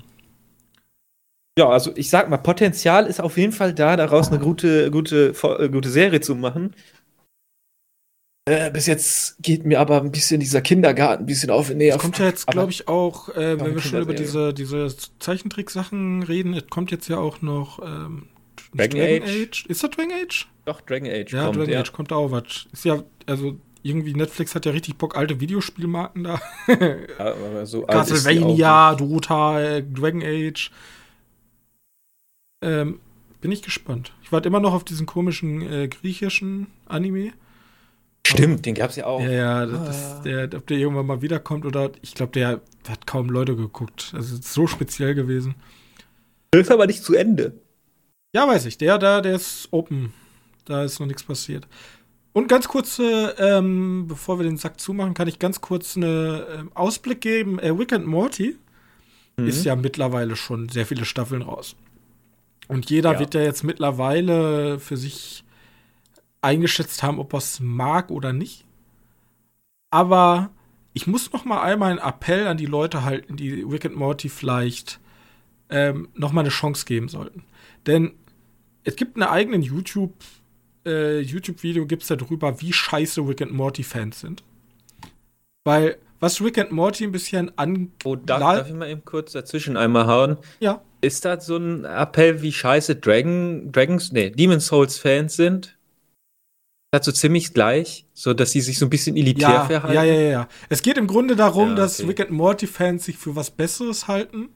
Ja, 1.58 1.68
also 1.68 1.92
ich 1.96 2.08
sag 2.08 2.30
mal, 2.30 2.38
Potenzial 2.38 3.06
ist 3.06 3.20
auf 3.20 3.36
jeden 3.36 3.52
Fall 3.52 3.74
da, 3.74 3.96
daraus 3.96 4.28
eine 4.28 4.38
gute, 4.38 4.90
gute, 4.90 5.34
äh, 5.58 5.68
gute 5.68 5.90
Serie 5.90 6.20
zu 6.20 6.34
machen. 6.34 6.74
Äh, 8.48 8.70
bis 8.72 8.86
jetzt 8.86 9.40
geht 9.40 9.64
mir 9.64 9.78
aber 9.78 10.00
ein 10.00 10.10
bisschen 10.10 10.40
dieser 10.40 10.62
Kindergarten 10.62 11.22
ein 11.24 11.26
bisschen 11.26 11.50
auf 11.50 11.68
den 11.68 11.80
Es 11.80 11.98
kommt 11.98 12.18
ja 12.18 12.24
jetzt, 12.26 12.46
glaube 12.46 12.72
ich, 12.72 12.88
auch, 12.88 13.28
äh, 13.28 13.60
wenn 13.60 13.74
wir 13.74 13.80
schon 13.80 14.02
über 14.02 14.14
diese, 14.14 14.52
diese 14.52 14.88
Zeichentrick-Sachen 15.20 16.24
reden, 16.24 16.54
es 16.54 16.66
kommt 16.68 16.90
jetzt 16.90 17.08
ja 17.08 17.18
auch 17.18 17.40
noch 17.40 17.78
ähm, 17.84 18.28
nicht 18.72 18.94
Dragon 18.94 19.22
Age? 19.22 19.66
Ist 19.68 19.84
das 19.84 19.90
Dragon 19.90 20.12
Age? 20.12 20.48
Doch, 20.64 20.80
Dragon 20.80 21.08
Age 21.08 21.32
Ja, 21.32 21.44
kommt, 21.44 21.56
Dragon 21.56 21.72
ja. 21.72 21.80
Age 21.80 21.92
kommt 21.92 22.12
auch 22.12 22.30
was. 22.32 22.66
Ist 22.72 22.84
ja, 22.84 23.04
also 23.26 23.58
irgendwie 23.82 24.14
Netflix 24.14 24.54
hat 24.54 24.66
ja 24.66 24.72
richtig 24.72 24.96
Bock, 24.96 25.16
alte 25.16 25.40
Videospielmarken 25.40 26.24
da. 26.24 26.40
Ja, 26.68 27.34
aber 27.34 27.66
so 27.66 27.82
Castlevania, 27.82 28.94
Dota, 28.94 29.80
Dragon 29.80 30.22
Age. 30.22 30.70
Ähm, 32.64 33.00
bin 33.40 33.50
ich 33.52 33.62
gespannt. 33.62 34.12
Ich 34.22 34.30
warte 34.32 34.48
immer 34.48 34.60
noch 34.60 34.72
auf 34.72 34.84
diesen 34.84 35.06
komischen 35.06 35.62
äh, 35.62 35.88
griechischen 35.88 36.68
Anime. 36.86 37.32
Stimmt, 38.24 38.64
den 38.64 38.74
gab's 38.76 38.94
ja 38.96 39.06
auch. 39.06 39.20
Ja, 39.20 39.30
ja, 39.32 39.66
das 39.66 39.80
Ah. 39.80 39.90
ist 40.16 40.22
der, 40.22 40.44
ob 40.56 40.66
der 40.68 40.78
irgendwann 40.78 41.06
mal 41.06 41.22
wiederkommt 41.22 41.66
oder 41.66 41.90
ich 42.02 42.14
glaube, 42.14 42.32
der 42.32 42.60
hat 42.88 43.06
kaum 43.06 43.28
Leute 43.30 43.56
geguckt. 43.56 44.12
Also 44.14 44.34
es 44.36 44.40
ist 44.40 44.52
so 44.52 44.66
speziell 44.68 45.14
gewesen. 45.14 45.56
Der 46.54 46.60
ist 46.60 46.70
aber 46.70 46.86
nicht 46.86 47.02
zu 47.02 47.14
Ende. 47.14 47.60
Ja, 48.34 48.46
weiß 48.46 48.66
ich. 48.66 48.78
Der 48.78 48.98
da, 48.98 49.20
der 49.20 49.34
ist 49.34 49.68
open. 49.72 50.12
Da 50.64 50.84
ist 50.84 51.00
noch 51.00 51.06
nichts 51.08 51.24
passiert. 51.24 51.66
Und 52.32 52.48
ganz 52.48 52.66
kurz, 52.68 52.98
äh, 52.98 53.02
ähm, 53.38 54.06
bevor 54.08 54.38
wir 54.38 54.44
den 54.44 54.56
Sack 54.56 54.80
zumachen, 54.80 55.14
kann 55.14 55.28
ich 55.28 55.38
ganz 55.38 55.60
kurz 55.60 55.96
einen 55.96 56.42
ähm, 56.54 56.70
Ausblick 56.74 57.20
geben. 57.20 57.58
Äh, 57.58 57.68
Rick 57.70 57.92
and 57.92 58.06
Morty 58.06 58.56
Mhm. 59.36 59.46
ist 59.46 59.64
ja 59.64 59.76
mittlerweile 59.76 60.36
schon 60.36 60.68
sehr 60.68 60.84
viele 60.86 61.04
Staffeln 61.06 61.40
raus. 61.42 61.74
Und 62.68 62.90
jeder 62.90 63.12
Ja. 63.14 63.18
wird 63.18 63.34
ja 63.34 63.40
jetzt 63.42 63.64
mittlerweile 63.64 64.78
für 64.78 64.96
sich 64.98 65.42
eingeschätzt 66.42 67.02
haben, 67.02 67.18
ob 67.18 67.32
er 67.34 67.38
es 67.38 67.60
mag 67.60 68.10
oder 68.10 68.32
nicht. 68.32 68.64
Aber 69.90 70.50
ich 70.92 71.06
muss 71.06 71.32
noch 71.32 71.44
mal 71.44 71.62
einmal 71.62 71.90
einen 71.90 71.98
Appell 71.98 72.46
an 72.46 72.56
die 72.58 72.66
Leute 72.66 73.04
halten, 73.04 73.36
die 73.36 73.62
Rick 73.62 73.86
and 73.86 73.96
Morty 73.96 74.28
vielleicht 74.28 75.00
ähm, 75.70 76.08
noch 76.14 76.32
mal 76.32 76.40
eine 76.42 76.50
Chance 76.50 76.84
geben 76.84 77.08
sollten. 77.08 77.44
Denn 77.86 78.12
es 78.84 78.96
gibt 78.96 79.16
einen 79.16 79.28
eigenen 79.30 79.62
YouTube 79.62 80.12
äh, 80.86 81.20
YouTube-Video 81.20 81.86
gibt's 81.86 82.08
darüber, 82.08 82.60
wie 82.60 82.72
scheiße 82.72 83.20
Rick 83.22 83.42
and 83.42 83.52
Morty 83.52 83.82
Fans 83.82 84.20
sind. 84.20 84.42
Weil 85.64 85.96
was 86.20 86.40
Rick 86.40 86.58
and 86.58 86.70
Morty 86.72 87.04
ein 87.04 87.12
bisschen 87.12 87.56
an 87.58 87.92
Oh, 88.04 88.16
darf, 88.16 88.40
darf 88.40 88.68
ich 88.68 88.74
mal 88.74 88.88
eben 88.88 89.04
kurz 89.04 89.32
dazwischen 89.32 89.76
einmal 89.76 90.06
hauen? 90.06 90.36
ja 90.60 90.82
Ist 91.00 91.24
das 91.24 91.46
so 91.46 91.56
ein 91.56 91.84
Appell, 91.84 92.42
wie 92.42 92.52
scheiße 92.52 92.96
Dragon, 92.96 93.70
Dragons, 93.72 94.12
nee, 94.12 94.30
Demon's 94.30 94.66
Souls 94.66 94.98
Fans 94.98 95.36
sind? 95.36 95.76
Das 96.92 97.06
so 97.06 97.12
ziemlich 97.12 97.54
gleich, 97.54 98.06
so 98.12 98.34
dass 98.34 98.50
sie 98.52 98.60
sich 98.60 98.78
so 98.78 98.86
ein 98.86 98.90
bisschen 98.90 99.16
elitär 99.16 99.48
ja, 99.48 99.64
verhalten? 99.64 99.94
ja 99.94 100.04
ja 100.04 100.14
ja 100.14 100.30
ja. 100.30 100.48
Es 100.68 100.82
geht 100.82 100.98
im 100.98 101.06
Grunde 101.06 101.36
darum, 101.36 101.70
Ja, 101.70 101.74
dass 101.76 101.98
okay. 102.00 102.08
Rick 102.08 102.20
and 102.20 102.30
Morty 102.32 102.66
Fans 102.66 103.04
sich 103.06 103.16
für 103.16 103.34
was 103.34 103.50
Besseres 103.50 104.08
halten 104.08 104.50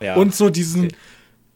Ja. 0.00 0.14
und 0.14 0.34
so 0.34 0.50
diesen 0.50 0.86
okay. 0.86 0.94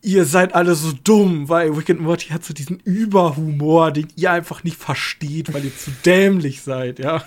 Ihr 0.04 0.26
seid 0.26 0.54
alle 0.54 0.74
so 0.74 0.92
dumm, 0.92 1.48
weil 1.48 1.70
Rick 1.70 1.90
and 1.90 2.00
Morty 2.00 2.28
hat 2.28 2.44
so 2.44 2.52
diesen 2.54 2.78
Überhumor, 2.80 3.90
den 3.90 4.08
ihr 4.16 4.30
einfach 4.30 4.62
nicht 4.62 4.76
versteht, 4.76 5.52
weil 5.52 5.64
ihr 5.64 5.76
zu 5.76 5.90
dämlich 6.04 6.62
seid, 6.62 6.98
ja. 6.98 7.24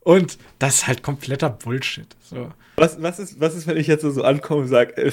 Und 0.00 0.38
das 0.58 0.76
ist 0.76 0.86
halt 0.86 1.02
kompletter 1.02 1.50
Bullshit. 1.50 2.06
So. 2.20 2.52
was, 2.76 3.02
was, 3.02 3.18
ist, 3.18 3.40
was 3.40 3.56
ist, 3.56 3.66
wenn 3.66 3.76
ich 3.76 3.86
jetzt 3.86 4.02
so 4.02 4.22
ankomme 4.22 4.62
und 4.62 4.68
sage, 4.68 4.96
äh, 4.96 5.10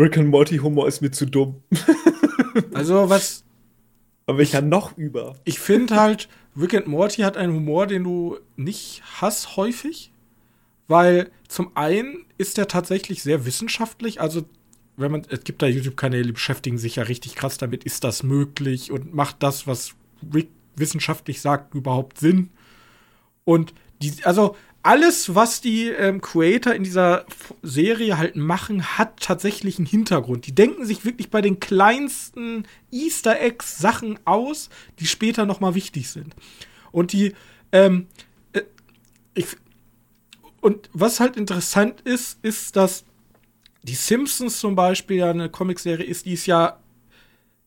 Rick 0.00 0.18
and 0.18 0.30
Morty 0.30 0.56
Humor 0.56 0.88
ist 0.88 1.00
mir 1.00 1.10
zu 1.10 1.26
dumm? 1.26 1.62
Also 2.72 3.08
was 3.08 3.42
Aber 4.26 4.38
ich 4.38 4.52
kann 4.52 4.68
noch 4.68 4.96
über. 4.96 5.34
ich 5.44 5.58
finde 5.58 5.96
halt, 5.96 6.28
Rick 6.56 6.74
and 6.74 6.86
Morty 6.86 7.22
hat 7.22 7.36
einen 7.36 7.52
Humor, 7.52 7.88
den 7.88 8.04
du 8.04 8.38
nicht 8.56 9.02
hast 9.20 9.56
häufig. 9.56 10.12
Weil 10.86 11.30
zum 11.48 11.76
einen 11.76 12.26
ist 12.38 12.58
er 12.58 12.68
tatsächlich 12.68 13.22
sehr 13.22 13.44
wissenschaftlich. 13.46 14.20
Also, 14.20 14.44
wenn 14.96 15.10
man, 15.10 15.26
es 15.28 15.44
gibt 15.44 15.62
da 15.62 15.66
YouTube-Kanäle, 15.66 16.26
die 16.26 16.32
beschäftigen 16.32 16.78
sich 16.78 16.96
ja 16.96 17.04
richtig 17.04 17.34
krass 17.34 17.58
damit, 17.58 17.84
ist 17.84 18.04
das 18.04 18.22
möglich 18.22 18.92
und 18.92 19.14
macht 19.14 19.42
das, 19.42 19.66
was 19.66 19.94
Rick 20.32 20.48
wissenschaftlich 20.76 21.40
sagt, 21.40 21.74
überhaupt 21.74 22.18
Sinn? 22.18 22.50
Und 23.44 23.74
die, 24.00 24.12
also 24.24 24.56
alles, 24.82 25.34
was 25.34 25.62
die 25.62 25.88
ähm, 25.88 26.20
Creator 26.20 26.74
in 26.74 26.84
dieser 26.84 27.24
Serie 27.62 28.18
halt 28.18 28.36
machen, 28.36 28.98
hat 28.98 29.18
tatsächlich 29.20 29.78
einen 29.78 29.86
Hintergrund. 29.86 30.46
Die 30.46 30.54
denken 30.54 30.84
sich 30.84 31.06
wirklich 31.06 31.30
bei 31.30 31.40
den 31.40 31.58
kleinsten 31.58 32.66
Easter 32.92 33.40
Eggs 33.40 33.78
Sachen 33.78 34.18
aus, 34.26 34.68
die 35.00 35.06
später 35.06 35.46
noch 35.46 35.60
mal 35.60 35.74
wichtig 35.74 36.10
sind. 36.10 36.34
Und 36.92 37.12
die, 37.12 37.34
ähm, 37.72 38.08
äh, 38.52 38.60
ich, 39.32 39.46
und 40.60 40.90
was 40.92 41.18
halt 41.18 41.38
interessant 41.38 42.02
ist, 42.02 42.38
ist, 42.42 42.76
dass 42.76 43.06
die 43.84 43.94
Simpsons 43.94 44.58
zum 44.58 44.74
Beispiel 44.74 45.22
eine 45.22 45.50
Comicserie 45.50 46.04
ist, 46.04 46.24
die 46.24 46.32
ist 46.32 46.46
ja, 46.46 46.80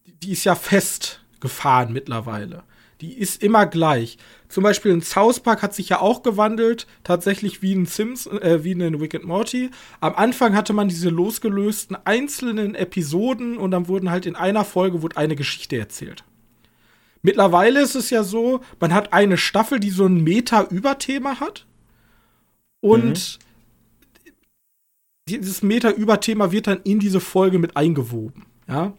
die 0.06 0.31
ist 0.31 0.44
ja 0.44 0.56
festgefahren 0.56 1.94
mittlerweile. 1.94 2.64
Die 3.02 3.14
ist 3.14 3.44
immer 3.44 3.68
gleich. 3.68 4.18
Zum 4.49 4.64
Beispiel 4.64 4.91
in 4.91 5.03
South 5.03 5.41
Park 5.41 5.61
hat 5.61 5.76
sich 5.76 5.89
ja 5.89 5.99
auch 5.99 6.23
gewandelt, 6.23 6.88
tatsächlich 7.03 7.61
wie 7.61 7.73
ein 7.73 7.85
Sims, 7.85 8.26
äh, 8.26 8.64
wie 8.64 8.72
ein 8.72 8.95
Rick 8.95 9.14
and 9.14 9.26
Morty. 9.26 9.69
Am 9.99 10.15
Anfang 10.15 10.56
hatte 10.56 10.73
man 10.73 10.89
diese 10.89 11.10
losgelösten 11.10 11.95
einzelnen 12.06 12.73
Episoden 12.73 13.57
und 13.57 13.69
dann 13.69 13.88
wurden 13.88 14.10
halt 14.10 14.26
in 14.26 14.35
einer 14.35 14.65
Folge 14.65 15.03
wurde 15.03 15.18
eine 15.18 15.35
Geschichte 15.35 15.77
erzählt. 15.77 16.23
Mittlerweile 17.22 17.81
ist 17.81 17.95
es 17.95 18.10
ja 18.10 18.23
so, 18.23 18.61
man 18.80 18.94
hat 18.94 19.14
eine 19.14 19.38
Staffel, 19.38 19.80
die 19.80 19.91
so 19.91 20.06
ein 20.06 20.23
Meta-Überthema 20.23 21.39
hat. 21.39 21.68
Und 22.80 23.38
dieses 25.28 25.62
Meta-Überthema 25.62 26.52
wird 26.52 26.68
dann 26.68 26.82
in 26.84 26.99
diese 26.99 27.20
Folge 27.20 27.60
mit 27.60 27.76
eingewoben. 27.78 28.45
Ja. 28.68 28.94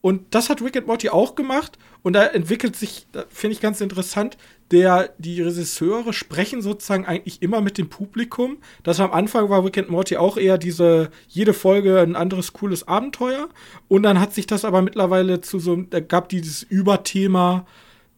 Und 0.00 0.34
das 0.34 0.50
hat 0.50 0.60
Rick 0.60 0.76
and 0.76 0.86
Morty 0.86 1.08
auch 1.08 1.34
gemacht. 1.34 1.78
Und 2.02 2.12
da 2.12 2.26
entwickelt 2.26 2.76
sich, 2.76 3.06
finde 3.30 3.54
ich 3.54 3.62
ganz 3.62 3.80
interessant, 3.80 4.36
der, 4.70 5.14
die 5.16 5.40
Regisseure 5.40 6.12
sprechen 6.12 6.60
sozusagen 6.60 7.06
eigentlich 7.06 7.40
immer 7.40 7.62
mit 7.62 7.78
dem 7.78 7.88
Publikum. 7.88 8.58
Das 8.82 9.00
am 9.00 9.12
Anfang 9.12 9.48
war 9.48 9.64
Rick 9.64 9.78
and 9.78 9.88
Morty 9.88 10.18
auch 10.18 10.36
eher 10.36 10.58
diese, 10.58 11.10
jede 11.28 11.54
Folge 11.54 12.00
ein 12.00 12.16
anderes 12.16 12.52
cooles 12.52 12.86
Abenteuer. 12.86 13.48
Und 13.88 14.02
dann 14.02 14.20
hat 14.20 14.34
sich 14.34 14.46
das 14.46 14.66
aber 14.66 14.82
mittlerweile 14.82 15.40
zu 15.40 15.58
so, 15.58 15.76
da 15.76 16.00
gab 16.00 16.28
dieses 16.28 16.62
Überthema, 16.62 17.66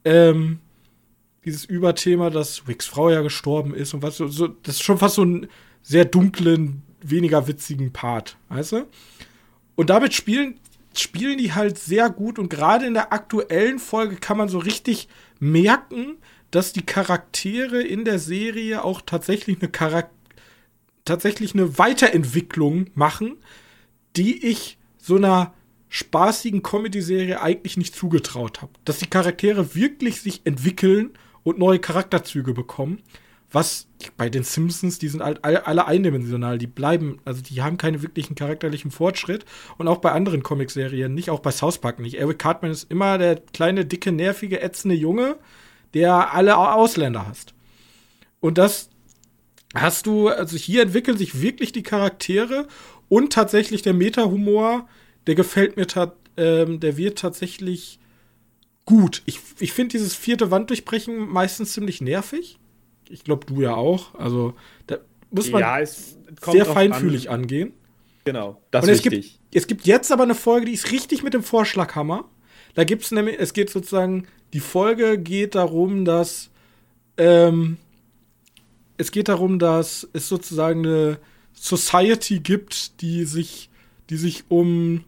ähm, 0.04 0.58
dieses 1.44 1.64
Überthema, 1.64 2.30
dass 2.30 2.66
Ricks 2.66 2.86
Frau 2.86 3.10
ja 3.10 3.22
gestorben 3.22 3.72
ist 3.74 3.94
und 3.94 4.02
was 4.02 4.16
so, 4.16 4.48
das 4.48 4.74
ist 4.74 4.82
schon 4.82 4.98
fast 4.98 5.14
so 5.14 5.24
ein 5.24 5.46
sehr 5.82 6.04
dunklen, 6.04 6.82
weniger 7.02 7.46
witzigen 7.46 7.92
Part, 7.92 8.36
weißt 8.48 8.72
du? 8.72 8.86
Und 9.74 9.90
damit 9.90 10.14
spielen 10.14 10.58
spielen 10.98 11.38
die 11.38 11.52
halt 11.52 11.78
sehr 11.78 12.08
gut 12.08 12.38
und 12.38 12.48
gerade 12.48 12.86
in 12.86 12.94
der 12.94 13.12
aktuellen 13.12 13.78
Folge 13.78 14.16
kann 14.16 14.38
man 14.38 14.48
so 14.48 14.58
richtig 14.58 15.08
merken, 15.38 16.16
dass 16.50 16.72
die 16.72 16.86
Charaktere 16.86 17.82
in 17.82 18.04
der 18.04 18.18
Serie 18.18 18.82
auch 18.82 19.02
tatsächlich 19.04 19.60
eine 19.60 19.70
Charak 19.70 20.10
tatsächlich 21.04 21.54
eine 21.54 21.78
Weiterentwicklung 21.78 22.86
machen, 22.94 23.36
die 24.16 24.44
ich 24.44 24.78
so 24.98 25.16
einer 25.16 25.54
spaßigen 25.88 26.62
Comedy-Serie 26.62 27.40
eigentlich 27.40 27.76
nicht 27.76 27.94
zugetraut 27.94 28.60
habe. 28.60 28.72
Dass 28.84 28.98
die 28.98 29.06
Charaktere 29.06 29.74
wirklich 29.76 30.20
sich 30.20 30.40
entwickeln 30.44 31.10
und 31.44 31.58
neue 31.58 31.78
Charakterzüge 31.78 32.54
bekommen 32.54 33.02
was 33.50 33.86
bei 34.16 34.28
den 34.28 34.42
Simpsons, 34.42 34.98
die 34.98 35.08
sind 35.08 35.22
halt 35.22 35.44
alle 35.44 35.86
eindimensional, 35.86 36.58
die 36.58 36.66
bleiben, 36.66 37.20
also 37.24 37.40
die 37.42 37.62
haben 37.62 37.78
keine 37.78 38.02
wirklichen 38.02 38.34
charakterlichen 38.34 38.90
Fortschritt 38.90 39.44
und 39.78 39.88
auch 39.88 39.98
bei 39.98 40.12
anderen 40.12 40.42
Comicserien 40.42 41.14
nicht, 41.14 41.30
auch 41.30 41.40
bei 41.40 41.52
South 41.52 41.78
Park 41.78 41.98
nicht. 42.00 42.18
Eric 42.18 42.38
Cartman 42.38 42.72
ist 42.72 42.90
immer 42.90 43.18
der 43.18 43.36
kleine, 43.36 43.84
dicke, 43.84 44.12
nervige, 44.12 44.60
ätzende 44.60 44.96
Junge, 44.96 45.36
der 45.94 46.34
alle 46.34 46.56
Ausländer 46.56 47.26
hasst. 47.26 47.54
Und 48.40 48.58
das 48.58 48.90
hast 49.74 50.06
du, 50.06 50.28
also 50.28 50.56
hier 50.56 50.82
entwickeln 50.82 51.16
sich 51.16 51.40
wirklich 51.40 51.72
die 51.72 51.82
Charaktere 51.82 52.66
und 53.08 53.32
tatsächlich 53.32 53.82
der 53.82 53.94
Meta-Humor, 53.94 54.88
der 55.26 55.34
gefällt 55.36 55.76
mir, 55.76 55.86
ähm, 56.36 56.80
der 56.80 56.96
wird 56.96 57.18
tatsächlich 57.18 58.00
gut. 58.84 59.22
Ich, 59.26 59.40
ich 59.60 59.72
finde 59.72 59.92
dieses 59.92 60.14
vierte 60.14 60.50
Wanddurchbrechen 60.50 61.28
meistens 61.28 61.72
ziemlich 61.72 62.00
nervig 62.00 62.58
ich 63.08 63.24
glaube, 63.24 63.46
du 63.46 63.62
ja 63.62 63.74
auch. 63.74 64.14
Also 64.14 64.54
da 64.86 64.98
muss 65.30 65.50
man 65.50 65.60
ja, 65.60 65.84
sehr 65.84 66.66
feinfühlig 66.66 67.30
an. 67.30 67.42
angehen. 67.42 67.72
Genau, 68.24 68.60
das 68.70 68.84
Und 68.84 68.90
ist 68.90 69.04
wichtig. 69.04 69.38
Gibt, 69.40 69.56
es 69.56 69.66
gibt 69.66 69.86
jetzt 69.86 70.10
aber 70.10 70.24
eine 70.24 70.34
Folge, 70.34 70.66
die 70.66 70.72
ist 70.72 70.90
richtig 70.90 71.22
mit 71.22 71.34
dem 71.34 71.42
Vorschlaghammer. 71.42 72.28
Da 72.74 72.84
gibt 72.84 73.04
es 73.04 73.12
nämlich, 73.12 73.36
es 73.38 73.52
geht 73.52 73.70
sozusagen, 73.70 74.26
die 74.52 74.60
Folge 74.60 75.18
geht 75.18 75.54
darum, 75.54 76.04
dass 76.04 76.50
ähm, 77.16 77.78
es 78.98 79.10
geht 79.10 79.28
darum, 79.28 79.58
dass 79.58 80.08
es 80.12 80.28
sozusagen 80.28 80.84
eine 80.84 81.18
Society 81.52 82.40
gibt, 82.40 83.00
die 83.00 83.24
sich, 83.24 83.70
die 84.10 84.16
sich 84.16 84.44
um, 84.48 85.04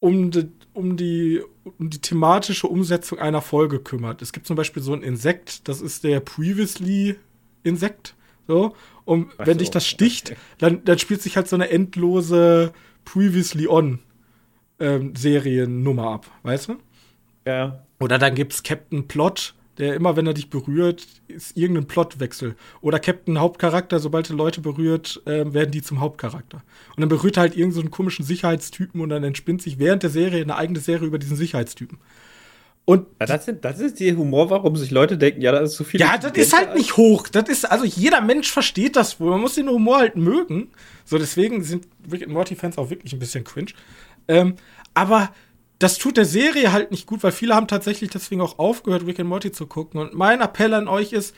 um, 0.00 0.30
de, 0.30 0.48
um 0.78 0.96
die 0.96 1.42
um 1.64 1.90
die 1.90 2.00
thematische 2.00 2.68
Umsetzung 2.68 3.18
einer 3.18 3.42
Folge 3.42 3.80
kümmert. 3.80 4.22
Es 4.22 4.32
gibt 4.32 4.46
zum 4.46 4.56
Beispiel 4.56 4.82
so 4.82 4.94
ein 4.94 5.02
Insekt, 5.02 5.68
das 5.68 5.80
ist 5.82 6.04
der 6.04 6.20
Previously-Insekt. 6.20 8.14
So. 8.46 8.74
Und 9.04 9.28
Ach 9.36 9.46
wenn 9.46 9.54
so. 9.54 9.58
dich 9.58 9.70
das 9.70 9.86
sticht, 9.86 10.34
dann, 10.58 10.84
dann 10.84 10.98
spielt 10.98 11.20
sich 11.20 11.36
halt 11.36 11.48
so 11.48 11.56
eine 11.56 11.68
endlose 11.68 12.72
Previously 13.04 13.66
On 13.68 13.98
ähm, 14.80 15.14
Seriennummer 15.14 16.10
ab, 16.10 16.30
weißt 16.44 16.68
du? 16.68 16.76
Ja. 17.46 17.84
Oder 18.00 18.18
dann 18.18 18.34
gibt's 18.34 18.62
Captain 18.62 19.08
Plot, 19.08 19.54
der 19.78 19.94
immer, 19.94 20.16
wenn 20.16 20.26
er 20.26 20.34
dich 20.34 20.50
berührt, 20.50 21.06
ist 21.28 21.56
irgendein 21.56 21.86
Plotwechsel. 21.86 22.56
Oder 22.80 22.98
Captain 22.98 23.38
Hauptcharakter, 23.38 24.00
sobald 24.00 24.28
er 24.28 24.36
Leute 24.36 24.60
berührt, 24.60 25.22
äh, 25.24 25.52
werden 25.52 25.70
die 25.70 25.82
zum 25.82 26.00
Hauptcharakter. 26.00 26.62
Und 26.96 27.00
dann 27.00 27.08
berührt 27.08 27.36
er 27.36 27.42
halt 27.42 27.56
irgendeinen 27.56 27.84
so 27.84 27.90
komischen 27.90 28.24
Sicherheitstypen 28.24 29.00
und 29.00 29.08
dann 29.08 29.24
entspinnt 29.24 29.62
sich 29.62 29.78
während 29.78 30.02
der 30.02 30.10
Serie 30.10 30.42
eine 30.42 30.56
eigene 30.56 30.80
Serie 30.80 31.06
über 31.06 31.18
diesen 31.18 31.36
Sicherheitstypen. 31.36 31.98
Und 32.88 33.06
ja, 33.20 33.26
das, 33.26 33.44
sind, 33.44 33.66
das 33.66 33.80
ist 33.80 34.00
der 34.00 34.16
Humor, 34.16 34.48
warum 34.48 34.74
sich 34.74 34.90
Leute 34.90 35.18
denken, 35.18 35.42
ja, 35.42 35.52
das 35.52 35.72
ist 35.72 35.76
so 35.76 35.84
viel. 35.84 36.00
Ja, 36.00 36.16
das 36.16 36.32
ist 36.32 36.56
halt 36.56 36.74
nicht 36.74 36.96
hoch. 36.96 37.28
Das 37.28 37.46
ist, 37.48 37.70
also 37.70 37.84
jeder 37.84 38.22
Mensch 38.22 38.50
versteht 38.50 38.96
das 38.96 39.20
wohl. 39.20 39.30
Man 39.30 39.42
muss 39.42 39.56
den 39.56 39.68
Humor 39.68 39.98
halt 39.98 40.16
mögen. 40.16 40.70
So, 41.04 41.18
deswegen 41.18 41.62
sind 41.62 41.86
Rick 42.10 42.22
and 42.22 42.32
Morty-Fans 42.32 42.78
auch 42.78 42.88
wirklich 42.88 43.12
ein 43.12 43.18
bisschen 43.18 43.44
cringe. 43.44 43.72
Ähm, 44.26 44.54
aber 44.94 45.30
das 45.78 45.98
tut 45.98 46.16
der 46.16 46.24
Serie 46.24 46.72
halt 46.72 46.90
nicht 46.90 47.06
gut, 47.06 47.22
weil 47.22 47.32
viele 47.32 47.54
haben 47.54 47.68
tatsächlich 47.68 48.10
deswegen 48.10 48.40
auch 48.40 48.58
aufgehört, 48.58 49.06
Rick 49.06 49.20
and 49.20 49.28
Morty 49.28 49.52
zu 49.52 49.66
gucken. 49.66 50.00
Und 50.00 50.14
mein 50.14 50.40
Appell 50.40 50.74
an 50.74 50.88
euch 50.88 51.12
ist, 51.12 51.34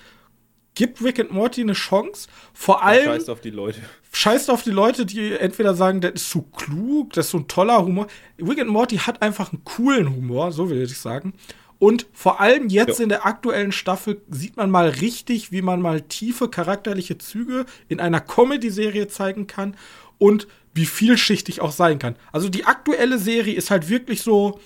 gibt 0.75 1.03
Rick 1.03 1.21
and 1.21 1.33
Morty 1.33 1.61
eine 1.61 1.75
Chance. 1.75 2.29
Vor 2.55 2.83
allem. 2.83 3.05
Scheißt 3.05 3.31
auf 3.31 3.41
die 3.41 3.51
Leute. 3.51 3.81
Scheißt 4.13 4.51
auf 4.51 4.63
die 4.63 4.71
Leute, 4.71 5.05
die 5.05 5.33
entweder 5.33 5.75
sagen, 5.75 6.01
das 6.01 6.13
ist 6.15 6.31
zu 6.31 6.43
klug, 6.43 7.13
das 7.13 7.27
ist 7.27 7.33
so 7.33 7.39
ein 7.39 7.49
toller 7.49 7.85
Humor. 7.85 8.07
Rick 8.41 8.61
and 8.61 8.71
Morty 8.71 8.97
hat 8.97 9.23
einfach 9.23 9.53
einen 9.53 9.63
coolen 9.65 10.15
Humor, 10.15 10.53
so 10.53 10.71
will 10.71 10.83
ich 10.83 10.99
sagen. 10.99 11.35
Und 11.79 12.07
vor 12.13 12.41
allem 12.41 12.69
jetzt 12.69 12.99
ja. 12.99 13.05
in 13.05 13.09
der 13.09 13.25
aktuellen 13.25 13.73
Staffel 13.73 14.21
sieht 14.29 14.57
man 14.57 14.71
mal 14.71 14.89
richtig, 14.89 15.51
wie 15.51 15.63
man 15.63 15.81
mal 15.81 16.03
tiefe 16.03 16.49
charakterliche 16.49 17.17
Züge 17.19 17.65
in 17.89 18.01
einer 18.01 18.21
Comedy-Serie 18.21 19.09
zeigen 19.09 19.47
kann. 19.47 19.77
Und 20.19 20.47
wie 20.75 20.87
vielschichtig 20.87 21.61
auch 21.61 21.73
sein 21.73 21.99
kann. 21.99 22.17
Also 22.33 22.49
die 22.49 22.65
aktuelle 22.65 23.19
Serie 23.19 23.55
ist 23.55 23.71
halt 23.71 23.89
wirklich 23.89 24.23
so, 24.23 24.61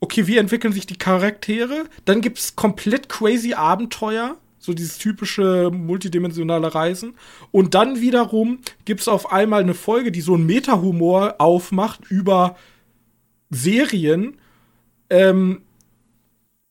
okay, 0.00 0.26
wie 0.26 0.38
entwickeln 0.38 0.72
sich 0.72 0.86
die 0.86 0.98
Charaktere? 0.98 1.84
Dann 2.04 2.20
gibt 2.20 2.38
es 2.38 2.56
komplett 2.56 3.08
crazy 3.08 3.54
Abenteuer, 3.54 4.36
so 4.58 4.74
dieses 4.74 4.98
typische 4.98 5.70
multidimensionale 5.72 6.74
Reisen. 6.74 7.14
Und 7.52 7.74
dann 7.74 8.00
wiederum 8.00 8.58
gibt 8.84 9.00
es 9.00 9.08
auf 9.08 9.32
einmal 9.32 9.62
eine 9.62 9.74
Folge, 9.74 10.10
die 10.10 10.20
so 10.20 10.34
einen 10.34 10.46
Meta-Humor 10.46 11.36
aufmacht 11.38 12.10
über 12.10 12.56
Serien. 13.50 14.38
Ähm, 15.08 15.62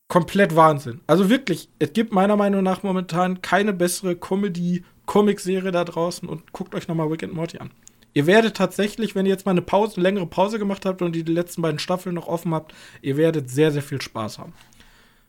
komplett 0.07 0.55
Wahnsinn. 0.55 1.01
Also 1.07 1.29
wirklich, 1.29 1.69
es 1.79 1.93
gibt 1.93 2.13
meiner 2.13 2.35
Meinung 2.35 2.63
nach 2.63 2.83
momentan 2.83 3.41
keine 3.41 3.73
bessere 3.73 4.15
Comedy-Comic-Serie 4.15 5.71
da 5.71 5.83
draußen 5.83 6.27
und 6.27 6.51
guckt 6.51 6.75
euch 6.75 6.87
nochmal 6.87 7.07
Rick 7.07 7.23
and 7.23 7.33
Morty 7.33 7.57
an. 7.59 7.71
Ihr 8.15 8.27
werdet 8.27 8.55
tatsächlich, 8.55 9.13
wenn 9.13 9.25
ihr 9.25 9.33
jetzt 9.33 9.45
mal 9.45 9.51
eine 9.51 9.61
Pause, 9.61 9.99
längere 9.99 10.25
Pause 10.25 10.57
gemacht 10.57 10.85
habt 10.85 11.01
und 11.01 11.13
die 11.13 11.21
letzten 11.23 11.61
beiden 11.61 11.79
Staffeln 11.79 12.15
noch 12.15 12.27
offen 12.27 12.53
habt, 12.53 12.73
ihr 13.01 13.17
werdet 13.17 13.49
sehr, 13.49 13.73
sehr 13.73 13.81
viel 13.81 14.01
Spaß 14.01 14.39
haben. 14.39 14.53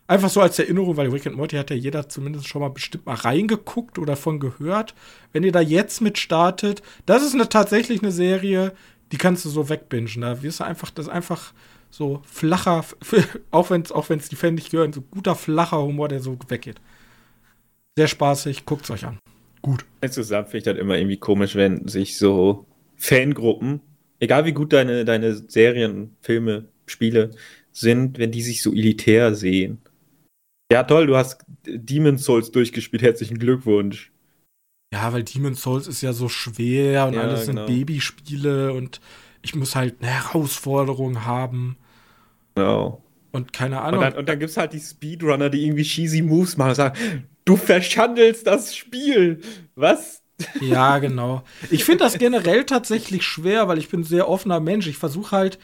Einfach 0.07 0.31
so 0.31 0.41
als 0.41 0.57
Erinnerung, 0.61 0.97
weil 0.97 1.11
Rick 1.11 1.27
and 1.27 1.37
Morty 1.37 1.57
hat 1.57 1.71
ja 1.71 1.75
jeder 1.75 2.09
zumindest 2.09 2.47
schon 2.47 2.63
mal 2.63 2.69
bestimmt 2.69 3.07
mal 3.07 3.17
reingeguckt 3.17 3.99
oder 3.99 4.15
von 4.15 4.39
gehört. 4.39 4.95
Wenn 5.33 5.43
ihr 5.43 5.51
da 5.51 5.61
jetzt 5.61 6.01
mit 6.01 6.17
startet, 6.17 6.81
das 7.07 7.25
ist 7.25 7.35
eine, 7.35 7.49
tatsächlich 7.49 8.03
eine 8.03 8.13
Serie, 8.13 8.73
die 9.11 9.19
kannst 9.19 9.45
du 9.45 9.49
so 9.49 9.69
wegbingen. 9.69 10.21
Da 10.21 10.45
wirst 10.45 10.61
du 10.61 10.65
einfach, 10.65 10.91
das 10.91 11.07
ist 11.07 11.13
einfach 11.13 11.53
so 11.91 12.23
flacher, 12.25 12.85
auch 13.51 13.71
wenn 13.71 13.83
es 13.83 13.91
auch 13.91 14.09
wenn's 14.11 14.29
die 14.29 14.37
Fan 14.37 14.55
nicht 14.55 14.71
gehören, 14.71 14.93
so 14.93 15.01
guter, 15.01 15.35
flacher 15.35 15.83
Humor, 15.83 16.07
der 16.07 16.21
so 16.21 16.39
weggeht. 16.47 16.81
Sehr 17.99 18.07
spaßig, 18.07 18.65
guckt's 18.65 18.93
euch 18.93 19.07
an. 19.07 19.19
Gut. 19.61 19.85
Insgesamt 20.03 20.51
finde 20.51 20.59
ich 20.59 20.65
das 20.65 20.79
immer 20.79 20.97
irgendwie 20.97 21.17
komisch, 21.17 21.57
wenn 21.57 21.89
sich 21.89 22.17
so 22.17 22.65
Fangruppen, 22.97 23.81
egal 24.21 24.45
wie 24.45 24.53
gut 24.53 24.73
deine, 24.73 25.05
deine 25.05 25.35
Serien, 25.35 26.17
Filme, 26.21 26.69
Spiele 26.87 27.31
sind, 27.73 28.19
wenn 28.19 28.33
die 28.33 28.43
sich 28.43 28.63
so 28.63 28.73
elitär 28.73 29.35
sehen. 29.35 29.79
Ja, 30.73 30.83
toll, 30.83 31.07
du 31.07 31.17
hast 31.17 31.45
Demon's 31.65 32.25
Souls 32.25 32.51
durchgespielt, 32.51 33.03
herzlichen 33.03 33.39
Glückwunsch. 33.39 34.13
Ja, 34.93 35.13
weil 35.13 35.23
Demon's 35.23 35.63
Souls 35.63 35.87
ist 35.87 36.03
ja 36.03 36.13
so 36.13 36.29
schwer 36.29 37.07
und 37.07 37.15
ja, 37.15 37.23
alles 37.23 37.47
sind 37.47 37.57
genau. 37.57 37.67
Babyspiele 37.67 38.73
und 38.73 39.01
ich 39.43 39.55
muss 39.55 39.77
halt 39.77 39.97
eine 40.01 40.11
Herausforderung 40.11 41.25
haben. 41.25 41.77
Genau. 42.55 43.03
Und 43.33 43.53
keine 43.53 43.83
Ahnung. 43.83 44.01
Und 44.01 44.11
dann, 44.11 44.19
und 44.19 44.29
dann 44.29 44.39
gibt 44.39 44.51
es 44.51 44.57
halt 44.57 44.73
die 44.73 44.81
Speedrunner, 44.81 45.51
die 45.51 45.65
irgendwie 45.65 45.83
cheesy 45.83 46.23
Moves 46.23 46.57
machen 46.57 46.71
und 46.71 46.75
sagen, 46.75 47.29
du 47.45 47.57
verschandelst 47.57 48.47
das 48.47 48.75
Spiel. 48.75 49.41
Was? 49.75 50.23
Ja, 50.61 50.99
genau. 50.99 51.43
Ich 51.71 51.85
finde 51.85 52.05
das 52.05 52.19
generell 52.19 52.65
tatsächlich 52.65 53.25
schwer, 53.25 53.69
weil 53.69 53.79
ich 53.79 53.89
bin 53.89 54.01
ein 54.01 54.05
sehr 54.05 54.29
offener 54.29 54.61
Mensch. 54.61 54.87
Ich 54.87 54.99
versuche 54.99 55.35
halt 55.35 55.59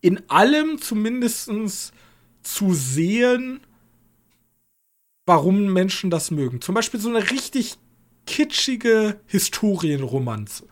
in 0.00 0.28
allem 0.28 0.80
zumindest 0.80 1.50
zu 2.42 2.74
sehen, 2.74 3.60
warum 5.26 5.72
Menschen 5.72 6.10
das 6.10 6.30
mögen. 6.30 6.60
Zum 6.60 6.74
Beispiel 6.74 7.00
so 7.00 7.08
eine 7.08 7.30
richtig 7.30 7.76
kitschige 8.26 9.20
Historienromanze. 9.26 10.66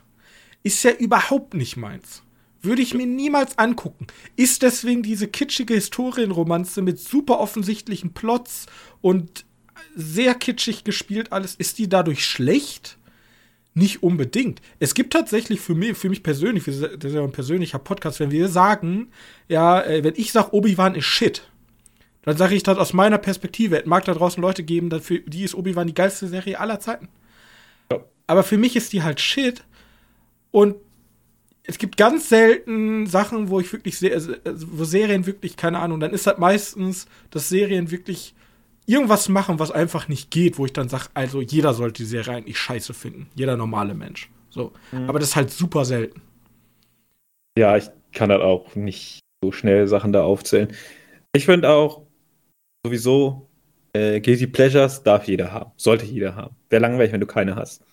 Ist 0.62 0.82
ja 0.82 0.92
überhaupt 0.92 1.55
nicht 1.55 1.76
meins. 1.76 2.22
Würde 2.62 2.82
ich 2.82 2.92
mir 2.92 3.06
niemals 3.06 3.59
angucken. 3.59 4.06
Ist 4.36 4.62
deswegen 4.62 5.02
diese 5.02 5.28
kitschige 5.28 5.74
Historienromanze 5.74 6.82
mit 6.82 7.01
super 7.01 7.40
offensichtlichen 7.40 8.12
Plots 8.12 8.66
und 9.01 9.47
sehr 9.94 10.34
kitschig 10.34 10.84
gespielt 10.84 11.32
alles, 11.32 11.55
ist 11.55 11.78
die 11.78 11.88
dadurch 11.88 12.26
schlecht? 12.26 12.98
Nicht 13.74 14.02
unbedingt. 14.02 14.60
Es 14.80 14.94
gibt 14.94 15.12
tatsächlich 15.12 15.60
für 15.60 15.74
mich, 15.74 15.97
für 15.97 16.09
mich 16.09 16.22
persönlich, 16.22 16.64
das 16.64 16.76
ist 16.76 17.14
ja 17.14 17.22
ein 17.22 17.32
persönlicher 17.32 17.78
Podcast, 17.78 18.18
wenn 18.18 18.32
wir 18.32 18.48
sagen, 18.48 19.10
ja, 19.48 19.80
äh, 19.82 20.02
wenn 20.02 20.14
ich 20.16 20.32
sage, 20.32 20.55
Obi-Wan 20.55 20.97
ist 20.97 21.05
Shit, 21.05 21.48
dann 22.22 22.36
sage 22.36 22.55
ich 22.55 22.62
das 22.62 22.78
aus 22.78 22.92
meiner 22.92 23.18
Perspektive. 23.18 23.80
Es 23.80 23.86
mag 23.86 24.05
da 24.05 24.12
draußen 24.12 24.42
Leute 24.42 24.64
geben, 24.64 24.90
für 25.01 25.20
die 25.20 25.44
ist 25.44 25.55
Obi-Wan 25.55 25.86
die 25.86 25.94
geilste 25.94 26.26
Serie 26.26 26.59
aller 26.59 26.80
Zeiten. 26.80 27.09
Ja. 27.90 28.01
Aber 28.26 28.42
für 28.42 28.59
mich 28.59 28.76
ist 28.76 28.92
die 28.92 29.02
halt 29.02 29.20
Shit. 29.20 29.64
Und 30.51 30.76
es 31.62 31.78
gibt 31.78 31.97
ganz 31.97 32.28
selten 32.28 33.06
Sachen, 33.06 33.48
wo 33.48 33.60
ich 33.60 33.72
wirklich, 33.72 33.98
sehr, 33.98 34.20
wo 34.44 34.84
Serien 34.84 35.26
wirklich, 35.26 35.56
keine 35.56 35.78
Ahnung, 35.78 36.01
dann 36.01 36.10
ist 36.10 36.26
das 36.26 36.38
meistens, 36.38 37.06
dass 37.30 37.48
Serien 37.48 37.90
wirklich 37.90 38.34
irgendwas 38.91 39.29
machen, 39.29 39.59
was 39.59 39.71
einfach 39.71 40.09
nicht 40.09 40.31
geht, 40.31 40.59
wo 40.59 40.67
ich 40.67 40.73
dann 40.73 40.89
sage, 40.89 41.07
also 41.15 41.41
jeder 41.41 41.75
sollte 41.75 42.03
die 42.03 42.09
Serie 42.09 42.35
eigentlich 42.35 42.59
scheiße 42.59 42.93
finden. 42.93 43.29
Jeder 43.35 43.57
normale 43.57 43.95
Mensch. 43.95 44.31
So. 44.51 44.73
Mhm. 44.93 45.09
Aber 45.09 45.19
das 45.19 45.31
ist 45.31 45.37
halt 45.37 45.51
super 45.51 45.85
selten. 45.85 46.23
Ja, 47.59 47.77
ich 47.77 47.89
kann 48.12 48.31
halt 48.31 48.43
auch 48.43 48.75
nicht 48.75 49.21
so 49.43 49.53
schnell 49.53 49.87
Sachen 49.87 50.12
da 50.12 50.23
aufzählen. 50.23 50.73
Ich 51.33 51.47
finde 51.47 51.71
auch 51.71 52.07
sowieso, 52.85 53.49
äh, 53.93 54.21
Guilty 54.21 54.47
Pleasures 54.47 55.03
darf 55.03 55.27
jeder 55.27 55.53
haben. 55.53 55.73
Sollte 55.77 56.05
jeder 56.05 56.35
haben. 56.35 56.57
Wäre 56.69 56.83
langweilig, 56.83 57.12
wenn 57.12 57.21
du 57.21 57.27
keine 57.27 57.57
hast. 57.57 57.85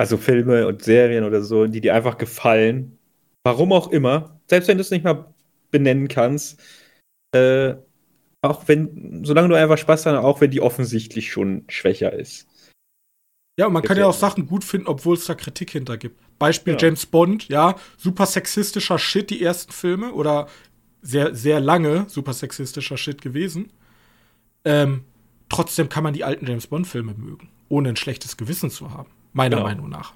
Also 0.00 0.16
Filme 0.16 0.66
und 0.66 0.82
Serien 0.82 1.24
oder 1.24 1.42
so, 1.42 1.66
die 1.66 1.80
dir 1.80 1.94
einfach 1.94 2.18
gefallen. 2.18 2.98
Warum 3.44 3.72
auch 3.72 3.88
immer. 3.88 4.40
Selbst 4.46 4.68
wenn 4.68 4.76
du 4.76 4.82
es 4.82 4.90
nicht 4.90 5.04
mal 5.04 5.32
benennen 5.70 6.08
kannst. 6.08 6.60
Äh, 7.34 7.74
auch 8.42 8.68
wenn, 8.68 9.24
solange 9.24 9.48
du 9.48 9.54
einfach 9.56 9.78
Spaß 9.78 10.06
hast, 10.06 10.16
auch 10.16 10.40
wenn 10.40 10.50
die 10.50 10.60
offensichtlich 10.60 11.30
schon 11.30 11.64
schwächer 11.68 12.12
ist. 12.12 12.46
Ja, 13.58 13.66
und 13.66 13.72
man 13.72 13.82
kann 13.82 13.98
ja 13.98 14.06
auch 14.06 14.14
Sachen 14.14 14.46
gut 14.46 14.62
finden, 14.62 14.86
obwohl 14.86 15.16
es 15.16 15.24
da 15.24 15.34
Kritik 15.34 15.70
hinter 15.70 15.96
gibt. 15.96 16.20
Beispiel 16.38 16.74
ja. 16.74 16.78
James 16.80 17.06
Bond, 17.06 17.48
ja, 17.48 17.74
super 17.96 18.24
sexistischer 18.24 19.00
Shit, 19.00 19.30
die 19.30 19.42
ersten 19.42 19.72
Filme, 19.72 20.12
oder 20.12 20.46
sehr, 21.02 21.34
sehr 21.34 21.58
lange 21.58 22.06
super 22.08 22.32
sexistischer 22.32 22.96
Shit 22.96 23.20
gewesen. 23.20 23.72
Ähm, 24.64 25.04
trotzdem 25.48 25.88
kann 25.88 26.04
man 26.04 26.14
die 26.14 26.22
alten 26.22 26.46
James 26.46 26.68
Bond-Filme 26.68 27.14
mögen, 27.14 27.50
ohne 27.68 27.88
ein 27.88 27.96
schlechtes 27.96 28.36
Gewissen 28.36 28.70
zu 28.70 28.92
haben. 28.92 29.10
Meiner 29.32 29.56
genau. 29.56 29.68
Meinung 29.68 29.88
nach. 29.88 30.14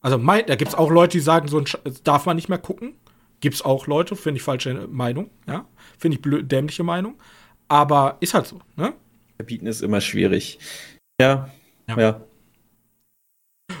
Also, 0.00 0.18
mein, 0.18 0.44
da 0.46 0.56
gibt 0.56 0.68
es 0.68 0.74
auch 0.74 0.90
Leute, 0.90 1.12
die 1.16 1.24
sagen, 1.24 1.48
so 1.48 1.58
ein 1.58 1.66
Sch 1.66 1.78
darf 2.02 2.26
man 2.26 2.36
nicht 2.36 2.50
mehr 2.50 2.58
gucken. 2.58 2.94
Gibt 3.44 3.56
es 3.56 3.62
auch 3.62 3.86
Leute, 3.86 4.16
finde 4.16 4.38
ich 4.38 4.42
falsche 4.42 4.88
Meinung, 4.90 5.28
ja. 5.46 5.68
Finde 5.98 6.16
ich 6.16 6.22
blöd, 6.22 6.50
dämliche 6.50 6.82
Meinung. 6.82 7.16
Aber 7.68 8.16
ist 8.20 8.32
halt 8.32 8.46
so, 8.46 8.58
ne? 8.74 8.94
Verbieten 9.36 9.66
ist 9.66 9.82
immer 9.82 10.00
schwierig. 10.00 10.58
Ja, 11.20 11.50
ja. 11.86 12.00
ja. 12.00 12.20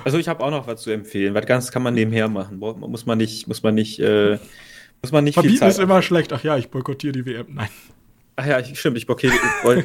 Also 0.04 0.18
ich 0.18 0.28
habe 0.28 0.44
auch 0.44 0.50
noch 0.50 0.66
was 0.66 0.82
zu 0.82 0.90
empfehlen. 0.90 1.32
Was 1.32 1.46
ganz 1.46 1.72
kann 1.72 1.82
man 1.82 1.94
nebenher 1.94 2.28
machen. 2.28 2.58
Muss 2.58 3.06
man 3.06 3.16
nicht, 3.16 3.48
muss 3.48 3.62
man 3.62 3.74
nicht, 3.74 4.00
äh, 4.00 4.38
muss 5.00 5.12
man 5.12 5.24
nicht 5.24 5.32
Verbieten 5.32 5.54
viel 5.54 5.60
Zeit 5.60 5.70
ist 5.70 5.78
immer 5.78 6.02
schlecht. 6.02 6.34
Ach 6.34 6.44
ja, 6.44 6.58
ich 6.58 6.68
boykottiere 6.68 7.12
die 7.14 7.24
WM. 7.24 7.46
Nein. 7.54 7.70
Ach 8.36 8.44
ja, 8.44 8.62
stimmt, 8.62 8.98
ich 8.98 9.06
blockiere. 9.06 9.32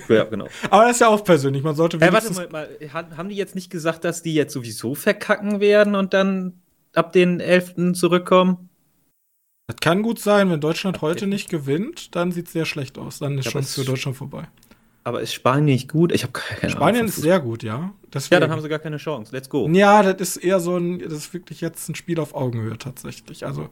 ja, 0.10 0.24
genau. 0.26 0.48
Aber 0.70 0.84
das 0.84 0.98
ist 0.98 1.00
ja 1.00 1.08
auch 1.08 1.24
persönlich. 1.24 1.64
Man 1.64 1.76
sollte 1.78 1.96
äh, 1.96 2.12
warte 2.12 2.34
mal, 2.34 2.50
mal, 2.50 2.68
haben 3.16 3.30
die 3.30 3.38
jetzt 3.38 3.56
nicht 3.56 3.70
gesagt, 3.70 4.04
dass 4.04 4.24
die 4.24 4.34
jetzt 4.34 4.52
sowieso 4.52 4.94
verkacken 4.94 5.62
werden 5.62 5.96
und 5.96 6.14
dann 6.14 6.60
ab 6.94 7.14
den 7.14 7.40
11. 7.40 7.94
zurückkommen? 7.94 8.69
Das 9.70 9.76
kann 9.82 10.02
gut 10.02 10.18
sein, 10.18 10.50
wenn 10.50 10.60
Deutschland 10.60 11.00
heute 11.04 11.28
nicht 11.28 11.48
gewinnt, 11.48 12.16
dann 12.16 12.32
sieht 12.32 12.48
es 12.48 12.54
sehr 12.54 12.66
schlecht 12.66 12.98
aus. 12.98 13.20
Dann 13.20 13.38
ist 13.38 13.46
ja, 13.46 13.52
schon 13.52 13.62
für 13.62 13.84
Deutschland 13.84 14.18
vorbei. 14.18 14.48
Aber 15.04 15.22
ist 15.22 15.32
Spanien 15.32 15.66
nicht 15.66 15.92
gut? 15.92 16.12
Ich 16.12 16.24
habe 16.24 16.34
keine 16.34 16.72
Spanien 16.72 17.06
ist 17.06 17.18
sehr 17.18 17.40
gut, 17.40 17.62
ja. 17.62 17.94
Deswegen. 18.12 18.34
Ja, 18.34 18.40
dann 18.40 18.50
haben 18.50 18.64
sie 18.64 18.68
gar 18.68 18.80
keine 18.80 18.98
Chance. 18.98 19.32
Let's 19.32 19.48
go. 19.48 19.70
Ja, 19.70 20.02
das 20.02 20.38
ist 20.38 20.38
eher 20.38 20.60
so 20.60 20.76
ein, 20.76 20.98
das 20.98 21.14
ist 21.14 21.34
wirklich 21.36 21.62
jetzt 21.62 21.88
ein 21.88 21.94
Spiel 21.94 22.20
auf 22.20 22.34
Augenhöhe 22.34 22.80
tatsächlich. 22.80 23.46
Also. 23.46 23.70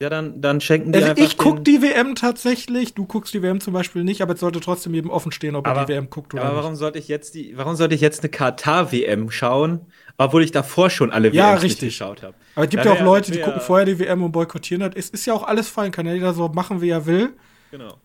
Ja, 0.00 0.08
dann, 0.08 0.40
dann 0.40 0.62
schenken 0.62 0.92
die 0.92 0.98
also 0.98 1.10
einfach 1.10 1.22
Ich 1.22 1.36
guck 1.36 1.62
die 1.62 1.82
WM 1.82 2.14
tatsächlich, 2.14 2.94
du 2.94 3.04
guckst 3.04 3.34
die 3.34 3.42
WM 3.42 3.60
zum 3.60 3.74
Beispiel 3.74 4.02
nicht, 4.02 4.22
aber 4.22 4.32
es 4.32 4.40
sollte 4.40 4.60
trotzdem 4.60 4.94
jedem 4.94 5.10
offen 5.10 5.30
stehen, 5.30 5.56
ob 5.56 5.68
aber, 5.68 5.80
er 5.80 5.86
die 5.86 5.92
WM 5.92 6.08
guckt 6.08 6.32
oder 6.32 6.42
aber 6.42 6.50
nicht. 6.50 6.58
Aber 6.58 6.64
warum 6.64 6.76
sollte 6.76 6.98
ich 6.98 7.08
jetzt 7.08 7.34
die, 7.34 7.56
warum 7.56 7.76
sollte 7.76 7.94
ich 7.94 8.00
jetzt 8.00 8.20
eine 8.20 8.30
Katar-WM 8.30 9.30
schauen, 9.30 9.82
obwohl 10.16 10.42
ich 10.42 10.52
davor 10.52 10.90
schon 10.90 11.10
alle 11.10 11.28
WMs 11.28 11.36
ja, 11.36 11.54
richtig. 11.54 11.88
geschaut 11.90 12.22
habe. 12.22 12.34
Aber 12.54 12.64
es 12.64 12.70
gibt 12.70 12.84
ja, 12.84 12.92
ja 12.92 13.00
auch 13.00 13.04
Leute, 13.04 13.32
die 13.32 13.40
gucken 13.40 13.60
vorher 13.60 13.86
die 13.86 13.98
WM 13.98 14.22
und 14.22 14.32
boykottieren 14.32 14.80
das. 14.80 14.94
Es 14.94 15.10
ist 15.10 15.26
ja 15.26 15.34
auch 15.34 15.42
alles 15.42 15.68
fein, 15.68 15.90
kann 15.90 16.06
ja 16.06 16.14
jeder 16.14 16.34
so 16.34 16.48
machen, 16.48 16.80
wie 16.80 16.90
er 16.90 17.06
will. 17.06 17.34
Genau. 17.70 17.98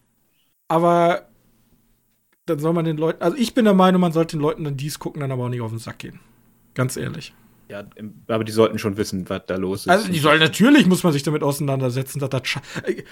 Aber 0.68 1.28
dann 2.46 2.60
soll 2.60 2.74
man 2.74 2.86
den 2.86 2.98
Leuten, 2.98 3.22
also 3.22 3.38
ich 3.38 3.54
bin 3.54 3.66
der 3.66 3.74
Meinung, 3.74 4.02
man 4.02 4.12
sollte 4.12 4.38
den 4.38 4.42
Leuten 4.42 4.64
dann 4.64 4.78
dies 4.78 4.98
gucken, 5.00 5.22
dann 5.22 5.32
aber 5.32 5.46
auch 5.46 5.50
nicht 5.50 5.62
auf 5.62 5.70
den 5.70 5.80
Sack 5.80 6.00
gehen. 6.00 6.20
Ganz 6.74 6.98
ehrlich. 6.98 7.34
Ja, 7.70 7.84
aber 8.28 8.44
die 8.44 8.52
sollten 8.52 8.80
schon 8.80 8.98
wissen, 8.98 9.30
was 9.30 9.44
da 9.46 9.56
los 9.56 9.82
ist. 9.82 9.90
Also 9.90 10.12
die 10.12 10.18
sollen 10.18 10.40
natürlich, 10.40 10.88
muss 10.88 11.04
man 11.04 11.14
sich 11.14 11.22
damit 11.22 11.44
auseinandersetzen, 11.44 12.20
dass 12.20 12.30
das 12.30 12.42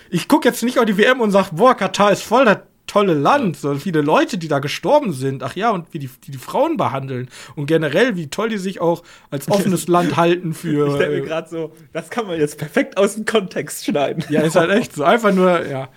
Ich 0.10 0.28
gucke 0.28 0.48
jetzt 0.48 0.64
nicht 0.64 0.80
auf 0.80 0.86
die 0.86 0.98
WM 0.98 1.22
und 1.22 1.30
sage, 1.30 1.50
boah, 1.54 1.76
Katar 1.76 2.12
ist 2.12 2.24
voll 2.24 2.46
das 2.46 2.60
tolle 2.88 3.14
Land, 3.14 3.58
so 3.58 3.76
viele 3.76 4.02
Leute, 4.02 4.38
die 4.38 4.48
da 4.48 4.60
gestorben 4.60 5.14
sind. 5.14 5.44
Ach 5.44 5.56
ja, 5.56 5.70
und 5.72 5.94
wie 5.94 6.00
die, 6.00 6.10
die, 6.24 6.32
die 6.32 6.38
Frauen 6.38 6.78
behandeln. 6.78 7.30
Und 7.56 7.68
generell, 7.68 8.16
wie 8.16 8.28
toll 8.28 8.50
die 8.50 8.58
sich 8.58 8.82
auch 8.82 9.04
als 9.30 9.48
offenes 9.52 9.88
Land 9.88 10.18
halten 10.18 10.54
für. 10.54 10.88
Ich 10.88 10.96
stelle 10.96 11.18
mir 11.18 11.24
äh, 11.24 11.28
gerade 11.28 11.50
so, 11.50 11.72
das 11.94 12.10
kann 12.10 12.26
man 12.28 12.40
jetzt 12.40 12.58
perfekt 12.58 12.98
aus 12.98 13.16
dem 13.16 13.26
Kontext 13.26 13.86
schneiden. 13.86 14.24
Ja, 14.30 14.42
ist 14.42 14.56
halt 14.56 14.72
echt 14.72 14.96
so. 14.96 15.04
Einfach 15.04 15.34
nur, 15.34 15.66
ja. 15.68 15.90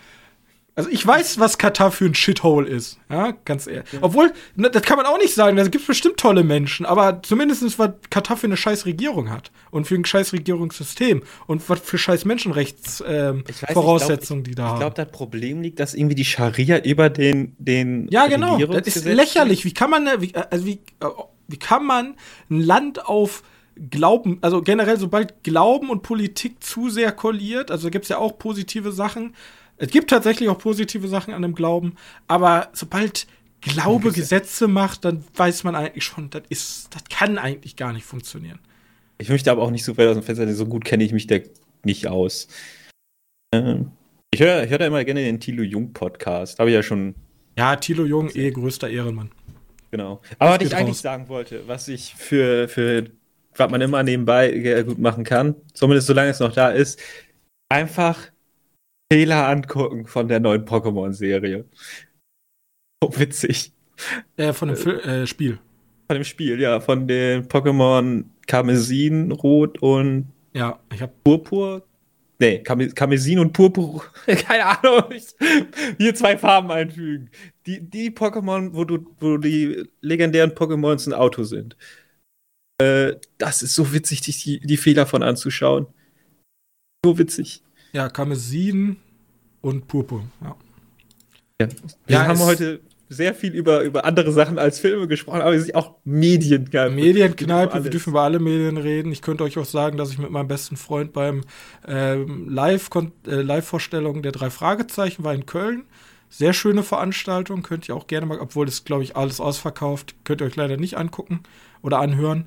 Also 0.77 0.89
ich 0.91 1.05
weiß, 1.07 1.39
was 1.39 1.59
Katar 1.59 1.91
für 1.91 2.07
ein 2.07 2.15
Shithole 2.15 2.67
ist. 2.69 2.99
Ja, 3.11 3.33
ganz 3.45 3.67
ehrlich. 3.67 3.93
Ja. 3.93 3.99
Obwohl, 4.03 4.33
das 4.57 4.83
kann 4.83 4.97
man 4.97 5.05
auch 5.07 5.19
nicht 5.19 5.35
sagen. 5.35 5.57
Da 5.57 5.65
gibt 5.65 5.83
es 5.83 5.87
bestimmt 5.87 6.17
tolle 6.17 6.45
Menschen. 6.45 6.87
Aber 6.87 7.23
zumindest, 7.23 7.79
was 7.79 7.91
Katar 8.09 8.37
für 8.37 8.47
eine 8.47 8.57
scheiß 8.57 8.87
Regierung 8.87 9.31
hat. 9.31 9.51
Und 9.71 9.87
für 9.87 9.97
ein 9.97 10.05
scheiß 10.05 10.33
Regierungssystem. 10.33 11.23
Und 11.47 11.69
was 11.69 11.81
für 11.81 11.99
scheiß 11.99 12.25
Menschenrechtsvoraussetzungen 12.25 14.41
ähm, 14.41 14.45
die 14.45 14.55
da 14.55 14.65
haben. 14.65 14.75
Ich 14.75 14.81
glaube, 14.81 14.97
das 14.97 15.11
Problem 15.11 15.61
liegt, 15.61 15.81
dass 15.81 15.95
irgendwie 15.95 16.15
die 16.15 16.25
Scharia 16.25 16.79
über 16.79 17.11
den, 17.11 17.57
den 17.59 18.07
Ja, 18.11 18.29
genau. 18.29 18.59
Das 18.59 18.87
ist 18.87 19.05
lächerlich. 19.05 19.65
Wie 19.65 19.75
kann 19.75 19.91
man, 19.91 20.09
wie, 20.19 20.33
also 20.35 20.67
wie, 20.67 20.81
wie 21.49 21.59
kann 21.59 21.85
man 21.85 22.15
ein 22.49 22.61
Land 22.61 23.07
auf 23.07 23.43
Glauben, 23.89 24.39
also 24.43 24.63
generell, 24.63 24.99
sobald 24.99 25.43
Glauben 25.43 25.89
und 25.89 26.03
Politik 26.03 26.63
zu 26.63 26.91
sehr 26.91 27.13
kolliert, 27.13 27.71
also 27.71 27.89
gibt 27.89 28.05
es 28.05 28.11
ja 28.11 28.19
auch 28.19 28.39
positive 28.39 28.93
Sachen, 28.93 29.35
es 29.81 29.91
gibt 29.91 30.11
tatsächlich 30.11 30.51
auch 30.51 30.59
positive 30.59 31.09
Sachen 31.09 31.33
an 31.33 31.41
dem 31.41 31.55
Glauben, 31.55 31.95
aber 32.29 32.69
sobald 32.75 33.27
Glaube 33.63 34.13
Gesetze 34.13 34.69
macht, 34.69 35.05
dann 35.05 35.25
weiß 35.35 35.65
man 35.65 35.75
eigentlich 35.75 36.05
schon, 36.05 36.31
das 36.31 36.43
ist, 36.51 36.95
das 36.95 37.05
kann 37.11 37.39
eigentlich 37.39 37.77
gar 37.77 37.93
nicht 37.93 38.05
funktionieren. 38.05 38.59
Ich 39.19 39.31
möchte 39.31 39.51
aber 39.51 39.63
auch 39.63 39.71
nicht 39.71 39.85
so 39.85 39.97
weit 39.97 40.09
aus 40.09 40.17
dem 40.17 40.23
Fenster, 40.23 40.53
so 40.55 40.67
gut 40.67 40.85
kenne 40.85 41.03
ich 41.05 41.13
mich 41.13 41.27
da 41.27 41.37
nicht 41.83 42.07
aus. 42.07 42.49
Ähm, 43.55 43.91
ich 44.31 44.41
höre 44.41 44.65
ich 44.65 44.71
hör 44.71 44.79
da 44.79 44.87
immer 44.87 45.03
gerne 45.05 45.23
den 45.23 45.41
Thilo 45.41 45.63
Jung 45.63 45.93
Podcast. 45.93 46.59
Habe 46.59 46.71
ich 46.71 46.75
ja 46.75 46.83
schon. 46.83 47.15
Ja, 47.59 47.77
Thilo 47.77 48.05
Jung, 48.05 48.31
eh 48.35 48.51
größter 48.51 48.89
Ehrenmann. 48.89 49.31
Genau. 49.91 50.21
Aber 50.39 50.59
was 50.59 50.67
ich 50.67 50.75
eigentlich 50.75 50.91
raus. 50.91 51.03
sagen 51.03 51.29
wollte, 51.29 51.67
was 51.67 51.89
ich 51.89 52.15
für, 52.15 52.69
für, 52.69 53.11
was 53.57 53.71
man 53.71 53.81
immer 53.81 54.03
nebenbei 54.03 54.83
gut 54.83 54.99
machen 54.99 55.25
kann, 55.25 55.57
zumindest 55.73 56.07
solange 56.07 56.31
es 56.31 56.41
noch 56.41 56.53
da 56.53 56.71
ist, 56.71 57.01
einfach 57.69 58.31
Fehler 59.13 59.49
angucken 59.49 60.07
von 60.07 60.29
der 60.29 60.41
neuen 60.41 60.65
Pokémon-Serie. 60.65 61.65
So 63.03 63.19
witzig. 63.19 63.73
Äh, 64.37 64.53
von 64.53 64.69
dem 64.69 64.87
äh, 64.87 65.27
Spiel. 65.27 65.59
Von 66.07 66.15
dem 66.15 66.25
Spiel, 66.25 66.61
ja. 66.61 66.81
Von 66.81 67.09
den 67.09 67.49
Pokémon 67.49 68.25
Karmesin, 68.47 69.33
Rot 69.33 69.79
und 69.83 70.33
ja, 70.53 70.81
ich 70.93 71.03
hab 71.03 71.23
Purpur. 71.25 71.87
Nee, 72.39 72.63
Karmesin 72.63 73.39
und 73.39 73.53
Purpur. 73.53 74.03
Keine 74.27 74.65
Ahnung. 74.67 75.13
Ich, 75.13 75.27
hier 75.99 76.15
zwei 76.15 76.39
Farben 76.39 76.71
einfügen. 76.71 77.31
Die, 77.67 77.81
die 77.81 78.11
Pokémon, 78.11 78.73
wo 78.73 78.85
du, 78.85 79.07
wo 79.21 79.37
die 79.37 79.85
legendären 80.01 80.53
Pokémons 80.53 81.07
ein 81.07 81.13
Auto 81.13 81.45
sind. 81.45 81.77
Äh, 82.81 83.17
das 83.37 83.63
ist 83.63 83.75
so 83.75 83.93
witzig, 83.93 84.23
die, 84.23 84.61
die 84.61 84.77
Fehler 84.79 85.05
von 85.05 85.23
anzuschauen. 85.23 85.87
So 87.05 87.19
witzig. 87.19 87.63
Ja, 87.93 88.09
Karmesin 88.09 88.97
und 89.61 89.89
Purpur, 89.89 90.25
ja. 90.43 90.57
ja. 91.61 91.69
Wir 92.07 92.17
ja, 92.17 92.27
haben 92.27 92.39
heute 92.41 92.81
sehr 93.13 93.35
viel 93.35 93.53
über, 93.53 93.83
über 93.83 94.05
andere 94.05 94.31
Sachen 94.31 94.57
als 94.59 94.79
Filme 94.79 95.09
gesprochen, 95.09 95.41
aber 95.41 95.53
es 95.53 95.65
ist 95.65 95.75
auch 95.75 95.97
Medienkneipe. 96.05 96.95
Medienkneipe, 96.95 97.83
wir 97.83 97.91
dürfen 97.91 98.11
über 98.11 98.23
alle 98.23 98.39
Medien 98.39 98.77
reden. 98.77 99.11
Ich 99.11 99.21
könnte 99.21 99.43
euch 99.43 99.59
auch 99.59 99.65
sagen, 99.65 99.97
dass 99.97 100.13
ich 100.13 100.19
mit 100.19 100.31
meinem 100.31 100.47
besten 100.47 100.77
Freund 100.77 101.13
beim 101.13 101.43
ähm, 101.89 102.49
Live-Vorstellung 102.49 104.19
äh, 104.19 104.23
der 104.23 104.33
drei 104.33 104.49
Fragezeichen 104.49 105.25
war 105.25 105.35
in 105.35 105.45
Köln. 105.45 105.87
Sehr 106.29 106.53
schöne 106.53 106.85
Veranstaltung, 106.85 107.65
könnt 107.65 107.89
ihr 107.89 107.97
auch 107.97 108.07
gerne 108.07 108.27
mal, 108.27 108.39
obwohl 108.39 108.65
das, 108.65 108.85
glaube 108.85 109.03
ich, 109.03 109.17
alles 109.17 109.41
ausverkauft, 109.41 110.15
könnt 110.23 110.41
ihr 110.41 110.47
euch 110.47 110.55
leider 110.55 110.77
nicht 110.77 110.97
angucken 110.97 111.41
oder 111.83 111.99
anhören. 111.99 112.47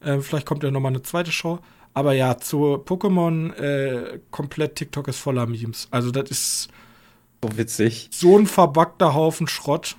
Äh, 0.00 0.18
vielleicht 0.20 0.44
kommt 0.44 0.62
ja 0.62 0.70
noch 0.70 0.80
mal 0.80 0.88
eine 0.88 1.00
zweite 1.00 1.32
Show. 1.32 1.60
Aber 1.94 2.12
ja, 2.12 2.36
zu 2.38 2.82
Pokémon, 2.84 3.54
äh, 3.54 4.20
komplett 4.30 4.76
TikTok 4.76 5.08
ist 5.08 5.18
voller 5.18 5.46
Memes. 5.46 5.88
Also, 5.90 6.10
das 6.10 6.30
ist 6.30 6.68
so 7.42 7.56
witzig. 7.56 8.08
So 8.12 8.36
ein 8.36 8.46
verbackter 8.46 9.14
Haufen 9.14 9.46
Schrott. 9.46 9.96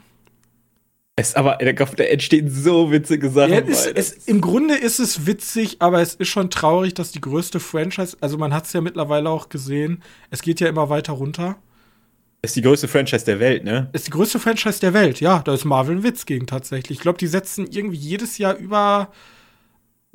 Es, 1.18 1.36
aber 1.36 1.58
da 1.62 2.04
entstehen 2.04 2.50
so 2.50 2.92
witzige 2.92 3.30
Sachen. 3.30 3.54
Ja, 3.54 3.60
es, 3.60 3.86
es, 3.88 4.12
Im 4.28 4.42
Grunde 4.42 4.76
ist 4.76 5.00
es 5.00 5.26
witzig, 5.26 5.78
aber 5.80 6.02
es 6.02 6.16
ist 6.16 6.28
schon 6.28 6.50
traurig, 6.50 6.94
dass 6.94 7.14
die 7.14 7.22
größte 7.22 7.62
Franchise, 7.62 8.18
also 8.20 8.38
man 8.38 8.54
hat 8.54 8.66
es 8.66 8.74
ja 8.74 8.82
mittlerweile 8.82 9.30
auch 9.30 9.48
gesehen, 9.48 10.04
es 10.30 10.42
geht 10.42 10.60
ja 10.60 10.68
immer 10.68 10.90
weiter 10.90 11.14
runter. 11.14 11.56
Ist 12.42 12.58
die 12.58 12.62
größte 12.62 12.90
Franchise 12.90 13.24
der 13.24 13.40
Welt, 13.40 13.64
ne? 13.64 13.90
Ist 13.94 14.08
die 14.08 14.12
größte 14.12 14.40
Franchise 14.40 14.82
der 14.82 14.94
Welt, 14.94 15.22
ja. 15.22 15.40
Da 15.40 15.54
ist 15.54 15.64
Marvel 15.64 15.96
ein 15.96 16.04
Witz 16.04 16.26
gegen 16.26 16.48
tatsächlich. 16.48 16.98
Ich 16.98 17.02
glaube, 17.02 17.18
die 17.18 17.28
setzen 17.28 17.66
irgendwie 17.72 17.98
jedes 17.98 18.38
Jahr 18.38 18.58
über 18.58 19.10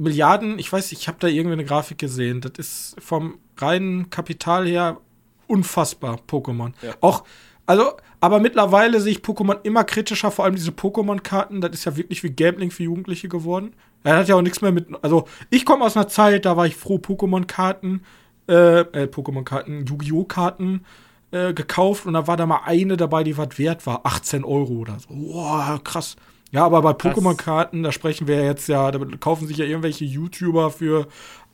Milliarden, 0.01 0.59
ich 0.59 0.73
weiß, 0.73 0.93
ich 0.93 1.09
habe 1.09 1.19
da 1.21 1.29
irgendwie 1.29 1.55
eine 1.55 1.65
Grafik 1.65 1.99
gesehen. 1.99 2.41
Das 2.41 2.53
ist 2.57 2.97
vom 2.99 3.39
reinen 3.57 4.11
Kapital 4.11 4.67
her 4.67 4.99
unfassbar, 5.47 6.21
Pokémon. 6.27 6.73
Ja. 6.83 6.95
Auch 7.01 7.25
also, 7.71 7.93
aber 8.19 8.41
mittlerweile 8.41 9.01
sehe 9.01 9.13
ich 9.13 9.21
Pokémon 9.21 9.59
immer 9.63 9.85
kritischer, 9.85 10.33
vor 10.33 10.45
allem 10.45 10.57
diese 10.57 10.73
Pokémon-Karten. 10.73 11.61
Das 11.61 11.71
ist 11.71 11.85
ja 11.85 11.97
wirklich 11.97 12.25
wie 12.25 12.31
Gambling 12.31 12.73
für 12.73 12.83
Jugendliche 12.83 13.29
geworden. 13.29 13.75
Er 14.03 14.17
hat 14.17 14.27
ja 14.27 14.35
auch 14.35 14.43
nichts 14.43 14.61
mehr 14.61 14.73
mit. 14.73 14.89
Also, 15.03 15.29
ich 15.51 15.65
komme 15.65 15.85
aus 15.85 15.97
einer 15.97 16.09
Zeit, 16.09 16.47
da 16.47 16.57
war 16.57 16.67
ich 16.67 16.75
froh, 16.75 16.97
Pokémon-Karten, 16.97 18.03
äh, 18.49 18.81
äh 18.81 19.07
Pokémon-Karten, 19.07 19.87
Yu-Gi-Oh! 19.87 20.25
Karten 20.25 20.85
äh, 21.31 21.55
gekauft 21.55 22.07
und 22.07 22.15
da 22.15 22.27
war 22.27 22.37
da 22.37 22.45
mal 22.45 22.63
eine 22.65 22.97
dabei, 22.97 23.23
die 23.23 23.39
was 23.39 23.57
wert 23.57 23.87
war. 23.87 24.05
18 24.05 24.43
Euro 24.43 24.73
oder 24.73 24.99
so. 24.99 25.15
Boah, 25.15 25.81
krass. 25.85 26.17
Ja, 26.53 26.65
aber 26.65 26.83
bei 26.83 26.91
Pokémon-Karten, 26.91 27.83
da 27.83 27.93
sprechen 27.93 28.27
wir 28.27 28.45
jetzt 28.45 28.69
ja, 28.69 28.91
da 28.91 28.99
kaufen 29.19 29.47
sich 29.47 29.57
ja 29.57 29.65
irgendwelche 29.65 30.05
YouTuber 30.05 30.71
für 30.71 31.07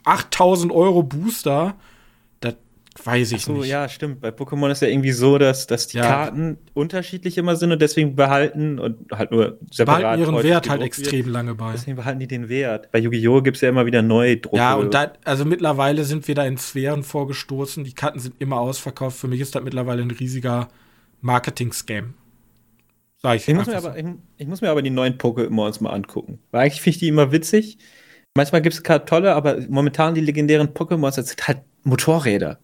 8000 0.04 0.72
Euro 0.72 1.02
Booster. 1.02 1.76
Weiß 3.04 3.32
ich 3.32 3.44
so, 3.44 3.52
nicht. 3.52 3.68
ja, 3.68 3.88
stimmt. 3.88 4.20
Bei 4.20 4.30
Pokémon 4.30 4.70
ist 4.70 4.82
ja 4.82 4.88
irgendwie 4.88 5.12
so, 5.12 5.38
dass, 5.38 5.66
dass 5.66 5.88
die 5.88 5.98
ja. 5.98 6.04
Karten 6.06 6.58
unterschiedlich 6.74 7.38
immer 7.38 7.56
sind 7.56 7.72
und 7.72 7.82
deswegen 7.82 8.16
behalten 8.16 8.78
und 8.78 9.10
halt 9.12 9.30
nur 9.30 9.58
separat. 9.70 10.00
Behalten 10.00 10.22
ihren 10.22 10.42
Wert 10.42 10.68
halt 10.68 10.82
extrem 10.82 11.26
wird. 11.26 11.34
lange 11.34 11.54
bei. 11.54 11.72
Deswegen 11.72 11.96
behalten 11.96 12.20
die 12.20 12.26
den 12.26 12.48
Wert. 12.48 12.90
Bei 12.92 12.98
Yu-Gi-Oh! 12.98 13.42
gibt 13.42 13.56
es 13.56 13.60
ja 13.60 13.68
immer 13.68 13.86
wieder 13.86 14.02
neue 14.02 14.38
Drucke. 14.38 14.56
Ja, 14.56 14.74
und 14.74 14.94
da, 14.94 15.12
also 15.24 15.44
mittlerweile 15.44 16.04
sind 16.04 16.26
wir 16.28 16.34
da 16.34 16.44
in 16.44 16.56
Sphären 16.56 17.02
vorgestoßen. 17.02 17.84
Die 17.84 17.92
Karten 17.92 18.18
sind 18.18 18.34
immer 18.38 18.60
ausverkauft. 18.60 19.18
Für 19.18 19.28
mich 19.28 19.40
ist 19.40 19.54
das 19.54 19.62
mittlerweile 19.62 20.02
ein 20.02 20.10
riesiger 20.10 20.68
Marketing-Scam. 21.20 22.14
Ich, 23.34 23.48
ich, 23.48 23.54
muss 23.54 23.66
mir 23.66 23.76
aber, 23.76 23.96
ich, 23.96 24.06
ich, 24.36 24.46
muss 24.46 24.60
mir 24.60 24.70
aber 24.70 24.82
die 24.82 24.90
neuen 24.90 25.18
Pokémons 25.18 25.82
mal 25.82 25.90
angucken. 25.90 26.38
Weil 26.50 26.62
eigentlich 26.62 26.80
finde 26.80 26.94
ich 26.94 26.98
die 27.00 27.08
immer 27.08 27.32
witzig. 27.32 27.78
Manchmal 28.36 28.62
gibt 28.62 28.74
es 28.74 28.82
tolle, 29.06 29.34
aber 29.34 29.58
momentan 29.68 30.14
die 30.14 30.20
legendären 30.20 30.68
Pokémons, 30.68 31.12
sind 31.12 31.48
halt 31.48 31.62
Motorräder. 31.84 32.58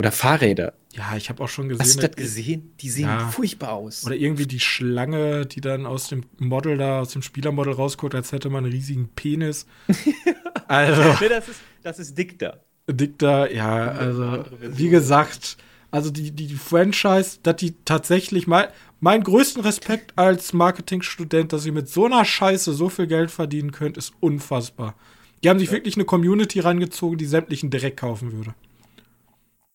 Oder 0.00 0.12
Fahrräder. 0.12 0.74
Ja, 0.92 1.16
ich 1.16 1.28
habe 1.28 1.42
auch 1.42 1.48
schon 1.48 1.68
gesehen. 1.68 1.84
Hast 1.84 1.96
du 1.96 2.06
das 2.06 2.16
gesehen? 2.16 2.72
Die 2.80 2.88
sehen 2.88 3.08
ja. 3.08 3.28
furchtbar 3.28 3.72
aus. 3.72 4.06
Oder 4.06 4.14
irgendwie 4.14 4.46
die 4.46 4.60
Schlange, 4.60 5.44
die 5.44 5.60
dann 5.60 5.86
aus 5.86 6.08
dem 6.08 6.24
Model 6.38 6.76
da, 6.76 7.00
aus 7.00 7.10
dem 7.10 7.22
Spielermodel 7.22 7.72
rausguckt, 7.72 8.14
als 8.14 8.30
hätte 8.30 8.48
man 8.48 8.64
einen 8.64 8.72
riesigen 8.72 9.08
Penis. 9.08 9.66
also. 10.68 11.02
nee, 11.20 11.28
das 11.28 11.48
ist, 11.48 11.60
das 11.82 11.98
ist 11.98 12.16
Dicta. 12.16 12.58
Dicta, 12.88 13.48
ja, 13.48 13.88
also, 13.88 14.44
wie 14.60 14.88
gesagt, 14.88 15.58
also 15.90 16.10
die, 16.10 16.30
die, 16.30 16.46
die 16.46 16.54
Franchise, 16.54 17.38
dass 17.42 17.56
die 17.56 17.74
tatsächlich 17.84 18.46
mal, 18.46 18.72
mein 19.00 19.22
größten 19.22 19.62
Respekt 19.62 20.18
als 20.18 20.52
Marketingstudent, 20.52 21.52
dass 21.52 21.66
ihr 21.66 21.72
mit 21.72 21.88
so 21.88 22.06
einer 22.06 22.24
Scheiße 22.24 22.72
so 22.72 22.88
viel 22.88 23.06
Geld 23.06 23.30
verdienen 23.30 23.72
könnt, 23.72 23.96
ist 23.96 24.12
unfassbar. 24.20 24.94
Die 25.42 25.48
haben 25.48 25.58
sich 25.58 25.68
ja. 25.68 25.74
wirklich 25.74 25.96
eine 25.96 26.04
Community 26.04 26.60
rangezogen, 26.60 27.18
die 27.18 27.26
sämtlichen 27.26 27.70
direkt 27.70 28.00
kaufen 28.00 28.32
würde 28.32 28.54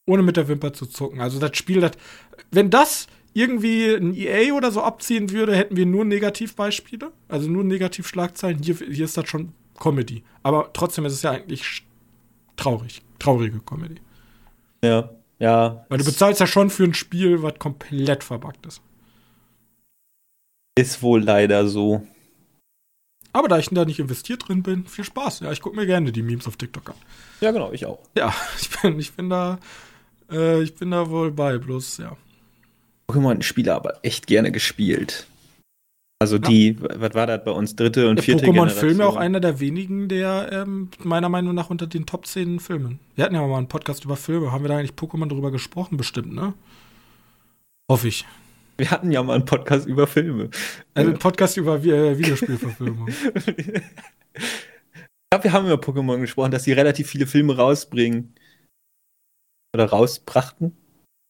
ohne 0.06 0.24
mit 0.24 0.38
der 0.38 0.48
Wimper 0.48 0.74
zu 0.74 0.86
zucken. 0.86 1.22
Also 1.22 1.40
das 1.40 1.56
Spiel, 1.58 1.82
das, 1.82 1.92
wenn 2.52 2.70
das 2.70 3.08
irgendwie 3.34 3.94
ein 3.96 4.14
EA 4.16 4.54
oder 4.54 4.72
so 4.72 4.82
abziehen 4.82 5.32
würde, 5.32 5.56
hätten 5.56 5.76
wir 5.76 5.86
nur 5.86 6.06
Negativbeispiele, 6.06 7.12
also 7.28 7.50
nur 7.50 7.64
Negativschlagzeilen. 7.64 8.62
Hier, 8.62 8.76
hier 8.76 9.06
ist 9.06 9.18
das 9.18 9.28
schon 9.28 9.54
Comedy. 9.80 10.24
Aber 10.44 10.72
trotzdem 10.74 11.06
ist 11.06 11.14
es 11.14 11.22
ja 11.24 11.32
eigentlich 11.32 11.84
traurig. 12.58 13.02
Traurige 13.18 13.60
Comedy. 13.60 13.96
Ja, 14.84 15.10
ja. 15.40 15.86
Weil 15.90 15.98
du 15.98 16.06
bezahlst 16.06 16.42
ja 16.42 16.48
schon 16.48 16.70
für 16.70 16.84
ein 16.84 16.94
Spiel, 16.94 17.42
was 17.42 17.58
komplett 17.58 18.24
verbuggt 18.24 18.66
ist. 18.66 18.82
Ist 20.78 21.02
wohl 21.02 21.22
leider 21.24 21.68
so. 21.68 22.06
Aber 23.32 23.48
da 23.48 23.58
ich 23.58 23.70
da 23.70 23.86
nicht 23.86 24.00
investiert 24.00 24.48
drin 24.48 24.64
bin, 24.64 24.86
viel 24.86 25.04
Spaß. 25.04 25.42
Ja, 25.42 25.52
ich 25.52 25.62
gucke 25.62 25.76
mir 25.76 25.86
gerne 25.86 26.12
die 26.12 26.22
Memes 26.22 26.48
auf 26.48 26.56
TikTok 26.56 26.90
an. 26.90 26.96
Ja, 27.42 27.52
genau, 27.52 27.72
ich 27.72 27.86
auch. 27.86 28.00
Ja, 28.16 28.34
ich 28.62 28.70
bin, 28.70 29.00
ich 29.00 29.14
bin 29.14 29.30
da 29.30 29.60
äh, 30.34 30.62
ich 30.64 30.76
bin 30.76 30.92
da 30.92 31.10
wohl 31.10 31.32
bei, 31.32 31.58
bloß, 31.58 31.98
ja. 31.98 32.18
Pokémon-Spiele 33.10 33.74
aber 33.74 34.00
echt 34.02 34.28
gerne 34.28 34.52
gespielt. 34.52 35.28
Also 36.20 36.38
die, 36.38 36.78
ja. 36.82 37.02
was 37.02 37.14
war 37.16 37.28
das 37.28 37.44
bei 37.44 37.52
uns, 37.52 37.76
dritte 37.76 38.10
und 38.10 38.22
vierte 38.22 38.46
Pokémon 38.46 38.70
Film 38.70 39.00
ja 39.00 39.08
auch 39.08 39.18
einer 39.18 39.42
der 39.42 39.60
wenigen, 39.60 40.08
der 40.08 40.50
ähm, 40.54 40.90
meiner 41.00 41.28
Meinung 41.28 41.54
nach 41.54 41.70
unter 41.70 41.86
den 41.86 42.06
Top 42.06 42.26
10 42.26 42.62
Filmen. 42.62 43.00
Wir 43.16 43.26
hatten 43.26 43.36
ja 43.36 43.46
mal 43.46 43.58
einen 43.58 43.68
Podcast 43.68 44.06
über 44.06 44.16
Filme. 44.16 44.52
Haben 44.52 44.64
wir 44.64 44.70
da 44.70 44.78
eigentlich 44.78 44.94
Pokémon 44.94 45.28
drüber 45.28 45.52
gesprochen? 45.52 45.98
Bestimmt, 45.98 46.34
ne? 46.34 46.54
Hoffe 47.92 48.08
ich. 48.08 48.26
Wir 48.78 48.92
hatten 48.92 49.12
ja 49.12 49.22
mal 49.22 49.36
einen 49.36 49.46
Podcast 49.46 49.88
über 49.88 50.08
Filme. 50.08 50.50
Also 50.94 51.10
einen 51.10 51.20
Podcast 51.20 51.58
über 51.58 51.84
äh, 51.84 52.18
Videospielverfilmung. 52.18 53.08
ich 53.46 53.82
glaube, 55.30 55.44
wir 55.44 55.54
haben 55.54 55.66
über 55.68 55.76
Pokémon 55.76 56.20
gesprochen, 56.20 56.52
dass 56.52 56.64
sie 56.64 56.74
relativ 56.74 57.08
viele 57.08 57.28
Filme 57.28 57.56
rausbringen 57.56 58.34
oder 59.76 59.86
rausbrachten. 59.86 60.76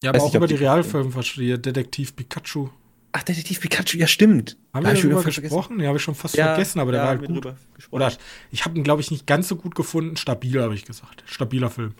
Ja, 0.03 0.09
aber 0.09 0.17
Weiß 0.17 0.23
auch 0.23 0.27
nicht, 0.27 0.35
über 0.35 0.47
die, 0.47 0.55
die 0.55 0.63
Realfilme 0.63 1.11
verstehe. 1.11 1.59
Detektiv 1.59 2.15
Pikachu. 2.15 2.69
Ach, 3.11 3.23
Detektiv 3.23 3.61
Pikachu, 3.61 3.97
ja, 3.97 4.07
stimmt. 4.07 4.57
Haben 4.73 4.85
da 4.85 4.93
wir 4.93 5.01
darüber 5.01 5.23
gesprochen? 5.23 5.79
Ja, 5.79 5.87
habe 5.87 5.97
ich 5.97 6.03
schon 6.03 6.15
fast 6.15 6.35
ja, 6.35 6.47
vergessen, 6.47 6.79
aber 6.79 6.91
der 6.91 7.01
ja, 7.01 7.07
war 7.07 7.17
halt 7.17 7.27
gut. 7.27 7.55
Oder 7.91 8.11
ich 8.51 8.65
habe 8.65 8.77
ihn, 8.77 8.83
glaube 8.83 9.01
ich, 9.01 9.11
nicht 9.11 9.27
ganz 9.27 9.47
so 9.47 9.55
gut 9.55 9.75
gefunden. 9.75 10.17
Stabil, 10.17 10.61
habe 10.61 10.75
ich 10.75 10.85
gesagt. 10.85 11.23
Stabiler 11.25 11.69
Film. 11.69 11.93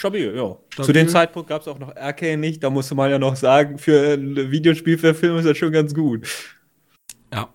Stabil, 0.00 0.34
ja. 0.34 0.56
Stabil. 0.70 0.86
Zu 0.86 0.92
dem 0.94 1.08
Zeitpunkt 1.10 1.50
gab 1.50 1.60
es 1.60 1.68
auch 1.68 1.78
noch 1.78 1.94
Arcane 1.94 2.38
nicht. 2.38 2.62
Da 2.62 2.70
musste 2.70 2.94
man 2.94 3.10
ja 3.10 3.18
noch 3.18 3.36
sagen, 3.36 3.76
für 3.76 4.14
ein 4.14 4.50
Videospiel, 4.50 4.96
für 4.96 5.12
Film 5.12 5.36
ist 5.36 5.44
das 5.44 5.58
schon 5.58 5.72
ganz 5.72 5.94
gut. 5.94 6.26
Ja. 7.30 7.52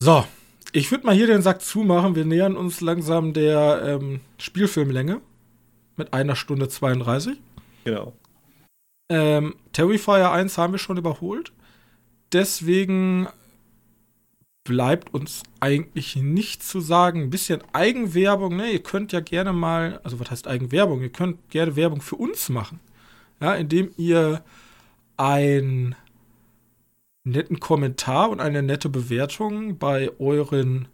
So, 0.00 0.24
ich 0.72 0.90
würde 0.90 1.06
mal 1.06 1.14
hier 1.14 1.28
den 1.28 1.42
Sack 1.42 1.62
zumachen. 1.62 2.16
Wir 2.16 2.24
nähern 2.24 2.56
uns 2.56 2.80
langsam 2.80 3.34
der 3.34 3.82
ähm, 3.84 4.18
Spielfilmlänge 4.38 5.20
mit 5.94 6.12
einer 6.12 6.34
Stunde 6.34 6.68
32. 6.68 7.38
Genau. 7.84 8.12
Ähm, 9.08 9.54
Terrifier 9.72 10.32
1 10.32 10.58
haben 10.58 10.72
wir 10.72 10.80
schon 10.80 10.96
überholt. 10.96 11.52
Deswegen 12.32 13.28
bleibt 14.66 15.14
uns 15.14 15.44
eigentlich 15.60 16.16
nicht 16.16 16.62
zu 16.62 16.80
sagen. 16.80 17.22
Ein 17.22 17.30
bisschen 17.30 17.62
Eigenwerbung, 17.72 18.56
ne? 18.56 18.70
Ihr 18.70 18.82
könnt 18.82 19.12
ja 19.12 19.20
gerne 19.20 19.52
mal, 19.54 20.00
also 20.04 20.20
was 20.20 20.30
heißt 20.30 20.48
Eigenwerbung? 20.48 21.00
Ihr 21.00 21.10
könnt 21.10 21.48
gerne 21.48 21.76
Werbung 21.76 22.02
für 22.02 22.16
uns 22.16 22.50
machen. 22.50 22.80
Ja, 23.40 23.54
indem 23.54 23.90
ihr 23.96 24.42
einen 25.16 25.94
netten 27.24 27.60
Kommentar 27.60 28.28
und 28.30 28.40
eine 28.40 28.62
nette 28.62 28.88
Bewertung 28.88 29.78
bei 29.78 30.10
euren 30.18 30.88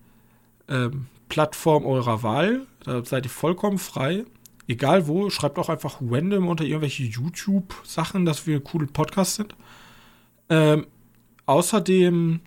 ähm, 0.69 1.07
Plattformen 1.28 1.86
eurer 1.86 2.23
Wahl, 2.23 2.66
da 2.85 3.05
seid 3.05 3.24
ihr 3.27 3.31
vollkommen 3.31 3.78
frei, 3.78 4.24
egal 4.69 5.07
wo, 5.09 5.31
schreibt 5.31 5.59
auch 5.59 5.69
einfach 5.70 6.01
random 6.01 6.49
unter 6.49 6.65
irgendwelche 6.65 7.05
YouTube-Sachen, 7.05 8.24
dass 8.24 8.47
wir 8.47 8.61
coole 8.61 8.86
Podcasts 8.86 9.36
sind. 9.36 9.55
Ähm, 10.51 10.86
außerdem 11.47 12.40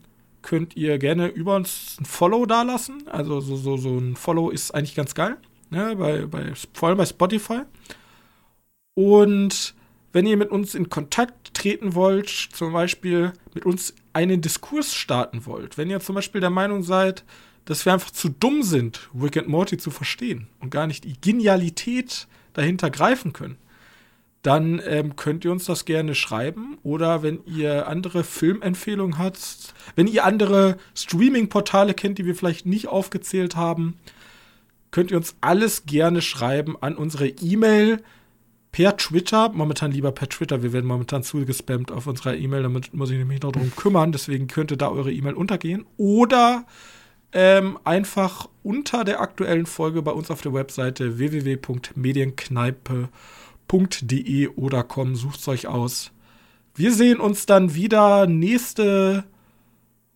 könnt 0.46 0.76
ihr 0.78 1.00
gerne 1.00 1.28
über 1.28 1.56
uns 1.56 1.98
ein 2.00 2.06
Follow 2.06 2.46
dalassen. 2.46 3.08
Also 3.08 3.42
so, 3.42 3.58
so, 3.58 3.78
so 3.78 3.98
ein 3.98 4.16
Follow 4.16 4.52
ist 4.52 4.72
eigentlich 4.72 4.96
ganz 4.96 5.16
geil. 5.16 5.38
Ne? 5.72 5.96
Bei, 5.98 6.28
bei, 6.28 6.54
vor 6.74 6.90
allem 6.90 6.98
bei 7.00 7.06
Spotify. 7.06 7.62
Und 8.94 9.74
wenn 10.14 10.28
ihr 10.28 10.38
mit 10.38 10.52
uns 10.52 10.76
in 10.76 10.90
Kontakt 10.90 11.56
treten 11.56 11.96
wollt, 11.96 12.30
zum 12.30 12.72
Beispiel 12.72 13.34
mit 13.56 13.66
uns 13.66 13.96
einen 14.14 14.40
Diskurs 14.42 14.94
starten 14.94 15.46
wollt, 15.48 15.78
wenn 15.80 15.90
ihr 15.90 16.00
zum 16.00 16.16
Beispiel 16.16 16.42
der 16.42 16.52
Meinung 16.52 16.84
seid, 16.84 17.26
dass 17.66 17.86
wir 17.86 17.94
einfach 17.94 18.12
zu 18.12 18.30
dumm 18.30 18.62
sind, 18.62 19.10
Rick 19.20 19.38
and 19.38 19.48
Morty 19.48 19.78
zu 19.78 19.90
verstehen 19.90 20.48
und 20.60 20.70
gar 20.70 20.86
nicht 20.86 21.04
die 21.04 21.20
Genialität 21.20 22.28
dahinter 22.54 22.92
greifen 22.92 23.34
können, 23.34 23.58
dann 24.46 24.80
ähm, 24.86 25.16
könnt 25.16 25.44
ihr 25.44 25.52
uns 25.52 25.66
das 25.66 25.86
gerne 25.86 26.14
schreiben. 26.14 26.78
Oder 26.84 27.24
wenn 27.24 27.40
ihr 27.46 27.88
andere 27.88 28.24
Filmempfehlungen 28.24 29.18
habt, 29.18 29.74
wenn 29.96 30.08
ihr 30.08 30.24
andere 30.24 30.78
Streaming-Portale 30.94 31.96
kennt, 31.96 32.20
die 32.20 32.26
wir 32.26 32.36
vielleicht 32.36 32.66
nicht 32.68 32.88
aufgezählt 32.88 33.56
haben, 33.56 33.98
könnt 34.92 35.10
ihr 35.10 35.18
uns 35.18 35.36
alles 35.42 35.88
gerne 35.88 36.22
schreiben 36.22 36.78
an 36.80 36.96
unsere 36.96 37.28
E-Mail 37.28 38.04
per 38.72 38.98
Twitter, 38.98 39.50
momentan 39.50 39.92
lieber 39.92 40.12
per 40.12 40.30
Twitter, 40.30 40.62
wir 40.62 40.74
werden 40.74 40.86
momentan 40.86 41.24
zugespammt 41.24 41.92
auf 41.92 42.08
unserer 42.08 42.36
E-Mail, 42.36 42.64
damit 42.64 42.94
muss 42.94 43.10
ich 43.10 43.26
mich 43.26 43.42
noch 43.42 43.54
darum 43.54 43.72
kümmern, 43.76 44.12
deswegen 44.12 44.48
könnte 44.48 44.78
da 44.78 44.90
eure 44.90 45.12
E-Mail 45.12 45.34
untergehen. 45.34 45.86
Oder 45.98 46.66
ähm, 47.32 47.80
einfach 47.84 48.48
unter 48.64 49.04
der 49.04 49.22
aktuellen 49.22 49.66
Folge 49.66 50.02
bei 50.02 50.12
uns 50.12 50.30
auf 50.30 50.42
der 50.42 50.54
Webseite 50.54 51.18
www.medienkneipe.de 53.68 54.48
oder 54.56 54.84
komm, 54.84 55.16
sucht's 55.16 55.48
euch 55.48 55.68
aus. 55.68 56.12
Wir 56.76 56.94
sehen 56.94 57.20
uns 57.20 57.46
dann 57.46 57.74
wieder 57.74 58.28
nächste 58.28 59.24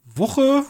Woche. 0.06 0.64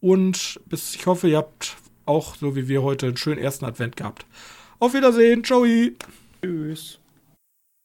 Und 0.00 0.60
bis, 0.66 0.94
ich 0.94 1.06
hoffe, 1.06 1.28
ihr 1.28 1.38
habt 1.38 1.76
auch, 2.06 2.36
so 2.36 2.54
wie 2.54 2.68
wir 2.68 2.82
heute, 2.82 3.06
einen 3.06 3.16
schönen 3.16 3.38
ersten 3.38 3.64
Advent 3.64 3.96
gehabt. 3.96 4.26
Auf 4.78 4.94
Wiedersehen. 4.94 5.42
Ciao. 5.42 5.64
Tschüss. 6.42 6.98